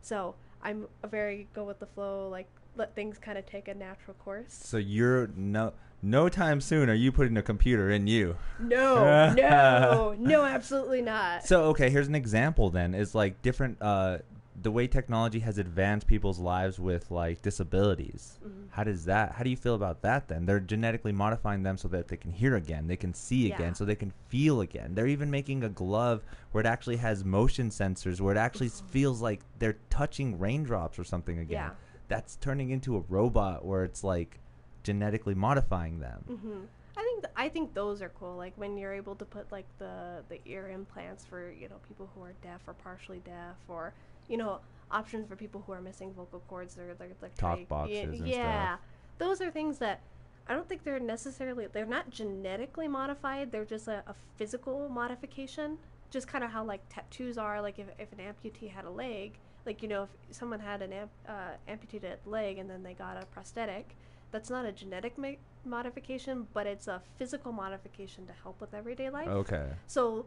So 0.00 0.34
I'm 0.62 0.88
a 1.02 1.08
very 1.08 1.48
go 1.54 1.64
with 1.64 1.78
the 1.78 1.86
flow, 1.86 2.28
like 2.28 2.48
let 2.76 2.94
things 2.94 3.18
kind 3.18 3.36
of 3.38 3.46
take 3.46 3.68
a 3.68 3.74
natural 3.74 4.14
course. 4.14 4.52
so 4.52 4.76
you're 4.76 5.28
no 5.36 5.72
no 6.00 6.28
time 6.28 6.60
soon 6.60 6.88
are 6.88 6.94
you 6.94 7.10
putting 7.10 7.36
a 7.36 7.42
computer 7.42 7.90
in 7.90 8.06
you. 8.06 8.36
No, 8.60 9.34
no, 9.36 10.14
no, 10.18 10.44
absolutely 10.44 11.02
not. 11.02 11.44
So 11.44 11.64
okay, 11.64 11.90
here's 11.90 12.08
an 12.08 12.14
example. 12.14 12.70
Then 12.70 12.94
is 12.94 13.14
like 13.14 13.42
different. 13.42 13.78
Uh, 13.80 14.18
the 14.60 14.70
way 14.70 14.86
technology 14.86 15.40
has 15.40 15.58
advanced 15.58 16.06
people's 16.06 16.38
lives 16.38 16.78
with 16.80 17.10
like 17.10 17.42
disabilities. 17.42 18.38
Mhm. 18.44 18.68
How 18.70 18.84
does 18.84 19.04
that? 19.04 19.32
How 19.32 19.44
do 19.44 19.50
you 19.50 19.56
feel 19.56 19.74
about 19.74 20.02
that? 20.02 20.28
Then 20.28 20.46
they're 20.46 20.60
genetically 20.60 21.12
modifying 21.12 21.62
them 21.62 21.76
so 21.76 21.88
that 21.88 22.08
they 22.08 22.16
can 22.16 22.30
hear 22.32 22.56
again, 22.56 22.86
they 22.86 22.96
can 22.96 23.14
see 23.14 23.48
Yeah. 23.48 23.54
again, 23.56 23.74
so 23.74 23.84
they 23.84 23.94
can 23.94 24.12
feel 24.28 24.60
again. 24.60 24.94
They're 24.94 25.06
even 25.06 25.30
making 25.30 25.62
a 25.64 25.68
glove 25.68 26.22
where 26.52 26.60
it 26.60 26.66
actually 26.66 26.96
has 26.96 27.24
motion 27.24 27.68
sensors, 27.70 28.20
where 28.20 28.34
it 28.34 28.38
actually 28.38 28.68
feels 28.70 29.20
like 29.22 29.40
they're 29.58 29.76
touching 29.90 30.38
raindrops 30.38 30.98
or 30.98 31.04
something 31.04 31.38
again. 31.38 31.70
Yeah. 31.70 31.74
That's 32.08 32.36
turning 32.36 32.70
into 32.70 32.96
a 32.96 33.00
robot 33.08 33.64
where 33.64 33.84
it's 33.84 34.02
like 34.02 34.40
genetically 34.82 35.34
modifying 35.34 36.00
them. 36.00 36.24
hmm 36.26 36.64
I 36.96 37.02
think 37.02 37.22
th- 37.22 37.34
I 37.36 37.48
think 37.48 37.74
those 37.74 38.02
are 38.02 38.08
cool. 38.08 38.34
Like 38.36 38.54
when 38.56 38.76
you're 38.76 38.92
able 38.92 39.14
to 39.16 39.24
put 39.24 39.52
like 39.52 39.66
the 39.78 40.24
the 40.28 40.40
ear 40.46 40.68
implants 40.68 41.24
for 41.24 41.52
you 41.52 41.68
know 41.68 41.76
people 41.86 42.10
who 42.14 42.22
are 42.22 42.32
deaf 42.42 42.60
or 42.66 42.74
partially 42.74 43.20
deaf, 43.20 43.54
or 43.68 43.92
you 44.28 44.36
know 44.36 44.60
options 44.90 45.26
for 45.28 45.36
people 45.36 45.62
who 45.66 45.72
are 45.72 45.80
missing 45.80 46.12
vocal 46.14 46.42
cords 46.48 46.78
or 46.78 46.94
they're 46.94 47.08
like 47.20 47.34
Talk 47.34 47.66
boxes 47.68 48.20
yeah, 48.20 48.24
and 48.24 48.32
stuff. 48.32 48.80
Those 49.18 49.40
are 49.40 49.50
things 49.50 49.78
that 49.78 50.00
I 50.48 50.54
don't 50.54 50.68
think 50.68 50.84
they're 50.84 51.00
necessarily 51.00 51.66
they're 51.72 51.86
not 51.86 52.10
genetically 52.10 52.88
modified. 52.88 53.52
They're 53.52 53.64
just 53.64 53.88
a, 53.88 54.02
a 54.06 54.14
physical 54.36 54.88
modification. 54.88 55.78
Just 56.10 56.26
kind 56.26 56.42
of 56.42 56.50
how 56.50 56.64
like 56.64 56.80
tattoos 56.88 57.36
are. 57.36 57.60
Like 57.60 57.78
if 57.78 57.86
if 57.98 58.12
an 58.12 58.18
amputee 58.18 58.70
had 58.70 58.84
a 58.84 58.90
leg, 58.90 59.34
like 59.66 59.82
you 59.82 59.88
know 59.88 60.04
if 60.04 60.10
someone 60.30 60.60
had 60.60 60.80
an 60.82 60.92
amp, 60.92 61.10
uh, 61.28 61.52
amputated 61.66 62.18
leg 62.24 62.58
and 62.58 62.70
then 62.70 62.82
they 62.82 62.94
got 62.94 63.22
a 63.22 63.26
prosthetic, 63.26 63.94
that's 64.30 64.48
not 64.48 64.64
a 64.64 64.72
genetic 64.72 65.18
ma- 65.18 65.32
modification, 65.66 66.46
but 66.54 66.66
it's 66.66 66.88
a 66.88 67.02
physical 67.18 67.52
modification 67.52 68.26
to 68.26 68.32
help 68.42 68.60
with 68.60 68.72
everyday 68.72 69.10
life. 69.10 69.28
Okay. 69.28 69.68
So 69.86 70.24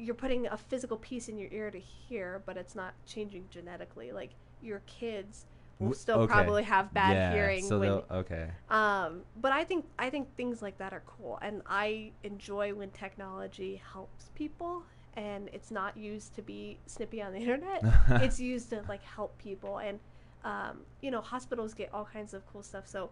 you're 0.00 0.14
putting 0.14 0.46
a 0.46 0.56
physical 0.56 0.96
piece 0.96 1.28
in 1.28 1.38
your 1.38 1.48
ear 1.52 1.70
to 1.70 1.78
hear, 1.78 2.42
but 2.46 2.56
it's 2.56 2.74
not 2.74 2.94
changing 3.06 3.46
genetically. 3.50 4.12
Like 4.12 4.30
your 4.62 4.82
kids 4.86 5.46
will 5.78 5.94
still 5.94 6.20
okay. 6.20 6.32
probably 6.32 6.62
have 6.62 6.92
bad 6.92 7.16
yeah, 7.16 7.32
hearing 7.32 7.64
So 7.64 7.78
when 7.78 7.90
okay. 8.10 8.50
um, 8.68 9.22
but 9.40 9.52
I 9.52 9.64
think 9.64 9.86
I 9.98 10.10
think 10.10 10.34
things 10.36 10.62
like 10.62 10.78
that 10.78 10.92
are 10.92 11.02
cool, 11.06 11.38
and 11.42 11.62
I 11.66 12.12
enjoy 12.22 12.74
when 12.74 12.90
technology 12.90 13.80
helps 13.92 14.30
people, 14.34 14.82
and 15.14 15.48
it's 15.52 15.70
not 15.70 15.96
used 15.96 16.34
to 16.34 16.42
be 16.42 16.78
snippy 16.86 17.22
on 17.22 17.32
the 17.32 17.38
internet. 17.46 17.82
it's 18.22 18.40
used 18.40 18.70
to 18.70 18.82
like 18.88 19.02
help 19.02 19.36
people, 19.38 19.78
and 19.78 19.98
um, 20.44 20.80
you 21.00 21.10
know, 21.10 21.20
hospitals 21.20 21.74
get 21.74 21.90
all 21.92 22.08
kinds 22.10 22.34
of 22.34 22.46
cool 22.52 22.62
stuff. 22.62 22.86
So, 22.86 23.10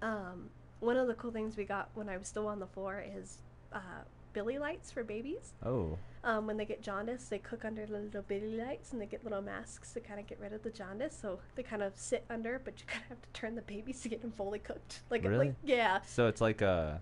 um, 0.00 0.48
one 0.80 0.96
of 0.96 1.06
the 1.06 1.14
cool 1.14 1.30
things 1.30 1.56
we 1.56 1.64
got 1.64 1.90
when 1.94 2.08
I 2.08 2.16
was 2.16 2.28
still 2.28 2.46
on 2.46 2.58
the 2.58 2.66
floor 2.66 3.04
is 3.16 3.38
uh, 3.72 4.04
Bili 4.34 4.58
lights 4.58 4.90
for 4.90 5.04
babies. 5.04 5.54
Oh. 5.64 5.98
Um, 6.24 6.46
when 6.46 6.56
they 6.56 6.64
get 6.64 6.82
jaundice, 6.82 7.24
they 7.28 7.38
cook 7.38 7.64
under 7.64 7.84
the 7.84 7.98
little 7.98 8.22
bili 8.22 8.58
lights 8.64 8.92
and 8.92 9.00
they 9.02 9.06
get 9.06 9.24
little 9.24 9.42
masks 9.42 9.92
to 9.92 10.00
kind 10.00 10.20
of 10.20 10.26
get 10.26 10.38
rid 10.40 10.52
of 10.52 10.62
the 10.62 10.70
jaundice. 10.70 11.18
So 11.20 11.40
they 11.56 11.62
kind 11.62 11.82
of 11.82 11.92
sit 11.96 12.24
under, 12.30 12.60
but 12.64 12.78
you 12.80 12.86
kind 12.88 13.02
of 13.04 13.08
have 13.10 13.22
to 13.22 13.28
turn 13.32 13.54
the 13.54 13.62
babies 13.62 14.00
to 14.02 14.08
get 14.08 14.22
them 14.22 14.30
fully 14.32 14.58
cooked. 14.60 15.00
Like, 15.10 15.24
Really? 15.24 15.48
like 15.48 15.54
yeah, 15.64 16.00
So 16.06 16.28
it's 16.28 16.40
like 16.40 16.62
a, 16.62 17.00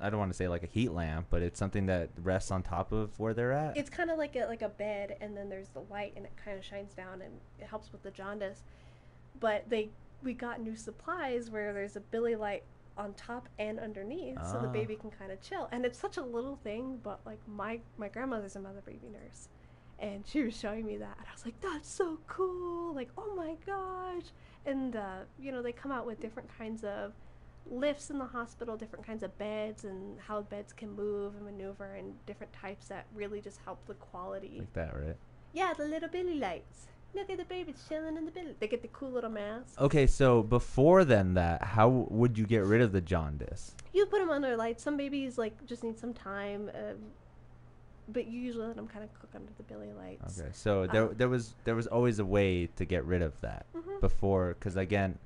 I 0.00 0.10
don't 0.10 0.18
want 0.18 0.30
to 0.32 0.36
say 0.36 0.48
like 0.48 0.62
a 0.64 0.66
heat 0.66 0.90
lamp, 0.92 1.28
but 1.30 1.42
it's 1.42 1.58
something 1.58 1.86
that 1.86 2.10
rests 2.22 2.50
on 2.50 2.62
top 2.62 2.92
of 2.92 3.18
where 3.18 3.32
they're 3.34 3.52
at. 3.52 3.76
it's 3.76 3.88
kind 3.88 4.10
of 4.10 4.18
like 4.18 4.36
a 4.36 4.44
like 4.46 4.60
a 4.62 4.68
bed, 4.68 5.16
and 5.22 5.34
then 5.36 5.48
there's 5.48 5.68
the 5.68 5.80
light, 5.90 6.12
and 6.16 6.26
it 6.26 6.32
kind 6.44 6.58
of 6.58 6.62
shines 6.64 6.92
down, 6.92 7.22
and 7.22 7.32
it 7.58 7.66
helps 7.66 7.90
with 7.92 8.02
the 8.02 8.10
jaundice. 8.10 8.62
But 9.40 9.70
they 9.70 9.88
we 10.22 10.34
got 10.34 10.60
new 10.60 10.76
supplies 10.76 11.50
where 11.50 11.72
there's 11.72 11.96
a 11.96 12.00
bili 12.00 12.38
light 12.38 12.64
on 12.98 13.14
top 13.14 13.48
and 13.58 13.78
underneath, 13.78 14.38
so 14.46 14.60
the 14.60 14.68
Ah. 14.68 14.72
baby 14.72 14.96
can 14.96 15.10
kind 15.10 15.30
of 15.32 15.40
chill. 15.40 15.68
And 15.72 15.84
it's 15.84 15.98
such 15.98 16.16
a 16.16 16.22
little 16.22 16.56
thing, 16.56 16.98
but 17.02 17.20
like 17.26 17.40
my 17.46 17.80
my 17.98 18.08
grandmother's 18.08 18.56
a 18.56 18.60
mother 18.60 18.82
baby 18.84 19.08
nurse, 19.08 19.48
and 19.98 20.26
she 20.26 20.42
was 20.42 20.56
showing 20.56 20.84
me 20.86 20.96
that, 20.96 21.16
and 21.18 21.26
I 21.28 21.32
was 21.32 21.44
like, 21.44 21.60
that's 21.60 21.90
so 21.90 22.18
cool! 22.26 22.94
Like, 22.94 23.10
oh 23.18 23.34
my 23.34 23.54
gosh! 23.66 24.30
And 24.64 24.96
uh, 24.96 25.20
you 25.38 25.52
know, 25.52 25.62
they 25.62 25.72
come 25.72 25.92
out 25.92 26.06
with 26.06 26.20
different 26.20 26.48
kinds 26.56 26.84
of 26.84 27.12
lifts 27.68 28.10
in 28.10 28.18
the 28.18 28.24
hospital, 28.26 28.76
different 28.76 29.04
kinds 29.06 29.22
of 29.22 29.36
beds, 29.38 29.84
and 29.84 30.18
how 30.20 30.40
beds 30.42 30.72
can 30.72 30.90
move 30.94 31.34
and 31.34 31.44
maneuver, 31.44 31.94
and 31.96 32.14
different 32.26 32.52
types 32.52 32.88
that 32.88 33.06
really 33.14 33.40
just 33.40 33.58
help 33.64 33.84
the 33.86 33.94
quality. 33.94 34.56
like 34.60 34.72
that, 34.74 34.94
right? 34.94 35.16
Yeah, 35.52 35.72
the 35.76 35.84
little 35.84 36.08
bili 36.08 36.38
lights. 36.40 36.86
Look 37.16 37.30
at 37.30 37.38
the 37.38 37.44
babies 37.44 37.82
chilling 37.88 38.16
in 38.18 38.26
the 38.26 38.30
bili. 38.30 38.54
They 38.60 38.68
get 38.68 38.82
the 38.82 38.88
cool 38.88 39.10
little 39.10 39.30
mask. 39.30 39.80
Okay, 39.80 40.06
so 40.06 40.42
before 40.42 41.04
then, 41.04 41.34
that 41.34 41.62
how 41.62 41.88
would 41.88 42.36
you 42.36 42.44
get 42.46 42.62
rid 42.64 42.82
of 42.82 42.92
the 42.92 43.00
jaundice? 43.00 43.74
You 43.94 44.04
put 44.06 44.18
them 44.18 44.28
under 44.30 44.54
lights. 44.56 44.82
Some 44.82 44.96
babies 44.98 45.38
like 45.38 45.64
just 45.66 45.82
need 45.82 45.98
some 45.98 46.12
time, 46.12 46.70
um, 46.74 46.96
but 48.08 48.26
you 48.26 48.38
usually 48.38 48.66
let 48.66 48.76
them 48.76 48.86
kind 48.86 49.02
of 49.02 49.12
cook 49.18 49.30
under 49.34 49.50
the 49.56 49.62
bili 49.64 49.96
lights. 49.96 50.38
Okay, 50.38 50.50
so 50.52 50.86
there 50.86 51.04
Um, 51.08 51.14
there 51.16 51.28
was 51.30 51.54
there 51.64 51.74
was 51.74 51.86
always 51.86 52.18
a 52.18 52.24
way 52.24 52.66
to 52.76 52.84
get 52.84 53.02
rid 53.06 53.22
of 53.22 53.40
that 53.40 53.64
Mhm. 53.74 54.00
before, 54.00 54.54
because 54.54 54.76
again, 54.76 55.18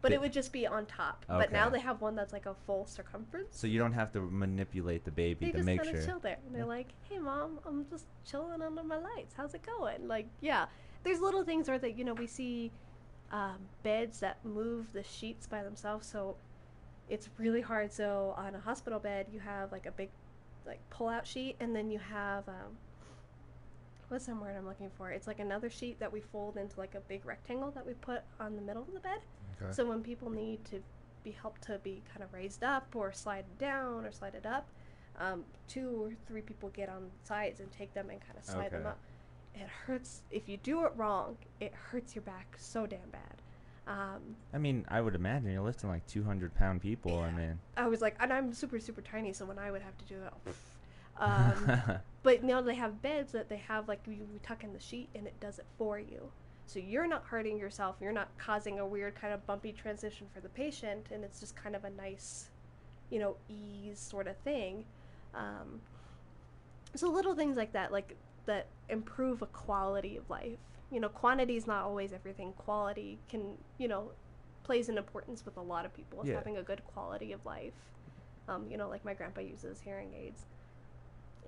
But 0.00 0.10
They- 0.10 0.16
it 0.16 0.20
would 0.20 0.34
just 0.34 0.52
be 0.52 0.66
on 0.66 0.84
top. 0.84 1.24
But 1.26 1.50
now 1.50 1.70
they 1.70 1.80
have 1.80 2.02
one 2.02 2.14
that's 2.14 2.34
like 2.34 2.44
a 2.44 2.52
full 2.52 2.84
circumference. 2.84 3.56
so 3.56 3.66
you 3.66 3.78
don't 3.78 3.94
have 3.94 4.12
to 4.12 4.20
manipulate 4.20 5.02
the 5.06 5.10
baby 5.10 5.46
they 5.46 5.52
to 5.52 5.56
just 5.64 5.82
kind 5.82 5.96
of 5.96 6.04
chill 6.04 6.18
there. 6.18 6.36
And 6.44 6.54
they're 6.54 6.60
Yeah. 6.64 6.66
like, 6.66 6.92
"Hey, 7.08 7.18
mom, 7.18 7.58
I'm 7.64 7.88
just 7.88 8.04
chilling 8.22 8.60
under 8.60 8.82
my 8.84 8.98
lights. 8.98 9.32
How's 9.34 9.54
it 9.54 9.62
going?" 9.62 10.06
Like, 10.06 10.28
yeah, 10.42 10.66
there's 11.04 11.20
little 11.20 11.44
things 11.44 11.68
where 11.68 11.78
that 11.78 11.96
you 11.96 12.04
know 12.04 12.14
we 12.14 12.26
see 12.26 12.72
um, 13.30 13.58
beds 13.82 14.20
that 14.20 14.44
move 14.44 14.92
the 14.92 15.02
sheets 15.02 15.46
by 15.46 15.62
themselves, 15.62 16.06
so 16.06 16.36
it's 17.08 17.28
really 17.38 17.60
hard. 17.60 17.92
So 17.92 18.34
on 18.36 18.54
a 18.54 18.60
hospital 18.60 18.98
bed, 18.98 19.26
you 19.32 19.40
have 19.40 19.70
like 19.72 19.86
a 19.86 19.92
big 19.92 20.10
like 20.66 20.80
pull-out 20.90 21.26
sheet, 21.26 21.56
and 21.60 21.76
then 21.76 21.90
you 21.90 21.98
have 21.98 22.48
um, 22.48 22.78
what's 24.08 24.26
the 24.26 24.34
word 24.34 24.54
I'm 24.56 24.66
looking 24.66 24.90
for? 24.96 25.10
It's 25.10 25.26
like 25.26 25.40
another 25.40 25.70
sheet 25.70 25.98
that 26.00 26.12
we 26.12 26.20
fold 26.20 26.56
into 26.56 26.78
like 26.78 26.94
a 26.94 27.00
big 27.00 27.24
rectangle 27.26 27.70
that 27.72 27.86
we 27.86 27.94
put 27.94 28.22
on 28.40 28.56
the 28.56 28.62
middle 28.62 28.82
of 28.82 28.92
the 28.92 29.00
bed. 29.00 29.18
Okay. 29.62 29.72
So 29.72 29.84
when 29.84 30.02
people 30.02 30.30
need 30.30 30.64
to 30.66 30.82
be 31.22 31.30
helped 31.32 31.62
to 31.62 31.78
be 31.78 32.02
kind 32.10 32.22
of 32.22 32.32
raised 32.32 32.62
up 32.62 32.86
or 32.94 33.12
slide 33.12 33.44
down 33.58 34.04
or 34.04 34.12
slide 34.12 34.34
it 34.34 34.46
up, 34.46 34.68
um, 35.18 35.44
two 35.68 36.06
or 36.06 36.12
three 36.26 36.42
people 36.42 36.68
get 36.70 36.88
on 36.88 37.10
sides 37.24 37.60
and 37.60 37.70
take 37.72 37.94
them 37.94 38.10
and 38.10 38.20
kind 38.20 38.38
of 38.38 38.44
slide 38.44 38.70
them 38.70 38.86
up. 38.86 38.98
It 39.54 39.68
hurts 39.86 40.22
if 40.30 40.48
you 40.48 40.56
do 40.56 40.84
it 40.84 40.92
wrong. 40.96 41.36
It 41.60 41.72
hurts 41.74 42.14
your 42.14 42.22
back 42.22 42.56
so 42.58 42.86
damn 42.86 43.10
bad. 43.10 43.42
Um, 43.86 44.36
I 44.52 44.58
mean, 44.58 44.84
I 44.88 45.00
would 45.00 45.14
imagine 45.14 45.50
you're 45.50 45.62
lifting 45.62 45.90
like 45.90 46.06
200 46.06 46.54
pound 46.54 46.80
people. 46.80 47.18
I 47.18 47.30
mean, 47.30 47.58
I 47.76 47.86
was 47.86 48.00
like, 48.00 48.16
and 48.20 48.32
I'm 48.32 48.52
super 48.52 48.80
super 48.80 49.02
tiny, 49.02 49.32
so 49.32 49.44
when 49.44 49.58
I 49.58 49.70
would 49.70 49.82
have 49.82 49.96
to 49.98 50.04
do 50.06 50.16
it, 50.16 50.54
um, 51.18 51.82
But 52.24 52.42
now 52.42 52.62
they 52.62 52.74
have 52.74 53.02
beds 53.02 53.32
that 53.32 53.50
they 53.50 53.58
have 53.68 53.86
like 53.86 54.00
you 54.06 54.14
you 54.14 54.40
tuck 54.42 54.64
in 54.64 54.72
the 54.72 54.80
sheet 54.80 55.10
and 55.14 55.26
it 55.26 55.38
does 55.40 55.58
it 55.58 55.66
for 55.76 55.98
you. 55.98 56.30
So 56.66 56.78
you're 56.78 57.06
not 57.06 57.24
hurting 57.26 57.58
yourself. 57.58 57.96
You're 58.00 58.12
not 58.12 58.28
causing 58.38 58.78
a 58.78 58.86
weird 58.86 59.14
kind 59.14 59.34
of 59.34 59.46
bumpy 59.46 59.72
transition 59.72 60.26
for 60.32 60.40
the 60.40 60.48
patient, 60.48 61.08
and 61.12 61.22
it's 61.22 61.38
just 61.38 61.54
kind 61.54 61.76
of 61.76 61.84
a 61.84 61.90
nice, 61.90 62.48
you 63.10 63.18
know, 63.18 63.36
ease 63.50 63.98
sort 63.98 64.26
of 64.26 64.38
thing. 64.38 64.86
Um, 65.34 65.82
so 66.94 67.10
little 67.10 67.34
things 67.34 67.58
like 67.58 67.72
that, 67.74 67.92
like 67.92 68.16
that, 68.46 68.68
improve 68.88 69.42
a 69.42 69.46
quality 69.46 70.16
of 70.16 70.28
life. 70.28 70.58
You 70.90 71.00
know, 71.00 71.08
quantity 71.08 71.56
is 71.56 71.66
not 71.66 71.84
always 71.84 72.12
everything. 72.12 72.52
Quality 72.52 73.18
can, 73.28 73.58
you 73.78 73.88
know, 73.88 74.12
plays 74.62 74.88
an 74.88 74.98
importance 74.98 75.44
with 75.44 75.56
a 75.56 75.60
lot 75.60 75.84
of 75.84 75.94
people. 75.94 76.22
Yeah. 76.24 76.34
Having 76.34 76.58
a 76.58 76.62
good 76.62 76.84
quality 76.86 77.32
of 77.32 77.44
life. 77.44 77.72
Um, 78.48 78.66
you 78.70 78.76
know, 78.76 78.88
like 78.88 79.04
my 79.04 79.14
grandpa 79.14 79.40
uses 79.40 79.80
hearing 79.80 80.12
aids 80.14 80.44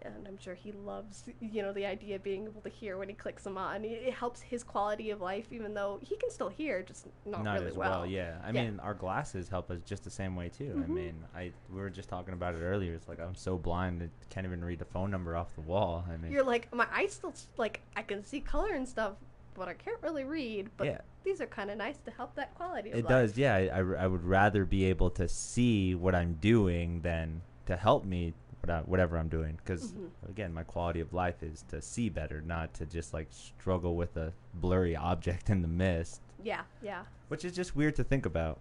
and 0.02 0.26
I'm 0.28 0.38
sure 0.38 0.54
he 0.54 0.72
loves, 0.72 1.24
you 1.40 1.62
know, 1.62 1.72
the 1.72 1.86
idea 1.86 2.16
of 2.16 2.22
being 2.22 2.44
able 2.44 2.60
to 2.62 2.68
hear 2.68 2.96
when 2.98 3.08
he 3.08 3.14
clicks 3.14 3.44
them 3.44 3.56
on. 3.58 3.84
It, 3.84 3.88
it 4.06 4.14
helps 4.14 4.40
his 4.40 4.62
quality 4.62 5.10
of 5.10 5.20
life, 5.20 5.46
even 5.52 5.74
though 5.74 5.98
he 6.02 6.16
can 6.16 6.30
still 6.30 6.48
hear, 6.48 6.82
just 6.82 7.06
not, 7.24 7.42
not 7.44 7.54
really 7.54 7.66
as 7.68 7.76
well. 7.76 8.06
Yeah, 8.06 8.38
I 8.44 8.50
Yeah. 8.50 8.64
mean, 8.64 8.80
our 8.80 8.94
glasses 8.94 9.48
help 9.48 9.70
us 9.70 9.80
just 9.84 10.04
the 10.04 10.10
same 10.10 10.36
way 10.36 10.48
too. 10.48 10.72
I 10.84 10.86
Mhm. 10.86 10.94
mean, 10.94 11.24
I 11.34 11.52
we 11.70 11.80
were 11.80 11.90
just 11.90 12.08
talking 12.08 12.34
about 12.34 12.54
it 12.54 12.60
earlier. 12.62 12.94
It's 12.94 13.08
like 13.08 13.20
I'm 13.20 13.34
so 13.34 13.56
blind 13.58 14.00
that 14.00 14.10
can't 14.30 14.46
even 14.46 14.64
read 14.64 14.78
the 14.78 14.84
phone 14.84 15.10
number 15.10 15.36
off 15.36 15.54
the 15.54 15.60
wall. 15.62 16.04
I 16.08 16.16
mean, 16.16 16.30
You're 16.30 16.44
like, 16.44 16.72
my 16.74 16.86
eyes 16.92 17.12
still, 17.14 17.34
like, 17.56 17.80
I 17.96 18.02
can 18.02 18.22
see 18.22 18.40
color 18.40 18.72
and 18.74 18.88
stuff, 18.88 19.14
but 19.54 19.68
I 19.68 19.74
can't 19.74 20.00
really 20.02 20.24
read. 20.24 20.70
But 20.76 20.86
Yeah. 20.86 20.98
these 21.24 21.40
are 21.40 21.46
kind 21.46 21.70
of 21.70 21.78
nice 21.78 21.98
to 21.98 22.10
help 22.10 22.34
that 22.36 22.54
quality 22.54 22.90
of 22.92 22.98
it 22.98 23.04
life. 23.04 23.08
does. 23.08 23.38
Yeah, 23.38 23.54
I, 23.54 23.66
I 23.68 23.82
r- 23.82 23.96
I 23.96 24.06
would 24.06 24.22
rather 24.24 24.64
be 24.64 24.84
able 24.84 25.10
to 25.10 25.26
see 25.28 25.94
what 25.94 26.14
I'm 26.14 26.34
doing 26.34 27.00
than 27.00 27.42
to 27.66 27.76
help 27.76 28.04
me 28.04 28.32
what 28.66 28.74
I, 28.74 28.80
whatever 28.82 29.18
I'm 29.18 29.28
doing. 29.28 29.56
Because 29.56 29.92
Mhm. 29.92 30.10
again, 30.28 30.52
my 30.52 30.62
quality 30.64 31.00
of 31.00 31.12
life 31.12 31.42
is 31.42 31.62
to 31.68 31.80
see 31.80 32.08
better, 32.08 32.40
not 32.40 32.74
to 32.74 32.86
just 32.86 33.12
like 33.14 33.28
struggle 33.30 33.96
with 33.96 34.16
a 34.16 34.32
blurry 34.54 34.96
object 34.96 35.50
in 35.50 35.62
the 35.62 35.68
mist, 35.68 36.20
Yeah, 36.42 36.64
yeah. 36.82 37.04
which 37.28 37.44
is 37.44 37.52
just 37.54 37.76
weird 37.76 37.96
to 37.96 38.04
think 38.04 38.26
about. 38.26 38.58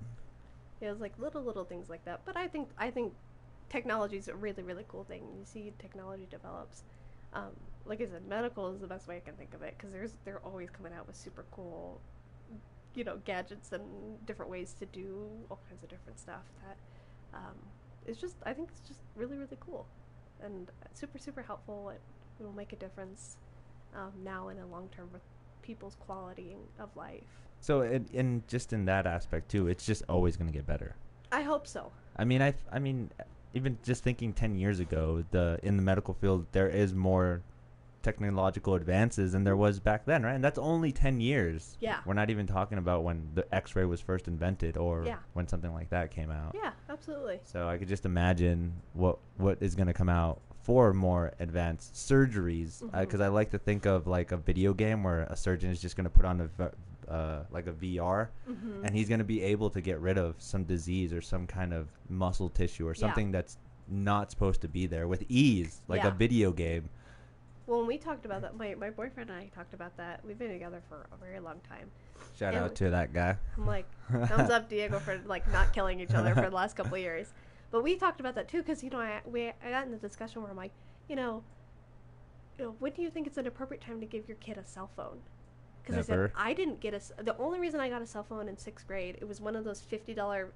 It 0.82 0.90
was 0.90 1.00
like 1.00 1.18
little, 1.18 1.42
little 1.44 1.66
things 1.66 1.90
like 1.90 2.04
that. 2.06 2.22
But 2.26 2.38
I 2.38 2.48
think, 2.48 2.70
I 2.78 2.92
think 2.92 3.14
technology 3.70 4.18
is 4.18 4.28
a 4.28 4.36
really, 4.36 4.64
really 4.64 4.86
cool 4.88 5.04
thing. 5.04 5.24
You 5.40 5.46
see 5.46 5.74
technology 5.80 6.28
develops. 6.30 6.84
Um, 7.34 7.52
like 7.86 8.02
I 8.02 8.06
said, 8.08 8.26
medical 8.28 8.74
is 8.74 8.80
the 8.82 8.88
best 8.88 9.08
way 9.08 9.18
I 9.18 9.20
can 9.20 9.36
think 9.36 9.54
of 9.54 9.62
it 9.62 9.76
because 9.78 9.92
there's 9.92 10.18
they're 10.26 10.40
always 10.40 10.70
coming 10.70 10.94
out 10.94 11.06
with 11.08 11.16
super 11.16 11.46
cool, 11.52 12.00
you 12.94 13.04
know, 13.04 13.18
gadgets 13.26 13.72
and 13.74 14.26
different 14.26 14.50
ways 14.52 14.74
to 14.80 14.86
do 14.86 15.30
all 15.50 15.60
kinds 15.70 15.84
of 15.84 15.90
different 15.90 16.20
stuff. 16.20 16.44
That 16.66 16.78
um, 17.38 17.56
it's 18.06 18.20
just 18.20 18.36
I 18.46 18.54
think 18.54 18.70
it's 18.72 18.88
just 18.88 19.00
really, 19.16 19.38
really 19.38 19.58
cool, 19.60 19.86
and 20.44 20.70
super, 20.94 21.18
super 21.18 21.42
helpful. 21.42 21.90
It 21.90 22.02
will 22.44 22.54
make 22.54 22.74
a 22.74 22.76
difference 22.76 23.38
um, 23.96 24.12
now 24.24 24.50
and 24.50 24.60
in 24.60 24.66
the 24.66 24.72
long 24.72 24.90
term 24.96 25.10
with 25.12 25.22
people's 25.62 25.96
quality 26.06 26.56
of 26.80 26.90
life. 26.96 27.24
So, 27.62 27.82
and, 27.82 28.08
and 28.14 28.48
just 28.48 28.74
in 28.74 28.86
that 28.86 29.08
aspect 29.08 29.50
too, 29.50 29.68
it's 29.68 29.86
just 29.86 30.04
always 30.08 30.38
going 30.38 30.48
to 30.48 30.54
get 30.54 30.68
better. 30.68 30.96
I 31.32 31.42
hope 31.42 31.66
so. 31.66 31.92
I 32.18 32.26
mean, 32.26 32.42
I, 32.42 32.54
I 32.72 32.80
mean, 32.80 33.10
even 33.54 33.78
just 33.84 34.04
thinking 34.04 34.34
ten 34.34 34.56
years 34.56 34.80
ago, 34.80 35.24
the 35.32 35.60
in 35.64 35.78
the 35.78 35.84
medical 35.84 36.14
field, 36.14 36.46
there 36.52 36.70
is 36.70 36.94
more 36.94 37.42
technological 38.06 38.76
advances 38.76 39.32
than 39.34 39.44
there 39.44 39.58
was 39.58 39.80
back 39.80 40.06
then, 40.06 40.24
right? 40.24 40.34
And 40.36 40.44
that's 40.44 40.60
only 40.60 40.92
ten 40.92 41.20
years. 41.20 41.78
Yeah. 41.82 42.00
We're 42.06 42.14
not 42.14 42.30
even 42.30 42.46
talking 42.48 42.78
about 42.78 43.04
when 43.04 43.28
the 43.34 43.46
X-ray 43.54 43.86
was 43.86 44.00
first 44.00 44.28
invented 44.28 44.78
or 44.78 45.04
Yeah. 45.06 45.18
when 45.34 45.48
something 45.48 45.74
like 45.74 45.90
that 45.90 46.12
came 46.12 46.30
out. 46.32 46.56
Yeah, 46.56 46.72
absolutely. 46.90 47.40
So 47.44 47.68
I 47.68 47.78
could 47.78 47.88
just 47.90 48.06
imagine 48.06 48.74
what 48.94 49.18
what 49.38 49.58
is 49.60 49.74
going 49.76 49.88
to 49.88 49.94
come 49.94 50.10
out 50.10 50.40
for 50.62 50.94
more 50.94 51.34
advanced 51.40 51.94
surgeries 51.96 52.82
because 52.92 53.20
Mhm. 53.20 53.24
I 53.26 53.28
like 53.28 53.50
to 53.52 53.58
think 53.60 53.86
of 53.86 54.08
like 54.08 54.32
a 54.32 54.38
video 54.38 54.74
game 54.74 55.04
where 55.04 55.22
a 55.24 55.36
surgeon 55.36 55.70
is 55.72 55.82
just 55.82 55.96
going 55.98 56.06
to 56.06 56.10
put 56.10 56.26
on 56.26 56.42
a 56.42 56.72
uh, 57.12 57.44
like 57.52 57.68
a 57.68 57.72
VR 57.72 58.30
Mm-hmm. 58.50 58.84
and 58.86 58.96
he's 58.96 59.08
going 59.08 59.20
to 59.20 59.26
be 59.36 59.44
able 59.44 59.70
to 59.70 59.80
get 59.80 60.00
rid 60.00 60.18
of 60.18 60.36
some 60.40 60.64
disease 60.64 61.14
or 61.14 61.22
some 61.22 61.46
kind 61.46 61.72
of 61.72 61.88
muscle 62.10 62.50
tissue 62.50 62.88
or 62.88 62.94
Yeah. 62.94 63.00
something 63.02 63.32
that's 63.32 63.58
not 63.88 64.32
supposed 64.32 64.62
to 64.62 64.68
be 64.68 64.88
there 64.88 65.08
with 65.08 65.24
ease 65.30 65.82
like 65.88 66.02
Yeah. 66.02 66.08
a 66.08 66.12
video 66.12 66.52
game. 66.52 66.90
Well, 67.68 67.80
when 67.80 67.88
we 67.88 67.98
talked 67.98 68.26
about 68.26 68.42
that, 68.44 68.56
my, 68.58 68.76
my 68.76 68.92
boyfriend 68.92 69.30
and 69.30 69.40
I 69.40 69.48
talked 69.48 69.74
about 69.74 69.98
that. 69.98 70.22
We've 70.24 70.38
been 70.38 70.52
together 70.52 70.82
for 70.88 71.08
a 71.12 71.18
very 71.18 71.40
long 71.40 71.60
time. 71.68 71.90
Shout 72.38 72.54
Yeah, 72.54 72.66
out 72.66 72.76
to 72.76 72.90
that 72.92 73.12
guy. 73.12 73.38
I'm 73.58 73.66
like, 73.66 73.88
thumbs 74.28 74.50
up, 74.50 74.70
Diego, 74.70 75.00
for 75.00 75.20
like 75.26 75.52
not 75.52 75.74
killing 75.74 76.00
each 76.00 76.14
other 76.14 76.36
for 76.36 76.50
the 76.50 76.56
last 76.56 76.76
couple 76.76 76.96
of 76.96 77.02
years. 77.02 77.34
But 77.72 77.84
we 77.84 77.96
talked 77.96 78.20
about 78.20 78.36
that 78.36 78.48
too, 78.48 78.60
because 78.60 78.84
you 78.84 78.90
know, 78.90 79.00
I 79.00 79.22
we 79.26 79.48
I 79.48 79.70
got 79.70 79.86
in 79.86 79.92
the 79.92 79.98
discussion 79.98 80.42
where 80.42 80.52
I'm 80.52 80.58
like, 80.58 80.72
you 81.10 81.16
know, 81.16 81.44
you 82.58 82.66
know, 82.66 82.76
when 82.80 82.94
do 82.94 83.02
you 83.02 83.10
think 83.10 83.28
it's 83.28 83.38
an 83.38 83.48
appropriate 83.48 83.82
time 83.82 84.00
to 84.00 84.06
give 84.06 84.28
your 84.28 84.38
kid 84.38 84.58
a 84.58 84.66
cell 84.66 84.90
phone? 84.96 85.20
Because 85.82 85.98
I 85.98 86.02
said 86.02 86.32
I 86.36 86.54
didn't 86.54 86.80
get 86.80 86.94
a. 86.94 87.24
The 87.24 87.38
only 87.38 87.60
reason 87.60 87.80
I 87.80 87.90
got 87.90 88.02
a 88.02 88.08
cell 88.08 88.24
phone 88.24 88.48
in 88.48 88.58
sixth 88.58 88.88
grade, 88.88 89.18
it 89.20 89.28
was 89.28 89.42
one 89.42 89.56
of 89.56 89.66
those 89.66 89.82
fifty 89.82 90.14
dollar 90.14 90.52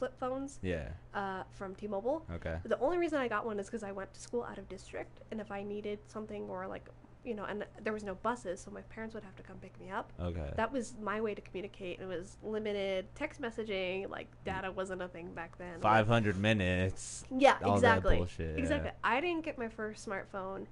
flip 0.00 0.18
phones 0.18 0.58
Yeah. 0.62 0.88
uh, 1.14 1.42
from 1.52 1.74
T-Mobile. 1.74 2.24
Okay. 2.36 2.56
The 2.64 2.78
only 2.80 2.96
reason 2.96 3.18
I 3.20 3.28
got 3.28 3.44
one 3.44 3.60
is 3.60 3.66
because 3.66 3.82
I 3.84 3.92
went 3.92 4.12
to 4.14 4.20
school 4.20 4.42
out 4.42 4.56
of 4.56 4.66
district, 4.68 5.20
and 5.30 5.40
if 5.42 5.52
I 5.52 5.62
needed 5.62 5.98
something 6.08 6.44
or 6.48 6.66
like, 6.66 6.88
you 7.22 7.34
know, 7.34 7.44
and 7.44 7.66
there 7.84 7.92
was 7.92 8.02
no 8.02 8.14
buses, 8.14 8.60
so 8.60 8.70
my 8.70 8.80
parents 8.94 9.14
would 9.14 9.22
have 9.24 9.36
to 9.36 9.42
come 9.42 9.56
pick 9.58 9.78
me 9.78 9.90
up. 9.90 10.10
Okay. 10.18 10.54
That 10.56 10.72
was 10.72 10.94
my 11.02 11.20
way 11.20 11.34
to 11.34 11.42
communicate. 11.42 12.00
It 12.00 12.06
was 12.06 12.38
limited 12.42 13.14
text 13.14 13.42
messaging, 13.42 14.08
like 14.08 14.28
data 14.46 14.72
wasn't 14.72 15.02
a 15.02 15.08
thing 15.08 15.28
back 15.34 15.58
then. 15.58 15.74
Like- 15.74 15.82
500 15.82 16.38
minutes. 16.38 17.24
yeah, 17.30 17.58
all 17.62 17.78
that 17.78 17.98
exactly. 17.98 18.26
yeah. 18.38 18.44
Exactly. 18.56 18.90
I 19.04 19.20
didn't 19.20 19.44
get 19.44 19.58
my 19.58 19.68
first 19.68 20.08
smartphone 20.08 20.64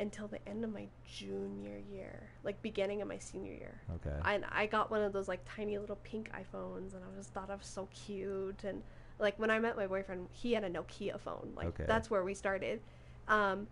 until 0.00 0.26
the 0.26 0.38
end 0.48 0.64
of 0.64 0.72
my 0.72 0.86
junior 1.04 1.78
year, 1.78 2.30
like 2.42 2.60
beginning 2.62 3.02
of 3.02 3.08
my 3.08 3.18
senior 3.18 3.52
year. 3.52 3.80
Okay. 3.96 4.16
And 4.24 4.44
I 4.50 4.66
got 4.66 4.90
one 4.90 5.02
of 5.02 5.12
those 5.12 5.28
like 5.28 5.40
tiny 5.44 5.78
little 5.78 5.98
pink 6.02 6.30
iPhones, 6.32 6.94
and 6.94 7.02
I 7.04 7.16
just 7.16 7.32
thought 7.32 7.50
I 7.50 7.54
was 7.54 7.66
so 7.66 7.88
cute. 7.94 8.64
And 8.64 8.82
like 9.18 9.38
when 9.38 9.50
I 9.50 9.58
met 9.58 9.76
my 9.76 9.86
boyfriend, 9.86 10.28
he 10.32 10.54
had 10.54 10.64
a 10.64 10.70
Nokia 10.70 11.20
phone. 11.20 11.52
Like 11.54 11.68
Okay. 11.68 11.84
that's 11.86 12.10
where 12.10 12.24
we 12.24 12.34
started. 12.34 12.80
Um, 13.28 13.68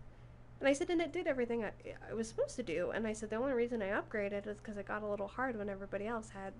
and 0.59 0.67
I 0.67 0.73
said, 0.73 0.89
and 0.89 1.01
it 1.01 1.11
did 1.13 1.25
everything 1.25 1.63
I, 1.63 1.71
I 2.09 2.13
was 2.13 2.27
supposed 2.27 2.55
to 2.57 2.63
do. 2.63 2.91
And 2.91 3.07
I 3.07 3.13
said 3.13 3.29
the 3.29 3.37
only 3.37 3.53
reason 3.53 3.81
I 3.81 3.87
upgraded 3.89 4.45
is 4.45 4.57
because 4.57 4.77
it 4.77 4.85
got 4.85 5.03
a 5.03 5.07
little 5.07 5.27
hard 5.27 5.57
when 5.57 5.69
everybody 5.69 6.05
else 6.05 6.29
had 6.29 6.53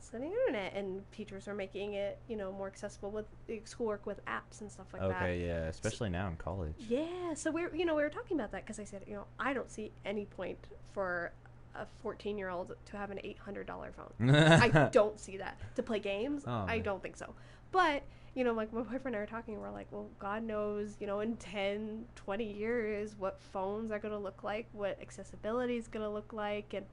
access 0.00 0.10
to 0.10 0.18
the 0.18 0.26
internet, 0.26 0.74
and 0.74 1.02
teachers 1.12 1.46
are 1.48 1.54
making 1.54 1.94
it, 1.94 2.18
you 2.28 2.36
know, 2.36 2.52
more 2.52 2.66
accessible 2.66 3.10
with 3.10 3.26
the 3.46 3.60
schoolwork 3.64 4.06
with 4.06 4.24
apps 4.26 4.60
and 4.60 4.70
stuff 4.70 4.86
like 4.92 5.02
that. 5.02 5.22
okay, 5.22 5.46
yeah, 5.46 5.66
especially 5.66 6.10
now 6.10 6.28
in 6.28 6.36
college. 6.36 6.74
Yeah, 6.88 7.34
so 7.34 7.50
we're 7.50 7.74
you 7.74 7.84
know 7.84 7.94
we 7.94 8.02
were 8.02 8.08
talking 8.08 8.38
about 8.38 8.52
that 8.52 8.64
because 8.64 8.78
I 8.78 8.84
said 8.84 9.02
you 9.06 9.14
know 9.14 9.24
I 9.38 9.52
don't 9.52 9.70
see 9.70 9.92
any 10.04 10.24
point 10.24 10.58
for 10.92 11.32
a 11.74 11.86
14 12.02 12.36
year 12.36 12.50
old 12.50 12.74
to 12.84 12.96
have 12.96 13.12
an 13.12 13.18
$800 13.18 13.66
phone. 13.94 14.34
I 14.34 14.88
don't 14.92 15.20
see 15.20 15.36
that 15.36 15.56
to 15.76 15.82
play 15.82 16.00
games. 16.00 16.42
Oh, 16.46 16.64
I 16.66 16.80
don't 16.80 17.00
think 17.00 17.16
so. 17.16 17.32
But 17.70 18.02
you 18.34 18.44
know, 18.44 18.52
like 18.52 18.72
my 18.72 18.82
boyfriend 18.82 19.06
and 19.06 19.16
I 19.16 19.20
were 19.20 19.26
talking, 19.26 19.60
we're 19.60 19.70
like, 19.70 19.88
well, 19.90 20.08
God 20.18 20.44
knows, 20.44 20.96
you 21.00 21.06
know, 21.06 21.20
in 21.20 21.36
10, 21.36 22.04
20 22.14 22.44
years, 22.44 23.16
what 23.18 23.40
phones 23.40 23.90
are 23.90 23.98
going 23.98 24.12
to 24.12 24.18
look 24.18 24.44
like, 24.44 24.68
what 24.72 24.98
accessibility 25.02 25.76
is 25.76 25.88
going 25.88 26.04
to 26.04 26.10
look 26.10 26.32
like, 26.32 26.72
and 26.72 26.86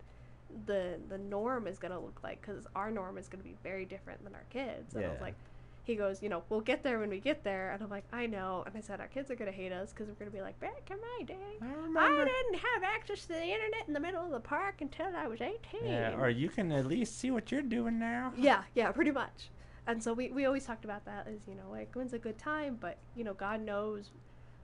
the 0.65 0.99
the 1.09 1.17
norm 1.17 1.67
is 1.67 1.77
going 1.77 1.91
to 1.91 1.99
look 1.99 2.19
like 2.23 2.41
because 2.41 2.65
our 2.75 2.91
norm 2.91 3.17
is 3.17 3.27
going 3.27 3.43
to 3.43 3.47
be 3.47 3.55
very 3.63 3.85
different 3.85 4.23
than 4.23 4.33
our 4.35 4.45
kids. 4.49 4.95
And 4.95 5.05
I 5.05 5.09
was 5.09 5.21
like, 5.21 5.35
he 5.87 5.95
goes, 5.95 6.21
you 6.21 6.27
know, 6.27 6.43
we'll 6.49 6.59
get 6.61 6.83
there 6.83 6.99
when 6.99 7.09
we 7.09 7.19
get 7.19 7.45
there. 7.45 7.71
And 7.71 7.81
I'm 7.81 7.89
like, 7.89 8.03
I 8.11 8.25
know. 8.25 8.63
And 8.65 8.75
I 8.75 8.81
said, 8.81 8.99
our 8.99 9.07
kids 9.07 9.31
are 9.31 9.35
going 9.35 9.49
to 9.49 9.57
hate 9.57 9.71
us 9.71 9.91
because 9.91 10.07
we're 10.09 10.15
going 10.15 10.29
to 10.29 10.35
be 10.35 10.41
like, 10.41 10.59
back 10.59 10.89
in 10.91 10.97
my 10.97 11.23
day, 11.25 11.57
I 11.61 11.65
I 11.97 12.25
didn't 12.25 12.59
have 12.59 12.83
access 12.83 13.21
to 13.21 13.29
the 13.29 13.43
internet 13.43 13.87
in 13.87 13.93
the 13.93 13.99
middle 13.99 14.23
of 14.23 14.31
the 14.31 14.39
park 14.41 14.81
until 14.81 15.07
I 15.15 15.27
was 15.27 15.39
18. 15.39 15.57
Yeah, 15.85 16.19
or 16.19 16.29
you 16.29 16.49
can 16.49 16.71
at 16.73 16.85
least 16.85 17.17
see 17.17 17.31
what 17.31 17.51
you're 17.51 17.61
doing 17.61 17.99
now. 17.99 18.33
Yeah, 18.35 18.63
yeah, 18.75 18.91
pretty 18.91 19.11
much. 19.11 19.49
And 19.87 20.03
so 20.03 20.11
we, 20.11 20.29
we 20.31 20.45
always 20.45 20.65
talked 20.65 20.83
about 20.83 21.05
that 21.05 21.25
as, 21.27 21.39
you 21.47 21.55
know, 21.55 21.71
like 21.71 21.93
when's 21.93 22.11
a 22.11 22.19
good 22.19 22.37
time, 22.37 22.77
but, 22.81 22.97
you 23.15 23.23
know, 23.23 23.33
God 23.33 23.61
knows 23.61 24.11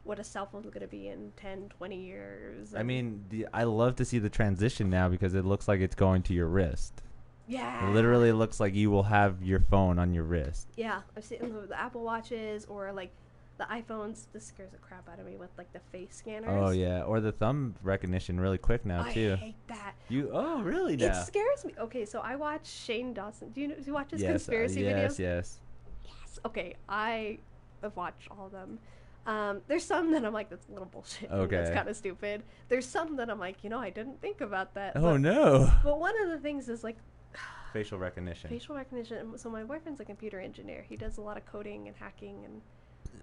what 0.03 0.19
a 0.19 0.23
cell 0.23 0.45
phone's 0.51 0.65
going 0.65 0.81
to 0.81 0.87
be 0.87 1.07
in 1.07 1.31
10, 1.37 1.69
20 1.77 1.95
years. 1.95 2.75
I 2.75 2.83
mean, 2.83 3.23
the, 3.29 3.47
I 3.53 3.63
love 3.63 3.95
to 3.97 4.05
see 4.05 4.19
the 4.19 4.29
transition 4.29 4.89
now 4.89 5.07
because 5.07 5.33
it 5.33 5.45
looks 5.45 5.67
like 5.67 5.79
it's 5.79 5.95
going 5.95 6.23
to 6.23 6.33
your 6.33 6.47
wrist. 6.47 7.01
yeah. 7.47 7.87
It 7.89 7.93
literally 7.93 8.31
looks 8.31 8.59
like 8.59 8.73
you 8.75 8.91
will 8.91 9.03
have 9.03 9.41
your 9.41 9.59
phone 9.61 9.99
on 9.99 10.13
your 10.13 10.23
wrist. 10.23 10.67
Yeah, 10.75 11.01
I've 11.15 11.23
seen 11.23 11.39
the, 11.41 11.67
the 11.67 11.79
Apple 11.79 12.03
Watches 12.03 12.65
or 12.65 12.91
like 12.91 13.11
the 13.57 13.65
iPhones. 13.65 14.25
This 14.33 14.45
scares 14.47 14.71
the 14.71 14.77
crap 14.77 15.07
out 15.07 15.19
of 15.19 15.25
me 15.25 15.35
with 15.37 15.51
like 15.57 15.71
the 15.73 15.79
face 15.91 16.15
scanners. 16.15 16.49
Oh 16.51 16.71
yeah, 16.71 17.03
or 17.03 17.21
the 17.21 17.31
thumb 17.31 17.75
recognition 17.83 18.39
really 18.39 18.57
quick 18.57 18.85
now 18.85 19.05
I 19.05 19.13
too. 19.13 19.35
hate 19.35 19.55
that. 19.67 19.93
You 20.09 20.31
oh 20.33 20.61
really 20.61 20.95
It 20.95 21.15
scares 21.15 21.63
me. 21.63 21.73
Okay, 21.79 22.03
so 22.05 22.19
I 22.19 22.35
watch 22.35 22.65
Shane 22.67 23.13
Dawson. 23.13 23.51
Do 23.51 23.61
you 23.61 23.67
know? 23.69 23.75
Do 23.75 23.83
you 23.85 23.93
watch 23.93 24.11
his 24.11 24.21
yes, 24.21 24.29
uh, 24.29 24.31
conspiracy 24.33 24.81
yes, 24.81 25.15
videos? 25.15 25.19
yes. 25.19 25.59
Yes. 26.03 26.39
Okay, 26.45 26.75
I 26.89 27.37
have 27.81 27.95
watched 27.95 28.27
all 28.31 28.47
of 28.47 28.51
them. 28.51 28.79
Um, 29.25 29.61
there's 29.67 29.85
some 29.85 30.11
that 30.11 30.25
I'm 30.25 30.33
like, 30.33 30.49
that's 30.49 30.67
a 30.67 30.71
little 30.71 30.87
bullshit. 30.87 31.29
Okay. 31.31 31.55
That's 31.57 31.69
kind 31.71 31.87
of 31.87 31.95
stupid. 31.95 32.43
There's 32.67 32.85
some 32.85 33.15
that 33.17 33.29
I'm 33.29 33.39
like, 33.39 33.63
you 33.63 33.69
know, 33.69 33.79
I 33.79 33.89
didn't 33.89 34.19
think 34.21 34.41
about 34.41 34.73
that. 34.75 34.93
Oh 34.95 35.13
but, 35.13 35.21
no. 35.21 35.71
But 35.83 35.99
one 35.99 36.13
of 36.23 36.29
the 36.29 36.37
things 36.37 36.67
is 36.69 36.83
like 36.83 36.97
Facial 37.73 37.97
recognition. 37.97 38.49
facial 38.49 38.75
recognition. 38.75 39.37
So 39.37 39.49
my 39.49 39.63
boyfriend's 39.63 39.99
a 40.01 40.05
computer 40.05 40.39
engineer. 40.39 40.85
He 40.87 40.95
does 40.97 41.17
a 41.17 41.21
lot 41.21 41.37
of 41.37 41.45
coding 41.45 41.87
and 41.87 41.95
hacking 41.97 42.43
and. 42.45 42.61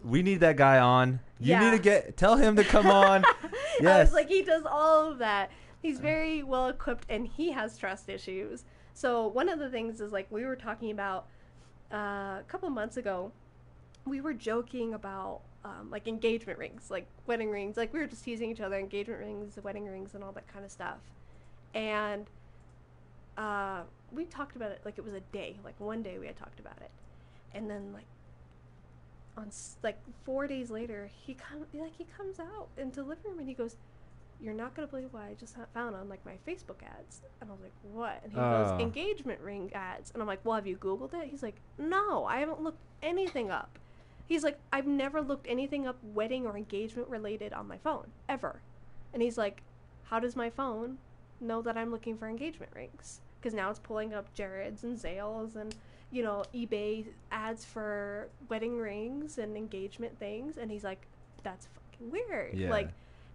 We 0.03 0.23
need 0.23 0.41
that 0.41 0.57
guy 0.57 0.79
on. 0.79 1.21
You 1.39 1.59
need 1.59 1.73
to 1.73 1.79
get 1.79 2.17
tell 2.17 2.37
him 2.37 2.57
to 2.57 2.65
come 2.65 2.87
on. 2.87 3.25
I 3.27 3.35
Yes. 3.81 4.09
was 4.09 4.15
like, 4.15 4.29
he 4.29 4.43
does 4.43 4.63
all 4.65 5.11
of 5.13 5.19
that. 5.19 5.51
He's 5.83 5.99
very 5.99 6.43
well 6.43 6.69
equipped 6.69 7.05
and 7.11 7.27
he 7.27 7.53
has 7.53 7.77
trust 7.77 8.09
issues. 8.09 8.65
So 8.95 9.27
one 9.29 9.49
of 9.51 9.59
the 9.59 9.69
things 9.71 10.01
is 10.01 10.13
like 10.13 10.27
we 10.31 10.45
were 10.45 10.57
talking 10.57 10.91
about 10.91 11.27
uh, 11.93 11.97
a 12.41 12.45
couple 12.49 12.71
months 12.71 12.97
ago. 12.97 13.33
We 14.07 14.21
were 14.23 14.33
joking 14.35 14.95
about 14.95 15.43
um, 15.65 15.91
like 15.91 16.09
engagement 16.09 16.59
rings, 16.59 16.91
like 16.91 17.07
wedding 17.27 17.51
rings. 17.51 17.77
Like 17.77 17.93
we 17.93 18.01
were 18.01 18.07
just 18.07 18.25
teasing 18.25 18.51
each 18.51 18.61
other, 18.61 18.79
engagement 18.79 19.21
rings, 19.21 19.59
wedding 19.63 19.87
rings, 19.87 20.15
and 20.15 20.25
all 20.25 20.33
that 20.33 20.49
kind 20.49 20.65
of 20.65 20.71
stuff. 20.71 20.99
And 21.75 22.27
uh, 23.37 23.83
we 24.11 24.25
talked 24.25 24.57
about 24.57 24.71
it 24.71 24.81
like 24.85 24.99
it 24.99 25.05
was 25.05 25.15
a 25.15 25.21
day. 25.21 25.59
Like 25.65 25.79
one 25.79 26.03
day 26.03 26.19
we 26.19 26.27
had 26.27 26.37
talked 26.37 26.61
about 26.61 26.79
it, 26.81 26.91
and 27.53 27.69
then 27.71 27.93
like 27.93 28.07
on 29.37 29.51
like 29.83 29.99
four 30.25 30.47
days 30.47 30.71
later, 30.71 31.11
he 31.27 31.35
come 31.35 31.61
like 31.75 31.93
he 31.97 32.05
comes 32.05 32.39
out 32.41 32.69
into 32.77 33.03
the 33.03 33.09
living 33.09 33.25
room 33.31 33.39
and 33.39 33.49
he 33.49 33.55
goes, 33.55 33.77
"You're 34.41 34.55
not 34.55 34.75
gonna 34.75 34.89
believe 34.89 35.13
what 35.13 35.23
I 35.23 35.35
just 35.35 35.57
found 35.75 35.95
on 35.95 36.09
like 36.09 36.25
my 36.25 36.39
Facebook 36.49 36.83
ads." 36.83 37.21
And 37.41 37.51
I 37.51 37.53
was 37.53 37.63
like, 37.63 37.75
"What?" 37.83 38.21
And 38.23 38.33
he 38.33 38.39
Oh. 38.39 38.51
goes, 38.51 38.81
"Engagement 38.81 39.41
ring 39.41 39.71
ads." 39.75 40.11
And 40.11 40.23
I'm 40.23 40.27
like, 40.29 40.45
"Well, 40.45 40.57
have 40.57 40.67
you 40.67 40.77
Googled 40.77 41.15
it?" 41.15 41.29
He's 41.29 41.43
like, 41.43 41.61
"No, 41.79 42.25
I 42.25 42.41
haven't 42.41 42.63
looked 42.63 42.83
anything 43.03 43.51
up." 43.51 43.79
He's 44.31 44.45
like, 44.45 44.61
"I've 44.73 44.87
never 44.87 45.21
looked 45.21 45.49
anything 45.49 45.89
up 45.89 45.97
wedding 46.05 46.47
or 46.47 46.57
engagement 46.57 47.09
related 47.09 47.53
on 47.53 47.67
my 47.67 47.79
phone 47.79 48.13
ever." 48.29 48.61
And 49.13 49.23
he's 49.25 49.37
like, 49.37 49.61
"How 50.05 50.21
does 50.21 50.37
my 50.37 50.49
phone 50.49 50.99
know 51.41 51.61
that 51.63 51.77
I'm 51.77 51.91
looking 51.91 52.17
for 52.17 52.29
engagement 52.29 52.71
rings?" 52.73 53.21
Because 53.41 53.55
now 53.55 53.71
it's 53.71 53.81
pulling 53.81 54.15
up 54.15 54.33
Jared's 54.33 54.85
and 54.85 54.97
Zales 54.97 55.57
and 55.57 55.75
you 56.13 56.23
know, 56.23 56.45
eBay 56.55 57.07
ads 57.33 57.65
for 57.65 58.29
wedding 58.49 58.79
rings 58.79 59.37
and 59.39 59.57
engagement 59.57 60.17
things, 60.21 60.59
and 60.59 60.71
he's 60.71 60.85
like, 60.85 61.09
"That's 61.43 61.67
fucking 61.67 62.13
weird." 62.13 62.57
Yeah. 62.57 62.71
Like, 62.71 62.91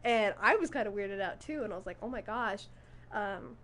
and 0.05 0.33
I 0.41 0.55
was 0.55 0.69
kind 0.69 0.87
of 0.87 0.93
weirded 0.93 1.19
out 1.19 1.41
too, 1.41 1.63
and 1.65 1.73
I 1.73 1.75
was 1.75 1.85
like, 1.85 1.97
"Oh 2.01 2.07
my 2.07 2.21
gosh." 2.21 2.67
Um, 3.11 3.57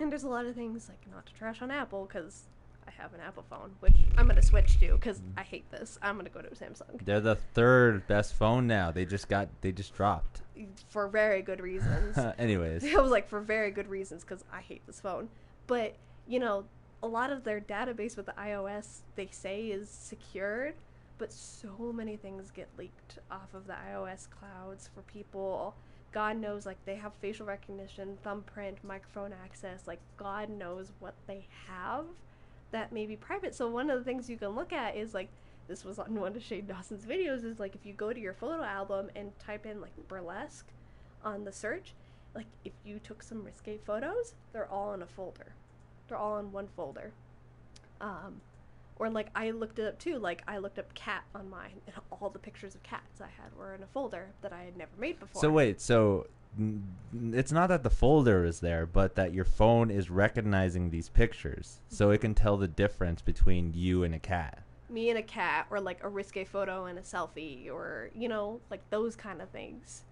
and 0.00 0.10
there's 0.10 0.24
a 0.24 0.28
lot 0.28 0.46
of 0.46 0.56
things 0.56 0.88
like 0.88 1.12
not 1.12 1.26
to 1.26 1.34
trash 1.34 1.62
on 1.62 1.70
Apple 1.70 2.06
because 2.06 2.48
I 2.86 3.02
have 3.02 3.14
an 3.14 3.20
Apple 3.20 3.44
phone, 3.48 3.74
which 3.80 3.94
I'm 4.16 4.28
gonna 4.28 4.42
switch 4.42 4.78
to 4.80 4.92
because 4.92 5.18
mm. 5.20 5.32
I 5.36 5.42
hate 5.42 5.70
this. 5.70 5.98
I'm 6.02 6.16
gonna 6.16 6.30
go 6.30 6.40
to 6.40 6.48
Samsung 6.50 7.04
They're 7.04 7.20
the 7.20 7.34
third 7.34 8.06
best 8.06 8.34
phone 8.34 8.66
now. 8.66 8.90
They 8.90 9.04
just 9.04 9.28
got 9.28 9.48
they 9.60 9.72
just 9.72 9.94
dropped. 9.94 10.42
for 10.88 11.08
very 11.08 11.42
good 11.42 11.60
reasons. 11.60 12.18
Anyways. 12.38 12.84
I 12.96 13.00
was 13.00 13.10
like, 13.10 13.28
for 13.28 13.40
very 13.40 13.70
good 13.70 13.88
reasons, 13.88 14.22
because 14.22 14.44
I 14.52 14.60
hate 14.60 14.86
this 14.86 15.00
phone. 15.00 15.28
But 15.66 15.96
you 16.26 16.38
know, 16.38 16.64
a 17.02 17.06
lot 17.06 17.30
of 17.30 17.44
their 17.44 17.60
database 17.60 18.16
with 18.16 18.26
the 18.26 18.32
iOS 18.32 19.00
they 19.16 19.28
say 19.30 19.66
is 19.66 19.88
secured, 19.88 20.74
but 21.18 21.32
so 21.32 21.92
many 21.94 22.16
things 22.16 22.50
get 22.50 22.68
leaked 22.78 23.18
off 23.30 23.54
of 23.54 23.66
the 23.66 23.74
iOS 23.92 24.28
clouds 24.30 24.90
for 24.94 25.02
people. 25.02 25.74
God 26.12 26.38
knows, 26.38 26.64
like 26.64 26.78
they 26.86 26.94
have 26.96 27.12
facial 27.20 27.46
recognition, 27.46 28.16
thumbprint, 28.22 28.78
microphone 28.82 29.34
access. 29.44 29.86
Like 29.86 30.00
God 30.16 30.48
knows 30.48 30.92
what 30.98 31.14
they 31.26 31.46
have 31.68 32.06
that 32.72 32.92
may 32.92 33.06
be 33.06 33.16
private. 33.16 33.54
So 33.54 33.68
one 33.68 33.90
of 33.90 33.98
the 33.98 34.04
things 34.04 34.28
you 34.28 34.36
can 34.36 34.50
look 34.50 34.72
at 34.72 34.96
is 34.96 35.14
like 35.14 35.28
this 35.68 35.84
was 35.84 35.98
on 35.98 36.14
one 36.20 36.36
of 36.36 36.42
Shane 36.42 36.66
Dawson's 36.66 37.04
videos 37.04 37.44
is 37.44 37.58
like 37.58 37.74
if 37.74 37.84
you 37.84 37.92
go 37.92 38.12
to 38.12 38.20
your 38.20 38.34
photo 38.34 38.62
album 38.62 39.10
and 39.14 39.38
type 39.38 39.66
in 39.66 39.80
like 39.80 39.92
burlesque 40.08 40.66
on 41.24 41.44
the 41.44 41.52
search, 41.52 41.94
like 42.34 42.46
if 42.64 42.72
you 42.84 42.98
took 42.98 43.22
some 43.22 43.44
risque 43.44 43.78
photos, 43.78 44.34
they're 44.52 44.70
all 44.70 44.94
in 44.94 45.02
a 45.02 45.06
folder. 45.06 45.52
They're 46.08 46.18
all 46.18 46.38
in 46.38 46.52
one 46.52 46.68
folder. 46.76 47.12
Um, 48.00 48.40
or 48.98 49.10
like 49.10 49.28
I 49.34 49.50
looked 49.50 49.78
it 49.78 49.86
up 49.86 49.98
too. 49.98 50.18
Like 50.18 50.42
I 50.46 50.58
looked 50.58 50.78
up 50.78 50.94
cat 50.94 51.24
on 51.34 51.50
mine, 51.50 51.80
and 51.86 51.96
all 52.10 52.30
the 52.30 52.38
pictures 52.38 52.74
of 52.74 52.82
cats 52.82 53.20
I 53.20 53.28
had 53.42 53.56
were 53.58 53.74
in 53.74 53.82
a 53.82 53.86
folder 53.86 54.28
that 54.42 54.52
I 54.52 54.62
had 54.62 54.76
never 54.76 54.92
made 54.98 55.18
before. 55.20 55.40
So 55.40 55.50
wait, 55.50 55.80
so 55.80 56.26
it's 57.32 57.52
not 57.52 57.68
that 57.68 57.82
the 57.82 57.90
folder 57.90 58.44
is 58.44 58.60
there, 58.60 58.86
but 58.86 59.14
that 59.16 59.34
your 59.34 59.44
phone 59.44 59.90
is 59.90 60.10
recognizing 60.10 60.90
these 60.90 61.08
pictures, 61.08 61.80
so 61.88 62.10
it 62.10 62.20
can 62.20 62.34
tell 62.34 62.56
the 62.56 62.68
difference 62.68 63.22
between 63.22 63.72
you 63.74 64.02
and 64.04 64.14
a 64.14 64.18
cat. 64.18 64.62
me 64.88 65.10
and 65.10 65.18
a 65.18 65.22
cat, 65.22 65.66
or 65.70 65.80
like 65.80 66.02
a 66.02 66.08
risque 66.08 66.44
photo 66.44 66.86
and 66.86 66.98
a 66.98 67.02
selfie, 67.02 67.70
or 67.70 68.10
you 68.14 68.28
know, 68.28 68.60
like 68.70 68.80
those 68.90 69.16
kind 69.16 69.42
of 69.42 69.48
things. 69.50 70.02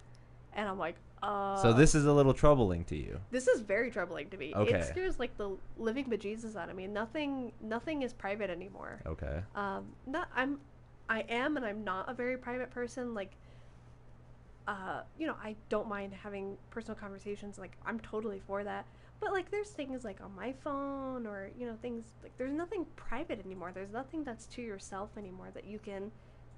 And 0.56 0.68
I'm 0.68 0.78
like, 0.78 0.96
uh. 1.22 1.60
so 1.60 1.72
this 1.72 1.94
is 1.94 2.04
a 2.06 2.12
little 2.12 2.34
troubling 2.34 2.84
to 2.84 2.96
you. 2.96 3.18
This 3.30 3.48
is 3.48 3.60
very 3.60 3.90
troubling 3.90 4.28
to 4.30 4.36
me. 4.36 4.52
Okay. 4.54 4.78
It 4.78 4.84
scares 4.84 5.18
like 5.18 5.36
the 5.36 5.56
living 5.78 6.04
bejesus 6.04 6.54
out 6.54 6.68
of 6.70 6.76
me. 6.76 6.86
Nothing, 6.86 7.50
nothing 7.60 8.02
is 8.02 8.12
private 8.12 8.50
anymore. 8.50 9.00
Okay. 9.06 9.40
Um, 9.56 9.86
not 10.06 10.28
I'm, 10.34 10.60
I 11.08 11.20
am, 11.28 11.56
and 11.56 11.66
I'm 11.66 11.82
not 11.82 12.08
a 12.08 12.14
very 12.14 12.36
private 12.36 12.70
person. 12.70 13.14
Like, 13.14 13.32
uh, 14.66 15.02
you 15.18 15.26
know, 15.26 15.36
I 15.42 15.56
don't 15.68 15.88
mind 15.88 16.12
having 16.14 16.56
personal 16.70 16.96
conversations. 16.96 17.58
Like, 17.58 17.76
I'm 17.84 18.00
totally 18.00 18.40
for 18.46 18.64
that. 18.64 18.86
But 19.20 19.32
like, 19.32 19.50
there's 19.50 19.70
things 19.70 20.04
like 20.04 20.20
on 20.22 20.34
my 20.34 20.52
phone, 20.52 21.26
or 21.26 21.50
you 21.58 21.66
know, 21.66 21.76
things 21.80 22.04
like 22.22 22.36
there's 22.36 22.52
nothing 22.52 22.86
private 22.96 23.44
anymore. 23.44 23.72
There's 23.72 23.92
nothing 23.92 24.24
that's 24.24 24.46
to 24.46 24.62
yourself 24.62 25.10
anymore 25.16 25.48
that 25.54 25.64
you 25.64 25.78
can 25.78 26.10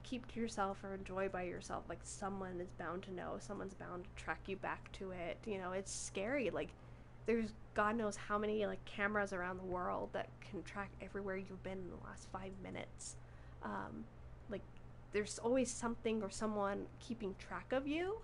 keep 0.03 0.27
to 0.33 0.41
yourself 0.41 0.83
or 0.85 0.95
enjoy 0.95 1.29
by 1.29 1.43
yourself. 1.43 1.85
Like, 1.89 2.01
someone 2.03 2.61
is 2.61 2.71
bound 2.79 3.03
to 3.05 3.13
know. 3.13 3.37
Someone's 3.39 3.75
bound 3.75 4.05
to 4.05 4.23
track 4.23 4.41
you 4.47 4.57
back 4.57 4.91
to 4.93 5.11
it. 5.11 5.39
You 5.45 5.59
know, 5.59 5.73
it's 5.73 5.93
scary. 5.93 6.51
Like, 6.51 6.71
there's 7.27 7.51
God 7.75 7.97
knows 7.97 8.17
how 8.17 8.39
many 8.39 8.65
like 8.67 8.83
cameras 8.85 9.33
around 9.33 9.59
the 9.59 9.65
world 9.65 10.11
that 10.13 10.29
can 10.49 10.63
track 10.63 10.91
everywhere 11.03 11.37
you've 11.37 11.63
been 11.63 11.79
in 11.79 11.91
the 11.91 12.07
last 12.07 12.29
five 12.33 12.53
minutes. 12.63 13.17
Um, 13.63 14.05
there's 15.17 15.39
always 15.39 15.71
something 15.71 16.23
or 16.23 16.29
someone 16.29 16.85
keeping 17.01 17.35
track 17.39 17.73
of 17.73 17.87
you, 17.89 18.19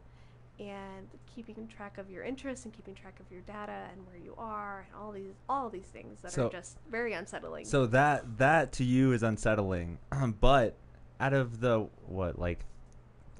and 0.61 1.09
keeping 1.35 1.67
track 1.67 1.97
of 1.97 2.11
your 2.11 2.23
interests 2.23 2.67
and 2.67 2.75
keeping 2.75 2.95
track 2.95 3.19
of 3.19 3.25
your 3.33 3.41
data 3.41 3.87
and 3.91 4.07
where 4.07 4.19
you 4.23 4.35
are 4.37 4.85
and 4.87 4.95
all 5.03 5.11
these 5.11 5.33
all 5.49 5.71
these 5.71 5.87
things 5.87 6.21
that 6.21 6.31
So- 6.33 6.49
are 6.49 6.51
just 6.51 6.77
very 6.91 7.15
unsettling. 7.15 7.65
So 7.65 7.87
that 7.87 8.37
that 8.37 8.73
to 8.73 8.85
you 8.85 9.13
is 9.13 9.23
unsettling, 9.23 9.99
but 10.41 10.77
out 11.19 11.33
of 11.33 11.61
the 11.61 11.89
what 12.07 12.39
like, 12.39 12.67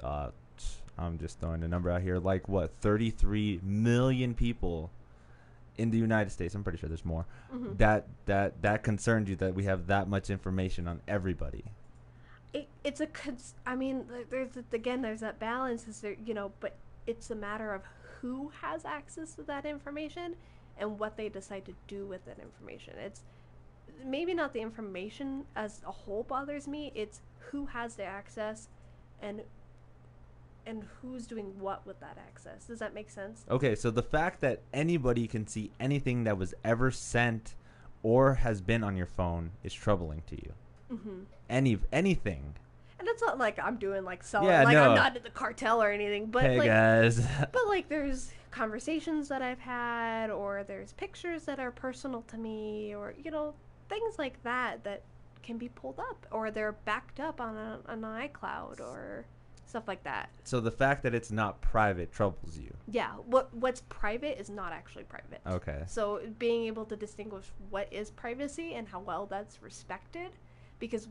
uh, 0.03 0.31
I'm 0.97 1.19
just 1.19 1.39
throwing 1.39 1.63
a 1.63 1.69
number 1.69 1.91
out 1.91 2.01
here, 2.01 2.19
like 2.19 2.49
what 2.49 2.73
33 2.81 3.61
million 3.63 4.35
people 4.35 4.91
in 5.77 5.91
the 5.91 5.99
United 5.99 6.31
States. 6.31 6.55
I'm 6.55 6.63
pretty 6.65 6.79
sure 6.79 6.89
there's 6.89 7.05
more. 7.05 7.27
Mhm. 7.53 7.77
That 7.77 8.07
that 8.25 8.63
that 8.63 8.83
concerns 8.83 9.29
you 9.29 9.37
that 9.37 9.55
we 9.55 9.65
have 9.65 9.87
that 9.89 10.09
much 10.09 10.31
information 10.31 10.89
on 10.89 11.03
everybody. 11.07 11.65
It, 12.53 12.69
it's 12.85 13.01
a 13.01 13.07
cons- 13.07 13.55
I 13.67 13.77
mean, 13.77 14.05
there's 14.31 14.51
again, 14.73 15.03
there's 15.03 15.21
that 15.21 15.39
balance. 15.39 15.89
Is 15.89 16.01
there, 16.01 16.17
you 16.25 16.35
know, 16.35 16.53
but 16.61 16.77
it's 17.07 17.31
a 17.31 17.35
matter 17.35 17.73
of 17.73 17.83
who 18.21 18.53
has 18.61 18.85
access 18.85 19.35
to 19.35 19.43
that 19.43 19.67
information 19.67 20.37
and 20.79 20.99
what 20.99 21.17
they 21.17 21.29
decide 21.29 21.65
to 21.67 21.75
do 21.89 22.07
with 22.07 22.25
that 22.25 22.39
information. 22.39 22.95
It's 22.99 23.23
maybe 24.05 24.35
not 24.35 24.53
the 24.53 24.61
information 24.61 25.45
as 25.57 25.81
a 25.87 25.93
whole 25.93 26.23
bothers 26.23 26.67
me. 26.69 26.93
It's 26.95 27.21
who 27.39 27.67
has 27.67 27.97
the 27.97 28.05
access 28.05 28.69
and 29.21 29.43
and 30.65 30.85
who's 31.01 31.27
doing 31.27 31.59
what 31.59 31.85
with 31.87 31.99
that 32.01 32.17
access. 32.19 32.67
Does 32.67 32.79
that 32.79 32.95
make 32.95 33.11
sense? 33.11 33.45
Okay, 33.51 33.75
so 33.75 33.91
the 33.91 34.03
fact 34.03 34.41
that 34.43 34.61
anybody 34.73 35.27
can 35.27 35.47
see 35.47 35.73
anything 35.81 36.23
that 36.25 36.39
was 36.39 36.55
ever 36.63 36.91
sent 36.93 37.57
or 38.05 38.35
has 38.35 38.61
been 38.61 38.85
on 38.85 38.97
your 38.97 39.07
phone 39.07 39.51
is 39.65 39.75
troubling 39.75 40.23
to 40.29 40.37
you. 40.37 40.53
Mm-hmm. 40.93 41.23
Any 41.49 41.79
anything. 41.93 42.55
And 42.99 43.09
it's 43.09 43.23
not 43.23 43.39
like 43.39 43.59
I'm 43.59 43.77
doing 43.77 44.05
like 44.05 44.23
selling, 44.23 44.49
Yeah, 44.49 44.63
like 44.63 44.75
no. 44.75 44.91
I'm 44.91 44.95
not 44.95 45.17
in 45.17 45.23
the 45.23 45.31
cartel 45.31 45.83
or 45.83 45.91
anything. 45.91 46.27
But 46.27 46.45
hey 46.45 46.59
like, 46.59 46.69
guys. 46.69 47.27
But 47.53 47.67
like 47.69 47.89
there's 47.89 48.31
conversations 48.51 49.29
that 49.29 49.43
I've 49.43 49.59
had 49.59 50.31
or 50.31 50.63
there's 50.65 50.93
pictures 50.93 51.45
that 51.45 51.59
are 51.59 51.71
personal 51.71 52.23
to 52.29 52.37
me 52.37 52.95
or 52.95 53.15
you 53.23 53.31
know 53.31 53.55
things 53.89 54.19
like 54.19 54.41
that 54.45 54.85
that 54.85 55.03
can 55.43 55.59
be 55.59 55.69
pulled 55.69 55.99
up 55.99 56.27
or 56.31 56.51
they're 56.51 56.73
backed 56.73 57.19
up 57.19 57.41
on 57.41 57.57
a, 57.57 57.81
an 57.89 58.03
iCloud 58.03 58.81
or 58.81 59.27
stuff 59.67 59.89
like 59.89 60.05
that. 60.05 60.29
so 60.45 60.61
the 60.61 60.71
fact 60.71 61.03
that 61.03 61.15
it's 61.15 61.33
not 61.33 61.61
private 61.63 62.13
troubles 62.13 62.59
you. 62.59 62.73
Yeah, 62.89 63.13
what 63.27 63.53
what's 63.55 63.81
private 63.89 64.39
is 64.39 64.51
not 64.51 64.73
actually 64.73 65.05
private. 65.05 65.41
Okay. 65.47 65.83
So 65.87 66.21
being 66.39 66.65
able 66.67 66.85
to 66.85 66.95
distinguish 66.95 67.47
what 67.71 67.89
is 67.91 68.11
privacy 68.11 68.75
and 68.75 68.87
how 68.87 69.01
well 69.01 69.27
that's 69.27 69.63
respected 69.63 70.31
because 70.83 71.07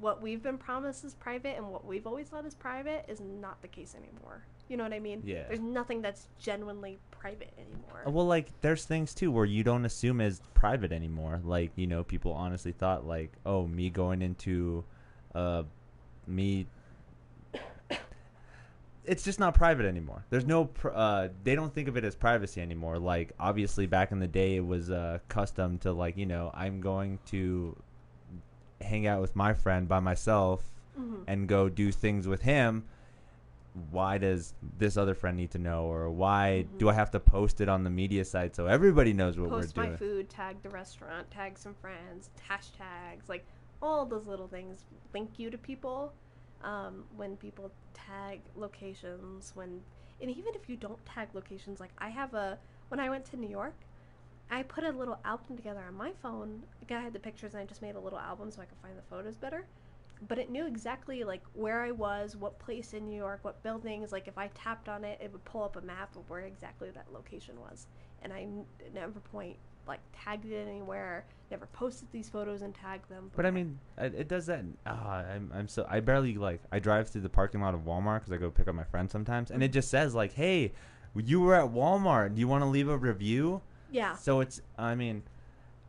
what 0.00 0.22
we've 0.22 0.42
been 0.42 0.56
promised 0.56 1.04
is 1.04 1.12
private 1.12 1.58
and 1.58 1.70
what 1.70 1.84
we've 1.84 2.06
always 2.06 2.26
thought 2.28 2.46
is 2.46 2.54
private 2.54 3.04
is 3.06 3.20
not 3.20 3.60
the 3.60 3.68
case 3.68 3.94
anymore. 3.94 4.42
You 4.66 4.78
know 4.78 4.84
what 4.84 4.94
I 4.94 4.98
mean? 4.98 5.20
Yeah. 5.26 5.44
There's 5.46 5.60
nothing 5.60 6.00
that's 6.00 6.26
genuinely 6.38 6.98
private 7.10 7.52
anymore. 7.58 8.02
Uh, 8.06 8.10
Well, 8.10 8.24
like 8.24 8.48
there's 8.62 8.86
things 8.86 9.12
too 9.12 9.30
where 9.30 9.44
you 9.44 9.62
don't 9.62 9.84
assume 9.84 10.22
as 10.22 10.40
private 10.54 10.90
anymore. 10.90 11.38
Like 11.44 11.70
you 11.76 11.86
know, 11.86 12.02
people 12.02 12.32
honestly 12.32 12.72
thought 12.72 13.06
like, 13.06 13.30
oh, 13.44 13.66
me 13.66 13.90
going 13.90 14.22
into, 14.22 14.84
uh, 15.34 15.64
me. 16.26 16.66
It's 19.06 19.22
just 19.22 19.38
not 19.38 19.52
private 19.52 19.84
anymore. 19.84 20.24
There's 20.30 20.46
no, 20.46 20.64
pr- 20.64 20.88
uh, 20.94 21.28
they 21.42 21.54
don't 21.54 21.74
think 21.74 21.88
of 21.88 21.98
it 21.98 22.04
as 22.04 22.14
privacy 22.14 22.62
anymore. 22.62 22.98
Like 22.98 23.32
obviously 23.38 23.86
back 23.86 24.12
in 24.12 24.18
the 24.18 24.26
day, 24.26 24.56
it 24.56 24.66
was 24.66 24.90
uh, 24.90 25.18
custom 25.28 25.76
to 25.80 25.92
like 25.92 26.16
you 26.16 26.24
know 26.24 26.50
I'm 26.54 26.80
going 26.80 27.18
to 27.26 27.76
hang 28.80 29.06
out 29.06 29.20
with 29.20 29.34
my 29.36 29.52
friend 29.54 29.88
by 29.88 30.00
myself 30.00 30.62
Mhm. 30.98 31.24
and 31.26 31.48
go 31.48 31.68
do 31.68 31.90
things 31.92 32.26
with 32.28 32.42
him 32.42 32.84
why 33.90 34.18
does 34.18 34.54
this 34.78 34.96
other 34.96 35.14
friend 35.14 35.36
need 35.36 35.50
to 35.50 35.58
know 35.58 35.84
or 35.86 36.08
why 36.08 36.62
do 36.78 36.86
Mhm. 36.86 36.90
i 36.90 36.94
have 36.94 37.10
to 37.10 37.18
post 37.18 37.60
it 37.60 37.68
on 37.68 37.82
the 37.82 37.90
media 37.90 38.24
site 38.24 38.54
so 38.54 38.66
everybody 38.66 39.12
knows 39.12 39.36
what 39.36 39.50
Post 39.50 39.76
we're 39.76 39.82
doing? 39.82 39.96
Post 39.96 40.00
my 40.00 40.06
food, 40.06 40.30
tag 40.30 40.62
the 40.62 40.68
restaurant, 40.70 41.28
tag 41.30 41.58
some 41.58 41.74
friends, 41.74 42.30
hashtags, 42.48 43.28
like 43.28 43.44
all 43.82 44.06
those 44.06 44.26
little 44.28 44.46
things 44.46 44.84
link 45.12 45.38
you 45.40 45.50
to 45.50 45.58
people. 45.58 46.12
Um, 46.62 47.04
when 47.16 47.36
people 47.36 47.72
tag 47.94 48.40
locations, 48.54 49.54
when 49.56 49.82
and 50.20 50.30
even 50.30 50.54
if 50.54 50.68
you 50.68 50.76
don't 50.76 51.04
tag 51.04 51.28
locations, 51.34 51.80
like 51.80 51.90
I 51.98 52.10
have 52.10 52.32
a 52.32 52.58
when 52.90 53.00
I 53.00 53.10
went 53.10 53.24
to 53.26 53.36
New 53.36 53.48
York, 53.50 53.74
I 54.50 54.62
put 54.62 54.84
a 54.84 54.90
little 54.90 55.18
album 55.24 55.56
together 55.56 55.82
on 55.86 55.94
my 55.94 56.12
phone. 56.22 56.62
Like 56.82 56.98
I 56.98 57.02
had 57.02 57.12
the 57.12 57.18
pictures 57.18 57.54
and 57.54 57.62
I 57.62 57.66
just 57.66 57.82
made 57.82 57.96
a 57.96 58.00
little 58.00 58.18
album 58.18 58.50
so 58.50 58.62
I 58.62 58.66
could 58.66 58.78
find 58.82 58.96
the 58.96 59.02
photos 59.02 59.36
better. 59.36 59.66
But 60.28 60.38
it 60.38 60.48
knew 60.50 60.66
exactly 60.66 61.24
like 61.24 61.42
where 61.54 61.82
I 61.82 61.90
was, 61.90 62.36
what 62.36 62.58
place 62.58 62.94
in 62.94 63.04
New 63.06 63.16
York, 63.16 63.40
what 63.42 63.62
buildings. 63.62 64.12
Like 64.12 64.28
if 64.28 64.38
I 64.38 64.48
tapped 64.54 64.88
on 64.88 65.04
it, 65.04 65.18
it 65.22 65.32
would 65.32 65.44
pull 65.44 65.64
up 65.64 65.76
a 65.76 65.80
map 65.80 66.14
of 66.16 66.28
where 66.30 66.40
exactly 66.40 66.90
that 66.90 67.06
location 67.12 67.54
was. 67.60 67.86
And 68.22 68.32
I 68.32 68.46
never 68.94 69.18
point 69.20 69.56
like 69.86 70.00
tagged 70.24 70.46
it 70.46 70.66
anywhere. 70.66 71.24
Never 71.50 71.66
posted 71.66 72.08
these 72.10 72.28
photos 72.28 72.62
and 72.62 72.74
tagged 72.74 73.08
them. 73.08 73.30
but 73.36 73.46
i 73.46 73.50
mean 73.50 73.78
it, 73.98 74.14
it 74.14 74.28
does 74.28 74.46
that 74.46 74.64
uh, 74.86 74.90
I'm, 74.90 75.52
I'm 75.54 75.68
so 75.68 75.86
i 75.88 76.00
barely 76.00 76.34
like 76.34 76.60
i 76.72 76.80
drive 76.80 77.08
through 77.10 77.20
the 77.20 77.28
parking 77.28 77.60
lot 77.60 77.74
of 77.74 77.82
walmart 77.82 78.20
because 78.20 78.32
i 78.32 78.38
go 78.38 78.50
pick 78.50 78.66
up 78.66 78.74
my 78.74 78.82
friend 78.82 79.08
sometimes 79.08 79.52
and 79.52 79.62
it 79.62 79.68
just 79.68 79.88
says 79.88 80.16
like 80.16 80.32
hey 80.32 80.72
you 81.14 81.40
were 81.42 81.54
at 81.54 81.66
walmart 81.70 82.34
do 82.34 82.40
you 82.40 82.48
want 82.48 82.62
to 82.62 82.66
leave 82.66 82.88
a 82.88 82.96
review 82.96 83.60
yeah. 83.94 84.14
so 84.16 84.40
it's 84.40 84.60
i 84.78 84.94
mean 84.94 85.22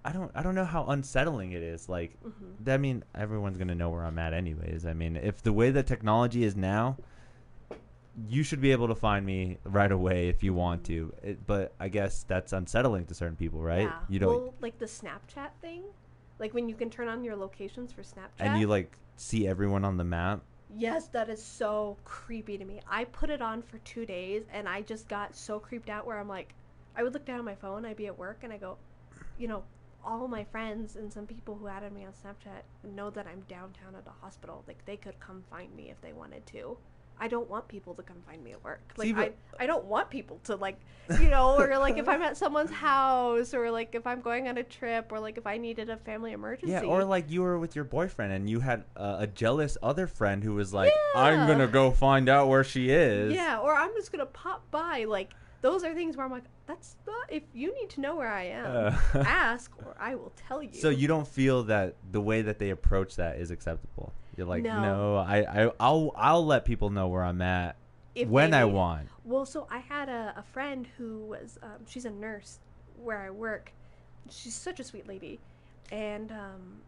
i 0.06 0.11
don't 0.11 0.32
i 0.36 0.41
don't 0.44 0.56
know 0.56 0.65
how 0.76 0.86
unsettling 0.86 1.52
it 1.52 1.64
is 1.64 1.90
like 1.90 2.11
hmm 2.22 2.52
I 2.68 2.77
mean, 2.77 3.03
everyone's 3.14 3.57
gonna 3.57 3.76
know 3.76 3.90
where 3.90 4.03
I'm 4.03 4.18
at, 4.18 4.34
anyways. 4.34 4.86
I 4.88 4.94
mean, 4.94 5.18
if 5.18 5.44
the 5.44 5.53
way 5.53 5.69
that 5.72 5.86
technology 5.86 6.44
is 6.44 6.56
now, 6.56 6.98
you 8.27 8.44
should 8.44 8.61
be 8.61 8.72
able 8.72 8.88
to 8.88 8.95
find 8.95 9.26
me 9.26 9.57
right 9.65 9.91
away 9.91 10.30
if 10.30 10.41
you 10.44 10.53
want 10.53 10.84
to. 10.86 11.14
It, 11.22 11.45
but 11.45 11.73
I 11.80 11.90
guess 11.90 12.23
that's 12.23 12.53
unsettling 12.53 13.06
to 13.07 13.14
certain 13.14 13.36
people, 13.36 13.61
right? 13.61 13.90
Yeah. 13.90 13.99
You 14.10 14.19
don't, 14.19 14.30
Well, 14.30 14.53
like 14.61 14.80
the 14.80 14.86
Snapchat 14.86 15.49
thing, 15.61 15.84
like 16.40 16.53
when 16.53 16.69
you 16.69 16.76
can 16.76 16.90
turn 16.90 17.07
on 17.07 17.23
your 17.23 17.36
locations 17.36 17.91
for 17.91 18.02
Snapchat. 18.02 18.40
and 18.40 18.60
you 18.60 18.68
like 18.68 18.98
see 19.18 19.48
everyone 19.48 19.84
on 19.86 19.98
the 19.98 20.03
map. 20.06 20.41
Yes, 20.76 21.07
that 21.10 21.30
is 21.30 21.44
so 21.44 21.98
creepy 22.03 22.57
to 22.57 22.65
me. 22.65 22.80
I 22.90 23.03
put 23.06 23.30
it 23.30 23.41
on 23.41 23.61
for 23.61 23.77
two 23.80 24.06
days 24.06 24.44
and 24.52 24.68
I 24.68 24.82
just 24.82 25.07
got 25.07 25.36
so 25.36 25.60
creeped 25.60 25.90
out 25.90 26.07
where 26.07 26.18
I'm 26.18 26.27
like, 26.27 26.56
I 26.96 27.04
would 27.04 27.14
look 27.14 27.26
down 27.26 27.40
at 27.40 27.46
my 27.46 27.56
phone, 27.56 27.86
I'd 27.86 27.98
be 27.98 28.08
at 28.08 28.18
work, 28.18 28.40
and 28.44 28.52
I 28.52 28.58
go, 28.58 28.78
you 29.38 29.48
know, 29.48 29.64
all 30.04 30.28
my 30.28 30.44
friends 30.44 30.96
and 30.96 31.12
some 31.12 31.26
people 31.26 31.56
who 31.56 31.68
added 31.68 31.92
me 31.92 32.06
on 32.06 32.12
Snapchat 32.14 32.62
know 32.96 33.10
that 33.10 33.26
I'm 33.28 33.42
downtown 33.50 33.96
at 33.96 34.08
a 34.08 34.24
hospital. 34.24 34.64
Like, 34.68 34.84
they 34.86 34.98
could 34.98 35.20
come 35.20 35.44
find 35.50 35.76
me 35.76 35.90
if 35.90 36.00
they 36.02 36.14
wanted 36.14 36.46
to. 36.48 36.78
I 37.20 37.28
don't 37.28 37.50
want 37.50 37.68
people 37.68 37.94
to 37.96 38.04
come 38.04 38.18
find 38.28 38.44
me 38.44 38.52
at 38.52 38.64
work. 38.64 38.82
Like, 38.98 39.08
See, 39.08 39.14
I, 39.16 39.32
I 39.58 39.66
don't 39.66 39.86
want 39.86 40.10
people 40.10 40.40
to, 40.46 40.56
like, 40.56 40.78
you 41.22 41.30
know, 41.30 41.58
or 41.58 41.78
like 41.78 41.98
if 41.98 42.10
I'm 42.10 42.22
at 42.22 42.36
someone's 42.36 42.72
house, 42.88 43.54
or 43.54 43.72
like 43.72 43.96
if 43.96 44.06
I'm 44.06 44.22
going 44.22 44.48
on 44.48 44.58
a 44.58 44.64
trip, 44.64 45.12
or 45.12 45.20
like 45.20 45.38
if 45.38 45.48
I 45.48 45.58
needed 45.58 45.90
a 45.90 45.98
family 45.98 46.34
emergency. 46.34 46.74
Yeah, 46.74 46.82
or 46.82 47.04
like 47.06 47.30
you 47.30 47.42
were 47.42 47.58
with 47.58 47.76
your 47.76 47.86
boyfriend 47.86 48.34
and 48.34 48.50
you 48.50 48.60
had 48.60 48.84
uh, 48.98 49.18
a 49.20 49.28
jealous 49.28 49.78
other 49.82 50.08
friend 50.08 50.44
who 50.44 50.56
was 50.56 50.74
like, 50.74 50.92
"I'm 51.16 51.48
gonna 51.48 51.68
go 51.68 51.92
find 51.92 52.28
out 52.28 52.48
where 52.48 52.64
she 52.64 52.90
is." 52.90 53.34
Yeah, 53.34 53.60
or 53.60 53.74
I'm 53.74 53.94
just 53.94 54.12
gonna 54.12 54.26
pop 54.26 54.70
by. 54.72 55.06
Like 55.08 55.34
those 55.66 55.84
are 55.84 55.96
things 55.96 56.16
where 56.16 56.24
I'm 56.24 56.32
like, 56.32 56.44
that's 56.68 56.96
not. 57.08 57.32
If 57.32 57.42
you 57.56 57.74
need 57.74 57.90
to 57.92 58.02
know 58.02 58.16
where 58.16 58.28
I 58.32 58.44
am, 58.44 58.94
Uh. 59.16 59.20
ask, 59.26 59.72
or 59.84 59.96
I 60.00 60.14
will 60.14 60.32
tell 60.48 60.62
you. 60.62 60.74
So 60.74 60.90
you 60.90 61.08
don't 61.08 61.28
feel 61.28 61.64
that 61.64 61.96
the 62.12 62.22
way 62.22 62.44
that 62.44 62.60
they 62.60 62.70
approach 62.70 63.16
that 63.16 63.38
is 63.40 63.50
acceptable. 63.50 64.14
You're 64.38 64.46
like, 64.46 64.62
No. 64.62 64.80
no, 64.82 65.16
I, 65.18 65.38
I, 65.66 65.72
I'll, 65.80 66.12
I'll 66.16 66.46
let 66.46 66.66
people 66.66 66.92
know 66.92 67.08
where 67.08 67.24
I'm 67.24 67.42
at 67.42 67.78
If 68.14 68.28
when 68.28 68.54
I 68.54 68.66
want. 68.66 69.08
Well, 69.24 69.48
so 69.48 69.66
I 69.72 69.80
had 69.80 70.08
a, 70.08 70.36
a 70.38 70.44
friend 70.44 70.88
who 71.00 71.22
was, 71.22 71.58
um, 71.64 71.84
she's 71.88 72.06
a 72.06 72.12
nurse 72.12 72.60
where 73.02 73.18
I 73.24 73.32
work. 73.32 73.72
She's 74.30 74.54
such 74.54 74.80
a 74.80 74.84
sweet 74.84 75.08
lady, 75.08 75.40
and 75.92 76.32
um, 76.32 76.82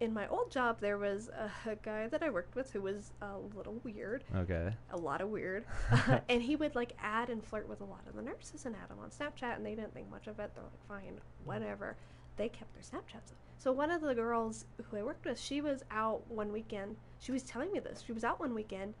in 0.00 0.14
my 0.14 0.28
old 0.28 0.50
job 0.50 0.80
there 0.80 0.96
was 0.98 1.28
a, 1.28 1.70
a 1.70 1.76
guy 1.76 2.06
that 2.08 2.22
I 2.22 2.30
worked 2.30 2.54
with 2.54 2.72
who 2.72 2.82
was 2.82 3.12
a 3.20 3.36
little 3.56 3.74
weird. 3.84 4.24
Okay. 4.34 4.72
a 4.92 4.96
lot 4.96 5.20
of 5.20 5.28
weird. 5.28 5.64
and 6.28 6.42
he 6.42 6.56
would 6.56 6.74
like 6.74 6.92
add 7.02 7.30
and 7.30 7.44
flirt 7.44 7.68
with 7.68 7.80
a 7.80 7.84
lot 7.84 8.02
of 8.08 8.14
the 8.14 8.22
nurses 8.22 8.64
and 8.66 8.76
add 8.76 8.88
them 8.88 8.98
on 9.02 9.10
Snapchat, 9.10 9.56
and 9.56 9.66
they 9.66 9.74
didn't 9.74 9.94
think 9.94 10.10
much 10.10 10.26
of 10.26 10.38
it. 10.38 10.52
They're 10.54 10.64
like, 10.64 11.02
fine, 11.02 11.20
whatever. 11.44 11.96
They 12.36 12.48
kept 12.48 12.72
their 12.74 12.82
Snapchats. 12.82 13.32
So 13.58 13.72
one 13.72 13.90
of 13.90 14.00
the 14.00 14.14
girls 14.14 14.66
who 14.88 14.96
I 14.96 15.02
worked 15.02 15.24
with, 15.24 15.40
she 15.40 15.60
was 15.60 15.82
out 15.90 16.22
one 16.30 16.52
weekend. 16.52 16.96
She 17.18 17.32
was 17.32 17.42
telling 17.42 17.72
me 17.72 17.80
this. 17.80 18.04
She 18.06 18.12
was 18.12 18.22
out 18.22 18.38
one 18.38 18.54
weekend, 18.54 18.94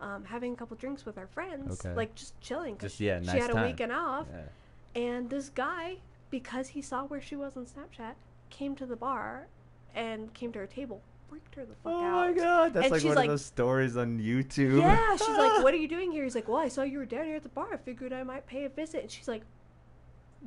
um, 0.00 0.24
having 0.24 0.52
a 0.52 0.56
couple 0.56 0.76
drinks 0.76 1.04
with 1.04 1.16
her 1.16 1.26
friends, 1.26 1.84
Okay. 1.84 1.94
like 1.96 2.14
just 2.14 2.40
chilling. 2.40 2.76
'cause 2.76 2.92
Just, 2.92 3.00
yeah, 3.00 3.20
she 3.20 3.38
had 3.40 3.50
time. 3.50 3.64
a 3.64 3.66
weekend 3.66 3.90
off, 3.90 4.28
Yeah. 4.32 5.00
and 5.02 5.28
this 5.28 5.48
guy, 5.48 5.96
because 6.30 6.68
he 6.68 6.82
saw 6.82 7.04
where 7.04 7.20
she 7.20 7.34
was 7.34 7.56
on 7.56 7.66
Snapchat, 7.66 8.14
came 8.50 8.76
to 8.76 8.86
the 8.86 8.94
bar 8.94 9.48
and 9.96 10.32
came 10.34 10.52
to 10.52 10.60
her 10.60 10.66
table, 10.66 11.02
freaked 11.28 11.54
her 11.56 11.62
the 11.64 11.74
fuck 11.82 11.92
Oh 11.92 12.04
out. 12.04 12.28
Oh 12.28 12.30
my 12.30 12.32
god, 12.32 12.72
that's 12.74 12.84
And 12.84 12.92
like 12.92 13.02
one 13.04 13.14
like- 13.16 13.24
of 13.26 13.30
those 13.32 13.44
stories 13.44 13.96
on 13.96 14.20
YouTube. 14.20 14.78
Yeah, 14.78 15.16
she's 15.16 15.26
like, 15.28 15.62
"What 15.64 15.74
are 15.74 15.78
you 15.78 15.88
doing 15.88 16.12
here?" 16.12 16.22
He's 16.22 16.34
like, 16.36 16.46
"Well, 16.46 16.58
I 16.58 16.68
saw 16.68 16.82
you 16.82 16.98
were 16.98 17.06
down 17.06 17.24
here 17.24 17.36
at 17.36 17.42
the 17.42 17.48
bar. 17.48 17.66
I 17.72 17.76
figured 17.78 18.12
I 18.12 18.22
might 18.22 18.46
pay 18.46 18.64
a 18.64 18.68
visit." 18.68 19.02
And 19.02 19.10
she's 19.10 19.26
like, 19.26 19.42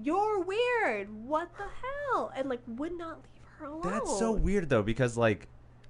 "You're 0.02 0.40
weird. 0.40 1.10
What 1.28 1.50
the 1.58 1.66
hell?" 2.14 2.32
And 2.36 2.48
like, 2.48 2.62
would 2.68 2.98
not 2.98 3.18
leave 3.18 3.44
her 3.58 3.66
alone. 3.66 3.82
That's 3.92 4.18
so 4.20 4.32
weird 4.32 4.70
though, 4.70 4.84
because 4.84 5.18
like, 5.18 5.48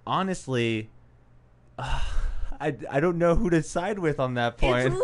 honestly, 0.07 0.90
I, 1.77 2.76
I 2.90 2.99
don't 2.99 3.18
know 3.18 3.36
who 3.36 3.49
to 3.52 3.61
side 3.64 3.99
with 3.99 4.19
on 4.19 4.34
that 4.36 4.57
point. 4.57 4.88
It's 4.88 4.95
weird. 4.95 5.03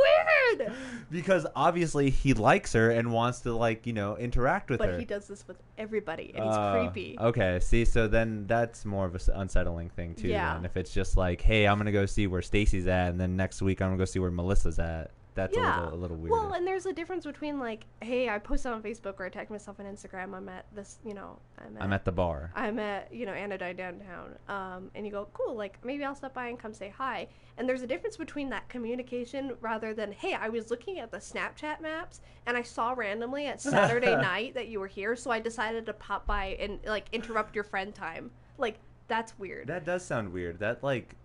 Because 1.11 1.45
obviously 1.56 2.10
he 2.10 2.34
likes 2.34 2.73
her 2.73 2.90
and 2.91 3.11
wants 3.11 3.41
to 3.41 3.53
like 3.53 3.86
you 3.86 3.94
know 3.94 4.18
interact 4.18 4.69
with 4.69 4.80
but 4.80 4.88
her. 4.88 4.94
But 4.94 4.99
he 4.99 5.06
does 5.06 5.27
this 5.27 5.48
with 5.48 5.57
everybody, 5.77 6.32
and 6.36 6.44
he's 6.45 6.56
Uh, 6.56 6.80
creepy. 6.90 7.18
Okay, 7.19 7.60
see, 7.60 7.86
so 7.86 8.07
then 8.07 8.45
that's 8.48 8.86
more 8.86 9.06
of 9.06 9.14
a 9.14 9.18
s- 9.19 9.30
unsettling 9.34 9.90
thing 9.90 10.15
too. 10.15 10.27
Yeah. 10.27 10.53
Then 10.56 10.65
if 10.65 10.77
it's 10.77 10.94
just 10.94 11.18
like, 11.18 11.41
hey, 11.41 11.68
I'm 11.68 11.77
gonna 11.77 11.91
go 11.91 12.06
see 12.06 12.27
where 12.27 12.41
Stacy's 12.41 12.88
at, 12.88 13.10
and 13.10 13.19
then 13.19 13.36
next 13.36 13.61
week 13.61 13.82
I'm 13.82 13.90
gonna 13.90 13.98
go 13.98 14.06
see 14.06 14.19
where 14.19 14.32
Melissa's 14.32 14.80
at. 14.80 15.11
That's 15.36 15.56
yeah. 15.56 15.82
a 15.82 15.84
little 15.84 15.99
a 15.99 16.02
little 16.02 16.18
weird. 16.18 16.32
Well, 16.32 16.53
and 16.53 16.66
there's 16.66 16.86
a 16.86 16.94
difference 16.94 17.26
between 17.26 17.60
like, 17.60 17.86
hey, 18.02 18.30
I 18.30 18.40
posted 18.40 18.72
on 18.72 18.82
Facebook 18.82 19.20
or 19.20 19.26
I 19.26 19.30
tagged 19.30 19.52
myself 19.52 19.80
on 19.80 19.86
Instagram. 19.86 20.34
I'm 20.34 20.48
at 20.48 20.66
this, 20.74 20.99
you 21.06 21.14
know, 21.14 21.38
I'm 21.60 21.76
at, 21.76 21.84
I'm 21.84 21.94
at 21.94 22.06
the 22.06 22.12
bar. 22.14 22.52
I'm 22.56 22.80
at 22.80 23.14
you 23.14 23.26
know 23.26 23.34
Anodyne 23.34 23.76
downtown, 23.76 24.36
um, 24.48 24.90
and 24.95 25.06
you 25.06 25.12
go, 25.12 25.28
cool, 25.34 25.56
like 25.56 25.78
maybe 25.84 26.06
I'll 26.06 26.16
stop 26.16 26.34
by 26.34 26.48
and 26.48 26.57
come 26.57 26.74
say 26.74 26.94
hi. 26.98 27.28
And 27.57 27.68
there's 27.68 27.82
a 27.82 27.88
difference 27.88 28.18
between 28.18 28.49
that 28.49 28.68
communication 28.70 29.53
rather 29.62 29.94
than, 29.94 30.12
hey, 30.12 30.34
I 30.34 30.49
was 30.49 30.72
looking 30.72 30.99
at 30.99 31.12
the 31.12 31.18
Snapchat 31.18 31.80
maps 31.80 32.22
and 32.45 32.57
I 32.57 32.62
saw 32.62 32.91
randomly 32.91 33.45
at 33.48 33.62
Saturday 33.62 34.16
night 34.16 34.53
that 34.56 34.70
you 34.70 34.80
were 34.80 34.88
here, 34.88 35.16
so 35.16 35.32
I 35.32 35.40
decided 35.40 35.86
to 35.86 35.94
pop 35.94 36.26
by 36.26 36.57
and 36.60 36.80
like 36.86 37.07
interrupt 37.12 37.56
your 37.56 37.64
friend 37.64 37.94
time. 37.94 38.32
Like 38.57 38.80
that's 39.07 39.38
weird. 39.38 39.68
That 39.68 39.86
does 39.86 40.06
sound 40.06 40.32
weird. 40.32 40.60
That 40.60 40.84
like, 40.84 41.16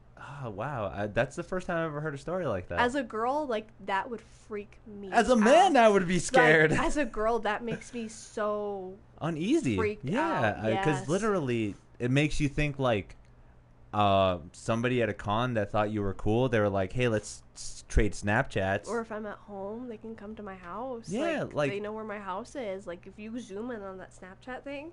oh 0.44 0.51
wow, 0.51 0.92
I, 0.94 1.06
that's 1.06 1.36
the 1.36 1.42
first 1.42 1.66
time 1.66 1.78
I've 1.78 1.84
ever 1.90 2.01
heard 2.01 2.14
a 2.14 2.18
story 2.18 2.47
like 2.47 2.68
that. 2.68 2.80
As 2.80 2.94
a 2.94 3.02
girl, 3.02 3.47
like 3.47 3.68
that 3.86 4.09
would 4.10 4.20
freak 4.48 4.78
me. 4.86 5.10
As 5.12 5.28
a 5.30 5.36
man, 5.36 5.76
out. 5.76 5.84
I 5.84 5.88
would 5.88 6.06
be 6.06 6.14
Like, 6.14 6.22
scared, 6.22 6.72
as 6.72 6.97
a 6.97 7.05
girl, 7.18 7.38
that 7.40 7.64
makes 7.64 7.92
me 7.94 8.09
so 8.09 8.94
uneasy. 9.20 9.76
freaked 9.76 10.05
yeah, 10.05 10.52
because 10.62 11.01
yes. 11.01 11.09
literally, 11.09 11.74
it 11.98 12.10
makes 12.10 12.40
you 12.40 12.48
think 12.48 12.78
like. 12.78 13.16
Uh, 13.92 14.38
somebody 14.52 15.02
at 15.02 15.09
a 15.09 15.12
con 15.12 15.55
that 15.55 15.72
thought 15.72 15.90
you 15.90 16.01
were 16.01 16.14
cool. 16.14 16.48
They 16.48 16.60
were 16.60 16.68
like, 16.68 16.92
"Hey, 16.92 17.09
let's 17.09 17.42
s- 17.56 17.82
trade 17.88 18.12
Snapchats." 18.12 18.86
Or 18.86 19.01
if 19.01 19.10
I'm 19.10 19.26
at 19.26 19.38
home, 19.38 19.88
they 19.88 19.97
can 19.97 20.14
come 20.14 20.36
to 20.36 20.44
my 20.44 20.55
house. 20.55 21.09
Yeah, 21.09 21.42
like, 21.42 21.55
like- 21.55 21.70
they 21.72 21.80
know 21.80 21.90
where 21.90 22.05
my 22.05 22.20
house 22.20 22.55
is. 22.55 22.86
Like 22.86 23.09
if 23.09 23.18
you 23.18 23.40
zoom 23.40 23.72
in 23.72 23.82
on 23.82 23.98
that 23.98 24.12
Snapchat 24.12 24.62
thing, 24.62 24.92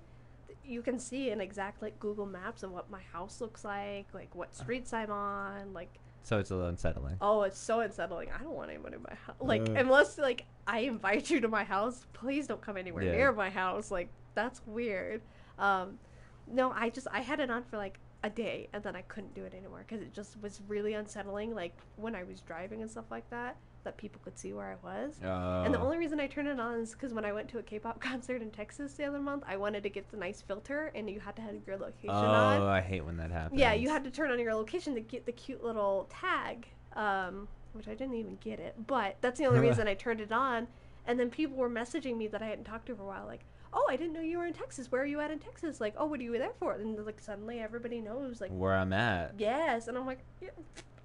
you 0.68 0.82
can 0.82 0.98
see 0.98 1.30
an 1.30 1.40
exact 1.40 1.82
like 1.82 1.98
Google 1.98 2.26
Maps 2.26 2.62
of 2.62 2.70
what 2.70 2.90
my 2.90 3.00
house 3.12 3.40
looks 3.40 3.64
like, 3.64 4.06
like 4.12 4.34
what 4.34 4.54
streets 4.54 4.92
I'm 4.92 5.10
on. 5.10 5.72
Like 5.72 5.92
so 6.22 6.38
it's 6.38 6.50
a 6.50 6.54
little 6.54 6.68
unsettling. 6.68 7.16
oh, 7.22 7.42
it's 7.42 7.58
so 7.58 7.80
unsettling. 7.80 8.28
I 8.30 8.42
don't 8.42 8.54
want 8.54 8.70
anyone 8.70 8.92
in 8.92 9.02
my 9.02 9.14
house. 9.26 9.36
Like 9.40 9.62
Uh. 9.62 9.72
unless 9.76 10.18
like 10.18 10.44
I 10.66 10.80
invite 10.80 11.30
you 11.30 11.40
to 11.40 11.48
my 11.48 11.64
house, 11.64 12.06
please 12.12 12.46
don't 12.46 12.60
come 12.60 12.76
anywhere 12.76 13.02
Yeah. 13.04 13.12
near 13.12 13.32
my 13.32 13.48
house. 13.50 13.90
Like 13.90 14.10
that's 14.34 14.60
weird. 14.66 15.22
Um, 15.58 15.98
no, 16.46 16.70
I 16.70 16.90
just 16.90 17.06
I 17.10 17.20
had 17.20 17.40
it 17.40 17.50
on 17.50 17.64
for 17.64 17.76
like 17.78 17.98
a 18.24 18.30
day 18.30 18.68
and 18.72 18.82
then 18.82 18.94
I 18.96 19.02
couldn't 19.02 19.34
do 19.34 19.44
it 19.44 19.54
anymore 19.54 19.84
because 19.86 20.02
it 20.02 20.12
just 20.12 20.40
was 20.42 20.60
really 20.68 20.92
unsettling. 20.94 21.54
Like 21.54 21.76
when 21.96 22.14
I 22.14 22.24
was 22.24 22.40
driving 22.42 22.82
and 22.82 22.90
stuff 22.90 23.06
like 23.10 23.28
that, 23.30 23.56
that 23.84 23.96
people 23.96 24.20
could 24.24 24.36
see 24.38 24.52
where 24.52 24.66
I 24.66 24.76
was. 24.86 25.18
And 25.22 25.72
the 25.72 25.78
Oh. 25.78 25.84
only 25.84 25.98
reason 25.98 26.20
I 26.20 26.26
turned 26.26 26.48
it 26.48 26.58
on 26.60 26.74
is 26.80 26.92
because 26.92 27.14
when 27.14 27.24
I 27.24 27.32
went 27.32 27.48
to 27.50 27.58
a 27.58 27.62
K-pop 27.62 28.00
concert 28.10 28.42
in 28.42 28.50
Texas 28.50 28.94
the 28.94 29.04
other 29.04 29.20
month, 29.20 29.44
I 29.46 29.56
wanted 29.56 29.82
to 29.84 29.88
get 29.90 30.10
the 30.10 30.16
nice 30.16 30.40
filter, 30.42 30.90
and 30.94 31.08
you 31.08 31.20
had 31.20 31.36
to 31.36 31.42
have 31.42 31.54
your 31.66 31.76
location 31.76 32.10
Oh, 32.10 32.26
on. 32.26 32.62
Oh, 32.62 32.66
I 32.68 32.80
hate 32.80 33.04
when 33.04 33.16
that 33.18 33.30
happens. 33.30 33.58
Yeah, 33.60 33.72
you 33.74 33.88
had 33.88 34.04
to 34.04 34.10
turn 34.10 34.30
on 34.30 34.38
your 34.38 34.54
location 34.54 34.94
to 34.94 35.00
get 35.00 35.26
the 35.26 35.32
cute 35.32 35.62
little 35.64 36.08
tag, 36.10 36.66
um, 36.94 37.48
which 37.72 37.88
I 37.88 37.94
didn't 37.94 38.14
even 38.16 38.36
get 38.40 38.58
it. 38.60 38.74
But 38.86 39.16
that's 39.20 39.38
the 39.38 39.46
only 39.46 39.60
reason 39.60 39.86
I 39.88 39.94
turned 39.94 40.20
it 40.20 40.32
on. 40.32 40.66
And 41.06 41.18
then 41.18 41.30
people 41.30 41.56
were 41.56 41.70
messaging 41.70 42.16
me 42.16 42.26
that 42.28 42.42
I 42.42 42.46
hadn't 42.46 42.64
talked 42.64 42.86
to 42.86 42.94
for 42.96 43.02
a 43.02 43.06
while, 43.06 43.24
like, 43.26 43.40
"Oh, 43.72 43.86
I 43.88 43.96
didn't 43.96 44.12
know 44.12 44.20
you 44.20 44.36
were 44.38 44.46
in 44.46 44.52
Texas. 44.52 44.92
Where 44.92 45.00
are 45.00 45.06
you 45.06 45.20
at 45.20 45.30
in 45.30 45.38
Texas? 45.38 45.80
Like, 45.80 45.94
oh, 45.96 46.04
what 46.04 46.20
are 46.20 46.22
you 46.22 46.32
there 46.32 46.52
for?" 46.58 46.72
And 46.74 47.06
like 47.06 47.18
suddenly 47.20 47.60
everybody 47.60 48.00
knows, 48.02 48.40
like, 48.42 48.50
where 48.50 48.74
I'm 48.74 48.92
at. 48.92 49.34
yes. 49.38 49.88
And 49.88 49.96
I'm 49.96 50.04
like, 50.04 50.18
yeah, 50.42 50.50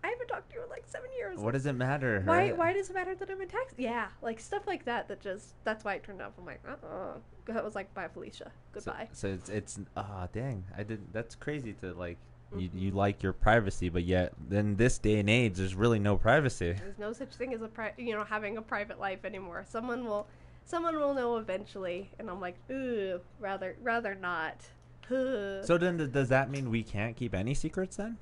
I 0.03 0.07
haven't 0.09 0.27
talked 0.27 0.49
to 0.49 0.55
you 0.57 0.63
in 0.63 0.69
like 0.69 0.83
seven 0.85 1.09
years. 1.17 1.39
What 1.39 1.53
does 1.53 1.65
it 1.65 1.73
matter? 1.73 2.21
Why? 2.25 2.37
right? 2.37 2.57
Why 2.57 2.73
does 2.73 2.89
it 2.89 2.93
matter 2.93 3.15
that 3.15 3.29
I'm 3.29 3.39
in 3.41 3.47
Texas? 3.47 3.75
Yeah, 3.77 4.07
like 4.21 4.39
stuff 4.39 4.67
like 4.67 4.83
that. 4.85 5.07
That 5.07 5.21
just 5.21 5.53
that's 5.63 5.85
why 5.85 5.95
it 5.95 6.03
turned 6.03 6.21
off. 6.21 6.33
I'm 6.37 6.45
like, 6.45 6.61
uh, 6.67 6.85
uh 6.85 7.13
That 7.45 7.63
was 7.63 7.75
like, 7.75 7.93
bye, 7.93 8.07
Felicia. 8.09 8.51
Goodbye. 8.73 9.07
So, 9.13 9.29
so 9.29 9.33
it's 9.33 9.49
it's 9.49 9.79
ah 9.95 10.27
dang, 10.33 10.65
I 10.77 10.83
did. 10.83 11.13
That's 11.13 11.35
crazy 11.35 11.73
to 11.81 11.93
like. 11.93 12.17
You, 12.55 12.69
Mhm. 12.69 12.81
you 12.81 12.91
like 12.91 13.23
your 13.23 13.33
privacy, 13.33 13.89
but 13.89 14.03
yet 14.03 14.33
in 14.51 14.75
this 14.75 14.99
day 14.99 15.17
and 15.17 15.27
age, 15.27 15.55
there's 15.55 15.73
really 15.73 15.97
no 15.97 16.17
privacy. 16.17 16.73
There's 16.73 16.99
no 16.99 17.11
such 17.11 17.33
thing 17.33 17.51
as 17.51 17.63
a 17.63 17.67
pri- 17.67 17.95
you 17.97 18.13
know 18.13 18.23
having 18.23 18.57
a 18.57 18.61
private 18.61 18.99
life 18.99 19.25
anymore. 19.25 19.65
Someone 19.67 20.05
will, 20.05 20.27
someone 20.63 20.95
will 20.97 21.15
know 21.15 21.37
eventually, 21.37 22.11
and 22.19 22.29
I'm 22.29 22.39
like, 22.39 22.57
ooh, 22.69 23.19
rather 23.39 23.75
rather 23.81 24.13
not. 24.13 24.61
So 25.09 25.77
then, 25.79 25.97
th- 25.97 26.11
does 26.11 26.29
that 26.29 26.51
mean 26.51 26.69
we 26.69 26.83
can't 26.83 27.15
keep 27.15 27.33
any 27.33 27.55
secrets 27.55 27.95
then 27.95 28.17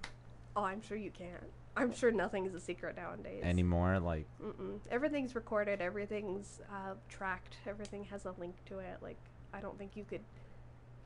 oh, 0.56 0.64
I'm 0.64 0.82
sure 0.82 0.98
you 0.98 1.12
can. 1.12 1.40
I'm 1.76 1.93
sure 1.93 2.11
nothing 2.11 2.45
is 2.45 2.53
a 2.53 2.60
secret 2.60 2.95
nowadays. 2.98 3.41
anymore? 3.43 3.99
Like, 3.99 4.27
Mm-mm. 4.43 4.80
Everything's 4.89 5.35
recorded. 5.35 5.81
Everything's 5.81 6.60
uh, 6.72 6.95
tracked. 7.10 7.56
Everything 7.68 8.03
has 8.06 8.26
a 8.26 8.34
link 8.38 8.56
to 8.65 8.80
it. 8.80 8.98
Like 9.02 9.18
I 9.53 9.61
don't 9.61 9.77
think 9.77 9.95
you 9.95 10.03
could 10.03 10.22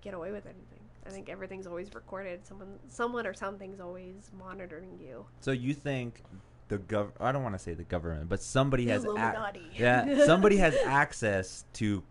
get 0.02 0.14
away 0.14 0.32
with 0.32 0.46
anything. 0.46 0.80
I 1.08 1.10
think 1.12 1.30
everything's 1.30 1.68
always 1.68 1.94
recorded. 1.94 2.46
Someone, 2.48 2.80
someone 2.88 3.28
or 3.28 3.34
something's 3.34 3.80
always 3.80 4.32
monitoring 4.38 4.98
you. 5.00 5.26
so 5.40 5.52
you 5.52 5.74
think 5.76 6.24
the 6.68 6.80
gov? 6.80 7.12
I 7.20 7.32
don't 7.32 7.44
want 7.44 7.54
to 7.54 7.60
say 7.60 7.76
the 7.76 7.84
government, 7.84 8.28
but 8.28 8.42
somebody 8.42 8.88
has 8.88 9.06
ac- 9.06 9.60
yeah, 9.78 10.26
somebody 10.26 10.58
has 10.58 10.76
access 10.86 11.66
to 11.74 12.02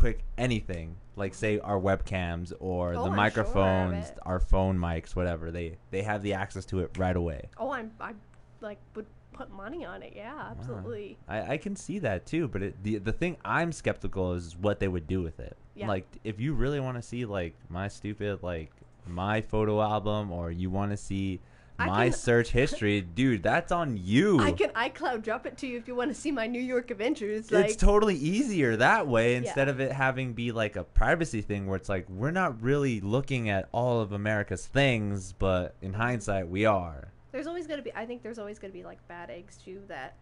quick 0.00 0.24
anything, 0.38 0.96
like 1.16 1.34
say 1.34 1.58
our 1.60 1.78
webcams 1.78 2.52
or 2.58 2.94
Oh, 2.94 3.04
the 3.04 3.10
I'm 3.10 3.16
microphones, 3.16 4.08
it. 4.08 4.18
our 4.22 4.40
phone 4.40 4.78
mics, 4.78 5.14
whatever. 5.14 5.50
They 5.50 5.76
they 5.90 6.02
have 6.02 6.22
the 6.22 6.32
access 6.32 6.64
to 6.66 6.80
it 6.80 6.96
right 6.98 7.16
away. 7.16 7.50
Oh, 7.58 7.70
I'm, 7.70 7.90
I 8.00 8.14
like 8.60 8.78
would 8.94 9.06
put 9.32 9.50
money 9.50 9.84
on 9.84 10.02
it. 10.02 10.14
Yeah, 10.16 10.48
absolutely. 10.50 11.18
I, 11.28 11.52
I 11.52 11.56
can 11.58 11.76
see 11.76 11.98
that 12.00 12.24
too, 12.26 12.48
but 12.48 12.62
it, 12.62 12.82
the 12.82 12.96
the 12.98 13.12
thing 13.12 13.36
I'm 13.44 13.72
skeptical 13.72 14.32
is 14.32 14.56
what 14.56 14.80
they 14.80 14.88
would 14.88 15.06
do 15.06 15.22
with 15.22 15.38
it. 15.38 15.56
Yeah. 15.74 15.86
Like, 15.88 16.06
if 16.24 16.40
you 16.40 16.54
really 16.54 16.80
want 16.80 16.96
to 16.96 17.02
see 17.02 17.24
like 17.26 17.54
my 17.68 17.88
stupid 17.88 18.42
like 18.42 18.70
my 19.06 19.40
photo 19.42 19.80
album, 19.82 20.32
or 20.32 20.50
you 20.50 20.70
want 20.70 20.90
to 20.92 20.96
see 20.96 21.40
I 21.80 21.86
my 21.86 22.04
can- 22.04 22.12
search 22.12 22.50
history, 22.52 23.00
dude, 23.00 23.42
that's 23.42 23.72
on 23.72 23.96
you. 23.96 24.38
I 24.40 24.52
can 24.52 24.70
iCloud 24.70 25.22
drop 25.22 25.46
it 25.46 25.56
to 25.58 25.66
you 25.66 25.78
if 25.78 25.88
you 25.88 25.94
want 25.94 26.10
to 26.10 26.14
see 26.14 26.30
my 26.30 26.46
New 26.46 26.60
York 26.60 26.90
Adventures. 26.90 27.50
it's 27.50 27.76
totally 27.76 28.16
easier 28.16 28.76
that 28.76 29.06
way 29.08 29.34
instead 29.36 29.68
Yeah. 29.68 29.72
of 29.72 29.80
it 29.80 29.92
having 29.92 30.32
be 30.34 30.52
like 30.52 30.76
a 30.76 30.84
privacy 30.84 31.42
thing 31.42 31.66
where 31.66 31.76
it's 31.76 31.88
like 31.88 32.08
we're 32.08 32.30
not 32.30 32.60
really 32.62 33.00
looking 33.00 33.48
at 33.50 33.68
all 33.72 34.00
of 34.00 34.12
America's 34.12 34.66
things, 34.66 35.32
but 35.32 35.74
in 35.82 35.92
hindsight 35.94 36.48
we 36.48 36.64
are. 36.66 37.12
there's 37.32 37.46
always 37.46 37.66
gonna 37.66 37.82
be. 37.82 37.92
I 37.94 38.06
think 38.06 38.22
there's 38.22 38.38
always 38.38 38.58
gonna 38.58 38.72
be 38.72 38.82
like 38.84 39.06
bad 39.08 39.30
eggs 39.30 39.56
too 39.56 39.80
that 39.88 40.16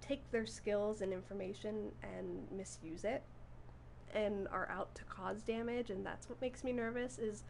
take 0.00 0.28
their 0.30 0.46
skills 0.46 1.00
and 1.00 1.12
information 1.12 1.92
and 2.02 2.46
misuse 2.50 3.04
it, 3.04 3.22
and 4.14 4.48
are 4.48 4.68
out 4.70 4.94
to 4.96 5.04
cause 5.04 5.42
damage. 5.42 5.90
And 5.90 6.04
that's 6.04 6.28
what 6.28 6.40
makes 6.40 6.64
me 6.64 6.72
nervous. 6.72 7.18
Is 7.18 7.44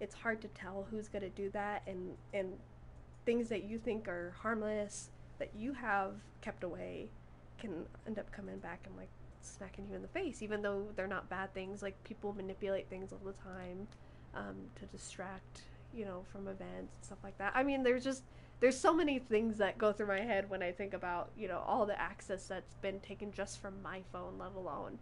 it's 0.00 0.14
hard 0.14 0.40
to 0.42 0.48
tell 0.48 0.86
who's 0.90 1.08
gonna 1.08 1.30
do 1.30 1.50
that, 1.50 1.82
and 1.86 2.16
and 2.32 2.52
things 3.24 3.48
that 3.48 3.64
you 3.64 3.78
think 3.78 4.08
are 4.08 4.34
harmless 4.40 5.10
that 5.38 5.50
you 5.56 5.72
have 5.72 6.12
kept 6.40 6.62
away 6.62 7.08
can 7.58 7.84
end 8.06 8.18
up 8.18 8.30
coming 8.32 8.58
back 8.58 8.80
and 8.86 8.96
like 8.96 9.08
smacking 9.40 9.86
you 9.88 9.96
in 9.96 10.02
the 10.02 10.08
face, 10.08 10.42
even 10.42 10.62
though 10.62 10.86
they're 10.96 11.06
not 11.06 11.28
bad 11.28 11.52
things. 11.54 11.82
Like 11.82 12.02
people 12.04 12.32
manipulate 12.32 12.88
things 12.88 13.12
all 13.12 13.20
the 13.24 13.32
time 13.32 13.86
um, 14.34 14.56
to 14.76 14.86
distract, 14.86 15.62
you 15.94 16.04
know, 16.04 16.24
from 16.30 16.48
events 16.48 16.96
and 16.96 17.04
stuff 17.04 17.18
like 17.22 17.36
that. 17.38 17.52
I 17.54 17.62
mean, 17.62 17.82
there's 17.82 18.04
just 18.04 18.24
there's 18.60 18.78
so 18.78 18.94
many 18.94 19.18
things 19.18 19.58
that 19.58 19.78
go 19.78 19.92
through 19.92 20.06
my 20.06 20.20
head 20.20 20.48
when 20.48 20.62
I 20.62 20.72
think 20.72 20.94
about 20.94 21.30
you 21.36 21.48
know 21.48 21.62
all 21.66 21.86
the 21.86 22.00
access 22.00 22.46
that's 22.46 22.74
been 22.76 23.00
taken 23.00 23.32
just 23.32 23.60
from 23.60 23.80
my 23.82 24.02
phone, 24.12 24.38
let 24.38 24.52
alone 24.54 24.98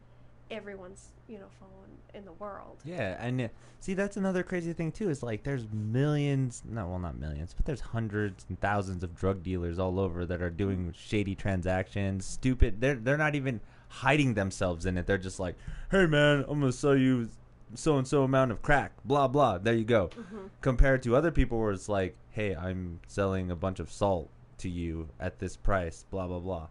everyone's 0.51 1.09
you 1.29 1.39
know 1.39 1.47
phone 1.59 1.69
in 2.15 2.25
the 2.25 2.33
world. 2.33 2.79
Yeah, 2.85 3.17
and 3.19 3.41
uh, 3.41 3.49
see 3.81 3.95
that's 3.95 4.17
another 4.17 4.43
crazy 4.43 4.73
thing 4.73 4.93
too. 4.93 5.11
Is 5.11 5.23
like 5.23 5.43
there's 5.45 5.67
millions, 5.73 6.63
no, 6.69 6.89
well 6.89 6.99
not 6.99 7.19
millions, 7.19 7.55
but 7.55 7.65
there's 7.65 7.81
hundreds 7.81 8.45
and 8.49 8.61
thousands 8.61 9.03
of 9.03 9.15
drug 9.15 9.43
dealers 9.43 9.79
all 9.79 9.99
over 9.99 10.27
that 10.27 10.43
are 10.43 10.51
doing 10.51 10.95
shady 10.97 11.35
transactions, 11.35 12.25
stupid. 12.25 12.81
They're 12.81 12.97
they're 12.97 13.17
not 13.17 13.35
even 13.35 13.61
hiding 13.89 14.35
themselves 14.35 14.87
in 14.87 14.97
it. 14.97 15.07
They're 15.07 15.19
just 15.19 15.41
like, 15.41 15.57
hey 15.91 16.07
man, 16.07 16.45
I'm 16.49 16.61
gonna 16.61 16.73
sell 16.73 16.97
you 16.97 17.29
so 17.75 17.97
and 17.97 18.07
so 18.07 18.23
amount 18.23 18.51
of 18.51 18.63
crack, 18.63 18.93
blah 19.05 19.29
blah. 19.29 19.59
There 19.59 19.75
you 19.75 19.85
go. 19.85 20.09
Mm-hmm. 20.09 20.47
Compared 20.61 21.03
to 21.05 21.17
other 21.17 21.31
people 21.31 21.59
where 21.59 21.73
it's 21.73 21.89
like, 21.89 22.17
hey, 22.31 22.55
I'm 22.55 23.01
selling 23.07 23.51
a 23.51 23.57
bunch 23.57 23.81
of 23.81 23.91
salt 23.91 24.31
to 24.59 24.69
you 24.69 25.09
at 25.19 25.39
this 25.39 25.57
price, 25.57 26.05
blah 26.11 26.27
blah 26.27 26.41
blah. 26.41 26.69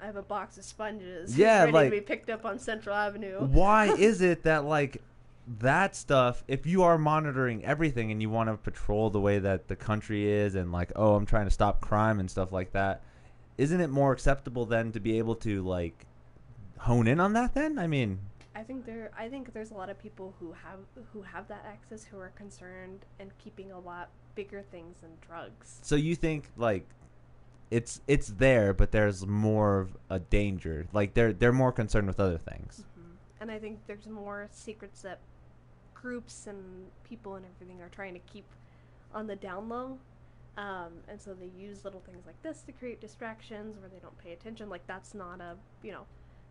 I 0.00 0.06
have 0.06 0.16
a 0.16 0.22
box 0.22 0.58
of 0.58 0.64
sponges. 0.64 1.36
Yeah, 1.36 1.60
ready 1.60 1.72
like- 1.72 1.90
to 1.90 1.96
be 1.96 2.00
picked 2.00 2.30
up 2.30 2.44
on 2.44 2.58
Central 2.58 2.94
Avenue. 2.94 3.40
why 3.46 3.86
is 3.98 4.20
it 4.20 4.42
that 4.44 4.64
like 4.64 5.02
that 5.60 5.94
stuff 5.94 6.42
if 6.48 6.66
you 6.66 6.82
are 6.82 6.98
monitoring 6.98 7.64
everything 7.64 8.10
and 8.10 8.20
you 8.20 8.28
want 8.28 8.48
to 8.50 8.56
patrol 8.56 9.10
the 9.10 9.20
way 9.20 9.38
that 9.38 9.68
the 9.68 9.76
country 9.76 10.28
is 10.28 10.56
and 10.56 10.72
like 10.72 10.90
oh 10.96 11.14
i'm 11.14 11.24
trying 11.24 11.44
to 11.44 11.52
stop 11.52 11.80
crime 11.80 12.18
and 12.18 12.28
stuff 12.28 12.50
like 12.50 12.72
that 12.72 13.00
isn't 13.56 13.80
it 13.80 13.86
more 13.86 14.10
acceptable 14.10 14.66
then 14.66 14.90
to 14.90 14.98
be 14.98 15.18
able 15.18 15.36
to 15.36 15.62
like 15.62 16.04
hone 16.78 17.06
in 17.06 17.20
on 17.20 17.32
that 17.32 17.54
then 17.54 17.78
i 17.78 17.86
mean 17.86 18.18
I 18.56 18.62
think 18.62 18.86
there 18.86 19.10
I 19.16 19.28
think 19.28 19.52
there's 19.52 19.70
a 19.70 19.74
lot 19.74 19.90
of 19.90 19.98
people 19.98 20.34
who 20.40 20.50
have 20.52 20.78
who 21.12 21.20
have 21.20 21.46
that 21.48 21.66
access 21.68 22.04
who 22.04 22.18
are 22.18 22.30
concerned 22.30 23.04
and 23.20 23.30
keeping 23.36 23.70
a 23.70 23.78
lot 23.78 24.08
bigger 24.34 24.62
things 24.62 24.96
than 25.02 25.10
drugs. 25.26 25.78
so 25.82 25.94
you 25.94 26.16
think 26.16 26.48
like 26.56 26.86
it's 27.70 28.00
it's 28.06 28.28
there, 28.28 28.72
but 28.72 28.92
there's 28.92 29.26
more 29.26 29.80
of 29.80 29.96
a 30.08 30.18
danger. 30.18 30.86
Like 30.92 31.14
they're 31.14 31.32
they're 31.32 31.52
more 31.52 31.72
concerned 31.72 32.06
with 32.06 32.20
other 32.20 32.38
things. 32.38 32.84
hmm 32.94 33.12
And 33.40 33.50
I 33.50 33.58
think 33.58 33.80
there's 33.86 34.06
more 34.06 34.48
secrets 34.50 35.02
that 35.02 35.20
groups 35.94 36.46
and 36.46 36.86
people 37.08 37.34
and 37.34 37.44
everything 37.54 37.82
are 37.82 37.88
trying 37.88 38.14
to 38.14 38.20
keep 38.20 38.44
on 39.14 39.26
the 39.26 39.36
down 39.36 39.68
low. 39.68 39.98
Um, 40.56 40.92
and 41.08 41.20
so 41.20 41.34
they 41.34 41.50
use 41.58 41.84
little 41.84 42.00
things 42.00 42.24
like 42.24 42.40
this 42.42 42.62
to 42.62 42.72
create 42.72 43.00
distractions 43.00 43.78
where 43.78 43.90
they 43.90 43.98
don't 43.98 44.16
pay 44.18 44.32
attention. 44.32 44.70
Like 44.70 44.86
that's 44.86 45.14
not 45.14 45.40
a 45.40 45.56
you 45.82 45.92
know, 45.92 46.06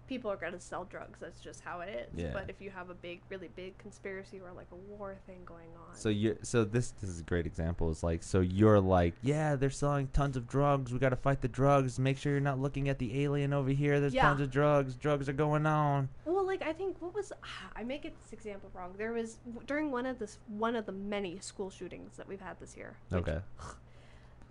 people 0.07 0.31
are 0.31 0.35
gonna 0.35 0.59
sell 0.59 0.83
drugs. 0.85 1.19
That's 1.19 1.39
just 1.39 1.61
how 1.61 1.81
it 1.81 1.89
is. 1.89 2.19
Yeah. 2.19 2.31
But 2.33 2.49
if 2.49 2.61
you 2.61 2.69
have 2.69 2.89
a 2.89 2.93
big, 2.93 3.21
really 3.29 3.49
big 3.55 3.77
conspiracy 3.77 4.39
or 4.39 4.51
like 4.51 4.67
a 4.71 4.75
war 4.75 5.15
thing 5.25 5.39
going 5.45 5.69
on, 5.89 5.95
So 5.95 6.09
you 6.09 6.37
so 6.43 6.63
this 6.63 6.91
this 7.01 7.09
is 7.09 7.19
a 7.19 7.23
great 7.23 7.45
example. 7.45 7.89
Is 7.89 8.03
like 8.03 8.21
so 8.23 8.39
you're 8.41 8.79
like 8.79 9.13
yeah 9.21 9.55
they're 9.55 9.69
selling 9.69 10.07
tons 10.07 10.37
of 10.37 10.47
drugs. 10.47 10.93
We 10.93 10.99
got 10.99 11.09
to 11.09 11.15
fight 11.15 11.41
the 11.41 11.47
drugs. 11.47 11.97
Make 11.99 12.17
sure 12.17 12.31
you're 12.31 12.41
not 12.41 12.59
looking 12.59 12.89
at 12.89 12.99
the 12.99 13.23
alien 13.23 13.53
over 13.53 13.69
here. 13.71 13.99
There's 13.99 14.13
Yeah. 14.13 14.23
tons 14.23 14.41
of 14.41 14.51
drugs. 14.51 14.95
Drugs 14.95 15.27
are 15.29 15.33
going 15.33 15.65
on. 15.65 16.09
Well, 16.25 16.45
like 16.45 16.61
I 16.61 16.73
think 16.73 17.01
what 17.01 17.13
was 17.13 17.31
I 17.75 17.83
may 17.83 17.97
get 17.97 18.13
this 18.23 18.33
example 18.33 18.69
wrong. 18.73 18.93
There 18.97 19.13
was 19.13 19.37
during 19.65 19.91
one 19.91 20.05
of 20.05 20.19
this 20.19 20.37
one 20.47 20.75
of 20.75 20.85
the 20.85 20.91
many 20.91 21.39
school 21.39 21.69
shootings 21.69 22.17
that 22.17 22.27
we've 22.27 22.41
had 22.41 22.59
this 22.59 22.77
year. 22.77 22.95
which- 23.09 23.21
Okay. 23.27 23.39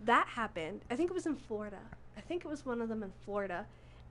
That 0.05 0.27
happened. 0.29 0.83
I 0.91 0.97
think 0.97 1.11
it 1.11 1.15
was 1.15 1.25
in 1.25 1.37
Florida. 1.37 1.79
I 2.17 2.21
think 2.21 2.45
it 2.45 2.49
was 2.49 2.67
one 2.67 2.83
of 2.83 2.89
them 2.91 3.03
in 3.03 3.11
Florida, 3.25 3.65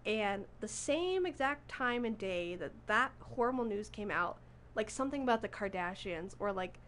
and 0.06 0.46
the 0.60 0.68
same 0.68 1.26
exact 1.26 1.70
time 1.70 2.06
and 2.06 2.18
day 2.18 2.56
that 2.56 2.72
that 2.88 3.12
horrible 3.20 3.66
news 3.66 3.90
came 3.90 4.12
out, 4.12 4.38
like 4.76 4.90
something 4.90 5.24
about 5.24 5.42
the 5.42 5.50
Kardashians 5.50 6.36
or 6.40 6.52
like. 6.52 6.80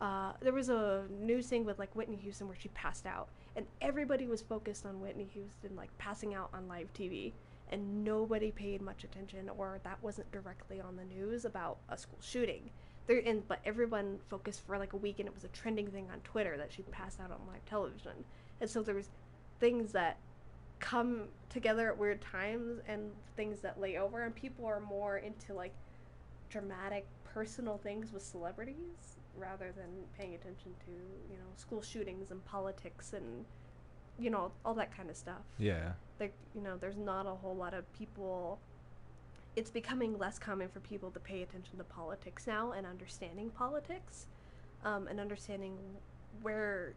Uh, 0.00 0.32
there 0.40 0.52
was 0.52 0.68
a 0.68 1.04
news 1.08 1.46
thing 1.46 1.64
with 1.64 1.78
like 1.78 1.94
Whitney 1.94 2.16
Houston 2.16 2.48
where 2.48 2.56
she 2.58 2.68
passed 2.70 3.06
out, 3.06 3.28
and 3.56 3.64
everybody 3.80 4.26
was 4.26 4.42
focused 4.42 4.84
on 4.84 5.00
Whitney 5.00 5.26
Houston 5.32 5.76
like 5.76 5.96
passing 5.98 6.34
out 6.34 6.50
on 6.52 6.66
live 6.66 6.92
TV, 6.92 7.32
and 7.70 8.04
nobody 8.04 8.50
paid 8.50 8.82
much 8.82 9.04
attention, 9.04 9.48
or 9.56 9.78
that 9.84 10.02
wasn't 10.02 10.30
directly 10.32 10.80
on 10.80 10.96
the 10.96 11.04
news 11.04 11.44
about 11.44 11.78
a 11.88 11.96
school 11.96 12.18
shooting. 12.20 12.70
There, 13.06 13.22
and 13.24 13.46
but 13.46 13.60
everyone 13.64 14.18
focused 14.28 14.66
for 14.66 14.76
like 14.78 14.94
a 14.94 14.98
week, 14.98 15.20
and 15.20 15.28
it 15.28 15.34
was 15.34 15.44
a 15.44 15.48
trending 15.48 15.86
thing 15.86 16.08
on 16.12 16.20
Twitter 16.20 16.56
that 16.56 16.72
she 16.72 16.82
passed 16.82 17.20
out 17.20 17.30
on 17.30 17.38
live 17.46 17.64
television, 17.64 18.24
and 18.60 18.68
so 18.68 18.82
there 18.82 18.96
was 18.96 19.08
things 19.60 19.92
that 19.92 20.18
come 20.84 21.28
together 21.48 21.88
at 21.88 21.96
weird 21.98 22.20
times 22.20 22.78
and 22.86 23.10
things 23.36 23.60
that 23.60 23.80
lay 23.80 23.96
over, 23.96 24.22
and 24.24 24.34
people 24.34 24.66
are 24.66 24.80
more 24.80 25.16
into 25.16 25.54
like 25.54 25.72
dramatic 26.50 27.06
personal 27.24 27.78
things 27.78 28.12
with 28.12 28.22
celebrities 28.22 29.16
rather 29.36 29.72
than 29.76 29.86
paying 30.16 30.34
attention 30.34 30.72
to 30.84 30.92
you 31.32 31.36
know 31.38 31.44
school 31.56 31.82
shootings 31.82 32.30
and 32.30 32.44
politics 32.44 33.12
and 33.14 33.44
you 34.20 34.30
know 34.30 34.52
all 34.64 34.74
that 34.74 34.96
kind 34.96 35.10
of 35.10 35.16
stuff 35.16 35.42
Yeah. 35.58 35.92
like 36.20 36.32
you 36.54 36.60
know 36.60 36.76
there's 36.76 36.96
not 36.96 37.26
a 37.26 37.30
whole 37.34 37.56
lot 37.56 37.74
of 37.74 37.92
people 37.92 38.60
it's 39.56 39.70
becoming 39.72 40.16
less 40.16 40.38
common 40.38 40.68
for 40.68 40.78
people 40.78 41.10
to 41.10 41.18
pay 41.18 41.42
attention 41.42 41.78
to 41.78 41.82
politics 41.84 42.46
now 42.46 42.70
and 42.70 42.86
understanding 42.86 43.50
politics 43.50 44.26
um, 44.84 45.08
and 45.08 45.18
understanding 45.18 45.76
where 46.42 46.94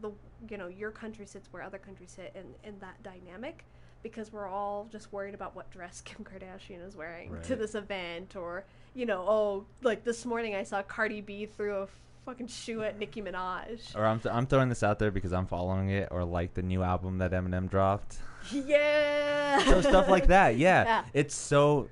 the 0.00 0.10
you 0.50 0.56
know 0.56 0.68
your 0.68 0.90
country 0.90 1.26
sits 1.26 1.48
where 1.52 1.62
other 1.62 1.78
countries 1.78 2.12
sit 2.16 2.32
in, 2.34 2.46
in 2.68 2.78
that 2.80 3.02
dynamic 3.02 3.64
because 4.02 4.32
we're 4.32 4.46
all 4.46 4.88
just 4.92 5.12
worried 5.12 5.34
about 5.34 5.56
what 5.56 5.70
dress 5.70 6.00
Kim 6.04 6.24
Kardashian 6.24 6.86
is 6.86 6.96
wearing 6.96 7.36
to 7.44 7.56
this 7.56 7.74
event 7.74 8.36
or 8.36 8.64
you 8.94 9.06
know 9.06 9.24
oh 9.28 9.64
like 9.82 10.04
this 10.04 10.24
morning 10.24 10.54
I 10.54 10.62
saw 10.62 10.82
Cardi 10.82 11.20
B 11.20 11.46
threw 11.46 11.76
a 11.78 11.88
fucking 12.24 12.46
shoe 12.46 12.82
at 12.82 12.98
Nicki 12.98 13.22
Minaj 13.22 13.96
Or 13.96 14.04
I'm 14.06 14.20
th- 14.20 14.32
I'm 14.34 14.46
throwing 14.46 14.68
this 14.68 14.82
out 14.82 14.98
there 14.98 15.10
because 15.10 15.32
I'm 15.32 15.46
following 15.46 15.88
it 15.90 16.08
or 16.10 16.24
like 16.24 16.54
the 16.54 16.62
new 16.62 16.82
album 16.82 17.18
that 17.18 17.32
Eminem 17.32 17.68
dropped. 17.70 18.18
yeah 18.52 19.58
so 19.64 19.80
stuff 19.80 20.08
like 20.08 20.26
that. 20.28 20.56
Yeah. 20.56 20.84
Yeah. 20.84 21.04
It's 21.14 21.34
so 21.34 21.88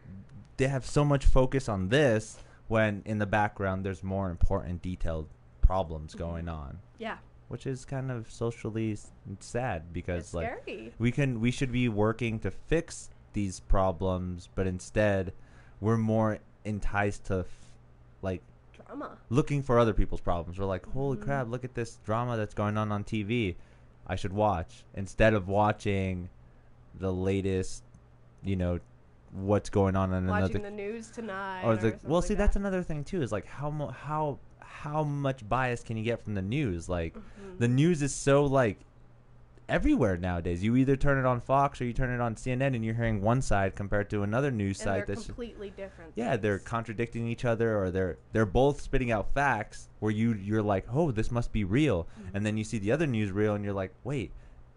they 0.58 0.68
have 0.68 0.86
so 0.86 1.04
much 1.04 1.24
focus 1.24 1.68
on 1.68 1.88
this 1.88 2.38
when 2.68 3.02
in 3.04 3.18
the 3.18 3.26
background 3.26 3.84
there's 3.84 4.02
more 4.02 4.30
important 4.30 4.82
detailed 4.82 5.28
problems 5.60 6.14
Mhm. 6.14 6.18
going 6.18 6.48
on, 6.48 6.78
yeah 6.98 7.16
which 7.48 7.66
is 7.66 7.84
kind 7.84 8.10
of 8.10 8.30
socially 8.30 8.96
sad 9.40 9.92
because 9.92 10.24
it's 10.24 10.34
like 10.34 10.46
scary 10.62 10.92
we 10.98 11.10
can 11.12 11.40
we 11.40 11.50
should 11.50 11.70
be 11.72 11.88
working 11.88 12.38
to 12.40 12.50
fix 12.50 13.10
these 13.32 13.60
problems, 13.60 14.48
but 14.54 14.66
instead 14.66 15.32
we're 15.80 15.96
more 15.98 16.38
enticed 16.64 17.24
to 17.24 17.40
f- 17.40 17.46
like 18.22 18.42
drama 18.74 19.18
looking 19.28 19.62
for 19.62 19.78
other 19.78 19.92
people's 19.92 20.20
problems. 20.22 20.58
We're 20.58 20.64
like, 20.64 20.86
holy 20.86 21.18
Mhm. 21.18 21.22
crap, 21.24 21.48
look 21.48 21.64
at 21.64 21.74
this 21.74 21.96
drama 22.04 22.36
that's 22.36 22.54
going 22.54 22.76
on 22.78 22.90
on 22.90 23.04
TV. 23.04 23.56
I 24.06 24.16
should 24.16 24.32
watch 24.32 24.84
instead 24.94 25.34
of 25.34 25.48
watching 25.48 26.30
the 26.98 27.12
latest, 27.12 27.82
you 28.42 28.56
know, 28.56 28.80
what's 29.32 29.68
going 29.68 29.96
on 29.96 30.12
in 30.14 30.26
watching 30.26 30.56
another. 30.56 30.70
the 30.70 30.76
news 30.76 31.10
tonight. 31.10 31.62
or 31.62 31.72
Or 31.72 31.76
the 31.76 31.90
something 31.90 32.08
well, 32.10 32.20
like 32.20 32.28
see, 32.28 32.34
that. 32.34 32.38
that's 32.38 32.56
another 32.56 32.82
thing 32.82 33.04
too. 33.04 33.20
Is 33.22 33.32
like 33.32 33.44
how 33.46 33.68
mo- 33.70 33.88
how 33.88 34.38
how 34.86 35.02
much 35.04 35.48
bias 35.48 35.82
can 35.82 35.96
you 35.96 36.04
get 36.04 36.22
from 36.22 36.34
the 36.34 36.42
news? 36.42 36.88
Like 36.88 37.14
Mhm. 37.14 37.58
the 37.58 37.68
news 37.68 38.02
is 38.02 38.14
so 38.14 38.44
like 38.44 38.78
everywhere 39.68 40.16
nowadays. 40.16 40.62
You 40.62 40.76
either 40.76 40.94
turn 40.96 41.18
it 41.18 41.24
on 41.26 41.40
Fox 41.40 41.80
or 41.80 41.84
you 41.86 41.92
turn 41.92 42.10
it 42.14 42.20
on 42.20 42.36
CNN, 42.36 42.74
and 42.76 42.84
you're 42.84 42.94
hearing 42.94 43.20
one 43.20 43.42
side 43.42 43.74
compared 43.74 44.08
to 44.10 44.22
another 44.22 44.50
news 44.52 44.78
and 44.80 44.84
site 44.84 45.06
that's 45.08 45.26
completely 45.26 45.70
different. 45.70 46.12
yeah 46.14 46.36
they're 46.36 46.60
contradicting 46.60 47.26
each 47.26 47.44
other 47.44 47.76
or 47.76 47.90
they're 47.90 48.16
they're 48.32 48.46
both 48.46 48.80
spitting 48.80 49.10
out 49.10 49.28
facts 49.34 49.88
where 49.98 50.12
you 50.12 50.34
you're 50.34 50.62
like 50.62 50.86
oh 50.92 51.10
this 51.10 51.32
must 51.32 51.50
be 51.52 51.64
real 51.64 52.04
Mhm. 52.04 52.30
and 52.34 52.46
then 52.46 52.56
you 52.56 52.62
see 52.62 52.78
the 52.78 52.92
other 52.92 53.06
news 53.08 53.32
reel 53.32 53.54
and 53.54 53.64
you're 53.64 53.74
like 53.74 53.92
wait 54.04 54.30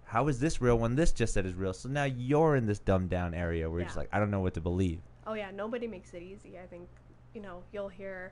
how 0.05 0.27
is 0.27 0.39
this 0.39 0.59
real 0.59 0.79
when 0.79 0.95
this 0.95 1.11
just 1.11 1.33
said 1.35 1.45
is 1.45 1.53
real 1.53 1.71
so 1.73 1.87
now 1.87 2.05
you're 2.05 2.55
in 2.55 2.65
this 2.65 2.79
dumbed 2.79 3.11
down 3.11 3.35
area 3.35 3.69
where 3.69 3.81
you're 3.81 3.85
just 3.85 3.97
like 3.97 4.09
i 4.11 4.17
don't 4.17 4.31
know 4.31 4.39
what 4.41 4.55
to 4.55 4.61
believe 4.61 4.99
Oh 5.27 5.33
yeah, 5.35 5.51
nobody 5.51 5.85
makes 5.85 6.15
it 6.15 6.23
easy. 6.23 6.57
I 6.57 6.65
think, 6.65 6.89
you 7.35 7.41
know, 7.41 7.61
you'll 7.71 7.89
hear, 7.89 8.31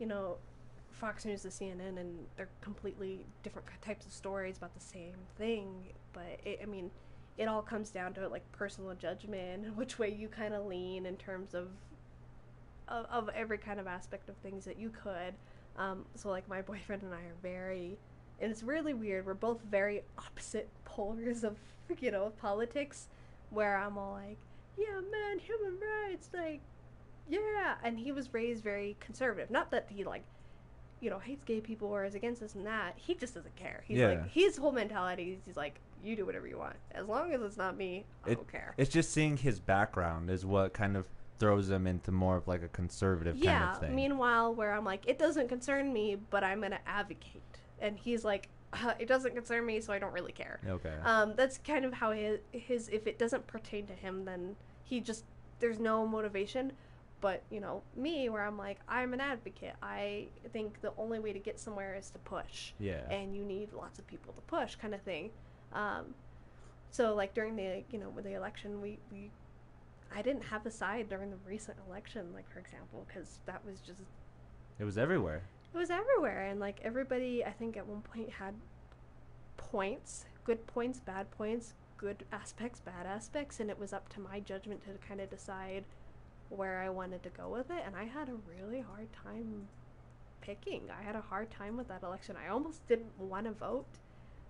you 0.00 0.06
know, 0.06 0.38
Fox 0.94 1.24
News 1.24 1.42
to 1.42 1.48
CNN, 1.48 1.98
and 1.98 2.26
they're 2.36 2.48
completely 2.60 3.26
different 3.42 3.68
types 3.82 4.06
of 4.06 4.12
stories 4.12 4.56
about 4.56 4.74
the 4.74 4.80
same 4.80 5.14
thing. 5.36 5.92
But 6.12 6.40
it, 6.44 6.60
I 6.62 6.66
mean, 6.66 6.90
it 7.36 7.46
all 7.46 7.62
comes 7.62 7.90
down 7.90 8.14
to 8.14 8.28
like 8.28 8.50
personal 8.52 8.94
judgment 8.94 9.76
which 9.76 9.98
way 9.98 10.10
you 10.10 10.28
kind 10.28 10.54
of 10.54 10.66
lean 10.66 11.06
in 11.06 11.16
terms 11.16 11.54
of, 11.54 11.68
of 12.88 13.06
of 13.06 13.28
every 13.34 13.58
kind 13.58 13.80
of 13.80 13.86
aspect 13.86 14.28
of 14.28 14.36
things 14.36 14.64
that 14.64 14.78
you 14.78 14.90
could. 14.90 15.34
Um, 15.76 16.04
so 16.14 16.30
like 16.30 16.48
my 16.48 16.62
boyfriend 16.72 17.02
and 17.02 17.12
I 17.12 17.18
are 17.18 17.36
very, 17.42 17.98
and 18.40 18.50
it's 18.50 18.62
really 18.62 18.94
weird. 18.94 19.26
We're 19.26 19.34
both 19.34 19.60
very 19.62 20.02
opposite 20.18 20.68
polars 20.88 21.44
of 21.44 21.56
you 22.00 22.10
know 22.10 22.32
politics, 22.40 23.08
where 23.50 23.76
I'm 23.76 23.98
all 23.98 24.12
like, 24.12 24.38
yeah, 24.76 25.00
man, 25.10 25.38
human 25.38 25.78
rights, 25.80 26.28
like, 26.34 26.60
yeah. 27.28 27.74
And 27.82 27.98
he 27.98 28.12
was 28.12 28.32
raised 28.34 28.62
very 28.62 28.96
conservative. 29.00 29.50
Not 29.50 29.70
that 29.70 29.86
he 29.88 30.04
like, 30.04 30.24
you 31.04 31.10
know, 31.10 31.18
hates 31.18 31.44
gay 31.44 31.60
people 31.60 31.88
or 31.88 32.04
is 32.06 32.14
against 32.14 32.40
this 32.40 32.54
and 32.54 32.66
that. 32.66 32.94
He 32.96 33.14
just 33.14 33.34
doesn't 33.34 33.54
care. 33.56 33.82
He's 33.86 33.98
Yeah. 33.98 34.08
like, 34.08 34.28
his 34.30 34.56
whole 34.56 34.72
mentality 34.72 35.32
is 35.34 35.40
he's 35.44 35.56
like, 35.56 35.78
you 36.02 36.16
do 36.16 36.24
whatever 36.24 36.46
you 36.46 36.56
want, 36.58 36.76
as 36.92 37.06
long 37.06 37.32
as 37.32 37.42
it's 37.42 37.58
not 37.58 37.76
me. 37.76 38.06
I 38.24 38.30
It- 38.30 38.34
don't 38.36 38.50
care. 38.50 38.74
it's 38.78 38.90
just 38.90 39.10
seeing 39.12 39.36
his 39.36 39.60
background 39.60 40.30
is 40.30 40.46
what 40.46 40.72
kind 40.72 40.96
of 40.96 41.06
throws 41.38 41.68
him 41.68 41.86
into 41.86 42.10
more 42.10 42.36
of 42.36 42.48
like 42.48 42.62
a 42.62 42.68
conservative 42.68 43.36
yeah. 43.36 43.58
kind 43.58 43.70
of 43.74 43.80
thing 43.80 43.94
Meanwhile, 43.94 44.54
where 44.54 44.72
I'm 44.72 44.84
like, 44.84 45.06
it 45.06 45.18
doesn't 45.18 45.48
concern 45.48 45.92
me, 45.92 46.16
but 46.30 46.42
I'm 46.42 46.62
gonna 46.62 46.80
advocate, 46.86 47.42
and 47.80 47.98
he's 47.98 48.24
like, 48.24 48.48
uh, 48.72 48.94
it 48.98 49.06
doesn't 49.06 49.34
concern 49.34 49.66
me, 49.66 49.80
so 49.82 49.92
I 49.92 49.98
don't 49.98 50.12
really 50.14 50.32
care. 50.32 50.58
okay 50.66 50.94
Um, 51.02 51.34
that's 51.36 51.58
kind 51.58 51.84
of 51.84 51.92
how 51.92 52.12
his, 52.12 52.40
his 52.52 52.88
if 52.88 53.06
it 53.06 53.18
doesn't 53.18 53.46
pertain 53.46 53.86
to 53.88 53.92
him, 53.92 54.24
then 54.24 54.56
he 54.84 55.00
just 55.00 55.24
there's 55.60 55.78
no 55.78 56.06
motivation. 56.06 56.72
But 57.24 57.42
you 57.48 57.58
know 57.58 57.80
me, 57.96 58.28
where 58.28 58.44
I'm 58.44 58.58
like 58.58 58.80
I'm 58.86 59.14
an 59.14 59.20
advocate. 59.20 59.76
I 59.82 60.26
think 60.52 60.82
the 60.82 60.92
only 60.98 61.20
way 61.20 61.32
to 61.32 61.38
get 61.38 61.58
somewhere 61.58 61.94
is 61.94 62.10
to 62.10 62.18
push, 62.18 62.72
yeah 62.78 63.00
and 63.10 63.34
you 63.34 63.42
need 63.46 63.72
lots 63.72 63.98
of 63.98 64.06
people 64.06 64.34
to 64.34 64.42
push, 64.42 64.74
kind 64.74 64.94
of 64.94 65.00
thing. 65.00 65.30
Um, 65.72 66.14
so 66.90 67.14
like 67.14 67.32
during 67.32 67.56
the 67.56 67.82
you 67.90 67.98
know 67.98 68.10
with 68.10 68.24
the 68.24 68.34
election, 68.34 68.82
we 68.82 68.98
we 69.10 69.30
I 70.14 70.20
didn't 70.20 70.44
have 70.44 70.66
a 70.66 70.70
side 70.70 71.08
during 71.08 71.30
the 71.30 71.38
recent 71.48 71.78
election, 71.88 72.26
like 72.34 72.46
for 72.52 72.58
example, 72.58 73.06
because 73.08 73.38
that 73.46 73.64
was 73.64 73.80
just 73.80 74.02
it 74.78 74.84
was 74.84 74.98
everywhere 74.98 75.40
it 75.72 75.78
was 75.78 75.88
everywhere 75.88 76.42
and 76.42 76.60
like 76.60 76.78
everybody 76.82 77.44
i 77.44 77.50
think 77.50 77.76
at 77.76 77.86
one 77.86 78.00
point 78.02 78.28
had 78.30 78.54
points 79.56 80.26
good 80.44 80.66
points 80.66 81.00
bad 81.00 81.30
points 81.30 81.74
good 81.96 82.24
aspects 82.32 82.80
bad 82.80 83.06
aspects 83.06 83.60
and 83.60 83.70
it 83.70 83.78
was 83.78 83.92
up 83.92 84.08
to 84.08 84.20
my 84.20 84.40
judgment 84.40 84.82
to 84.82 84.90
kind 85.08 85.20
of 85.20 85.30
decide 85.30 85.84
where 86.50 86.80
i 86.80 86.88
wanted 86.88 87.22
to 87.22 87.28
go 87.30 87.48
with 87.48 87.70
it 87.70 87.82
and 87.86 87.96
i 87.96 88.04
had 88.04 88.28
a 88.28 88.34
really 88.58 88.80
hard 88.80 89.08
time 89.12 89.66
picking 90.40 90.82
i 90.98 91.02
had 91.02 91.16
a 91.16 91.20
hard 91.20 91.50
time 91.50 91.76
with 91.76 91.88
that 91.88 92.02
election 92.02 92.36
i 92.44 92.48
almost 92.48 92.86
didn't 92.86 93.18
want 93.18 93.46
to 93.46 93.52
vote 93.52 93.86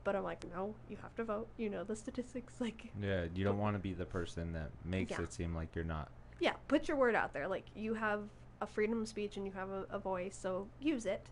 but 0.02 0.16
i'm 0.16 0.24
like 0.24 0.44
no 0.52 0.74
you 0.88 0.96
have 1.00 1.14
to 1.14 1.22
vote 1.24 1.46
you 1.56 1.70
know 1.70 1.84
the 1.84 1.94
statistics 1.94 2.54
like 2.60 2.90
yeah 3.00 3.24
you 3.34 3.44
don't 3.44 3.58
want 3.58 3.74
to 3.76 3.78
be 3.80 3.92
the 3.92 4.04
person 4.04 4.52
that 4.52 4.70
makes 4.84 5.12
Yeah. 5.12 5.22
it 5.22 5.32
seem 5.32 5.54
like 5.54 5.74
you're 5.74 5.84
not 5.84 6.08
yeah, 6.40 6.54
put 6.66 6.88
your 6.88 6.96
word 6.96 7.14
out 7.14 7.32
there. 7.32 7.46
Like 7.46 7.64
you 7.76 7.94
have 7.94 8.22
a 8.60 8.66
freedom 8.66 9.00
of 9.00 9.08
speech 9.08 9.36
and 9.36 9.46
you 9.46 9.52
have 9.52 9.70
a, 9.70 9.86
a 9.88 9.98
voice, 10.00 10.36
so 10.38 10.66
use 10.80 11.06
it. 11.06 11.24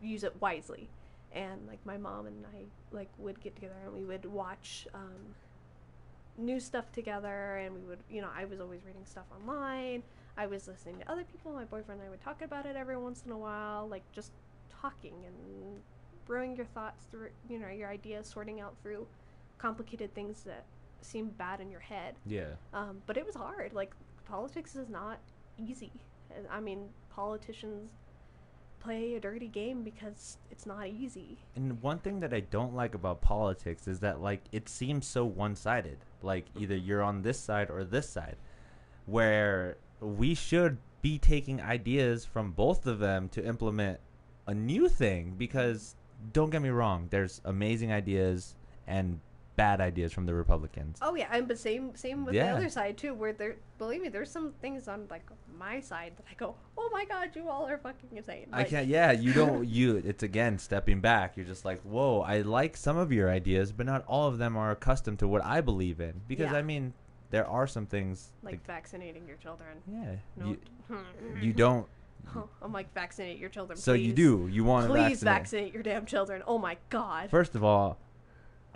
Use 0.00 0.22
it 0.22 0.40
wisely. 0.40 0.88
And 1.32 1.66
like 1.66 1.84
my 1.84 1.96
mom 1.98 2.26
and 2.26 2.46
I 2.54 2.62
like 2.94 3.08
would 3.18 3.40
get 3.40 3.56
together 3.56 3.74
and 3.84 3.92
we 3.92 4.04
would 4.04 4.24
watch 4.24 4.86
um, 4.94 5.34
new 6.38 6.60
stuff 6.60 6.92
together, 6.92 7.56
and 7.56 7.74
we 7.74 7.80
would, 7.82 7.98
you 8.10 8.20
know, 8.20 8.28
I 8.36 8.44
was 8.44 8.60
always 8.60 8.84
reading 8.84 9.04
stuff 9.04 9.24
online. 9.34 10.02
I 10.36 10.46
was 10.46 10.68
listening 10.68 10.98
to 10.98 11.10
other 11.10 11.24
people. 11.24 11.52
My 11.52 11.64
boyfriend 11.64 12.00
and 12.00 12.08
I 12.08 12.10
would 12.10 12.20
talk 12.20 12.42
about 12.42 12.66
it 12.66 12.76
every 12.76 12.96
once 12.96 13.22
in 13.24 13.32
a 13.32 13.38
while, 13.38 13.88
like 13.88 14.02
just 14.12 14.32
talking 14.68 15.14
and 15.26 15.80
brewing 16.26 16.56
your 16.56 16.66
thoughts 16.66 17.04
through, 17.10 17.30
you 17.48 17.58
know, 17.58 17.68
your 17.68 17.88
ideas, 17.88 18.26
sorting 18.26 18.60
out 18.60 18.74
through 18.82 19.06
complicated 19.58 20.14
things 20.14 20.42
that 20.42 20.64
seem 21.00 21.28
bad 21.28 21.60
in 21.60 21.70
your 21.70 21.80
head. 21.80 22.14
Yeah. 22.26 22.50
Um, 22.74 23.00
but 23.06 23.16
it 23.16 23.24
was 23.24 23.34
hard. 23.34 23.72
Like 23.72 23.94
politics 24.26 24.76
is 24.76 24.88
not 24.88 25.18
easy. 25.56 25.92
I 26.50 26.60
mean, 26.60 26.88
politicians 27.08 27.92
play 28.80 29.14
a 29.14 29.20
dirty 29.20 29.48
game 29.48 29.82
because 29.82 30.38
it's 30.50 30.66
not 30.66 30.86
easy. 30.86 31.38
And 31.54 31.80
one 31.82 31.98
thing 31.98 32.20
that 32.20 32.32
I 32.32 32.40
don't 32.40 32.74
like 32.74 32.94
about 32.94 33.20
politics 33.20 33.88
is 33.88 34.00
that 34.00 34.20
like 34.20 34.42
it 34.52 34.68
seems 34.68 35.06
so 35.06 35.24
one-sided. 35.24 35.98
Like 36.22 36.46
either 36.58 36.76
you're 36.76 37.02
on 37.02 37.22
this 37.22 37.38
side 37.38 37.70
or 37.70 37.84
this 37.84 38.08
side, 38.08 38.36
where 39.06 39.76
we 40.00 40.34
should 40.34 40.78
be 41.02 41.18
taking 41.18 41.60
ideas 41.60 42.24
from 42.24 42.52
both 42.52 42.86
of 42.86 42.98
them 42.98 43.28
to 43.30 43.44
implement 43.44 44.00
a 44.46 44.54
new 44.54 44.88
thing. 44.88 45.34
Because 45.36 45.96
don't 46.32 46.50
get 46.50 46.62
me 46.62 46.70
wrong, 46.70 47.08
there's 47.10 47.40
amazing 47.44 47.92
ideas 47.92 48.54
and 48.86 49.20
bad 49.56 49.80
ideas 49.80 50.12
from 50.12 50.26
the 50.26 50.34
Republicans. 50.34 50.98
Oh 51.02 51.14
yeah, 51.14 51.28
and 51.32 51.48
but 51.48 51.58
same 51.58 51.94
same 51.96 52.24
with 52.24 52.34
Yeah. 52.34 52.52
the 52.52 52.56
other 52.58 52.68
side 52.68 52.96
too. 52.96 53.14
Where 53.14 53.32
there, 53.32 53.56
believe 53.78 54.02
me, 54.02 54.08
there's 54.08 54.30
some 54.30 54.52
things 54.60 54.86
on 54.88 55.06
like 55.10 55.24
my 55.58 55.80
side 55.80 56.12
that 56.16 56.24
I 56.30 56.34
go, 56.34 56.54
oh 56.76 56.90
my 56.92 57.04
god, 57.06 57.30
you 57.34 57.48
all 57.48 57.66
are 57.66 57.78
fucking 57.78 58.10
insane. 58.14 58.46
I 58.52 58.64
can't. 58.64 58.86
Yeah, 58.86 59.12
you 59.12 59.32
don't. 59.32 59.66
You. 59.66 59.96
It's 59.96 60.22
again 60.22 60.58
stepping 60.58 61.00
back. 61.00 61.36
You're 61.36 61.46
just 61.46 61.64
like, 61.64 61.80
whoa. 61.82 62.20
I 62.20 62.42
like 62.42 62.76
some 62.76 62.96
of 62.96 63.10
your 63.12 63.30
ideas, 63.30 63.72
but 63.72 63.86
not 63.86 64.04
all 64.06 64.28
of 64.28 64.38
them 64.38 64.56
are 64.56 64.70
accustomed 64.70 65.18
to 65.20 65.28
what 65.28 65.44
I 65.44 65.60
believe 65.60 66.00
in. 66.00 66.20
Because 66.28 66.52
Yeah. 66.52 66.58
I 66.58 66.62
mean, 66.62 66.92
there 67.30 67.46
are 67.46 67.66
some 67.66 67.86
things. 67.86 68.32
Like 68.42 68.64
vaccinating 68.66 69.26
your 69.26 69.36
children. 69.38 69.78
yeah, 69.90 70.16
No. 70.36 70.46
you, 70.50 70.58
you 71.40 71.52
don't. 71.52 71.86
Oh, 72.34 72.48
I'm 72.60 72.72
like 72.72 72.92
vaccinate 72.92 73.38
your 73.38 73.48
children. 73.50 73.78
So 73.78 73.92
you 73.92 74.12
do. 74.12 74.48
You 74.50 74.64
want 74.64 74.88
to 74.88 74.92
Please 74.92 75.22
vaccinate. 75.22 75.22
vaccinate 75.22 75.74
your 75.74 75.82
damn 75.84 76.06
children. 76.06 76.42
Oh 76.44 76.58
my 76.58 76.76
god. 76.90 77.30
First 77.30 77.54
of 77.54 77.62
all, 77.62 77.98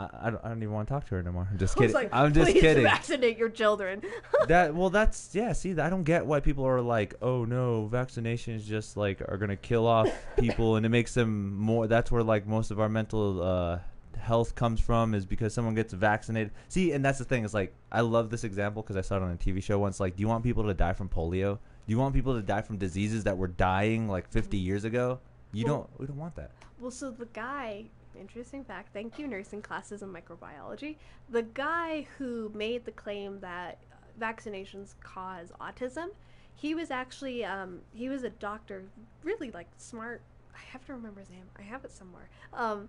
I, 0.00 0.26
I, 0.28 0.30
don't, 0.30 0.44
I 0.44 0.48
don't 0.48 0.62
even 0.62 0.72
want 0.72 0.88
to 0.88 0.94
talk 0.94 1.04
to 1.06 1.14
her 1.14 1.20
anymore. 1.20 1.48
I'm 1.50 1.58
just 1.58 1.76
I 1.76 1.80
was 1.80 1.92
kidding. 1.92 1.94
like, 2.10 2.14
I'm 2.14 2.32
just 2.32 2.50
please 2.50 2.60
kidding. 2.60 2.84
Vaccinate 2.84 3.38
your 3.38 3.48
children. 3.48 4.02
that 4.48 4.74
well, 4.74 4.90
that's 4.90 5.30
yeah. 5.34 5.52
See, 5.52 5.78
I 5.78 5.90
don't 5.90 6.04
get 6.04 6.24
why 6.26 6.40
people 6.40 6.64
are 6.66 6.80
like, 6.80 7.14
oh 7.22 7.44
no, 7.44 7.88
vaccinations 7.92 8.64
just 8.64 8.96
like 8.96 9.20
are 9.22 9.36
gonna 9.36 9.56
kill 9.56 9.86
off 9.86 10.08
people, 10.38 10.76
and 10.76 10.86
it 10.86 10.90
makes 10.90 11.14
them 11.14 11.54
more. 11.56 11.86
That's 11.86 12.10
where 12.10 12.22
like 12.22 12.46
most 12.46 12.70
of 12.70 12.80
our 12.80 12.88
mental 12.88 13.42
uh, 13.42 13.78
health 14.18 14.54
comes 14.54 14.80
from 14.80 15.14
is 15.14 15.26
because 15.26 15.52
someone 15.54 15.74
gets 15.74 15.92
vaccinated. 15.92 16.52
See, 16.68 16.92
and 16.92 17.04
that's 17.04 17.18
the 17.18 17.24
thing 17.24 17.44
is 17.44 17.54
like 17.54 17.74
I 17.92 18.00
love 18.00 18.30
this 18.30 18.44
example 18.44 18.82
because 18.82 18.96
I 18.96 19.00
saw 19.02 19.16
it 19.16 19.22
on 19.22 19.32
a 19.32 19.36
TV 19.36 19.62
show 19.62 19.78
once. 19.78 20.00
Like, 20.00 20.16
do 20.16 20.20
you 20.20 20.28
want 20.28 20.44
people 20.44 20.64
to 20.64 20.74
die 20.74 20.92
from 20.92 21.08
polio? 21.08 21.58
Do 21.86 21.92
you 21.92 21.98
want 21.98 22.14
people 22.14 22.34
to 22.34 22.42
die 22.42 22.62
from 22.62 22.76
diseases 22.78 23.24
that 23.24 23.36
were 23.36 23.48
dying 23.48 24.08
like 24.08 24.28
50 24.30 24.56
years 24.56 24.84
ago? 24.84 25.18
You 25.52 25.64
Well- 25.64 25.74
don't. 25.74 26.00
We 26.00 26.06
don't 26.06 26.18
want 26.18 26.36
that. 26.36 26.52
Well, 26.80 26.90
so 26.90 27.10
the 27.10 27.26
guy, 27.26 27.86
interesting 28.20 28.64
fact, 28.64 28.90
thank 28.92 29.18
you, 29.18 29.26
nursing 29.26 29.62
classes 29.62 30.02
in 30.02 30.12
microbiology. 30.12 30.96
The 31.30 31.42
guy 31.42 32.06
who 32.18 32.50
made 32.54 32.84
the 32.84 32.92
claim 32.92 33.40
that 33.40 33.78
vaccinations 34.20 34.94
cause 35.02 35.52
autism, 35.60 36.08
he 36.54 36.74
was 36.74 36.90
actually, 36.90 37.44
um, 37.44 37.80
he 37.92 38.08
was 38.08 38.22
a 38.22 38.30
doctor, 38.30 38.84
really 39.24 39.50
like 39.50 39.68
smart. 39.78 40.20
I 40.54 40.60
have 40.72 40.84
to 40.86 40.92
remember 40.92 41.20
his 41.20 41.30
name. 41.30 41.44
I 41.58 41.62
have 41.62 41.84
it 41.84 41.92
somewhere. 41.92 42.28
Um, 42.52 42.88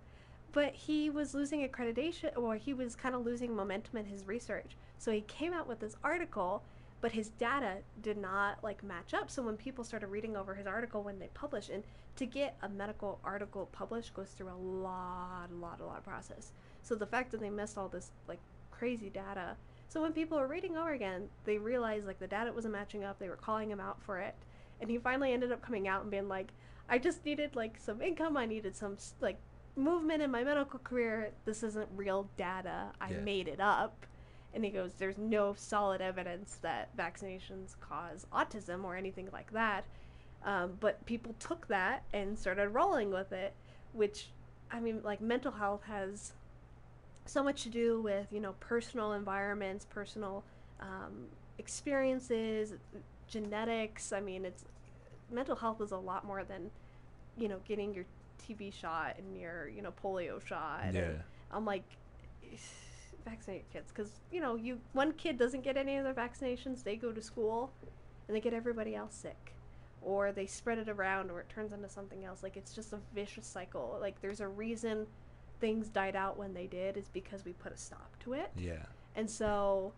but 0.51 0.73
he 0.73 1.09
was 1.09 1.33
losing 1.33 1.67
accreditation, 1.67 2.37
or 2.37 2.55
he 2.55 2.73
was 2.73 2.95
kind 2.95 3.15
of 3.15 3.25
losing 3.25 3.55
momentum 3.55 3.97
in 3.97 4.05
his 4.05 4.27
research. 4.27 4.75
So 4.97 5.11
he 5.11 5.21
came 5.21 5.53
out 5.53 5.67
with 5.67 5.79
this 5.79 5.95
article, 6.03 6.63
but 6.99 7.13
his 7.13 7.29
data 7.29 7.77
did 8.01 8.17
not 8.17 8.61
like 8.61 8.83
match 8.83 9.13
up. 9.13 9.31
So 9.31 9.41
when 9.41 9.55
people 9.55 9.83
started 9.83 10.07
reading 10.07 10.35
over 10.35 10.53
his 10.53 10.67
article 10.67 11.03
when 11.03 11.19
they 11.19 11.29
published, 11.33 11.69
and 11.69 11.83
to 12.15 12.25
get 12.25 12.57
a 12.61 12.69
medical 12.69 13.19
article 13.23 13.67
published 13.71 14.13
goes 14.13 14.29
through 14.29 14.49
a 14.49 14.55
lot, 14.55 15.49
a 15.51 15.55
lot, 15.55 15.79
a 15.79 15.85
lot 15.85 15.97
of 15.97 16.03
process. 16.03 16.51
So 16.81 16.95
the 16.95 17.05
fact 17.05 17.31
that 17.31 17.39
they 17.39 17.49
missed 17.49 17.77
all 17.77 17.88
this 17.88 18.11
like 18.27 18.39
crazy 18.69 19.09
data. 19.09 19.55
So 19.88 20.01
when 20.01 20.13
people 20.13 20.38
were 20.38 20.47
reading 20.47 20.77
over 20.77 20.91
again, 20.91 21.29
they 21.45 21.57
realized 21.57 22.07
like 22.07 22.19
the 22.19 22.27
data 22.27 22.51
wasn't 22.51 22.73
matching 22.73 23.03
up. 23.03 23.19
They 23.19 23.29
were 23.29 23.35
calling 23.35 23.69
him 23.69 23.79
out 23.79 24.01
for 24.01 24.19
it, 24.19 24.35
and 24.79 24.89
he 24.89 24.97
finally 24.97 25.33
ended 25.33 25.51
up 25.51 25.61
coming 25.61 25.88
out 25.88 26.01
and 26.01 26.11
being 26.11 26.27
like, 26.27 26.53
"I 26.89 26.97
just 26.97 27.25
needed 27.25 27.55
like 27.55 27.77
some 27.77 28.01
income. 28.01 28.38
I 28.38 28.45
needed 28.45 28.75
some 28.75 28.97
like 29.19 29.39
movement 29.75 30.21
in 30.21 30.31
my 30.31 30.43
medical 30.43 30.79
career. 30.79 31.31
This 31.45 31.63
isn't 31.63 31.89
real 31.95 32.29
data. 32.38 32.91
I 32.99 33.11
Yeah. 33.11 33.19
made 33.19 33.47
it 33.47 33.59
up." 33.59 34.05
And 34.53 34.65
he 34.65 34.71
goes, 34.71 34.93
"There's 34.93 35.17
no 35.17 35.53
solid 35.53 36.01
evidence 36.01 36.55
that 36.61 36.95
vaccinations 36.97 37.79
cause 37.79 38.25
autism 38.33 38.83
or 38.83 38.95
anything 38.95 39.29
like 39.31 39.51
that." 39.51 39.85
Um, 40.43 40.73
but 40.80 41.05
people 41.05 41.35
took 41.39 41.68
that 41.68 42.03
and 42.13 42.38
started 42.38 42.69
rolling 42.69 43.11
with 43.11 43.31
it, 43.31 43.53
which, 43.93 44.30
I 44.72 44.80
mean, 44.80 45.01
like 45.03 45.22
mental 45.22 45.51
health 45.51 45.84
has 45.84 46.34
so 47.26 47.43
much 47.43 47.63
to 47.63 47.69
do 47.69 48.01
with 48.01 48.27
you 48.31 48.39
know 48.39 48.53
personal 48.59 49.13
environments, 49.13 49.85
personal 49.85 50.43
um, 50.80 51.27
experiences, 51.59 52.73
genetics. 53.27 54.11
I 54.11 54.19
mean, 54.19 54.45
it's 54.45 54.65
mental 55.31 55.55
health 55.55 55.81
is 55.81 55.91
a 55.91 55.97
lot 55.97 56.26
more 56.26 56.43
than 56.43 56.72
you 57.38 57.47
know 57.47 57.59
getting 57.68 57.93
your 57.93 58.05
TB 58.47 58.73
shot 58.73 59.15
and 59.18 59.39
your 59.39 59.69
you 59.69 59.81
know 59.81 59.93
polio 60.03 60.45
shot. 60.45 60.81
and 60.84 60.95
I'm 61.51 61.65
like, 61.65 61.84
vaccinate 63.26 63.72
kids 63.72 63.91
because 63.95 64.11
you 64.31 64.41
know 64.41 64.55
you 64.55 64.80
one 64.93 65.11
kid 65.13 65.38
doesn't 65.38 65.63
get 65.63 65.77
any 65.77 65.97
of 65.97 66.03
their 66.03 66.13
vaccinations, 66.13 66.84
they 66.84 66.95
go 66.95 67.11
to 67.11 67.22
school, 67.22 67.72
and 68.27 68.35
they 68.35 68.41
get 68.41 68.53
everybody 68.53 68.95
else 68.95 69.13
sick, 69.15 69.53
or 70.02 70.32
they 70.32 70.45
spread 70.45 70.78
it 70.80 70.90
around, 70.90 71.30
or 71.32 71.40
it 71.40 71.49
turns 71.49 71.72
into 71.73 71.88
something 71.90 72.26
else. 72.26 72.44
Like 72.44 72.57
it's 72.57 72.73
just 72.73 72.94
a 72.94 72.99
vicious 73.14 73.45
cycle. 73.45 73.98
Like 74.02 74.19
there's 74.22 74.40
a 74.41 74.48
reason 74.48 75.07
things 75.60 75.90
died 75.90 76.15
out 76.15 76.38
when 76.38 76.53
they 76.53 76.65
did 76.68 76.98
is 76.98 77.07
because 77.10 77.45
we 77.45 77.53
put 77.53 77.72
a 77.72 77.78
stop 77.78 78.18
to 78.22 78.34
it, 78.34 78.52
Yeah. 78.56 78.84
and 79.15 79.30
so. 79.30 79.94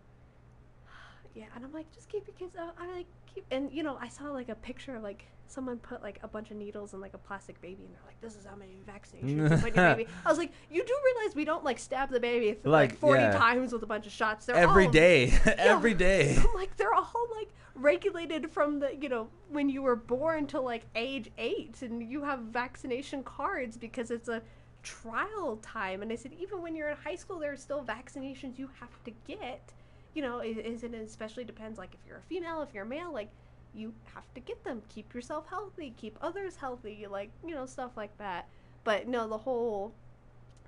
Yeah, 1.34 1.44
and 1.54 1.64
I'm 1.64 1.72
like, 1.72 1.92
just 1.92 2.08
keep 2.08 2.26
your 2.26 2.36
kids 2.36 2.56
out. 2.56 2.74
I 2.78 2.86
like 2.92 3.06
keep, 3.32 3.44
and 3.50 3.70
you 3.72 3.82
know, 3.82 3.98
I 4.00 4.08
saw 4.08 4.30
like 4.30 4.48
a 4.48 4.54
picture 4.54 4.96
of 4.96 5.02
like 5.02 5.26
someone 5.46 5.78
put 5.78 6.02
like 6.02 6.18
a 6.22 6.28
bunch 6.28 6.50
of 6.50 6.56
needles 6.56 6.94
in 6.94 7.00
like 7.00 7.14
a 7.14 7.18
plastic 7.18 7.60
baby, 7.60 7.84
and 7.84 7.94
they're 7.94 8.06
like, 8.06 8.20
"This 8.20 8.36
is 8.36 8.46
how 8.46 8.54
many 8.54 8.78
vaccinations 8.88 9.50
you 9.50 9.58
put 9.58 9.74
your 9.74 9.94
baby." 9.94 10.08
I 10.24 10.28
was 10.28 10.38
like, 10.38 10.52
"You 10.70 10.84
do 10.84 10.96
realize 11.04 11.34
we 11.34 11.44
don't 11.44 11.64
like 11.64 11.78
stab 11.78 12.10
the 12.10 12.20
baby 12.20 12.58
like, 12.62 12.92
Like, 12.92 12.98
40 12.98 13.20
yeah. 13.20 13.32
times 13.32 13.72
with 13.72 13.82
a 13.82 13.86
bunch 13.86 14.06
of 14.06 14.12
shots? 14.12 14.46
They're 14.46 14.56
Every 14.56 14.86
all, 14.86 14.92
day. 14.92 15.32
Every 15.58 15.94
day. 15.94 16.36
I'm 16.38 16.54
like, 16.54 16.76
they're 16.76 16.94
all 16.94 17.26
like 17.36 17.48
regulated 17.74 18.50
from 18.50 18.78
the 18.78 18.94
you 18.94 19.08
know 19.08 19.28
when 19.48 19.68
you 19.68 19.82
were 19.82 19.96
born 19.96 20.46
to 20.48 20.60
like 20.60 20.86
age 20.94 21.30
eight, 21.36 21.82
and 21.82 22.02
you 22.02 22.22
have 22.22 22.40
vaccination 22.40 23.24
cards 23.24 23.76
because 23.76 24.10
it's 24.12 24.28
a 24.28 24.40
trial 24.84 25.58
time. 25.62 26.02
And 26.02 26.12
I 26.12 26.16
said, 26.16 26.32
even 26.38 26.62
when 26.62 26.76
you're 26.76 26.90
in 26.90 26.96
high 26.96 27.16
school, 27.16 27.38
there 27.40 27.52
are 27.52 27.56
still 27.56 27.82
vaccinations 27.82 28.58
you 28.58 28.70
have 28.80 29.02
to 29.04 29.12
get. 29.26 29.72
You 30.14 30.22
know, 30.22 30.38
it, 30.38 30.58
is 30.58 30.84
it 30.84 30.94
especially 30.94 31.44
depends 31.44 31.78
like 31.78 31.92
if 31.94 32.00
you're 32.06 32.18
a 32.18 32.22
female, 32.22 32.62
if 32.62 32.72
you're 32.72 32.84
a 32.84 32.88
male, 32.88 33.12
like 33.12 33.30
you 33.74 33.92
have 34.14 34.32
to 34.34 34.40
get 34.40 34.62
them. 34.64 34.82
Keep 34.88 35.12
yourself 35.14 35.46
healthy, 35.48 35.92
keep 35.96 36.16
others 36.22 36.56
healthy, 36.56 37.06
like 37.10 37.30
you 37.46 37.54
know 37.54 37.66
stuff 37.66 37.96
like 37.96 38.16
that. 38.18 38.48
But 38.84 39.08
no, 39.08 39.28
the 39.28 39.38
whole 39.38 39.92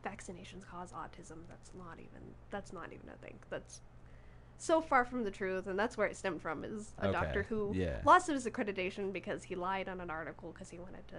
vaccinations 0.05 0.66
cause 0.68 0.93
autism. 0.93 1.39
That's 1.48 1.70
not 1.77 1.94
even 1.98 2.23
that's 2.51 2.73
not 2.73 2.86
even 2.93 3.09
a 3.09 3.16
thing. 3.24 3.35
That's 3.51 3.81
so 4.59 4.81
far 4.81 5.05
from 5.05 5.23
the 5.24 5.31
truth, 5.31 5.66
and 5.66 5.78
that's 5.78 5.97
where 5.97 6.06
it 6.06 6.16
stemmed 6.16 6.43
from. 6.43 6.64
Is 6.64 6.93
a 6.98 7.09
Okay, 7.09 7.12
doctor 7.12 7.43
who 7.44 7.73
yeah. 7.74 7.98
lost 8.05 8.27
his 8.28 8.47
accreditation 8.47 9.12
because 9.12 9.44
he 9.44 9.55
lied 9.55 9.89
on 9.89 10.01
an 10.01 10.10
article 10.10 10.51
because 10.52 10.70
he 10.70 10.78
wanted 10.78 11.06
to, 11.09 11.16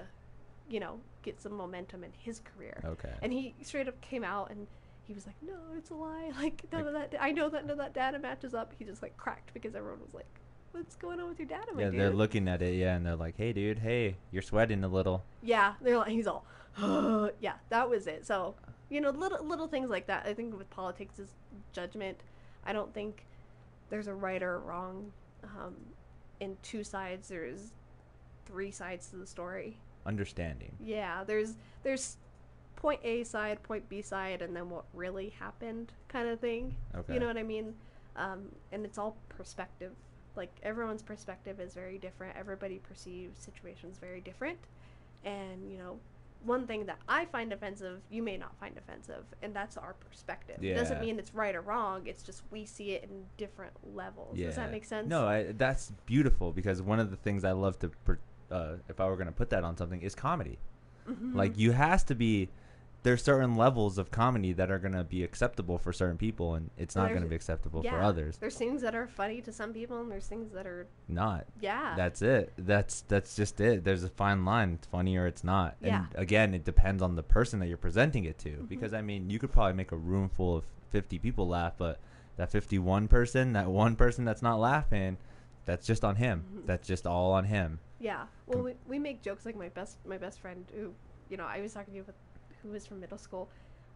you 0.70 0.80
know, 0.80 1.00
get 1.22 1.40
some 1.42 1.54
momentum 1.54 2.04
in 2.04 2.12
his 2.18 2.40
career. 2.40 2.82
Okay. 2.84 3.14
And 3.22 3.32
he 3.32 3.54
straight 3.62 3.88
up 3.88 4.00
came 4.02 4.24
out 4.24 4.50
and 4.50 4.68
he 5.08 5.14
was 5.14 5.26
like, 5.26 5.36
"No, 5.42 5.56
it's 5.78 5.90
a 5.90 5.96
lie. 5.96 6.32
Like 6.42 6.64
none 6.72 6.86
Like- 6.86 6.96
of 7.06 7.12
that. 7.12 7.22
I 7.22 7.32
know 7.32 7.50
that 7.50 7.64
none 7.66 7.72
of 7.72 7.78
that 7.78 7.94
data 7.94 8.20
matches 8.20 8.54
up." 8.54 8.74
He 8.78 8.86
just 8.86 9.02
like 9.02 9.16
cracked 9.18 9.54
because 9.54 9.74
everyone 9.76 10.02
was 10.02 10.14
like, 10.14 10.28
"What's 10.72 10.96
going 10.96 11.20
on 11.20 11.30
with 11.30 11.40
your 11.40 11.48
data, 11.48 11.72
my 11.74 11.84
yeah, 11.84 11.90
dude?" 11.92 12.00
they're 12.00 12.10
looking 12.14 12.48
at 12.48 12.62
it, 12.62 12.76
yeah, 12.76 12.96
and 12.96 13.06
they're 13.06 13.16
like, 13.16 13.36
"Hey, 13.38 13.54
dude, 13.54 13.80
hey, 13.80 14.18
you're 14.32 14.42
sweating 14.42 14.84
a 14.84 14.88
little." 14.88 15.24
Yeah, 15.42 15.74
they're 15.82 15.98
like 15.98 16.10
he's 16.12 16.28
all, 16.28 16.46
yeah, 17.40 17.54
that 17.70 17.90
was 17.90 18.08
it. 18.08 18.26
So 18.28 18.56
you 18.90 19.02
know, 19.02 19.10
little 19.12 19.44
little 19.46 19.68
things 19.68 19.90
like 19.90 20.08
that. 20.08 20.26
I 20.26 20.34
think 20.34 20.58
with 20.58 20.70
politics 20.70 21.20
is 21.20 21.30
judgment. 21.74 22.18
I 22.66 22.74
don't 22.74 22.94
think 22.94 23.26
there's 23.90 24.08
a 24.08 24.14
right 24.14 24.44
or 24.44 24.56
a 24.56 24.60
wrong. 24.60 25.12
Um, 25.44 25.76
in 26.40 26.58
two 26.62 26.84
sides, 26.84 27.30
there's 27.30 27.72
three 28.46 28.72
sides 28.72 29.08
to 29.10 29.16
the 29.16 29.26
story. 29.26 29.80
Understanding. 30.06 30.72
Yeah, 30.80 31.24
there's 31.26 31.56
there's 31.84 32.18
point 32.78 33.02
A 33.04 33.26
side, 33.26 33.62
point 33.64 33.90
B 33.90 34.02
side, 34.02 34.42
and 34.42 34.56
then 34.56 34.70
what 34.70 34.86
really 34.94 35.34
happened, 35.38 35.92
kind 36.08 36.30
of 36.30 36.40
thing. 36.40 36.74
Okay. 36.96 37.16
You 37.16 37.20
know 37.20 37.28
what 37.28 37.38
I 37.38 37.44
mean? 37.44 37.74
Um, 38.16 38.46
and 38.72 38.86
it's 38.86 38.98
all 38.98 39.18
perspective. 39.28 39.92
Like 40.38 40.56
everyone's 40.64 41.04
perspective 41.04 41.60
is 41.60 41.74
very 41.74 41.98
different. 41.98 42.38
Everybody 42.38 42.78
perceives 42.78 43.44
situations 43.44 43.98
very 44.00 44.22
different, 44.22 44.60
and 45.26 45.70
you 45.72 45.80
know, 45.80 45.98
one 46.46 46.68
thing 46.68 46.86
that 46.86 47.00
I 47.10 47.26
find 47.26 47.52
offensive, 47.52 48.02
you 48.12 48.22
may 48.22 48.38
not 48.38 48.56
find 48.60 48.78
offensive, 48.78 49.26
and 49.42 49.56
that's 49.56 49.76
our 49.76 49.94
perspective. 49.94 50.64
It 50.64 50.76
doesn't 50.76 51.02
mean 51.02 51.18
it's 51.18 51.34
right 51.34 51.56
or 51.56 51.62
wrong. 51.62 52.06
It's 52.06 52.22
just 52.22 52.44
we 52.52 52.66
see 52.66 52.92
it 52.92 53.04
in 53.04 53.24
different 53.38 53.74
levels. 53.96 54.38
Yeah. 54.38 54.48
Does 54.48 54.56
that 54.58 54.72
make 54.72 54.86
sense? 54.86 55.10
No, 55.10 55.28
I, 55.28 55.52
that's 55.52 55.92
beautiful 56.06 56.52
because 56.52 56.82
one 56.82 57.00
of 57.00 57.10
the 57.10 57.18
things 57.18 57.44
I 57.44 57.54
love 57.54 57.80
to, 57.80 57.90
per, 58.06 58.20
uh, 58.52 58.76
if 58.88 59.02
I 59.02 59.08
were 59.08 59.16
going 59.16 59.28
to 59.28 59.34
put 59.34 59.50
that 59.50 59.64
on 59.64 59.76
something, 59.76 60.02
is 60.02 60.14
comedy. 60.14 60.60
Mm-hmm. 61.10 61.36
Like 61.36 61.58
you 61.58 61.72
has 61.72 62.04
to 62.06 62.16
be. 62.16 62.50
There's 63.08 63.24
certain 63.24 63.56
levels 63.56 63.98
of 63.98 64.12
comedy 64.12 64.52
that 64.52 64.70
are 64.70 64.80
going 64.80 64.92
to 64.92 65.06
be 65.06 65.24
acceptable 65.24 65.78
for 65.78 65.94
certain 65.94 66.18
people, 66.18 66.56
and 66.56 66.70
it's 66.78 66.94
not 66.94 67.08
going 67.08 67.22
to 67.22 67.30
be 67.30 67.38
acceptable 67.38 67.82
for 67.82 67.88
yeah, 67.88 68.06
others. 68.06 68.36
There's 68.38 68.58
things 68.58 68.82
that 68.82 68.96
are 68.96 69.08
funny 69.08 69.40
to 69.44 69.54
some 69.54 69.72
people, 69.72 70.02
and 70.02 70.12
there's 70.12 70.28
things 70.28 70.52
that 70.52 70.68
are 70.68 70.88
Not. 71.08 71.46
yeah. 71.62 71.94
That's 71.96 72.22
it. 72.22 72.52
That's 72.58 73.02
that's 73.08 73.34
just 73.38 73.62
it. 73.62 73.86
There's 73.86 74.04
a 74.04 74.10
fine 74.10 74.44
line. 74.44 74.74
It's 74.74 74.88
funny 74.88 75.16
or 75.16 75.26
it's 75.26 75.46
not. 75.46 75.78
Yeah. 75.82 76.08
And 76.12 76.22
again, 76.22 76.54
it 76.54 76.66
depends 76.66 77.02
on 77.02 77.16
the 77.16 77.24
person 77.24 77.60
that 77.62 77.68
you're 77.68 77.78
presenting 77.78 78.26
it 78.26 78.38
to. 78.40 78.50
Mhm. 78.50 78.68
Because 78.68 78.94
I 78.94 79.02
mean, 79.02 79.30
you 79.30 79.40
could 79.40 79.54
probably 79.54 79.76
make 79.76 79.94
a 79.94 79.98
room 79.98 80.28
full 80.28 80.58
of 80.58 80.66
50 80.90 81.18
people 81.18 81.48
laugh, 81.48 81.76
but 81.78 82.02
that 82.36 82.52
51 82.52 83.08
person, 83.08 83.54
that 83.54 83.70
one 83.70 83.96
person 83.96 84.26
that's 84.26 84.42
not 84.42 84.60
laughing, 84.60 85.16
that's 85.64 85.88
just 85.88 86.04
on 86.04 86.18
him. 86.18 86.44
Mhm. 86.54 86.66
That's 86.66 86.86
just 86.86 87.08
all 87.08 87.32
on 87.32 87.46
him. 87.46 87.80
Yeah. 88.00 88.26
Well, 88.48 88.58
Com- 88.58 88.66
we, 88.66 88.74
we 88.86 89.00
make 89.00 89.22
jokes 89.22 89.46
like 89.46 89.56
my 89.56 89.70
best 89.70 89.98
my 90.06 90.18
best 90.18 90.42
friend 90.42 90.66
who, 90.76 90.94
you 91.30 91.38
know, 91.38 91.46
I 91.46 91.62
was 91.62 91.74
talking 91.74 91.94
to 91.94 91.98
you 92.00 92.04
with, 92.04 92.16
who 92.68 92.74
was 92.74 92.86
from 92.86 93.00
middle 93.00 93.18
school. 93.18 93.50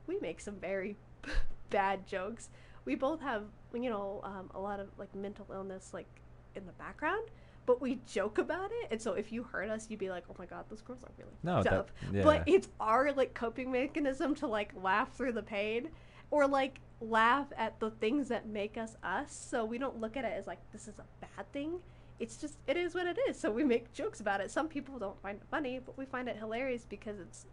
We 0.08 0.18
make 0.20 0.40
some 0.40 0.56
very 0.56 0.98
bad 1.70 2.08
jokes. 2.08 2.50
We 2.86 2.96
both 2.96 3.22
have, 3.22 3.44
you 3.74 3.90
know, 3.90 4.22
um, 4.24 4.50
a 4.56 4.60
lot 4.60 4.80
of 4.80 4.88
like 4.98 5.14
mental 5.14 5.46
illness 5.54 5.92
like 5.94 6.08
in 6.56 6.66
the 6.66 6.72
background, 6.74 7.28
but 7.66 7.80
we 7.80 8.00
joke 8.08 8.38
about 8.40 8.72
it. 8.72 8.88
And 8.92 9.02
so 9.02 9.14
if 9.14 9.32
you 9.32 9.44
heard 9.44 9.70
us, 9.70 9.88
you'd 9.90 10.00
be 10.00 10.10
like, 10.10 10.24
"Oh 10.30 10.36
my 10.40 10.46
god, 10.46 10.66
those 10.70 10.82
girls 10.82 11.04
are 11.04 11.12
really 11.18 11.32
No, 11.44 11.62
that- 11.64 11.72
yeah. 12.12 12.24
But 12.24 12.44
it's 12.48 12.68
our 12.80 13.12
like 13.14 13.34
coping 13.34 13.72
mechanism 13.72 14.34
to 14.36 14.48
like 14.48 14.72
laugh 14.82 15.14
through 15.16 15.34
the 15.34 15.44
pain 15.44 15.90
or 16.32 16.48
like 16.48 16.80
laugh 17.02 17.48
at 17.58 17.80
the 17.80 17.92
things 17.92 18.30
that 18.30 18.48
make 18.48 18.78
us 18.78 18.96
us. 19.04 19.32
So 19.34 19.64
we 19.64 19.78
don't 19.78 20.00
look 20.00 20.18
at 20.18 20.26
it 20.26 20.34
as 20.36 20.48
like 20.48 20.60
this 20.72 20.88
is 20.88 20.96
a 20.98 21.06
bad 21.36 21.52
thing. 21.54 21.80
It's 22.20 22.38
just 22.38 22.58
it 22.68 22.78
is 22.78 22.96
what 22.96 23.06
it 23.06 23.18
is. 23.30 23.40
So 23.40 23.52
we 23.52 23.64
make 23.64 23.94
jokes 23.94 24.20
about 24.22 24.42
it. 24.42 24.50
Some 24.52 24.68
people 24.68 24.98
don't 24.98 25.22
find 25.22 25.38
it 25.38 25.44
funny, 25.52 25.80
but 25.86 25.98
we 25.98 26.06
find 26.06 26.28
it 26.28 26.38
hilarious 26.38 26.86
because 26.90 27.20
it's 27.20 27.46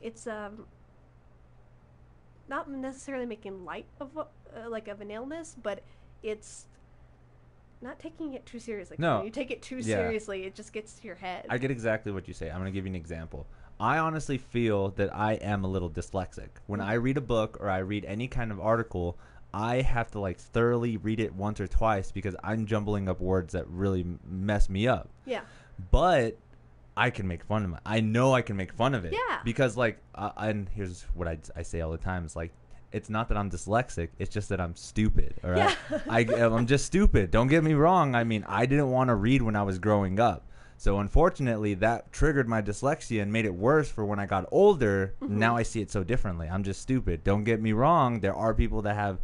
it's 0.00 0.26
um 0.26 0.64
not 2.48 2.68
necessarily 2.70 3.26
making 3.26 3.64
light 3.64 3.86
of 4.00 4.16
uh, 4.18 4.24
like 4.68 4.88
of 4.88 5.00
an 5.00 5.10
illness, 5.10 5.56
but 5.62 5.82
it's 6.22 6.66
not 7.80 7.98
taking 7.98 8.34
it 8.34 8.44
too 8.44 8.58
seriously. 8.58 8.96
No. 8.98 9.16
when 9.18 9.26
you 9.26 9.30
take 9.30 9.50
it 9.50 9.62
too 9.62 9.76
Yeah. 9.76 9.96
seriously, 9.96 10.44
it 10.44 10.54
just 10.54 10.72
gets 10.72 10.94
to 10.94 11.06
your 11.06 11.14
head. 11.16 11.46
I 11.48 11.58
get 11.58 11.70
exactly 11.70 12.12
what 12.12 12.28
you 12.28 12.34
say. 12.34 12.50
I'm 12.50 12.56
going 12.58 12.66
to 12.66 12.72
give 12.72 12.84
you 12.84 12.90
an 12.90 12.96
example. 12.96 13.46
I 13.78 13.96
honestly 13.98 14.36
feel 14.36 14.90
that 14.90 15.14
I 15.14 15.34
am 15.34 15.64
a 15.64 15.68
little 15.68 15.88
dyslexic. 15.88 16.48
When 16.66 16.80
I 16.82 16.94
read 16.94 17.16
a 17.16 17.22
book 17.22 17.56
or 17.60 17.70
I 17.70 17.78
read 17.78 18.04
any 18.04 18.28
kind 18.28 18.52
of 18.52 18.60
article, 18.60 19.16
I 19.54 19.76
have 19.80 20.10
to 20.10 20.20
like 20.20 20.38
thoroughly 20.38 20.98
read 20.98 21.20
it 21.20 21.34
once 21.34 21.58
or 21.60 21.66
twice 21.66 22.12
because 22.12 22.36
I'm 22.44 22.66
jumbling 22.66 23.08
up 23.08 23.20
words 23.20 23.52
that 23.54 23.66
really 23.68 24.04
mess 24.28 24.68
me 24.68 24.86
up. 24.86 25.08
yeah. 25.24 25.40
But 25.90 26.36
I 27.00 27.10
can 27.10 27.26
make 27.26 27.42
fun 27.44 27.64
of 27.64 27.72
it. 27.72 27.78
I 27.86 28.00
know 28.00 28.34
I 28.34 28.42
can 28.42 28.56
make 28.56 28.72
fun 28.72 28.94
of 28.94 29.04
it. 29.04 29.12
Yeah. 29.12 29.38
Because 29.44 29.76
like, 29.76 29.98
uh, 30.14 30.30
and 30.36 30.68
here's 30.68 31.02
what 31.14 31.26
I, 31.28 31.38
I 31.56 31.62
say 31.62 31.80
all 31.80 31.90
the 31.90 31.98
time: 31.98 32.24
it's 32.24 32.36
like, 32.36 32.52
it's 32.92 33.08
not 33.08 33.28
that 33.28 33.38
I'm 33.38 33.50
dyslexic. 33.50 34.08
It's 34.18 34.32
just 34.32 34.48
that 34.50 34.60
I'm 34.60 34.74
stupid. 34.76 35.34
All 35.42 35.50
right. 35.50 35.76
Yeah. 35.90 35.98
I, 36.08 36.20
I'm 36.44 36.66
just 36.66 36.84
stupid. 36.86 37.30
Don't 37.30 37.46
get 37.48 37.64
me 37.64 37.74
wrong. 37.74 38.14
I 38.14 38.24
mean, 38.24 38.44
I 38.46 38.66
didn't 38.66 38.90
want 38.90 39.08
to 39.08 39.14
read 39.14 39.42
when 39.42 39.56
I 39.56 39.62
was 39.62 39.78
growing 39.78 40.20
up. 40.20 40.46
So 40.76 40.98
unfortunately, 40.98 41.74
that 41.74 42.10
triggered 42.12 42.48
my 42.48 42.62
dyslexia 42.62 43.22
and 43.22 43.32
made 43.32 43.44
it 43.44 43.54
worse 43.54 43.90
for 43.90 44.04
when 44.04 44.18
I 44.18 44.26
got 44.26 44.46
older. 44.50 45.14
Mhm. 45.22 45.30
Now 45.30 45.56
I 45.56 45.62
see 45.62 45.80
it 45.80 45.90
so 45.90 46.02
differently. 46.04 46.48
I'm 46.48 46.64
just 46.64 46.80
stupid. 46.82 47.22
Don't 47.24 47.44
get 47.44 47.60
me 47.60 47.72
wrong. 47.72 48.20
There 48.20 48.34
are 48.34 48.54
people 48.54 48.82
that 48.82 48.94
have 48.94 49.18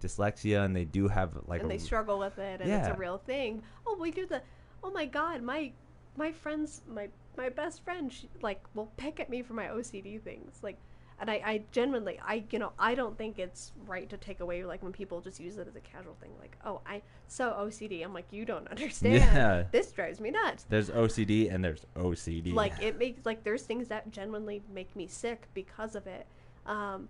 dyslexia 0.00 0.64
and 0.64 0.74
they 0.74 0.84
do 0.84 1.08
have 1.08 1.36
like 1.46 1.60
and 1.60 1.70
a, 1.70 1.74
they 1.74 1.78
struggle 1.78 2.18
with 2.18 2.38
it 2.38 2.60
and 2.60 2.70
it's 2.70 2.88
a 2.88 2.94
real 2.94 3.18
thing 3.18 3.62
oh 3.86 3.96
we 4.00 4.10
do 4.10 4.24
the 4.24 4.40
oh 4.82 4.90
my 4.90 5.04
god 5.04 5.42
my 5.42 5.70
my 6.16 6.32
friends 6.32 6.82
my 6.88 7.08
my 7.36 7.48
best 7.48 7.82
friend 7.84 8.12
she, 8.12 8.28
like 8.42 8.62
will 8.74 8.90
pick 8.96 9.20
at 9.20 9.30
me 9.30 9.42
for 9.42 9.54
my 9.54 9.66
ocd 9.66 10.20
things 10.22 10.58
like 10.62 10.76
and 11.20 11.30
I, 11.30 11.34
I 11.44 11.62
genuinely 11.70 12.18
I 12.26 12.44
you 12.50 12.58
know 12.58 12.72
I 12.78 12.94
don't 12.94 13.16
think 13.18 13.38
it's 13.38 13.72
right 13.86 14.08
to 14.08 14.16
take 14.16 14.40
away 14.40 14.64
like 14.64 14.82
when 14.82 14.90
people 14.92 15.20
just 15.20 15.38
use 15.38 15.58
it 15.58 15.68
as 15.68 15.76
a 15.76 15.80
casual 15.80 16.16
thing 16.20 16.30
like 16.40 16.56
oh 16.64 16.80
I 16.86 17.02
so 17.28 17.50
OCD 17.50 18.02
I'm 18.02 18.14
like 18.14 18.26
you 18.30 18.44
don't 18.46 18.66
understand 18.70 19.14
Yeah. 19.16 19.64
this 19.70 19.92
drives 19.92 20.18
me 20.18 20.30
nuts 20.30 20.64
There's 20.68 20.88
OCD 20.90 21.52
and 21.54 21.62
there's 21.62 21.84
OCD. 21.94 22.54
like 22.54 22.72
it 22.82 22.98
makes 22.98 23.26
like 23.26 23.44
there's 23.44 23.62
things 23.64 23.88
that 23.88 24.10
genuinely 24.10 24.62
make 24.72 24.94
me 24.96 25.06
sick 25.06 25.46
because 25.52 25.94
of 25.94 26.06
it 26.06 26.26
um 26.64 27.08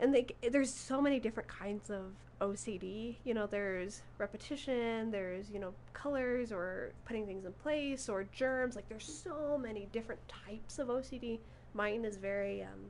and 0.00 0.12
like 0.12 0.34
there's 0.50 0.72
so 0.72 1.00
many 1.00 1.20
different 1.20 1.48
kinds 1.48 1.90
of 1.90 2.02
ocd 2.40 3.16
you 3.22 3.34
know 3.34 3.46
there's 3.46 4.00
repetition 4.18 5.10
there's 5.10 5.50
you 5.50 5.58
know 5.58 5.72
colors 5.92 6.50
or 6.50 6.90
putting 7.04 7.26
things 7.26 7.44
in 7.44 7.52
place 7.52 8.08
or 8.08 8.24
germs 8.32 8.74
like 8.74 8.88
there's 8.88 9.04
so 9.04 9.58
many 9.60 9.86
different 9.92 10.20
types 10.26 10.78
of 10.78 10.88
ocd 10.88 11.38
mine 11.74 12.04
is 12.04 12.16
very 12.16 12.62
um 12.62 12.86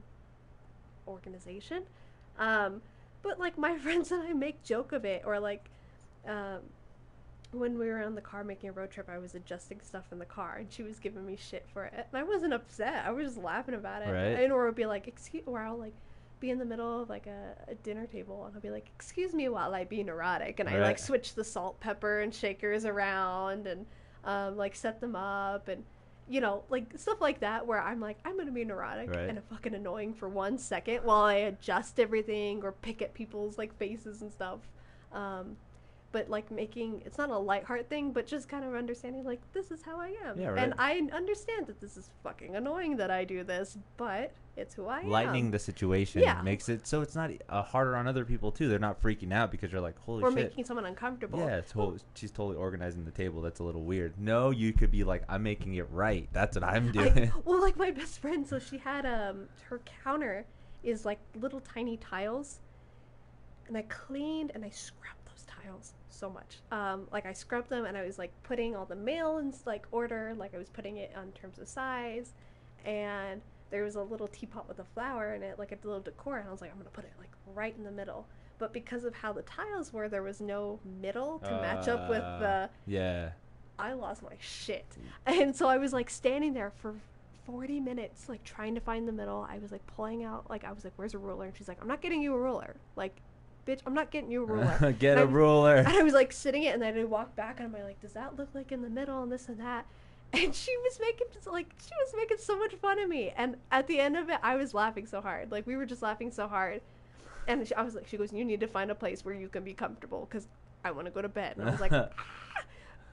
organization 1.08 1.82
um 2.38 2.80
but 3.22 3.40
like 3.40 3.58
my 3.58 3.76
friends 3.84 4.12
and 4.12 4.22
i 4.22 4.32
make 4.32 4.62
joke 4.62 4.92
of 4.92 5.04
it 5.04 5.22
or 5.26 5.40
like 5.40 5.68
um 6.28 6.60
when 7.52 7.78
we 7.78 7.88
were 7.88 8.00
on 8.00 8.14
the 8.14 8.20
car 8.20 8.44
making 8.44 8.68
a 8.68 8.72
road 8.72 8.92
trip, 8.92 9.08
I 9.08 9.18
was 9.18 9.34
adjusting 9.34 9.80
stuff 9.80 10.04
in 10.12 10.20
the 10.20 10.24
car, 10.24 10.58
and 10.58 10.72
she 10.72 10.84
was 10.84 11.00
giving 11.00 11.26
me 11.26 11.36
shit 11.36 11.66
for 11.72 11.84
it. 11.84 11.92
And 11.94 12.20
I 12.20 12.22
wasn't 12.22 12.54
upset. 12.54 13.04
I 13.04 13.10
was 13.10 13.26
just 13.26 13.38
laughing 13.38 13.74
about 13.74 14.02
it. 14.02 14.10
Right. 14.10 14.44
And 14.44 14.52
or 14.52 14.66
would 14.66 14.76
be 14.76 14.86
like, 14.86 15.08
excuse, 15.08 15.42
or 15.46 15.58
I'll 15.58 15.76
like 15.76 15.94
be 16.40 16.50
in 16.50 16.58
the 16.58 16.64
middle 16.64 17.02
of 17.02 17.08
like 17.08 17.26
a, 17.26 17.54
a 17.70 17.74
dinner 17.76 18.06
table, 18.06 18.44
and 18.46 18.54
I'll 18.54 18.60
be 18.60 18.70
like, 18.70 18.90
excuse 18.94 19.34
me 19.34 19.48
while 19.48 19.74
I 19.74 19.84
be 19.84 20.02
neurotic, 20.02 20.58
and 20.60 20.68
I 20.68 20.78
like 20.80 20.98
switch 20.98 21.34
the 21.34 21.44
salt, 21.44 21.78
pepper, 21.80 22.20
and 22.20 22.34
shakers 22.34 22.84
around, 22.84 23.66
and 23.66 23.86
um, 24.24 24.56
like 24.56 24.74
set 24.74 25.00
them 25.00 25.14
up, 25.14 25.68
and 25.68 25.84
you 26.28 26.40
know, 26.40 26.62
like 26.70 26.84
stuff 26.96 27.20
like 27.20 27.40
that, 27.40 27.66
where 27.66 27.80
I'm 27.80 28.00
like, 28.00 28.18
I'm 28.24 28.38
gonna 28.38 28.52
be 28.52 28.64
neurotic 28.64 29.10
Right. 29.10 29.28
and 29.28 29.42
fucking 29.50 29.74
annoying 29.74 30.14
for 30.14 30.28
one 30.28 30.58
second 30.58 30.98
while 31.04 31.22
I 31.24 31.34
adjust 31.34 31.98
everything 32.00 32.62
or 32.62 32.72
pick 32.72 33.02
at 33.02 33.14
people's 33.14 33.58
like 33.58 33.76
faces 33.78 34.22
and 34.22 34.32
stuff. 34.32 34.60
Um, 35.12 35.56
but 36.12 36.28
like 36.28 36.50
making 36.50 37.02
it's 37.04 37.18
not 37.18 37.30
a 37.30 37.38
light 37.38 37.64
heart 37.64 37.88
thing, 37.88 38.12
but 38.12 38.26
just 38.26 38.48
kind 38.48 38.64
of 38.64 38.74
understanding 38.74 39.24
like 39.24 39.40
this 39.52 39.70
is 39.70 39.82
how 39.82 40.00
I 40.00 40.14
am, 40.24 40.40
Yeah, 40.40 40.54
and. 40.56 40.74
I 40.78 41.00
understand 41.12 41.66
that 41.68 41.80
this 41.80 41.96
is 41.96 42.10
fucking 42.24 42.56
annoying 42.56 42.96
that 42.96 43.10
I 43.10 43.24
do 43.24 43.44
this, 43.44 43.78
but 43.96 44.32
it's 44.60 44.74
who 44.74 44.86
I 44.86 45.00
am. 45.00 45.08
lightening 45.08 45.50
the 45.50 45.58
situation 45.58 46.22
Yeah. 46.22 46.40
makes 46.42 46.68
it 46.68 46.86
so 46.86 47.00
it's 47.02 47.14
not 47.16 47.30
uh, 47.48 47.62
harder 47.62 47.96
on 47.96 48.06
other 48.06 48.24
people 48.24 48.52
too. 48.52 48.68
They're 48.68 48.78
not 48.78 49.00
freaking 49.02 49.32
out 49.32 49.50
because 49.50 49.72
you're 49.72 49.80
like, 49.80 49.98
holy 50.00 50.22
shit. 50.22 50.28
or 50.28 50.30
shit. 50.36 50.50
making 50.50 50.64
someone 50.64 50.86
uncomfortable. 50.86 51.38
yeah, 51.40 51.60
she's 52.14 52.30
totally 52.30 52.56
organizing 52.56 53.04
the 53.04 53.10
table. 53.10 53.40
That's 53.42 53.60
a 53.60 53.64
little 53.64 53.82
weird. 53.82 54.14
No, 54.18 54.50
you 54.50 54.72
could 54.72 54.90
be 54.90 55.02
like, 55.04 55.22
I'm 55.28 55.42
making 55.42 55.74
it 55.74 55.88
right. 55.90 56.28
That's 56.32 56.56
what 56.56 56.64
I'm 56.64 56.92
doing. 56.92 57.18
I, 57.18 57.32
well, 57.44 57.60
like 57.60 57.76
my 57.76 57.90
best 57.90 58.20
friend, 58.20 58.46
so 58.46 58.58
she 58.58 58.78
had 58.78 59.06
um 59.06 59.48
her 59.68 59.80
counter 60.04 60.46
is 60.82 61.04
like 61.04 61.18
little 61.40 61.60
tiny 61.60 61.96
tiles, 61.96 62.60
and 63.68 63.76
I 63.76 63.82
cleaned 63.82 64.52
and 64.54 64.64
I 64.64 64.70
scrubbed 64.70 65.26
those 65.26 65.44
tiles 65.46 65.94
so 66.08 66.28
much. 66.30 66.58
Um, 66.70 67.06
like 67.12 67.26
I 67.26 67.32
scrubbed 67.32 67.68
them 67.70 67.84
and 67.84 67.96
I 67.96 68.02
was 68.04 68.18
like 68.18 68.32
putting 68.42 68.74
all 68.76 68.84
the 68.86 68.96
mail 68.96 69.38
in 69.38 69.52
like 69.66 69.86
order, 69.90 70.34
like 70.36 70.54
I 70.54 70.58
was 70.58 70.68
putting 70.68 70.96
it 70.98 71.12
on 71.16 71.32
terms 71.32 71.58
of 71.58 71.68
size, 71.68 72.34
and 72.84 73.40
there 73.70 73.84
was 73.84 73.94
a 73.96 74.02
little 74.02 74.28
teapot 74.28 74.66
with 74.68 74.78
a 74.80 74.84
flower 74.84 75.34
in 75.34 75.42
it, 75.42 75.58
like 75.58 75.72
a 75.72 75.78
little 75.86 76.00
decor, 76.00 76.38
and 76.38 76.48
I 76.48 76.50
was 76.52 76.60
like, 76.60 76.70
I'm 76.72 76.78
gonna 76.78 76.90
put 76.90 77.04
it 77.04 77.12
like 77.18 77.30
right 77.54 77.74
in 77.76 77.84
the 77.84 77.90
middle. 77.90 78.26
But 78.58 78.72
because 78.72 79.04
of 79.04 79.14
how 79.14 79.32
the 79.32 79.42
tiles 79.42 79.92
were, 79.92 80.08
there 80.08 80.22
was 80.22 80.40
no 80.40 80.80
middle 81.00 81.38
to 81.40 81.50
match 81.62 81.88
up 81.88 82.08
with 82.10 82.22
Uh, 82.22 82.38
the 82.40 82.70
yeah. 82.86 83.30
I 83.78 83.94
lost 83.94 84.22
my 84.22 84.34
shit. 84.38 84.84
And 85.24 85.56
so 85.56 85.66
I 85.68 85.78
was 85.78 85.92
like 85.94 86.10
standing 86.10 86.52
there 86.52 86.70
for 86.82 86.94
40 87.46 87.80
minutes, 87.80 88.28
like 88.28 88.44
trying 88.44 88.74
to 88.74 88.80
find 88.82 89.08
the 89.08 89.12
middle. 89.12 89.46
I 89.50 89.58
was 89.58 89.72
like 89.72 89.86
pulling 89.86 90.22
out, 90.24 90.50
like, 90.50 90.64
I 90.64 90.72
was 90.72 90.84
like, 90.84 90.92
where's 90.96 91.14
a 91.14 91.18
ruler? 91.18 91.46
And 91.46 91.56
she's 91.56 91.68
like, 91.68 91.78
I'm 91.80 91.88
not 91.88 92.02
getting 92.02 92.20
you 92.22 92.34
a 92.34 92.38
ruler. 92.38 92.76
Like, 92.96 93.16
bitch, 93.66 93.80
I'm 93.86 93.94
not 93.94 94.10
getting 94.10 94.30
you 94.30 94.42
a 94.42 94.46
ruler. 94.46 94.92
Get 94.98 95.16
And 95.16 95.20
a 95.20 95.22
I- 95.22 95.34
ruler. 95.34 95.76
and 95.76 95.88
I 95.88 96.02
was 96.02 96.12
like 96.12 96.30
sitting 96.32 96.64
it, 96.64 96.74
and 96.74 96.82
then 96.82 96.98
I 96.98 97.04
walked 97.04 97.36
back, 97.36 97.58
and 97.60 97.74
I'm 97.74 97.82
like, 97.82 98.00
does 98.02 98.12
that 98.12 98.36
look 98.36 98.48
like 98.52 98.70
in 98.72 98.82
the 98.82 98.90
middle 98.90 99.22
and 99.22 99.32
this 99.32 99.48
and 99.48 99.58
that? 99.60 99.86
And 100.32 100.54
she 100.54 100.76
was 100.84 100.98
making 101.00 101.26
like 101.52 101.74
she 101.82 101.90
was 102.04 102.14
making 102.16 102.36
so 102.38 102.56
much 102.56 102.74
fun 102.76 103.00
of 103.00 103.08
me, 103.08 103.32
and 103.36 103.56
at 103.72 103.88
the 103.88 103.98
end 103.98 104.16
of 104.16 104.28
it, 104.30 104.38
I 104.42 104.54
was 104.54 104.72
laughing 104.74 105.06
so 105.06 105.20
hard. 105.20 105.50
Like 105.50 105.66
we 105.66 105.76
were 105.76 105.86
just 105.86 106.02
laughing 106.02 106.30
so 106.30 106.46
hard, 106.46 106.82
and 107.48 107.66
she, 107.66 107.74
I 107.74 107.82
was 107.82 107.96
like, 107.96 108.06
she 108.06 108.16
goes, 108.16 108.32
"You 108.32 108.44
need 108.44 108.60
to 108.60 108.68
find 108.68 108.92
a 108.92 108.94
place 108.94 109.24
where 109.24 109.34
you 109.34 109.48
can 109.48 109.64
be 109.64 109.74
comfortable, 109.74 110.28
because 110.30 110.46
I 110.84 110.92
want 110.92 111.06
to 111.06 111.10
go 111.10 111.20
to 111.20 111.28
bed." 111.28 111.56
And 111.56 111.68
I 111.68 111.72
was 111.72 111.80
like, 111.80 111.92
"Ah." 111.92 112.10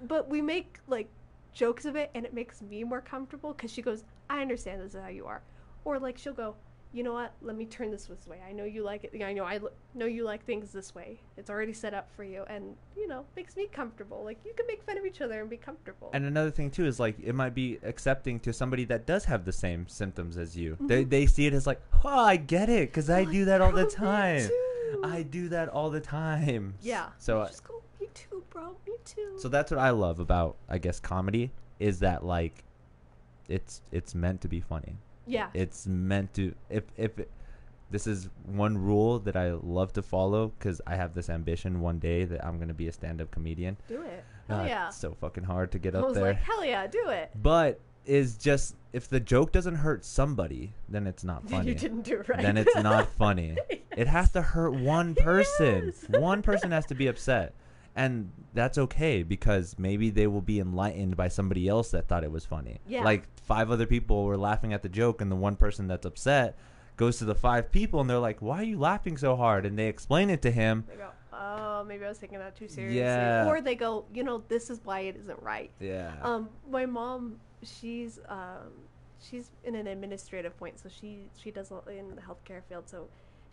but 0.01 0.29
we 0.29 0.41
make 0.41 0.79
like 0.87 1.09
jokes 1.53 1.85
of 1.85 1.95
it, 1.95 2.11
and 2.13 2.23
it 2.23 2.33
makes 2.35 2.61
me 2.61 2.83
more 2.83 3.01
comfortable, 3.01 3.53
because 3.53 3.71
she 3.71 3.81
goes, 3.81 4.03
"I 4.29 4.41
understand 4.41 4.81
this 4.81 4.93
is 4.93 5.01
how 5.01 5.09
you 5.09 5.25
are," 5.25 5.41
or 5.85 5.97
like 5.97 6.19
she'll 6.19 6.33
go, 6.33 6.55
you 6.93 7.03
know 7.03 7.13
what? 7.13 7.33
Let 7.41 7.55
me 7.57 7.65
turn 7.65 7.91
this 7.91 8.05
this 8.05 8.25
way. 8.27 8.39
I 8.47 8.53
know 8.53 8.63
you 8.63 8.81
like 8.83 9.03
it. 9.03 9.21
I 9.23 9.33
know 9.33 9.43
I 9.43 9.55
l- 9.57 9.71
know 9.93 10.05
you 10.05 10.23
like 10.23 10.45
things 10.45 10.71
this 10.71 10.95
way. 10.95 11.19
It's 11.35 11.49
already 11.49 11.73
set 11.73 11.93
up 11.93 12.09
for 12.15 12.23
you, 12.23 12.43
and 12.47 12.75
you 12.95 13.07
know 13.07 13.25
makes 13.35 13.55
me 13.55 13.67
comfortable. 13.71 14.23
Like 14.23 14.39
you 14.45 14.53
can 14.55 14.65
make 14.67 14.81
fun 14.83 14.97
of 14.97 15.05
each 15.05 15.21
other 15.21 15.39
and 15.41 15.49
be 15.49 15.57
comfortable. 15.57 16.09
And 16.13 16.25
another 16.25 16.49
thing 16.51 16.71
too 16.71 16.85
is 16.85 16.99
like 16.99 17.15
it 17.19 17.33
might 17.33 17.53
be 17.53 17.77
accepting 17.83 18.39
to 18.41 18.53
somebody 18.53 18.85
that 18.85 19.05
does 19.05 19.25
have 19.25 19.45
the 19.45 19.51
same 19.51 19.87
symptoms 19.87 20.37
as 20.37 20.55
you. 20.57 20.77
They 20.79 21.03
Mhm. 21.05 21.09
they 21.09 21.25
see 21.25 21.45
it 21.45 21.53
as 21.53 21.67
like, 21.67 21.81
oh, 22.03 22.09
I 22.09 22.37
get 22.37 22.69
it, 22.69 22.89
because 22.89 23.09
I 23.09 23.21
Like, 23.23 23.31
do 23.31 23.45
that 23.45 23.61
all 23.61 23.71
the 23.73 23.85
time. 23.85 24.49
I 25.03 25.21
do 25.23 25.49
that 25.49 25.67
all 25.69 25.89
the 25.89 25.99
time. 26.01 26.75
yeah. 26.81 27.09
So 27.17 27.41
uh, 27.41 27.47
just 27.47 27.63
go. 27.65 27.81
Me 27.99 28.07
too, 28.13 28.43
bro. 28.49 28.75
Me 28.87 28.93
too. 29.03 29.33
so 29.37 29.49
that's 29.49 29.69
what 29.71 29.79
I 29.79 29.89
love 29.89 30.19
about 30.19 30.55
I 30.69 30.77
guess 30.77 30.99
comedy 30.99 31.51
is 31.79 31.99
that 31.99 32.23
like, 32.25 32.63
it's 33.49 33.81
it's 33.91 34.15
meant 34.15 34.41
to 34.41 34.47
be 34.47 34.61
funny. 34.61 34.97
Yeah. 35.27 35.49
It's 35.53 35.85
meant 35.87 36.33
to 36.35 36.53
if 36.69 36.83
if 36.97 37.19
it, 37.19 37.29
this 37.89 38.05
is 38.07 38.29
one 38.45 38.77
rule 38.77 39.19
that 39.19 39.35
I 39.37 39.51
love 39.53 39.93
to 39.93 40.01
follow 40.01 40.51
because 40.59 40.81
I 40.85 40.95
have 40.95 41.13
this 41.13 41.29
ambition 41.29 41.79
one 41.81 41.99
day 41.99 42.25
that 42.25 42.45
I'm 42.45 42.59
gonna 42.59 42.73
be 42.73 42.87
a 42.87 42.91
stand-up 42.91 43.31
comedian. 43.31 43.77
do 43.87 44.01
it. 44.01 44.23
Hell 44.49 44.59
Uh, 44.61 44.65
yeah. 44.65 44.87
it's 44.87 44.97
so 44.97 45.13
fucking 45.21 45.43
hard 45.45 45.71
to 45.73 45.79
get 45.79 45.95
I 45.95 45.99
up 45.99 46.05
was 46.05 46.15
there. 46.15 46.23
like, 46.27 46.37
hell 46.37 46.65
yeah, 46.65 46.87
do 46.87 47.09
it. 47.09 47.31
but 47.41 47.79
is 48.05 48.37
just 48.37 48.75
if 48.93 49.09
the 49.09 49.19
joke 49.19 49.51
doesn't 49.51 49.75
hurt 49.75 50.05
somebody, 50.05 50.73
then 50.89 51.05
it's 51.07 51.23
not 51.25 51.47
funny. 51.49 51.67
you 51.69 51.75
didn't 51.75 52.01
do 52.03 52.19
it 52.21 52.29
right. 52.29 52.41
Then 52.41 52.57
it's 52.57 52.75
not 52.77 53.07
funny. 53.17 53.57
It 53.95 54.07
has 54.07 54.31
to 54.31 54.41
hurt 54.41 54.73
one 54.73 55.13
person. 55.29 55.87
Yes. 55.87 56.05
One 56.21 56.41
person 56.41 56.71
has 56.71 56.85
to 56.87 56.95
be 56.95 57.07
upset. 57.07 57.53
And 57.97 58.31
that's 58.53 58.77
okay 58.77 59.23
because 59.23 59.75
maybe 59.77 60.09
they 60.09 60.27
will 60.27 60.41
be 60.41 60.59
enlightened 60.59 61.17
by 61.17 61.27
somebody 61.27 61.67
else 61.67 61.91
that 61.91 62.07
thought 62.07 62.23
it 62.23 62.31
was 62.31 62.45
funny. 62.45 62.79
Yeah. 62.87 63.03
Like 63.03 63.23
five 63.41 63.71
other 63.71 63.85
people 63.85 64.23
were 64.23 64.37
laughing 64.37 64.71
at 64.71 64.83
the 64.83 64.89
joke 64.89 65.19
and 65.19 65.31
the 65.31 65.35
one 65.35 65.55
person 65.55 65.87
that's 65.87 66.05
upset 66.05 66.57
goes 66.95 67.17
to 67.17 67.25
the 67.25 67.35
five 67.35 67.71
people 67.71 67.99
and 67.99 68.09
they're 68.09 68.19
like, 68.19 68.41
"Why 68.41 68.59
are 68.59 68.63
you 68.63 68.79
laughing 68.79 69.17
so 69.17 69.35
hard?" 69.35 69.65
and 69.65 69.77
they 69.77 69.87
explain 69.87 70.29
it 70.29 70.41
to 70.43 70.51
him. 70.51 70.85
They 70.87 70.95
go, 70.95 71.09
oh, 71.37 71.83
maybe 71.83 72.05
I 72.05 72.09
was 72.09 72.17
taking 72.17 72.39
that 72.39 72.55
too 72.55 72.67
seriously. 72.67 72.99
Yeah. 72.99 73.47
Or 73.47 73.61
they 73.61 73.75
go, 73.75 74.05
you 74.13 74.23
know, 74.23 74.43
this 74.47 74.69
is 74.69 74.81
why 74.83 75.01
it 75.01 75.15
isn't 75.17 75.41
right. 75.41 75.71
Yeah. 75.79 76.13
Um, 76.21 76.49
my 76.69 76.85
mom, 76.85 77.39
she's 77.63 78.19
um, 78.27 78.71
she's 79.19 79.51
in 79.63 79.75
an 79.75 79.87
administrative 79.87 80.57
point, 80.57 80.79
so 80.79 80.89
she 80.89 81.29
she 81.41 81.51
does 81.51 81.71
a 81.71 81.75
lot 81.75 81.87
in 81.87 82.15
the 82.15 82.21
healthcare 82.21 82.63
field. 82.67 82.89
So 82.89 83.07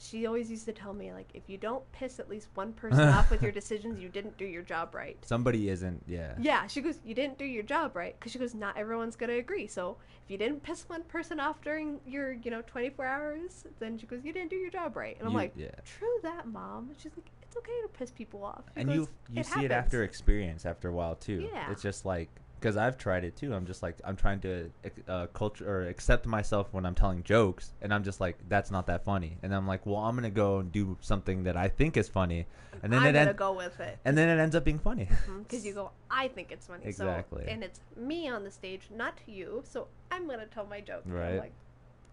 she 0.04 0.26
always 0.26 0.50
used 0.50 0.66
to 0.66 0.72
tell 0.72 0.92
me 0.92 1.12
like, 1.12 1.28
if 1.34 1.42
you 1.48 1.56
don't 1.56 1.82
piss 1.92 2.20
at 2.20 2.28
least 2.28 2.48
one 2.54 2.72
person 2.74 3.00
off 3.00 3.30
with 3.30 3.42
your 3.42 3.52
decisions, 3.60 4.00
you 4.00 4.08
didn't 4.08 4.36
do 4.36 4.44
your 4.44 4.62
job 4.62 4.94
right. 4.94 5.16
Somebody 5.24 5.68
isn't, 5.70 6.02
yeah. 6.06 6.34
Yeah, 6.38 6.66
she 6.66 6.80
goes, 6.82 6.98
you 7.04 7.14
didn't 7.14 7.38
do 7.38 7.44
your 7.44 7.62
job 7.62 7.96
right, 7.96 8.14
because 8.18 8.32
she 8.32 8.38
goes, 8.38 8.54
not 8.54 8.76
everyone's 8.76 9.16
gonna 9.16 9.34
agree. 9.34 9.66
So 9.66 9.96
if 10.24 10.30
you 10.30 10.36
didn't 10.38 10.62
piss 10.62 10.88
one 10.88 11.02
person 11.04 11.40
off 11.40 11.60
during 11.62 12.00
your, 12.06 12.32
you 12.32 12.50
know, 12.50 12.62
24 12.66 13.04
hours, 13.04 13.64
then 13.78 13.96
she 13.98 14.06
goes, 14.06 14.24
you 14.24 14.32
didn't 14.32 14.50
do 14.50 14.56
your 14.56 14.70
job 14.70 14.96
right. 14.96 15.16
And 15.18 15.26
I'm 15.26 15.32
You- 15.32 15.38
like, 15.38 15.52
yeah. 15.56 15.70
true 15.98 16.18
that, 16.22 16.46
mom. 16.46 16.88
And 16.90 16.98
she's 17.00 17.12
like, 17.16 17.30
it's 17.42 17.56
okay 17.56 17.80
to 17.82 17.88
piss 17.88 18.10
people 18.10 18.44
off. 18.44 18.64
She 18.74 18.80
and 18.80 18.88
goes, 18.88 18.96
you 18.98 19.08
you 19.32 19.42
see 19.44 19.50
it 19.64 19.70
happens." 19.70 19.72
after 19.72 20.02
experience 20.04 20.66
after 20.66 20.88
a 20.88 20.92
while 20.92 21.14
too 21.14 21.48
Yeah. 21.52 21.70
it's 21.70 21.82
just 21.82 22.04
like 22.04 22.28
because 22.64 22.78
i've 22.78 22.96
tried 22.96 23.24
it 23.24 23.36
too. 23.36 23.52
I'm 23.52 23.66
just 23.66 23.82
like 23.82 23.96
i'm 24.04 24.16
trying 24.16 24.40
to 24.40 24.70
uh, 25.06 25.26
culture 25.34 25.68
or 25.68 25.86
accept 25.86 26.24
myself 26.26 26.68
when 26.72 26.86
i'm 26.86 26.94
telling 26.94 27.22
jokes 27.22 27.74
and 27.82 27.92
i'm 27.92 28.02
just 28.02 28.20
like 28.22 28.38
that's 28.48 28.70
not 28.70 28.86
that 28.86 29.04
funny. 29.04 29.36
And 29.42 29.54
i'm 29.54 29.66
like 29.66 29.84
well 29.84 29.98
i'm 29.98 30.14
gonna 30.14 30.30
go 30.30 30.60
and 30.60 30.72
do 30.72 30.96
something 31.02 31.44
that 31.44 31.56
i 31.58 31.68
think 31.68 31.98
is 31.98 32.08
funny. 32.08 32.46
And 32.82 32.90
then 32.90 33.00
I'm 33.00 33.08
it 33.08 33.12
gonna 33.12 33.30
en- 33.30 33.36
go 33.36 33.52
with 33.52 33.78
it. 33.80 33.98
and 34.06 34.16
then 34.16 34.30
it 34.30 34.40
ends 34.40 34.56
up 34.56 34.64
being 34.64 34.78
funny. 34.78 35.08
Because 35.42 35.66
you 35.66 35.74
go 35.82 35.90
i 36.10 36.28
think 36.28 36.50
it's 36.52 36.66
funny. 36.66 36.84
Exactly. 36.86 37.44
so, 37.44 37.50
and 37.50 37.62
it's 37.62 37.80
me 37.96 38.28
on 38.28 38.44
the 38.44 38.50
stage 38.50 38.88
not 38.90 39.18
you. 39.26 39.62
So 39.68 39.88
i'm 40.10 40.26
gonna 40.26 40.46
tell 40.46 40.66
my 40.66 40.80
joke. 40.80 41.02
Right. 41.04 41.38
like, 41.38 41.52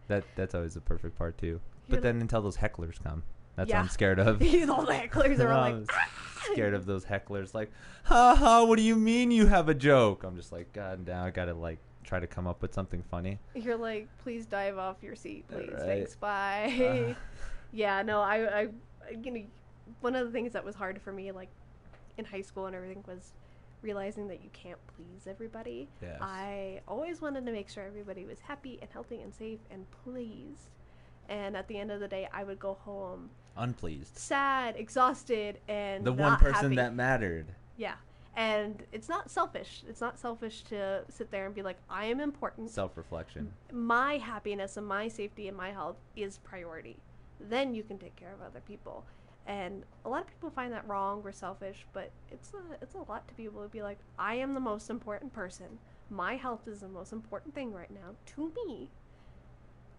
that 0.10 0.26
that's 0.36 0.54
always 0.54 0.74
the 0.74 0.82
perfect 0.82 1.18
part 1.18 1.38
too. 1.38 1.62
But 1.88 1.98
the- 1.98 2.02
then 2.02 2.20
until 2.20 2.42
those 2.42 2.58
hecklers 2.58 3.02
come 3.02 3.24
that's 3.56 3.70
what 3.72 3.80
i'm 3.80 3.90
scared 3.90 4.20
of. 4.20 4.42
All 4.70 4.86
the 4.86 4.94
hecklers 4.94 5.40
are 5.40 5.52
all 5.52 5.64
I'm 5.64 5.80
like 5.82 5.92
scared 6.54 6.74
of 6.74 6.86
those 6.86 7.06
hecklers 7.06 7.54
like 7.54 7.72
ha 8.04 8.36
ha 8.36 8.64
what 8.64 8.78
do 8.78 8.82
you 8.84 8.96
mean 8.96 9.30
you 9.32 9.46
have 9.48 9.70
a 9.70 9.74
joke? 9.76 10.24
I'm 10.24 10.36
just 10.36 10.52
like 10.52 10.74
god 10.74 11.06
damn 11.06 11.24
i 11.26 11.30
gotta 11.30 11.54
like 11.54 11.78
try 12.04 12.20
to 12.20 12.26
come 12.28 12.48
up 12.48 12.62
with 12.64 12.74
something 12.74 13.04
funny. 13.04 13.38
You're 13.54 13.78
like 13.78 14.08
please 14.24 14.46
dive 14.48 14.78
off 14.78 14.98
your 15.04 15.16
seat 15.16 15.48
please. 15.48 15.70
Right. 15.72 15.82
thanks 15.82 16.16
bye. 16.16 17.14
Ah. 17.16 17.22
Yeah 17.74 18.02
no 18.02 18.20
I, 18.22 18.36
I 18.36 18.60
I- 18.62 18.70
you 19.24 19.32
know 19.32 19.42
one 20.02 20.16
of 20.16 20.26
the 20.26 20.32
things 20.32 20.54
that 20.54 20.64
was 20.66 20.74
hard 20.76 21.02
for 21.02 21.12
me 21.14 21.32
like 21.32 21.50
in 22.18 22.26
high 22.26 22.42
school 22.42 22.66
and 22.66 22.76
everything 22.76 23.04
was 23.08 23.34
realizing 23.82 24.28
that 24.28 24.44
you 24.44 24.50
can't 24.54 24.78
please 24.96 25.28
everybody. 25.28 25.88
Yes. 26.02 26.18
i 26.22 26.82
always 26.88 27.22
wanted 27.22 27.46
to 27.46 27.52
make 27.52 27.70
sure 27.70 27.84
everybody 27.84 28.26
was 28.26 28.40
happy 28.40 28.78
and 28.82 28.90
healthy 28.92 29.22
and 29.22 29.34
safe 29.34 29.60
and 29.70 29.86
pleased. 30.04 30.70
And 31.30 31.56
at 31.56 31.68
the 31.68 31.78
end 31.78 31.92
of 31.92 32.00
the 32.00 32.08
day 32.08 32.28
i 32.34 32.44
would 32.44 32.60
go 32.60 32.74
home 32.82 33.30
unpleased 33.58 34.18
sad, 34.18 34.76
exhausted, 34.78 35.60
and 35.68 36.04
the 36.06 36.14
one 36.14 36.38
person 36.38 36.64
happy. 36.64 36.76
that 36.76 36.94
mattered. 36.94 37.48
yeah. 37.78 37.96
And 38.34 38.84
it's 38.94 39.10
not 39.10 39.30
selfish. 39.30 39.84
It's 39.90 40.00
not 40.00 40.18
selfish 40.18 40.62
to 40.70 41.04
sit 41.10 41.32
there 41.32 41.46
and 41.46 41.54
be 41.54 41.62
like, 41.62 41.78
I 41.90 42.06
am 42.06 42.22
important. 42.22 42.70
Self 42.70 42.96
reflection. 42.96 43.52
my 43.74 44.18
happiness 44.18 44.78
and 44.78 44.88
my 44.88 45.10
safety 45.10 45.50
and 45.50 45.58
my 45.58 45.72
health 45.72 45.98
is 46.16 46.38
priority. 46.38 46.96
Then 47.42 47.74
you 47.76 47.84
can 47.84 47.98
take 47.98 48.16
care 48.16 48.32
of 48.34 48.42
other 48.42 48.62
people. 48.66 49.04
And 49.48 49.84
a 50.06 50.10
lot 50.10 50.22
of 50.22 50.28
people 50.28 50.50
find 50.50 50.72
that 50.72 50.88
wrong 50.88 51.22
or 51.26 51.34
selfish, 51.34 51.86
but 51.92 52.12
it's 52.32 52.54
a 52.54 52.82
it's 52.82 52.96
a 52.96 53.00
lot 53.12 53.28
to 53.28 53.34
be 53.34 53.44
able 53.44 53.64
to 53.64 53.70
be 53.70 53.82
like, 53.82 53.98
I 54.18 54.36
am 54.36 54.54
the 54.54 54.60
most 54.62 54.90
important 54.90 55.34
person. 55.34 55.80
My 56.10 56.36
health 56.38 56.68
is 56.68 56.80
the 56.80 56.88
most 56.88 57.12
important 57.12 57.54
thing 57.54 57.74
right 57.74 57.92
now 57.92 58.16
to 58.36 58.52
me. 58.66 58.90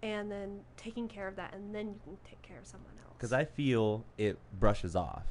And 0.03 0.31
then 0.31 0.61
taking 0.77 1.07
care 1.07 1.29
of 1.29 1.37
that, 1.37 1.55
and 1.55 1.73
then 1.75 1.89
you 1.89 2.01
can 2.03 2.17
take 2.29 2.43
care 2.43 2.59
of 2.59 2.67
someone 2.67 2.91
else. 3.05 3.15
Because 3.17 3.33
I 3.33 3.45
feel 3.45 4.05
it 4.19 4.37
brushes 4.59 4.97
off. 4.97 5.25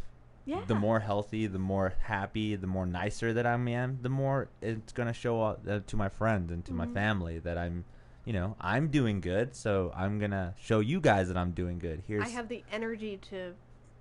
yeah, 0.45 0.63
The 0.65 0.75
more 0.75 0.99
healthy, 1.01 1.45
the 1.45 1.59
more 1.59 1.93
happy, 1.99 2.55
the 2.55 2.65
more 2.67 2.85
nicer 2.85 3.31
that 3.33 3.45
I 3.45 3.53
am, 3.53 3.99
the 4.01 4.09
more 4.09 4.49
it's 4.61 4.91
gonna 4.93 5.13
show 5.13 5.41
up 5.41 5.61
uh, 5.69 5.81
to 5.85 5.95
my 5.95 6.09
friends 6.09 6.51
and 6.51 6.65
to 6.65 6.73
my 6.73 6.85
Mhm. 6.87 6.93
family 6.93 7.39
that 7.39 7.57
I'm, 7.59 7.85
you 8.25 8.33
know, 8.33 8.55
I'm 8.59 8.87
doing 8.87 9.21
good. 9.21 9.55
So 9.55 9.91
I'm 9.95 10.17
gonna 10.19 10.55
show 10.57 10.79
you 10.79 10.99
guys 10.99 11.27
that 11.27 11.37
I'm 11.37 11.51
doing 11.51 11.77
good. 11.77 12.01
Here's 12.07 12.23
I 12.25 12.29
have 12.29 12.47
the 12.47 12.63
energy 12.71 13.17
to 13.29 13.53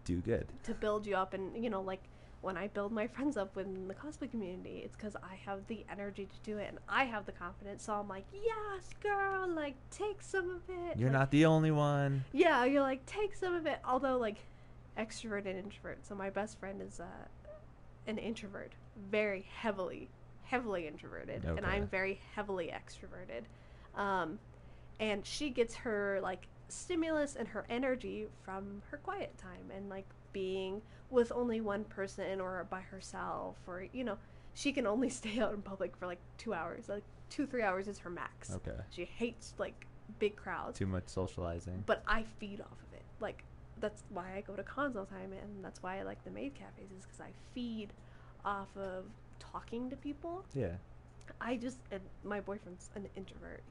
do 0.04 0.20
good. 0.22 0.46
to 0.62 0.72
build 0.74 1.06
you 1.06 1.14
up 1.14 1.34
and 1.34 1.62
you 1.62 1.68
know 1.68 1.82
like 1.82 2.02
when 2.42 2.56
i 2.56 2.66
build 2.68 2.90
my 2.92 3.06
friends 3.06 3.36
up 3.36 3.54
within 3.54 3.86
the 3.88 3.94
cosplay 3.94 4.30
community 4.30 4.80
it's 4.84 4.96
because 4.96 5.14
i 5.16 5.34
have 5.44 5.66
the 5.66 5.84
energy 5.90 6.26
to 6.26 6.50
do 6.50 6.58
it 6.58 6.66
and 6.68 6.78
i 6.88 7.04
have 7.04 7.26
the 7.26 7.32
confidence. 7.32 7.84
So 7.84 7.92
i'm 7.94 8.08
like 8.08 8.24
yes 8.32 8.88
girl 9.02 9.48
like 9.48 9.74
take 9.90 10.22
some 10.22 10.48
of 10.50 10.62
it. 10.68 10.98
You're 10.98 11.10
Like, 11.10 11.18
not 11.18 11.30
the 11.30 11.44
only 11.46 11.70
one. 11.70 12.24
yeah 12.32 12.64
you're 12.64 12.82
like 12.82 13.04
take 13.06 13.34
some 13.34 13.54
of 13.54 13.66
it. 13.66 13.78
Although 13.84 14.16
like 14.18 14.36
extrovert 14.98 15.46
and 15.46 15.58
introvert. 15.58 16.04
So 16.06 16.14
my 16.14 16.30
best 16.30 16.58
friend 16.58 16.82
is 16.82 16.98
uh, 17.00 17.04
an 18.06 18.18
introvert. 18.18 18.72
Very 19.10 19.46
heavily 19.54 20.08
heavily 20.42 20.86
introverted. 20.88 21.44
And 21.44 21.64
i'm 21.64 21.86
very 21.86 22.20
heavily 22.34 22.72
extroverted. 22.74 23.42
Um, 24.00 24.38
and 24.98 25.24
she 25.24 25.50
gets 25.50 25.74
her 25.76 26.18
like 26.22 26.46
stimulus 26.68 27.36
and 27.36 27.48
her 27.48 27.64
energy 27.68 28.26
from 28.44 28.82
her 28.90 28.96
quiet 28.98 29.36
time 29.38 29.70
and 29.76 29.88
like 29.88 30.06
being 30.32 30.82
with 31.10 31.32
only 31.32 31.60
one 31.60 31.84
person 31.84 32.40
or 32.40 32.66
by 32.70 32.80
herself 32.80 33.56
or 33.66 33.86
you 33.92 34.04
know 34.04 34.16
she 34.54 34.72
can 34.72 34.86
only 34.86 35.08
stay 35.20 35.38
out 35.40 35.52
in 35.52 35.62
public 35.62 35.96
for 35.96 36.06
like 36.06 36.20
two 36.38 36.52
hours 36.54 36.88
like 36.88 37.04
two 37.28 37.46
three 37.46 37.62
hours 37.62 37.88
is 37.88 37.98
her 37.98 38.10
max 38.10 38.52
Okay. 38.52 38.76
she 38.90 39.04
hates 39.04 39.54
like 39.58 39.86
big 40.18 40.36
crowds 40.36 40.78
Too 40.78 40.86
much 40.86 41.04
socializing. 41.08 41.82
but 41.86 42.02
I 42.06 42.24
feed 42.38 42.60
off 42.60 42.72
of 42.88 42.92
it. 42.94 43.02
Like 43.20 43.44
that's 43.78 44.02
why 44.10 44.34
I 44.36 44.40
go 44.42 44.54
to 44.56 44.62
cons 44.62 44.94
all 44.96 45.04
the 45.06 45.14
time, 45.14 45.32
and 45.32 45.64
that's 45.64 45.82
why 45.82 46.00
I 46.00 46.02
like 46.02 46.22
the 46.24 46.30
maid 46.30 46.52
cafes 46.54 46.90
is 46.98 47.04
because 47.06 47.20
I 47.20 47.30
feed 47.54 47.92
off 48.44 48.68
of 48.76 49.04
talking 49.38 49.88
to 49.88 49.96
people. 49.96 50.44
Yeah. 50.54 50.72
I 51.40 51.56
just 51.56 51.78
and 51.92 52.00
my 52.24 52.40
boyfriend's 52.40 52.90
an 52.96 53.06
introvert. 53.16 53.62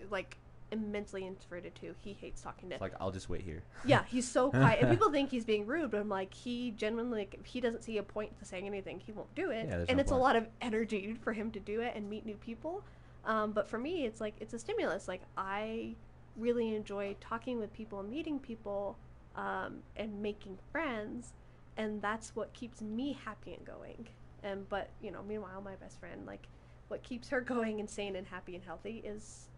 He's 0.00 0.10
like 0.10 0.36
immensely 0.72 1.26
introverted 1.26 1.74
too. 1.74 1.94
He 2.00 2.14
hates 2.14 2.40
talking 2.40 2.68
to. 2.70 2.74
It's 2.74 2.82
like 2.82 2.94
I'll 3.00 3.12
just 3.12 3.28
wait 3.28 3.42
here. 3.42 3.62
yeah, 3.84 4.04
he's 4.08 4.28
so 4.28 4.50
quiet, 4.50 4.80
and 4.80 4.90
people 4.96 5.10
think 5.10 5.30
he's 5.30 5.44
being 5.44 5.66
rude, 5.66 5.90
but 5.90 6.00
I'm 6.00 6.08
like, 6.08 6.34
he 6.34 6.72
genuinely, 6.72 7.20
like, 7.20 7.36
if 7.38 7.46
he 7.46 7.60
doesn't 7.60 7.84
see 7.84 7.98
a 7.98 8.02
point 8.02 8.36
to 8.38 8.44
saying 8.44 8.66
anything, 8.66 9.00
he 9.04 9.12
won't 9.12 9.32
do 9.34 9.50
it. 9.50 9.66
Yeah, 9.68 9.84
and 9.88 9.96
no 9.96 10.00
it's 10.00 10.10
point. 10.10 10.20
a 10.20 10.24
lot 10.24 10.36
of 10.36 10.48
energy 10.60 11.16
for 11.22 11.32
him 11.32 11.50
to 11.52 11.60
do 11.60 11.80
it 11.80 11.92
and 11.94 12.08
meet 12.08 12.26
new 12.26 12.36
people. 12.36 12.82
Um, 13.24 13.52
but 13.52 13.68
for 13.68 13.78
me, 13.78 14.04
it's 14.04 14.20
like 14.20 14.34
it's 14.40 14.54
a 14.54 14.58
stimulus. 14.58 15.06
Like 15.06 15.22
I 15.36 15.94
really 16.36 16.74
enjoy 16.74 17.14
talking 17.20 17.58
with 17.58 17.72
people 17.72 18.00
and 18.00 18.10
meeting 18.10 18.38
people 18.38 18.96
um, 19.36 19.82
and 19.96 20.20
making 20.20 20.58
friends, 20.70 21.34
and 21.76 22.00
that's 22.02 22.34
what 22.34 22.52
keeps 22.52 22.80
me 22.80 23.18
happy 23.24 23.54
and 23.54 23.64
going. 23.64 24.08
And 24.42 24.68
but 24.68 24.90
you 25.00 25.10
know, 25.10 25.22
meanwhile, 25.22 25.60
my 25.60 25.76
best 25.76 26.00
friend, 26.00 26.26
like, 26.26 26.46
what 26.88 27.02
keeps 27.02 27.28
her 27.28 27.40
going 27.54 27.80
and 27.80 27.88
sane 27.88 28.16
and 28.16 28.26
happy 28.26 28.54
and 28.54 28.64
healthy 28.64 29.02
is, 29.04 29.48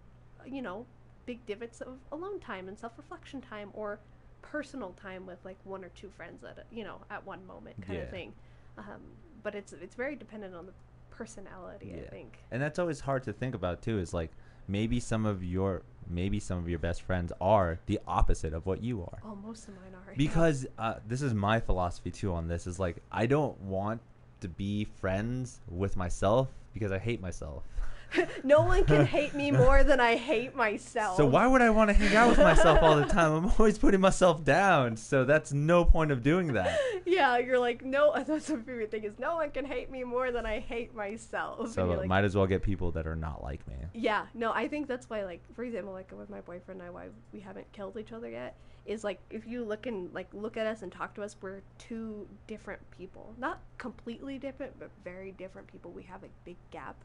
you 0.47 0.63
know, 0.63 0.87
big 1.27 1.45
divots 1.47 1.81
of 1.81 1.99
alone 2.13 2.39
time 2.41 2.69
and 2.69 2.79
self-reflection 2.79 3.41
time 3.41 3.71
or 3.73 4.01
personal 4.43 4.93
time 4.93 5.27
with 5.27 5.39
like 5.45 5.59
one 5.65 5.83
or 5.85 5.89
two 5.91 6.11
friends 6.11 6.45
at 6.45 6.59
a, 6.59 6.75
you 6.75 6.85
know 6.85 7.01
at 7.11 7.25
one 7.27 7.45
moment 7.47 7.77
kind 7.81 7.99
Yeah. 7.99 8.05
of 8.05 8.11
thing 8.11 8.35
um, 8.77 9.01
but 9.43 9.55
it's 9.55 9.73
it's 9.73 9.95
very 9.95 10.17
dependent 10.17 10.55
on 10.55 10.67
the 10.67 10.73
personality 11.11 11.95
i 11.97 12.03
think 12.11 12.39
And 12.51 12.61
that's 12.63 12.79
always 12.79 13.01
hard 13.01 13.23
to 13.25 13.33
think 13.33 13.55
about 13.55 13.83
too. 13.83 13.99
Is 13.99 14.13
like 14.13 14.31
maybe 14.69 14.99
some 15.01 15.25
of 15.27 15.43
your 15.45 15.83
maybe 16.09 16.41
some 16.41 16.59
of 16.59 16.69
your 16.69 16.79
best 16.79 17.03
friends 17.03 17.33
are 17.41 17.79
the 17.87 17.99
opposite 18.07 18.53
of 18.53 18.67
what 18.67 18.83
you 18.83 19.03
are. 19.03 19.19
Oh, 19.25 19.35
most 19.37 19.69
of 19.69 19.75
mine 19.75 19.95
are. 19.95 20.15
Because 20.17 20.67
uh, 20.79 20.95
this 21.07 21.23
is 21.23 21.33
my 21.35 21.61
philosophy 21.61 22.11
too 22.11 22.33
on 22.33 22.49
this 22.49 22.67
is 22.67 22.79
like 22.79 22.97
I 23.13 23.27
don't 23.27 23.59
want 23.61 24.01
to 24.41 24.49
be 24.49 24.85
friends 24.85 25.61
with 25.69 25.97
myself 25.97 26.49
because 26.73 26.93
I 26.93 26.99
hate 26.99 27.21
myself. 27.21 27.63
no 28.45 28.63
one 28.63 28.85
can 28.85 29.07
hate 29.07 29.35
me 29.35 29.51
more 29.65 29.85
than 29.85 30.01
I 30.01 30.17
hate 30.17 30.55
myself. 30.55 31.17
So 31.17 31.27
why 31.27 31.47
would 31.47 31.63
I 31.63 31.71
want 31.71 31.91
to 31.91 31.95
hang 31.95 32.15
out 32.17 32.29
with 32.31 32.39
myself 32.39 32.79
all 32.83 32.97
the 32.97 33.07
time? 33.07 33.33
I'm 33.33 33.53
always 33.59 33.79
putting 33.79 34.01
myself 34.01 34.45
down. 34.45 34.97
So 34.97 35.25
that's 35.25 35.53
no 35.53 35.85
point 35.85 36.11
of 36.11 36.23
doing 36.23 36.53
that. 36.55 36.79
Yeah, 37.07 37.37
you're 37.39 37.59
like 37.59 37.85
no. 37.85 38.13
That's 38.15 38.49
my 38.49 38.57
favorite 38.57 38.91
thing 38.91 39.05
is 39.05 39.19
no 39.19 39.37
one 39.37 39.51
can 39.51 39.65
hate 39.67 39.91
me 39.91 40.05
more 40.05 40.33
than 40.33 40.47
I 40.47 40.59
hate 40.59 40.95
myself. 40.95 41.73
So 41.73 41.85
like, 41.87 42.09
might 42.09 42.25
as 42.25 42.35
well 42.35 42.47
get 42.47 42.63
people 42.63 42.91
that 42.93 43.07
are 43.07 43.15
not 43.15 43.43
like 43.43 43.67
me. 43.69 43.75
Yeah, 43.93 44.27
no, 44.33 44.53
I 44.53 44.69
think 44.69 44.89
that's 44.89 45.09
why, 45.11 45.25
like, 45.25 45.43
for 45.55 45.65
example, 45.65 45.93
like 45.93 46.11
with 46.17 46.31
my 46.31 46.41
boyfriend 46.41 46.81
and 46.81 46.89
I, 46.89 46.91
why 46.91 47.09
we 47.33 47.41
haven't 47.41 47.71
killed 47.73 47.99
each 47.99 48.13
other 48.13 48.31
yet 48.31 48.57
is 48.87 49.05
like 49.05 49.21
if 49.31 49.47
you 49.47 49.65
look 49.65 49.87
and 49.87 50.13
like 50.13 50.29
look 50.33 50.57
at 50.57 50.67
us 50.67 50.83
and 50.83 50.93
talk 50.93 51.15
to 51.15 51.23
us, 51.23 51.37
we're 51.41 51.61
two 51.79 52.27
different 52.47 52.81
people. 52.97 53.35
Not 53.39 53.61
completely 53.79 54.39
different, 54.39 54.79
but 54.79 54.91
very 55.05 55.33
different 55.33 55.69
people. 55.69 55.91
We 55.91 56.03
have 56.05 56.23
a 56.23 56.29
big 56.45 56.57
gap 56.71 56.97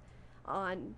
on 0.49 0.95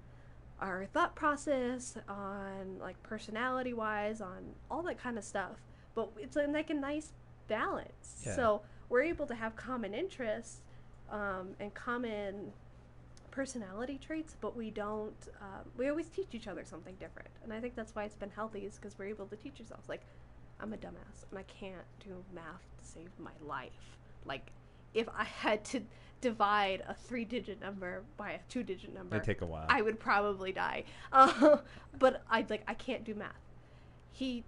our 0.60 0.86
thought 0.86 1.16
process, 1.16 1.98
on 2.08 2.80
like 2.80 3.02
personality 3.04 3.74
wise, 3.74 4.22
on 4.22 4.54
all 4.70 4.82
that 4.84 5.00
kind 5.00 5.18
of 5.18 5.24
stuff. 5.24 5.58
But 5.96 6.10
it's 6.18 6.38
a, 6.38 6.48
like 6.48 6.70
a 6.70 6.76
nice 6.76 7.12
balance. 7.48 8.24
Yeah. 8.26 8.36
So 8.36 8.62
we're 8.90 9.04
able 9.04 9.26
to 9.28 9.36
have 9.36 9.56
common 9.56 9.94
interests 9.94 10.62
um, 11.10 11.50
and 11.60 11.74
common 11.74 12.54
personality 13.32 14.00
traits, 14.06 14.36
but 14.40 14.56
we 14.56 14.70
don't. 14.70 15.16
Um, 15.42 15.70
we 15.78 15.90
always 15.90 16.08
teach 16.08 16.30
each 16.34 16.48
other 16.48 16.64
something 16.64 16.96
different, 17.00 17.30
and 17.44 17.52
I 17.52 17.60
think 17.60 17.76
that's 17.76 17.96
why 17.96 18.04
it's 18.04 18.16
been 18.16 18.30
healthy. 18.30 18.62
Is 18.62 18.76
because 18.76 18.98
we're 18.98 19.06
able 19.06 19.26
to 19.28 19.36
teach 19.36 19.60
ourselves. 19.60 19.90
Like, 19.90 20.02
I'm 20.60 20.74
a 20.74 20.78
dumbass, 20.78 21.26
and 21.30 21.40
I 21.40 21.44
can't 21.44 21.86
do 22.04 22.24
math 22.34 22.66
to 22.80 22.86
save 22.86 23.10
my 23.18 23.32
life. 23.46 23.98
Like, 24.26 24.52
if 24.94 25.08
I 25.10 25.24
had 25.24 25.64
to 25.66 25.82
divide 26.22 26.84
a 26.88 26.94
three-digit 26.94 27.60
number 27.60 28.04
by 28.18 28.32
a 28.32 28.40
two-digit 28.48 28.94
number, 28.94 29.20
They 29.20 29.26
take 29.26 29.42
a 29.42 29.46
while. 29.46 29.66
I 29.68 29.82
would 29.82 30.00
probably 30.00 30.52
die. 30.52 30.86
Uh, 31.12 31.58
but 32.00 32.24
I 32.30 32.46
like 32.50 32.64
I 32.68 32.74
can't 32.74 33.04
do 33.04 33.14
math. 33.16 33.36
He 34.12 34.44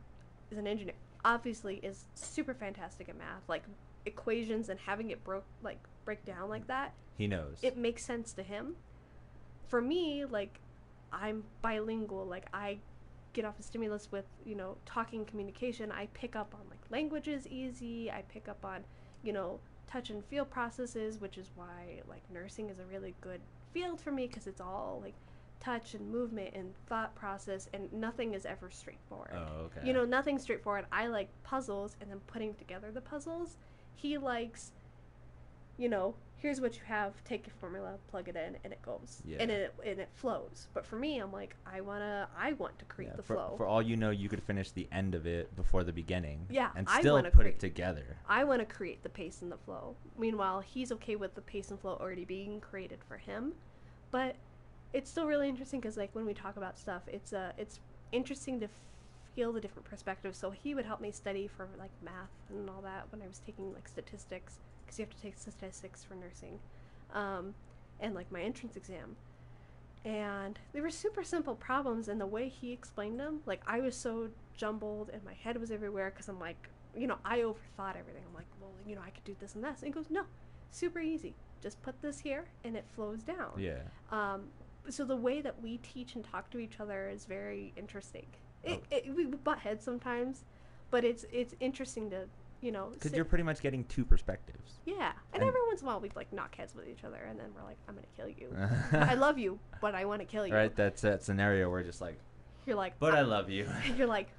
is 0.52 0.58
an 0.58 0.68
engineer. 0.68 0.96
Obviously, 1.26 1.76
is 1.78 2.06
super 2.16 2.54
fantastic 2.54 3.10
at 3.10 3.18
math. 3.18 3.48
Like 3.48 3.64
equations 4.06 4.70
and 4.70 4.80
having 4.80 5.12
it 5.12 5.24
broke 5.24 5.46
like 5.62 5.80
break 6.06 6.26
down 6.26 6.50
like 6.50 6.68
that 6.68 6.94
he 7.18 7.28
knows. 7.28 7.58
it 7.62 7.78
makes 7.78 8.04
sense 8.04 8.34
to 8.34 8.44
him. 8.44 8.76
For 9.68 9.82
me, 9.82 10.26
like 10.26 10.60
I'm 11.12 11.44
bilingual, 11.62 12.26
like 12.26 12.48
I 12.54 12.80
get 13.34 13.46
off 13.46 13.60
a 13.60 13.64
stimulus 13.64 14.12
with, 14.12 14.26
you 14.46 14.56
know, 14.56 14.78
talking 14.86 15.26
communication. 15.26 15.92
I 15.92 16.08
pick 16.14 16.36
up 16.36 16.54
on 16.54 16.62
like 16.70 16.80
languages 16.90 17.48
easy. 17.48 18.12
I 18.12 18.24
pick 18.24 18.48
up 18.48 18.64
on, 18.66 18.84
you 19.24 19.34
know, 19.34 19.60
touch 19.88 20.10
and 20.10 20.24
feel 20.26 20.46
processes, 20.46 21.20
which 21.20 21.38
is 21.38 21.50
why 21.56 22.02
like 22.08 22.22
nursing 22.32 22.70
is 22.70 22.80
a 22.80 22.86
really 22.86 23.16
good 23.22 23.42
field 23.74 24.00
for 24.00 24.12
me 24.12 24.28
because 24.28 24.48
it's 24.48 24.62
all 24.62 25.00
like 25.04 25.14
touch 25.60 25.94
and 25.94 26.12
movement 26.12 26.54
and 26.54 26.74
thought 26.88 27.16
process 27.16 27.70
and 27.74 27.92
nothing 27.94 28.34
is 28.34 28.46
ever 28.46 28.70
straightforward. 28.70 29.32
oh, 29.34 29.66
okay. 29.66 29.88
You 29.88 29.94
know, 29.94 30.06
nothing's 30.06 30.42
straightforward. 30.42 30.86
I 30.92 31.08
like 31.08 31.30
puzzles 31.44 31.96
and 32.02 32.12
then 32.12 32.20
putting 32.28 32.54
together 32.56 32.92
the 32.92 33.02
puzzles. 33.02 33.58
He 33.96 34.18
likes, 34.18 34.72
you 35.78 35.88
know, 35.88 36.16
here's 36.44 36.60
what 36.60 36.76
you 36.76 36.82
have, 36.86 37.14
take 37.24 37.48
your 37.48 37.56
formula, 37.60 37.96
plug 38.12 38.28
it 38.28 38.36
in, 38.36 38.58
and 38.66 38.74
it 38.74 38.82
goes. 38.82 39.22
Yeah. 39.26 39.38
And 39.40 39.50
it 39.50 39.74
and 39.84 39.98
it 39.98 40.10
flows. 40.14 40.68
But 40.74 40.86
for 40.86 40.98
me, 40.98 41.18
I'm 41.18 41.32
like, 41.32 41.56
I 41.66 41.80
wanna 41.80 42.28
I 42.38 42.52
want 42.54 42.78
to 42.80 42.86
create 42.86 43.12
Yeah, 43.12 43.16
the 43.16 43.24
for, 43.24 43.36
flow. 43.36 43.54
for 43.58 43.66
all 43.66 43.82
you 43.82 43.96
know, 43.96 44.12
you 44.12 44.28
could 44.28 44.44
finish 44.44 44.70
the 44.70 44.88
end 44.92 45.16
of 45.16 45.26
it 45.26 45.56
before 45.56 45.84
the 45.86 45.94
beginning. 45.94 46.46
Yeah, 46.50 46.70
and 46.76 46.88
still 46.90 47.20
put 47.24 47.34
create- 47.34 47.54
it 47.56 47.60
together. 47.60 48.18
I 48.28 48.44
want 48.44 48.60
to 48.60 48.66
create 48.66 49.02
the 49.02 49.10
pace 49.10 49.42
and 49.42 49.52
the 49.52 49.58
flow. 49.58 49.96
Meanwhile, 50.18 50.60
he's 50.60 50.92
okay 50.92 51.16
with 51.16 51.34
the 51.34 51.42
pace 51.42 51.72
and 51.72 51.80
flow 51.80 51.98
already 52.00 52.26
being 52.26 52.60
created 52.60 53.00
for 53.08 53.18
him. 53.18 53.54
But 54.12 54.36
it's 54.92 55.10
still 55.10 55.26
really 55.26 55.50
interesting 55.50 55.80
because, 55.80 55.98
like, 55.98 56.14
when 56.14 56.26
we 56.26 56.34
talk 56.34 56.58
about 56.58 56.78
stuff, 56.78 57.04
it's 57.08 57.32
uh, 57.32 57.54
it's 57.58 57.80
interesting 58.12 58.60
to 58.60 58.68
feel 59.34 59.54
the 59.54 59.62
different 59.62 59.86
perspectives. 59.90 60.38
So 60.38 60.52
he 60.52 60.76
would 60.76 60.86
help 60.86 61.00
me 61.00 61.10
study 61.12 61.48
for 61.48 61.68
like 61.80 61.90
math 62.04 62.30
and 62.50 62.70
all 62.70 62.82
that 62.82 63.08
when 63.12 63.22
I 63.22 63.28
was 63.28 63.40
taking 63.40 63.74
like 63.74 63.88
statistics 63.88 64.60
because 64.94 65.00
you 65.00 65.06
have 65.06 65.16
to 65.16 65.22
take 65.22 65.38
statistics 65.38 66.04
for 66.04 66.16
nursing, 66.16 66.60
um, 67.14 67.54
and 68.00 68.14
like 68.14 68.32
my 68.32 68.42
entrance 68.42 68.76
exam. 68.76 69.16
And 70.06 70.60
they 70.74 70.82
were 70.82 70.90
super 70.90 71.24
simple 71.24 71.56
problems, 71.56 72.10
and 72.10 72.20
the 72.20 72.26
way 72.28 72.50
he 72.50 72.72
explained 72.74 73.20
them, 73.20 73.40
like 73.46 73.62
I 73.66 73.80
was 73.80 73.96
so 73.96 74.30
jumbled 74.56 75.10
and 75.12 75.24
my 75.24 75.34
head 75.34 75.58
was 75.60 75.72
everywhere 75.72 76.12
because 76.12 76.28
I'm 76.28 76.40
like, 76.40 76.70
you 76.96 77.08
know, 77.08 77.18
I 77.26 77.40
overthought 77.40 77.96
everything. 77.98 78.22
I'm 78.28 78.36
like, 78.36 78.46
well, 78.62 78.70
you 78.86 78.96
know, 78.96 79.02
I 79.06 79.10
could 79.10 79.24
do 79.24 79.36
this 79.40 79.56
and 79.56 79.64
this. 79.64 79.80
And 79.82 79.88
he 79.88 79.92
goes, 79.92 80.10
no, 80.12 80.24
super 80.72 81.00
easy. 81.00 81.34
Just 81.62 81.82
put 81.82 82.00
this 82.02 82.20
here 82.20 82.44
and 82.66 82.76
it 82.76 82.84
flows 82.96 83.24
down. 83.24 83.54
Yeah. 83.58 83.80
Um, 84.12 84.44
so 84.90 85.06
the 85.06 85.16
way 85.16 85.42
that 85.42 85.56
we 85.64 85.78
teach 85.78 86.16
and 86.16 86.24
talk 86.24 86.52
to 86.52 86.60
each 86.60 86.80
other 86.80 87.10
is 87.10 87.26
very 87.26 87.74
interesting. 87.78 88.26
It, 88.64 88.84
Oh. 88.92 88.96
it, 88.98 89.16
we 89.16 89.26
butt 89.26 89.60
heads 89.60 89.84
sometimes, 89.84 90.44
but 90.92 91.04
it's 91.04 91.26
it's 91.32 91.56
interesting 91.60 92.10
to 92.12 92.28
you 92.64 92.72
know. 92.72 92.90
Because 92.94 93.12
sit- 93.12 93.16
you're 93.16 93.26
pretty 93.26 93.44
much 93.44 93.62
getting 93.62 93.84
two 93.86 94.06
perspectives. 94.06 94.80
yeah, 94.86 95.12
and, 95.34 95.42
and- 95.42 95.50
every 95.50 95.62
once 95.68 95.82
in 95.82 95.88
a 95.88 95.92
while 95.92 96.00
we 96.00 96.10
like 96.16 96.32
knock 96.34 96.56
heads 96.56 96.74
with 96.76 96.88
each 96.88 97.04
other, 97.04 97.20
and 97.30 97.40
then 97.40 97.48
we're 97.56 97.64
like, 97.64 97.78
I'm 97.88 97.96
gonna 97.96 98.08
kill 98.16 98.30
you. 98.30 98.56
I 98.98 99.16
love 99.16 99.38
you, 99.38 99.60
but 99.82 99.94
I 99.96 100.06
want 100.06 100.22
to 100.22 100.26
kill 100.26 100.48
you. 100.48 100.54
Right, 100.56 100.76
that's 100.76 101.02
that 101.02 101.24
scenario 101.24 101.70
where 101.70 101.84
just 101.84 102.02
like, 102.02 102.18
You're 102.66 102.76
like, 102.78 102.98
but 103.00 103.14
I 103.14 103.22
love 103.22 103.50
you. 103.50 103.68
and 103.86 103.98
you're 103.98 104.08
like, 104.08 104.30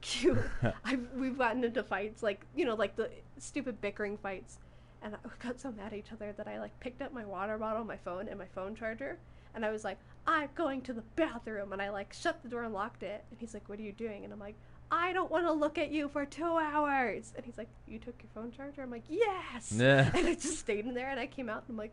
cute. 0.00 0.38
I've, 0.84 1.06
we've 1.16 1.36
gotten 1.38 1.64
into 1.64 1.82
fights 1.82 2.22
like 2.22 2.44
you 2.54 2.64
know 2.64 2.74
like 2.74 2.96
the 2.96 3.10
stupid 3.38 3.80
bickering 3.80 4.16
fights, 4.18 4.58
and 5.02 5.14
I 5.14 5.18
got 5.42 5.58
so 5.60 5.72
mad 5.72 5.92
at 5.92 5.98
each 5.98 6.12
other 6.12 6.32
that 6.36 6.46
I 6.46 6.58
like 6.60 6.78
picked 6.80 7.02
up 7.02 7.12
my 7.12 7.24
water 7.24 7.56
bottle, 7.58 7.84
my 7.84 7.96
phone, 7.96 8.28
and 8.28 8.38
my 8.38 8.46
phone 8.54 8.74
charger, 8.74 9.18
and 9.54 9.64
I 9.64 9.70
was 9.70 9.84
like, 9.84 9.98
I'm 10.26 10.48
going 10.54 10.82
to 10.82 10.92
the 10.92 11.02
bathroom, 11.16 11.72
and 11.72 11.80
I 11.82 11.90
like 11.90 12.12
shut 12.12 12.42
the 12.42 12.48
door 12.48 12.64
and 12.64 12.74
locked 12.74 13.02
it, 13.02 13.24
and 13.30 13.40
he's 13.40 13.54
like, 13.54 13.68
What 13.68 13.78
are 13.78 13.82
you 13.82 13.92
doing? 13.92 14.24
And 14.24 14.32
I'm 14.32 14.40
like. 14.40 14.56
I 14.90 15.12
don't 15.12 15.30
want 15.30 15.46
to 15.46 15.52
look 15.52 15.78
at 15.78 15.90
you 15.90 16.08
for 16.08 16.24
two 16.26 16.44
hours. 16.44 17.32
And 17.36 17.44
he's 17.44 17.56
like, 17.58 17.68
You 17.86 17.98
took 17.98 18.22
your 18.22 18.30
phone 18.34 18.50
charger? 18.50 18.82
I'm 18.82 18.90
like, 18.90 19.04
Yes. 19.08 19.72
Yeah. 19.76 20.10
And 20.16 20.26
I 20.26 20.34
just 20.34 20.58
stayed 20.58 20.84
in 20.86 20.94
there 20.94 21.10
and 21.10 21.20
I 21.20 21.26
came 21.26 21.48
out 21.48 21.62
and 21.68 21.70
I'm 21.70 21.76
like, 21.76 21.92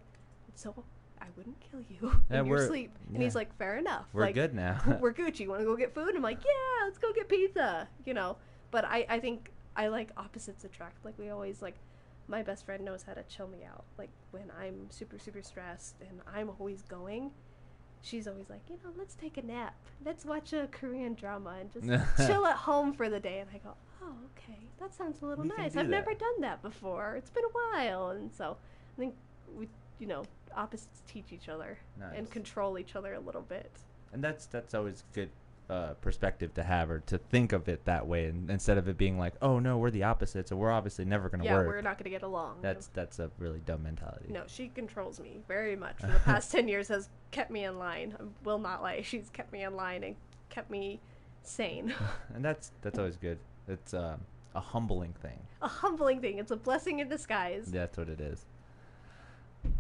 So 0.56 0.84
I 1.22 1.26
wouldn't 1.36 1.60
kill 1.60 1.82
you 1.90 2.12
Yeah, 2.32 2.40
in 2.42 2.46
your 2.48 2.66
sleep. 2.68 2.92
And 3.08 3.18
yeah. 3.18 3.24
he's 3.24 3.36
like, 3.36 3.56
Fair 3.58 3.78
enough. 3.78 4.06
We're 4.14 4.22
like, 4.24 4.36
good 4.36 4.54
now. 4.54 4.98
we're 5.02 5.14
Gucci. 5.14 5.48
Want 5.48 5.62
to 5.62 5.66
go 5.66 5.76
get 5.76 5.94
food? 5.94 6.16
I'm 6.16 6.22
like, 6.24 6.40
yeah, 6.44 6.86
let's 6.86 6.98
go 6.98 7.12
get 7.14 7.30
pizza. 7.30 7.88
You 8.06 8.14
know, 8.14 8.38
but 8.72 8.86
I 8.86 9.06
I 9.10 9.20
think 9.20 9.52
I 9.76 9.88
like 9.88 10.10
opposites 10.18 10.64
attract. 10.64 11.06
Like 11.06 11.18
we 11.20 11.30
always 11.30 11.62
like. 11.62 11.76
My 12.30 12.44
best 12.44 12.66
friend 12.66 12.84
knows 12.84 13.04
how 13.04 13.14
to 13.14 13.24
chill 13.24 13.48
me 13.48 13.60
out. 13.64 13.86
Like 13.98 14.10
when 14.32 14.52
I'm 14.62 14.90
super 14.90 15.18
super 15.18 15.42
stressed 15.42 15.96
and 16.02 16.20
I'm 16.36 16.50
always 16.60 16.82
going, 16.82 17.32
she's 18.02 18.28
always 18.28 18.50
like, 18.50 18.62
you 18.70 18.76
know, 18.84 18.92
let's 18.98 19.16
take 19.16 19.38
a 19.38 19.42
nap. 19.42 19.76
Let's 20.06 20.26
watch 20.26 20.54
a 20.54 20.68
Korean 20.72 21.14
drama 21.14 21.56
and 21.60 21.72
just 21.72 21.88
chill 22.28 22.46
at 22.46 22.56
home 22.58 22.94
for 22.94 23.10
the 23.10 23.20
day. 23.20 23.40
And 23.40 23.50
I 23.54 23.58
go, 23.58 23.74
oh 24.02 24.14
okay, 24.38 24.60
that 24.80 24.94
sounds 24.94 25.22
a 25.22 25.26
little 25.26 25.44
We 25.44 25.50
nice. 25.50 25.76
I've 25.76 25.88
that." 25.88 25.90
never 25.90 26.14
done 26.14 26.42
that 26.42 26.62
before. 26.62 27.16
It's 27.18 27.30
been 27.30 27.44
a 27.46 27.76
while, 27.78 28.10
and 28.12 28.32
so 28.34 28.58
I 28.98 29.00
think 29.00 29.16
we, 29.56 29.68
you 30.00 30.08
know, 30.08 30.24
opposites 30.56 31.02
teach 31.08 31.32
each 31.32 31.50
other 31.50 31.78
and 32.16 32.30
control 32.32 32.80
each 32.80 32.96
other 32.96 33.14
a 33.14 33.20
little 33.20 33.42
bit. 33.42 33.72
and 34.14 34.24
that's 34.24 34.46
that's 34.48 34.74
always 34.74 35.04
good 35.14 35.30
uh, 35.70 35.94
perspective 35.96 36.54
to 36.54 36.64
have 36.64 36.90
or 36.90 37.00
to 37.00 37.18
think 37.18 37.52
of 37.52 37.68
it 37.68 37.84
that 37.84 38.08
way 38.08 38.28
and 38.28 38.50
instead 38.50 38.78
of 38.78 38.88
it 38.88 38.98
being 38.98 39.20
like 39.20 39.34
oh 39.42 39.60
no 39.60 39.78
we're 39.78 39.92
the 39.92 40.04
opposite 40.04 40.48
so 40.48 40.56
we're 40.56 40.72
obviously 40.72 41.04
never 41.04 41.28
going 41.28 41.42
to 41.42 41.46
work 41.46 41.52
yeah, 41.52 41.58
work 41.58 41.68
we're 41.76 41.82
not 41.82 41.98
going 41.98 42.06
to 42.06 42.10
get 42.10 42.24
along. 42.24 42.56
that's 42.62 42.88
that's 42.94 43.20
a 43.20 43.30
really 43.38 43.60
dumb 43.66 43.84
mentality 43.84 44.26
No, 44.30 44.44
she 44.48 44.70
controls 44.70 45.20
me 45.20 45.40
very 45.48 45.76
much. 45.76 45.98
For 46.00 46.08
the 46.08 46.20
past 46.20 46.52
10 46.54 46.70
years 46.70 46.88
has 46.88 47.10
kept 47.32 47.52
me 47.52 47.66
in 47.66 47.78
line. 47.78 48.16
I 48.18 48.24
will 48.46 48.60
not 48.60 48.82
lie. 48.82 49.02
She's 49.02 49.30
kept 49.30 49.52
me 49.52 49.64
in 49.64 49.76
line 49.76 50.04
and 50.06 50.16
kept 50.50 50.72
me 50.72 51.02
sane. 51.44 51.94
and 52.34 52.46
that's 52.46 52.72
that's 52.82 52.98
always 52.98 53.18
good 53.18 53.38
it's 53.68 53.94
um, 53.94 54.22
a 54.56 54.62
humbling 54.62 55.14
thing 55.22 55.40
a 55.62 55.68
humbling 55.68 56.22
thing. 56.22 56.38
It's 56.40 56.52
a 56.52 56.56
blessing 56.56 57.00
in 57.00 57.10
disguise. 57.10 57.66
that's 57.66 57.98
what 57.98 58.08
it 58.08 58.22
is 58.22 58.46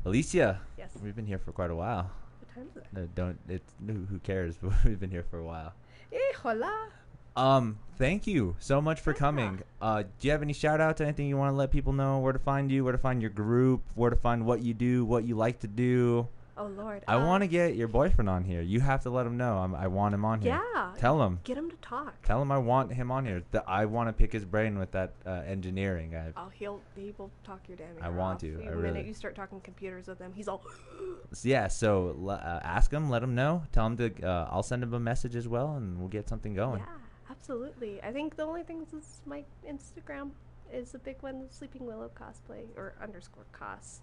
alicia 0.04 0.60
Yes. 0.78 0.92
we've 1.02 1.16
been 1.16 1.26
here 1.28 1.40
for 1.40 1.54
quite 1.54 1.72
a 1.72 1.76
while 1.76 2.12
time 2.58 2.68
is 2.72 2.78
it? 2.78 2.86
no, 2.94 3.08
don't 3.16 3.40
it's 3.48 3.74
who 3.86 4.06
who 4.10 4.20
cares 4.20 4.56
we've 4.86 5.00
been 5.00 5.12
here 5.12 5.24
for 5.30 5.40
a 5.40 5.44
while 5.44 5.74
Eh, 6.12 6.18
hola. 6.42 6.88
um 7.36 7.78
thank 7.98 8.26
you 8.28 8.56
so 8.60 8.82
much 8.82 9.00
for 9.02 9.12
Yeah. 9.12 9.18
coming 9.20 9.62
uh 9.82 10.04
do 10.04 10.28
you 10.28 10.32
have 10.32 10.42
any 10.42 10.54
shout 10.54 10.80
outs 10.82 11.02
anything 11.02 11.28
you 11.28 11.38
want 11.38 11.52
to 11.54 11.58
let 11.58 11.72
people 11.72 11.94
know 11.94 12.20
where 12.20 12.34
to 12.34 12.40
find 12.40 12.72
you 12.72 12.84
where 12.84 12.94
to 12.94 12.98
find 12.98 13.22
your 13.22 13.30
group 13.32 13.84
where 13.96 14.10
to 14.10 14.16
find 14.16 14.46
what 14.46 14.62
you 14.62 14.74
do 14.74 15.06
what 15.06 15.24
you 15.26 15.36
like 15.36 15.60
to 15.60 15.68
do 15.68 16.28
Oh 16.60 16.66
Lord. 16.68 17.04
I 17.08 17.18
want 17.18 17.44
to 17.44 17.48
get 17.48 17.76
your 17.76 17.88
boyfriend 17.88 18.28
on 18.30 18.44
here. 18.44 18.62
You 18.62 18.80
have 18.80 19.04
to 19.04 19.10
let 19.10 19.26
him 19.28 19.38
know. 19.38 19.58
I'm, 19.58 19.76
I 19.76 19.88
want 19.88 20.16
him 20.16 20.26
on 20.26 20.42
here. 20.42 20.60
Yeah. 20.74 20.92
Tell 20.98 21.22
him. 21.22 21.40
Get 21.44 21.58
him 21.58 21.70
to 21.70 21.76
talk. 21.78 22.22
Tell 22.24 22.42
him 22.42 22.52
I 22.52 22.58
want 22.58 22.92
him 22.92 23.12
on 23.12 23.26
here. 23.26 23.44
That 23.52 23.66
I 23.68 23.86
want 23.86 24.10
to 24.10 24.14
pick 24.14 24.32
his 24.34 24.44
brain 24.44 24.80
with 24.80 24.92
that 24.92 25.14
uh, 25.26 25.44
engineering. 25.46 26.16
I, 26.16 26.32
Oh, 26.36 26.50
he'll 26.54 26.82
he 26.96 27.14
will 27.18 27.30
talk 27.44 27.60
your 27.68 27.78
damn. 27.78 27.88
I 28.02 28.10
want 28.10 28.36
off. 28.36 28.42
to, 28.42 28.52
The 28.58 28.64
I 28.64 28.66
minute 28.70 28.78
really- 28.82 29.08
you 29.08 29.14
start 29.14 29.36
talking 29.36 29.62
computers 29.62 30.08
with 30.08 30.20
him, 30.20 30.34
he's 30.36 30.48
all. 30.48 30.64
yeah. 31.44 31.68
So 31.68 32.16
uh, 32.28 32.60
ask 32.64 32.92
him. 32.92 33.10
Let 33.10 33.22
him 33.24 33.36
know. 33.36 33.64
Tell 33.72 33.86
him 33.86 33.98
to. 33.98 34.12
Uh, 34.28 34.48
I'll 34.52 34.64
send 34.64 34.82
him 34.84 34.94
a 34.94 35.00
message 35.00 35.36
as 35.36 35.48
well, 35.48 35.76
and 35.76 36.00
we'll 36.00 36.08
get 36.10 36.28
something 36.28 36.54
going. 36.56 36.80
Yeah, 36.80 37.30
absolutely. 37.30 38.02
I 38.02 38.12
think 38.12 38.36
the 38.36 38.44
only 38.44 38.64
thing 38.64 38.82
is 38.82 39.22
my 39.26 39.44
Instagram 39.70 40.32
is 40.74 40.96
a 40.96 41.00
big 41.00 41.18
one. 41.22 41.46
Sleeping 41.50 41.86
Willow 41.86 42.10
cosplay 42.20 42.66
or 42.76 42.96
underscore 43.02 43.46
cos 43.52 44.02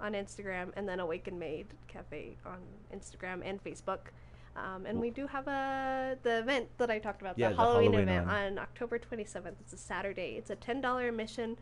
on 0.00 0.12
Instagram, 0.14 0.70
and 0.76 0.88
then 0.88 1.00
Awaken 1.00 1.38
Maid 1.38 1.66
Cafe 1.88 2.36
on 2.44 2.58
Instagram 2.94 3.40
and 3.44 3.62
Facebook. 3.62 4.10
Um, 4.54 4.84
and 4.84 5.00
we 5.00 5.10
do 5.10 5.26
have 5.26 5.48
a 5.48 6.16
the 6.22 6.40
event 6.40 6.68
that 6.78 6.90
I 6.90 6.98
talked 6.98 7.22
about, 7.22 7.38
Yeah, 7.38 7.50
the 7.50 7.54
the 7.56 7.62
Halloween, 7.62 7.92
Halloween 7.92 8.08
event 8.08 8.26
one. 8.26 8.34
on 8.36 8.58
October 8.58 8.98
27th. 8.98 9.54
It's 9.60 9.72
a 9.72 9.78
Saturday. 9.78 10.34
It's 10.36 10.50
a 10.50 10.56
ten 10.56 10.80
dollar 10.80 11.08
admission. 11.08 11.56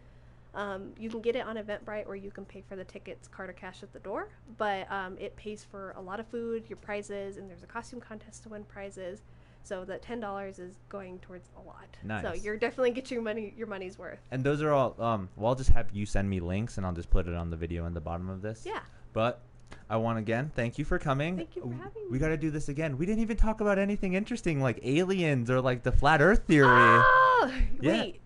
Um, 0.52 0.90
you 0.98 1.08
can 1.08 1.20
get 1.20 1.36
it 1.36 1.46
on 1.46 1.56
Eventbrite, 1.56 2.08
or 2.08 2.16
you 2.16 2.32
can 2.32 2.44
pay 2.44 2.60
for 2.68 2.74
the 2.74 2.82
tickets, 2.82 3.28
card 3.28 3.50
or 3.50 3.52
cash 3.52 3.84
at 3.84 3.92
the 3.92 4.00
door. 4.00 4.28
But 4.58 4.90
um, 4.90 5.16
it 5.20 5.36
pays 5.36 5.62
for 5.62 5.92
a 5.96 6.00
lot 6.00 6.18
of 6.18 6.26
food, 6.26 6.64
your 6.68 6.78
prizes, 6.78 7.36
and 7.36 7.48
there's 7.48 7.62
a 7.62 7.66
costume 7.68 8.00
contest 8.00 8.42
to 8.44 8.48
win 8.48 8.64
prizes. 8.64 9.22
So 9.62 9.84
that 9.84 10.02
ten 10.02 10.20
dollars 10.20 10.58
is 10.58 10.76
going 10.88 11.18
towards 11.20 11.48
a 11.56 11.60
lot. 11.66 11.86
Nice. 12.02 12.22
So 12.22 12.32
you're 12.32 12.56
definitely 12.56 12.90
getting 12.92 13.14
your 13.16 13.22
money 13.22 13.54
your 13.56 13.66
money's 13.66 13.98
worth. 13.98 14.18
And 14.30 14.42
those 14.42 14.62
are 14.62 14.72
all. 14.72 14.96
Um. 15.00 15.28
Well, 15.36 15.48
I'll 15.50 15.54
just 15.54 15.70
have 15.70 15.86
you 15.92 16.06
send 16.06 16.28
me 16.28 16.40
links, 16.40 16.76
and 16.76 16.86
I'll 16.86 16.92
just 16.94 17.10
put 17.10 17.28
it 17.28 17.34
on 17.34 17.50
the 17.50 17.56
video 17.56 17.86
in 17.86 17.94
the 17.94 18.00
bottom 18.00 18.28
of 18.28 18.42
this. 18.42 18.62
Yeah. 18.66 18.80
But 19.12 19.40
I 19.88 19.96
want 19.96 20.18
again. 20.18 20.50
Thank 20.54 20.78
you 20.78 20.84
for 20.84 20.98
coming. 20.98 21.36
Thank 21.36 21.56
you 21.56 21.62
for 21.62 21.72
having 21.74 22.10
We 22.10 22.18
got 22.18 22.28
to 22.28 22.36
do 22.36 22.50
this 22.50 22.68
again. 22.68 22.96
We 22.98 23.06
didn't 23.06 23.22
even 23.22 23.36
talk 23.36 23.60
about 23.60 23.78
anything 23.78 24.14
interesting 24.14 24.60
like 24.60 24.80
aliens 24.82 25.50
or 25.50 25.60
like 25.60 25.82
the 25.82 25.92
flat 25.92 26.20
Earth 26.22 26.44
theory. 26.46 26.68
Oh, 26.70 27.52
Yeah. 27.80 28.00
wait. 28.00 28.19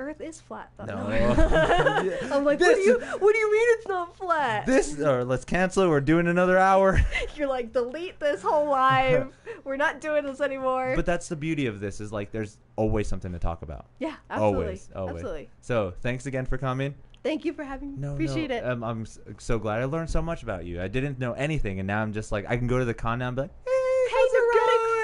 Earth 0.00 0.20
is 0.22 0.40
flat 0.40 0.70
though. 0.78 0.86
No. 0.86 0.96
I'm 2.32 2.44
like, 2.44 2.58
what 2.58 2.74
do 2.74 2.80
you 2.80 2.98
what 2.98 3.32
do 3.34 3.38
you 3.38 3.52
mean 3.52 3.66
it's 3.78 3.86
not 3.86 4.16
flat? 4.16 4.64
This 4.64 4.98
or 4.98 5.24
let's 5.24 5.44
cancel. 5.44 5.84
it. 5.84 5.88
We're 5.88 6.00
doing 6.00 6.26
another 6.26 6.56
hour. 6.56 6.98
You're 7.36 7.48
like, 7.48 7.72
delete 7.72 8.18
this 8.18 8.42
whole 8.42 8.66
live. 8.66 9.28
We're 9.64 9.76
not 9.76 10.00
doing 10.00 10.24
this 10.24 10.40
anymore. 10.40 10.94
But 10.96 11.04
that's 11.04 11.28
the 11.28 11.36
beauty 11.36 11.66
of 11.66 11.80
this 11.80 12.00
is 12.00 12.12
like 12.12 12.32
there's 12.32 12.56
always 12.76 13.08
something 13.08 13.32
to 13.32 13.38
talk 13.38 13.60
about. 13.60 13.86
yeah, 13.98 14.16
absolutely. 14.30 14.64
Always, 14.64 14.88
always. 14.96 15.14
Absolutely. 15.16 15.50
So 15.60 15.92
thanks 16.00 16.24
again 16.24 16.46
for 16.46 16.56
coming. 16.56 16.94
Thank 17.22 17.44
you 17.44 17.52
for 17.52 17.64
having 17.64 17.92
me. 17.92 18.00
No, 18.00 18.14
Appreciate 18.14 18.48
no, 18.48 18.56
it. 18.56 18.64
Um, 18.64 18.82
I'm 18.82 19.06
so 19.38 19.58
glad 19.58 19.82
I 19.82 19.84
learned 19.84 20.08
so 20.08 20.22
much 20.22 20.42
about 20.42 20.64
you. 20.64 20.80
I 20.80 20.88
didn't 20.88 21.18
know 21.18 21.34
anything, 21.34 21.78
and 21.78 21.86
now 21.86 22.00
I'm 22.00 22.14
just 22.14 22.32
like 22.32 22.46
I 22.48 22.56
can 22.56 22.66
go 22.66 22.78
to 22.78 22.86
the 22.86 22.94
con 22.94 23.18
now 23.18 23.28
and 23.28 23.36
be 23.36 23.42
like, 23.42 23.50
"Hey, 23.66 23.70
hey, 23.70 24.08
how's 24.10 24.32
it 24.32 24.54
going? 24.54 24.99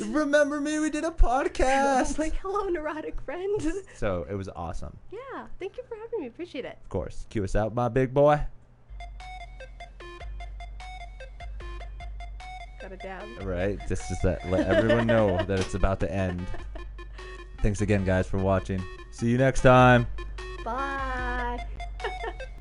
Remember 0.00 0.60
me? 0.60 0.78
We 0.78 0.90
did 0.90 1.04
a 1.04 1.10
podcast." 1.10 2.18
like, 2.18 2.34
hello, 2.36 2.68
neurotic 2.68 3.20
friend. 3.22 3.60
so 3.94 4.26
it 4.30 4.34
was 4.34 4.48
awesome. 4.54 4.96
yeah, 5.10 5.46
thank 5.58 5.76
you 5.76 5.82
for 5.88 5.96
having 5.96 6.20
me. 6.20 6.26
Appreciate 6.26 6.64
it. 6.64 6.78
Of 6.82 6.88
course, 6.88 7.26
cue 7.30 7.44
us 7.44 7.54
out, 7.56 7.74
my 7.74 7.88
big 7.88 8.12
boy. 8.14 8.40
Got 12.80 12.92
it 12.92 13.00
down. 13.02 13.36
Right, 13.42 13.78
just 13.88 14.08
just 14.08 14.22
that 14.22 14.48
let 14.50 14.66
everyone 14.66 15.06
know 15.06 15.36
that 15.46 15.60
it's 15.60 15.74
about 15.74 16.00
to 16.00 16.12
end. 16.12 16.46
Thanks 17.62 17.82
again, 17.82 18.04
guys, 18.06 18.26
for 18.26 18.38
watching. 18.38 18.82
See 19.10 19.28
you 19.28 19.36
next 19.38 19.60
time. 19.60 20.06
Bye. 20.64 21.66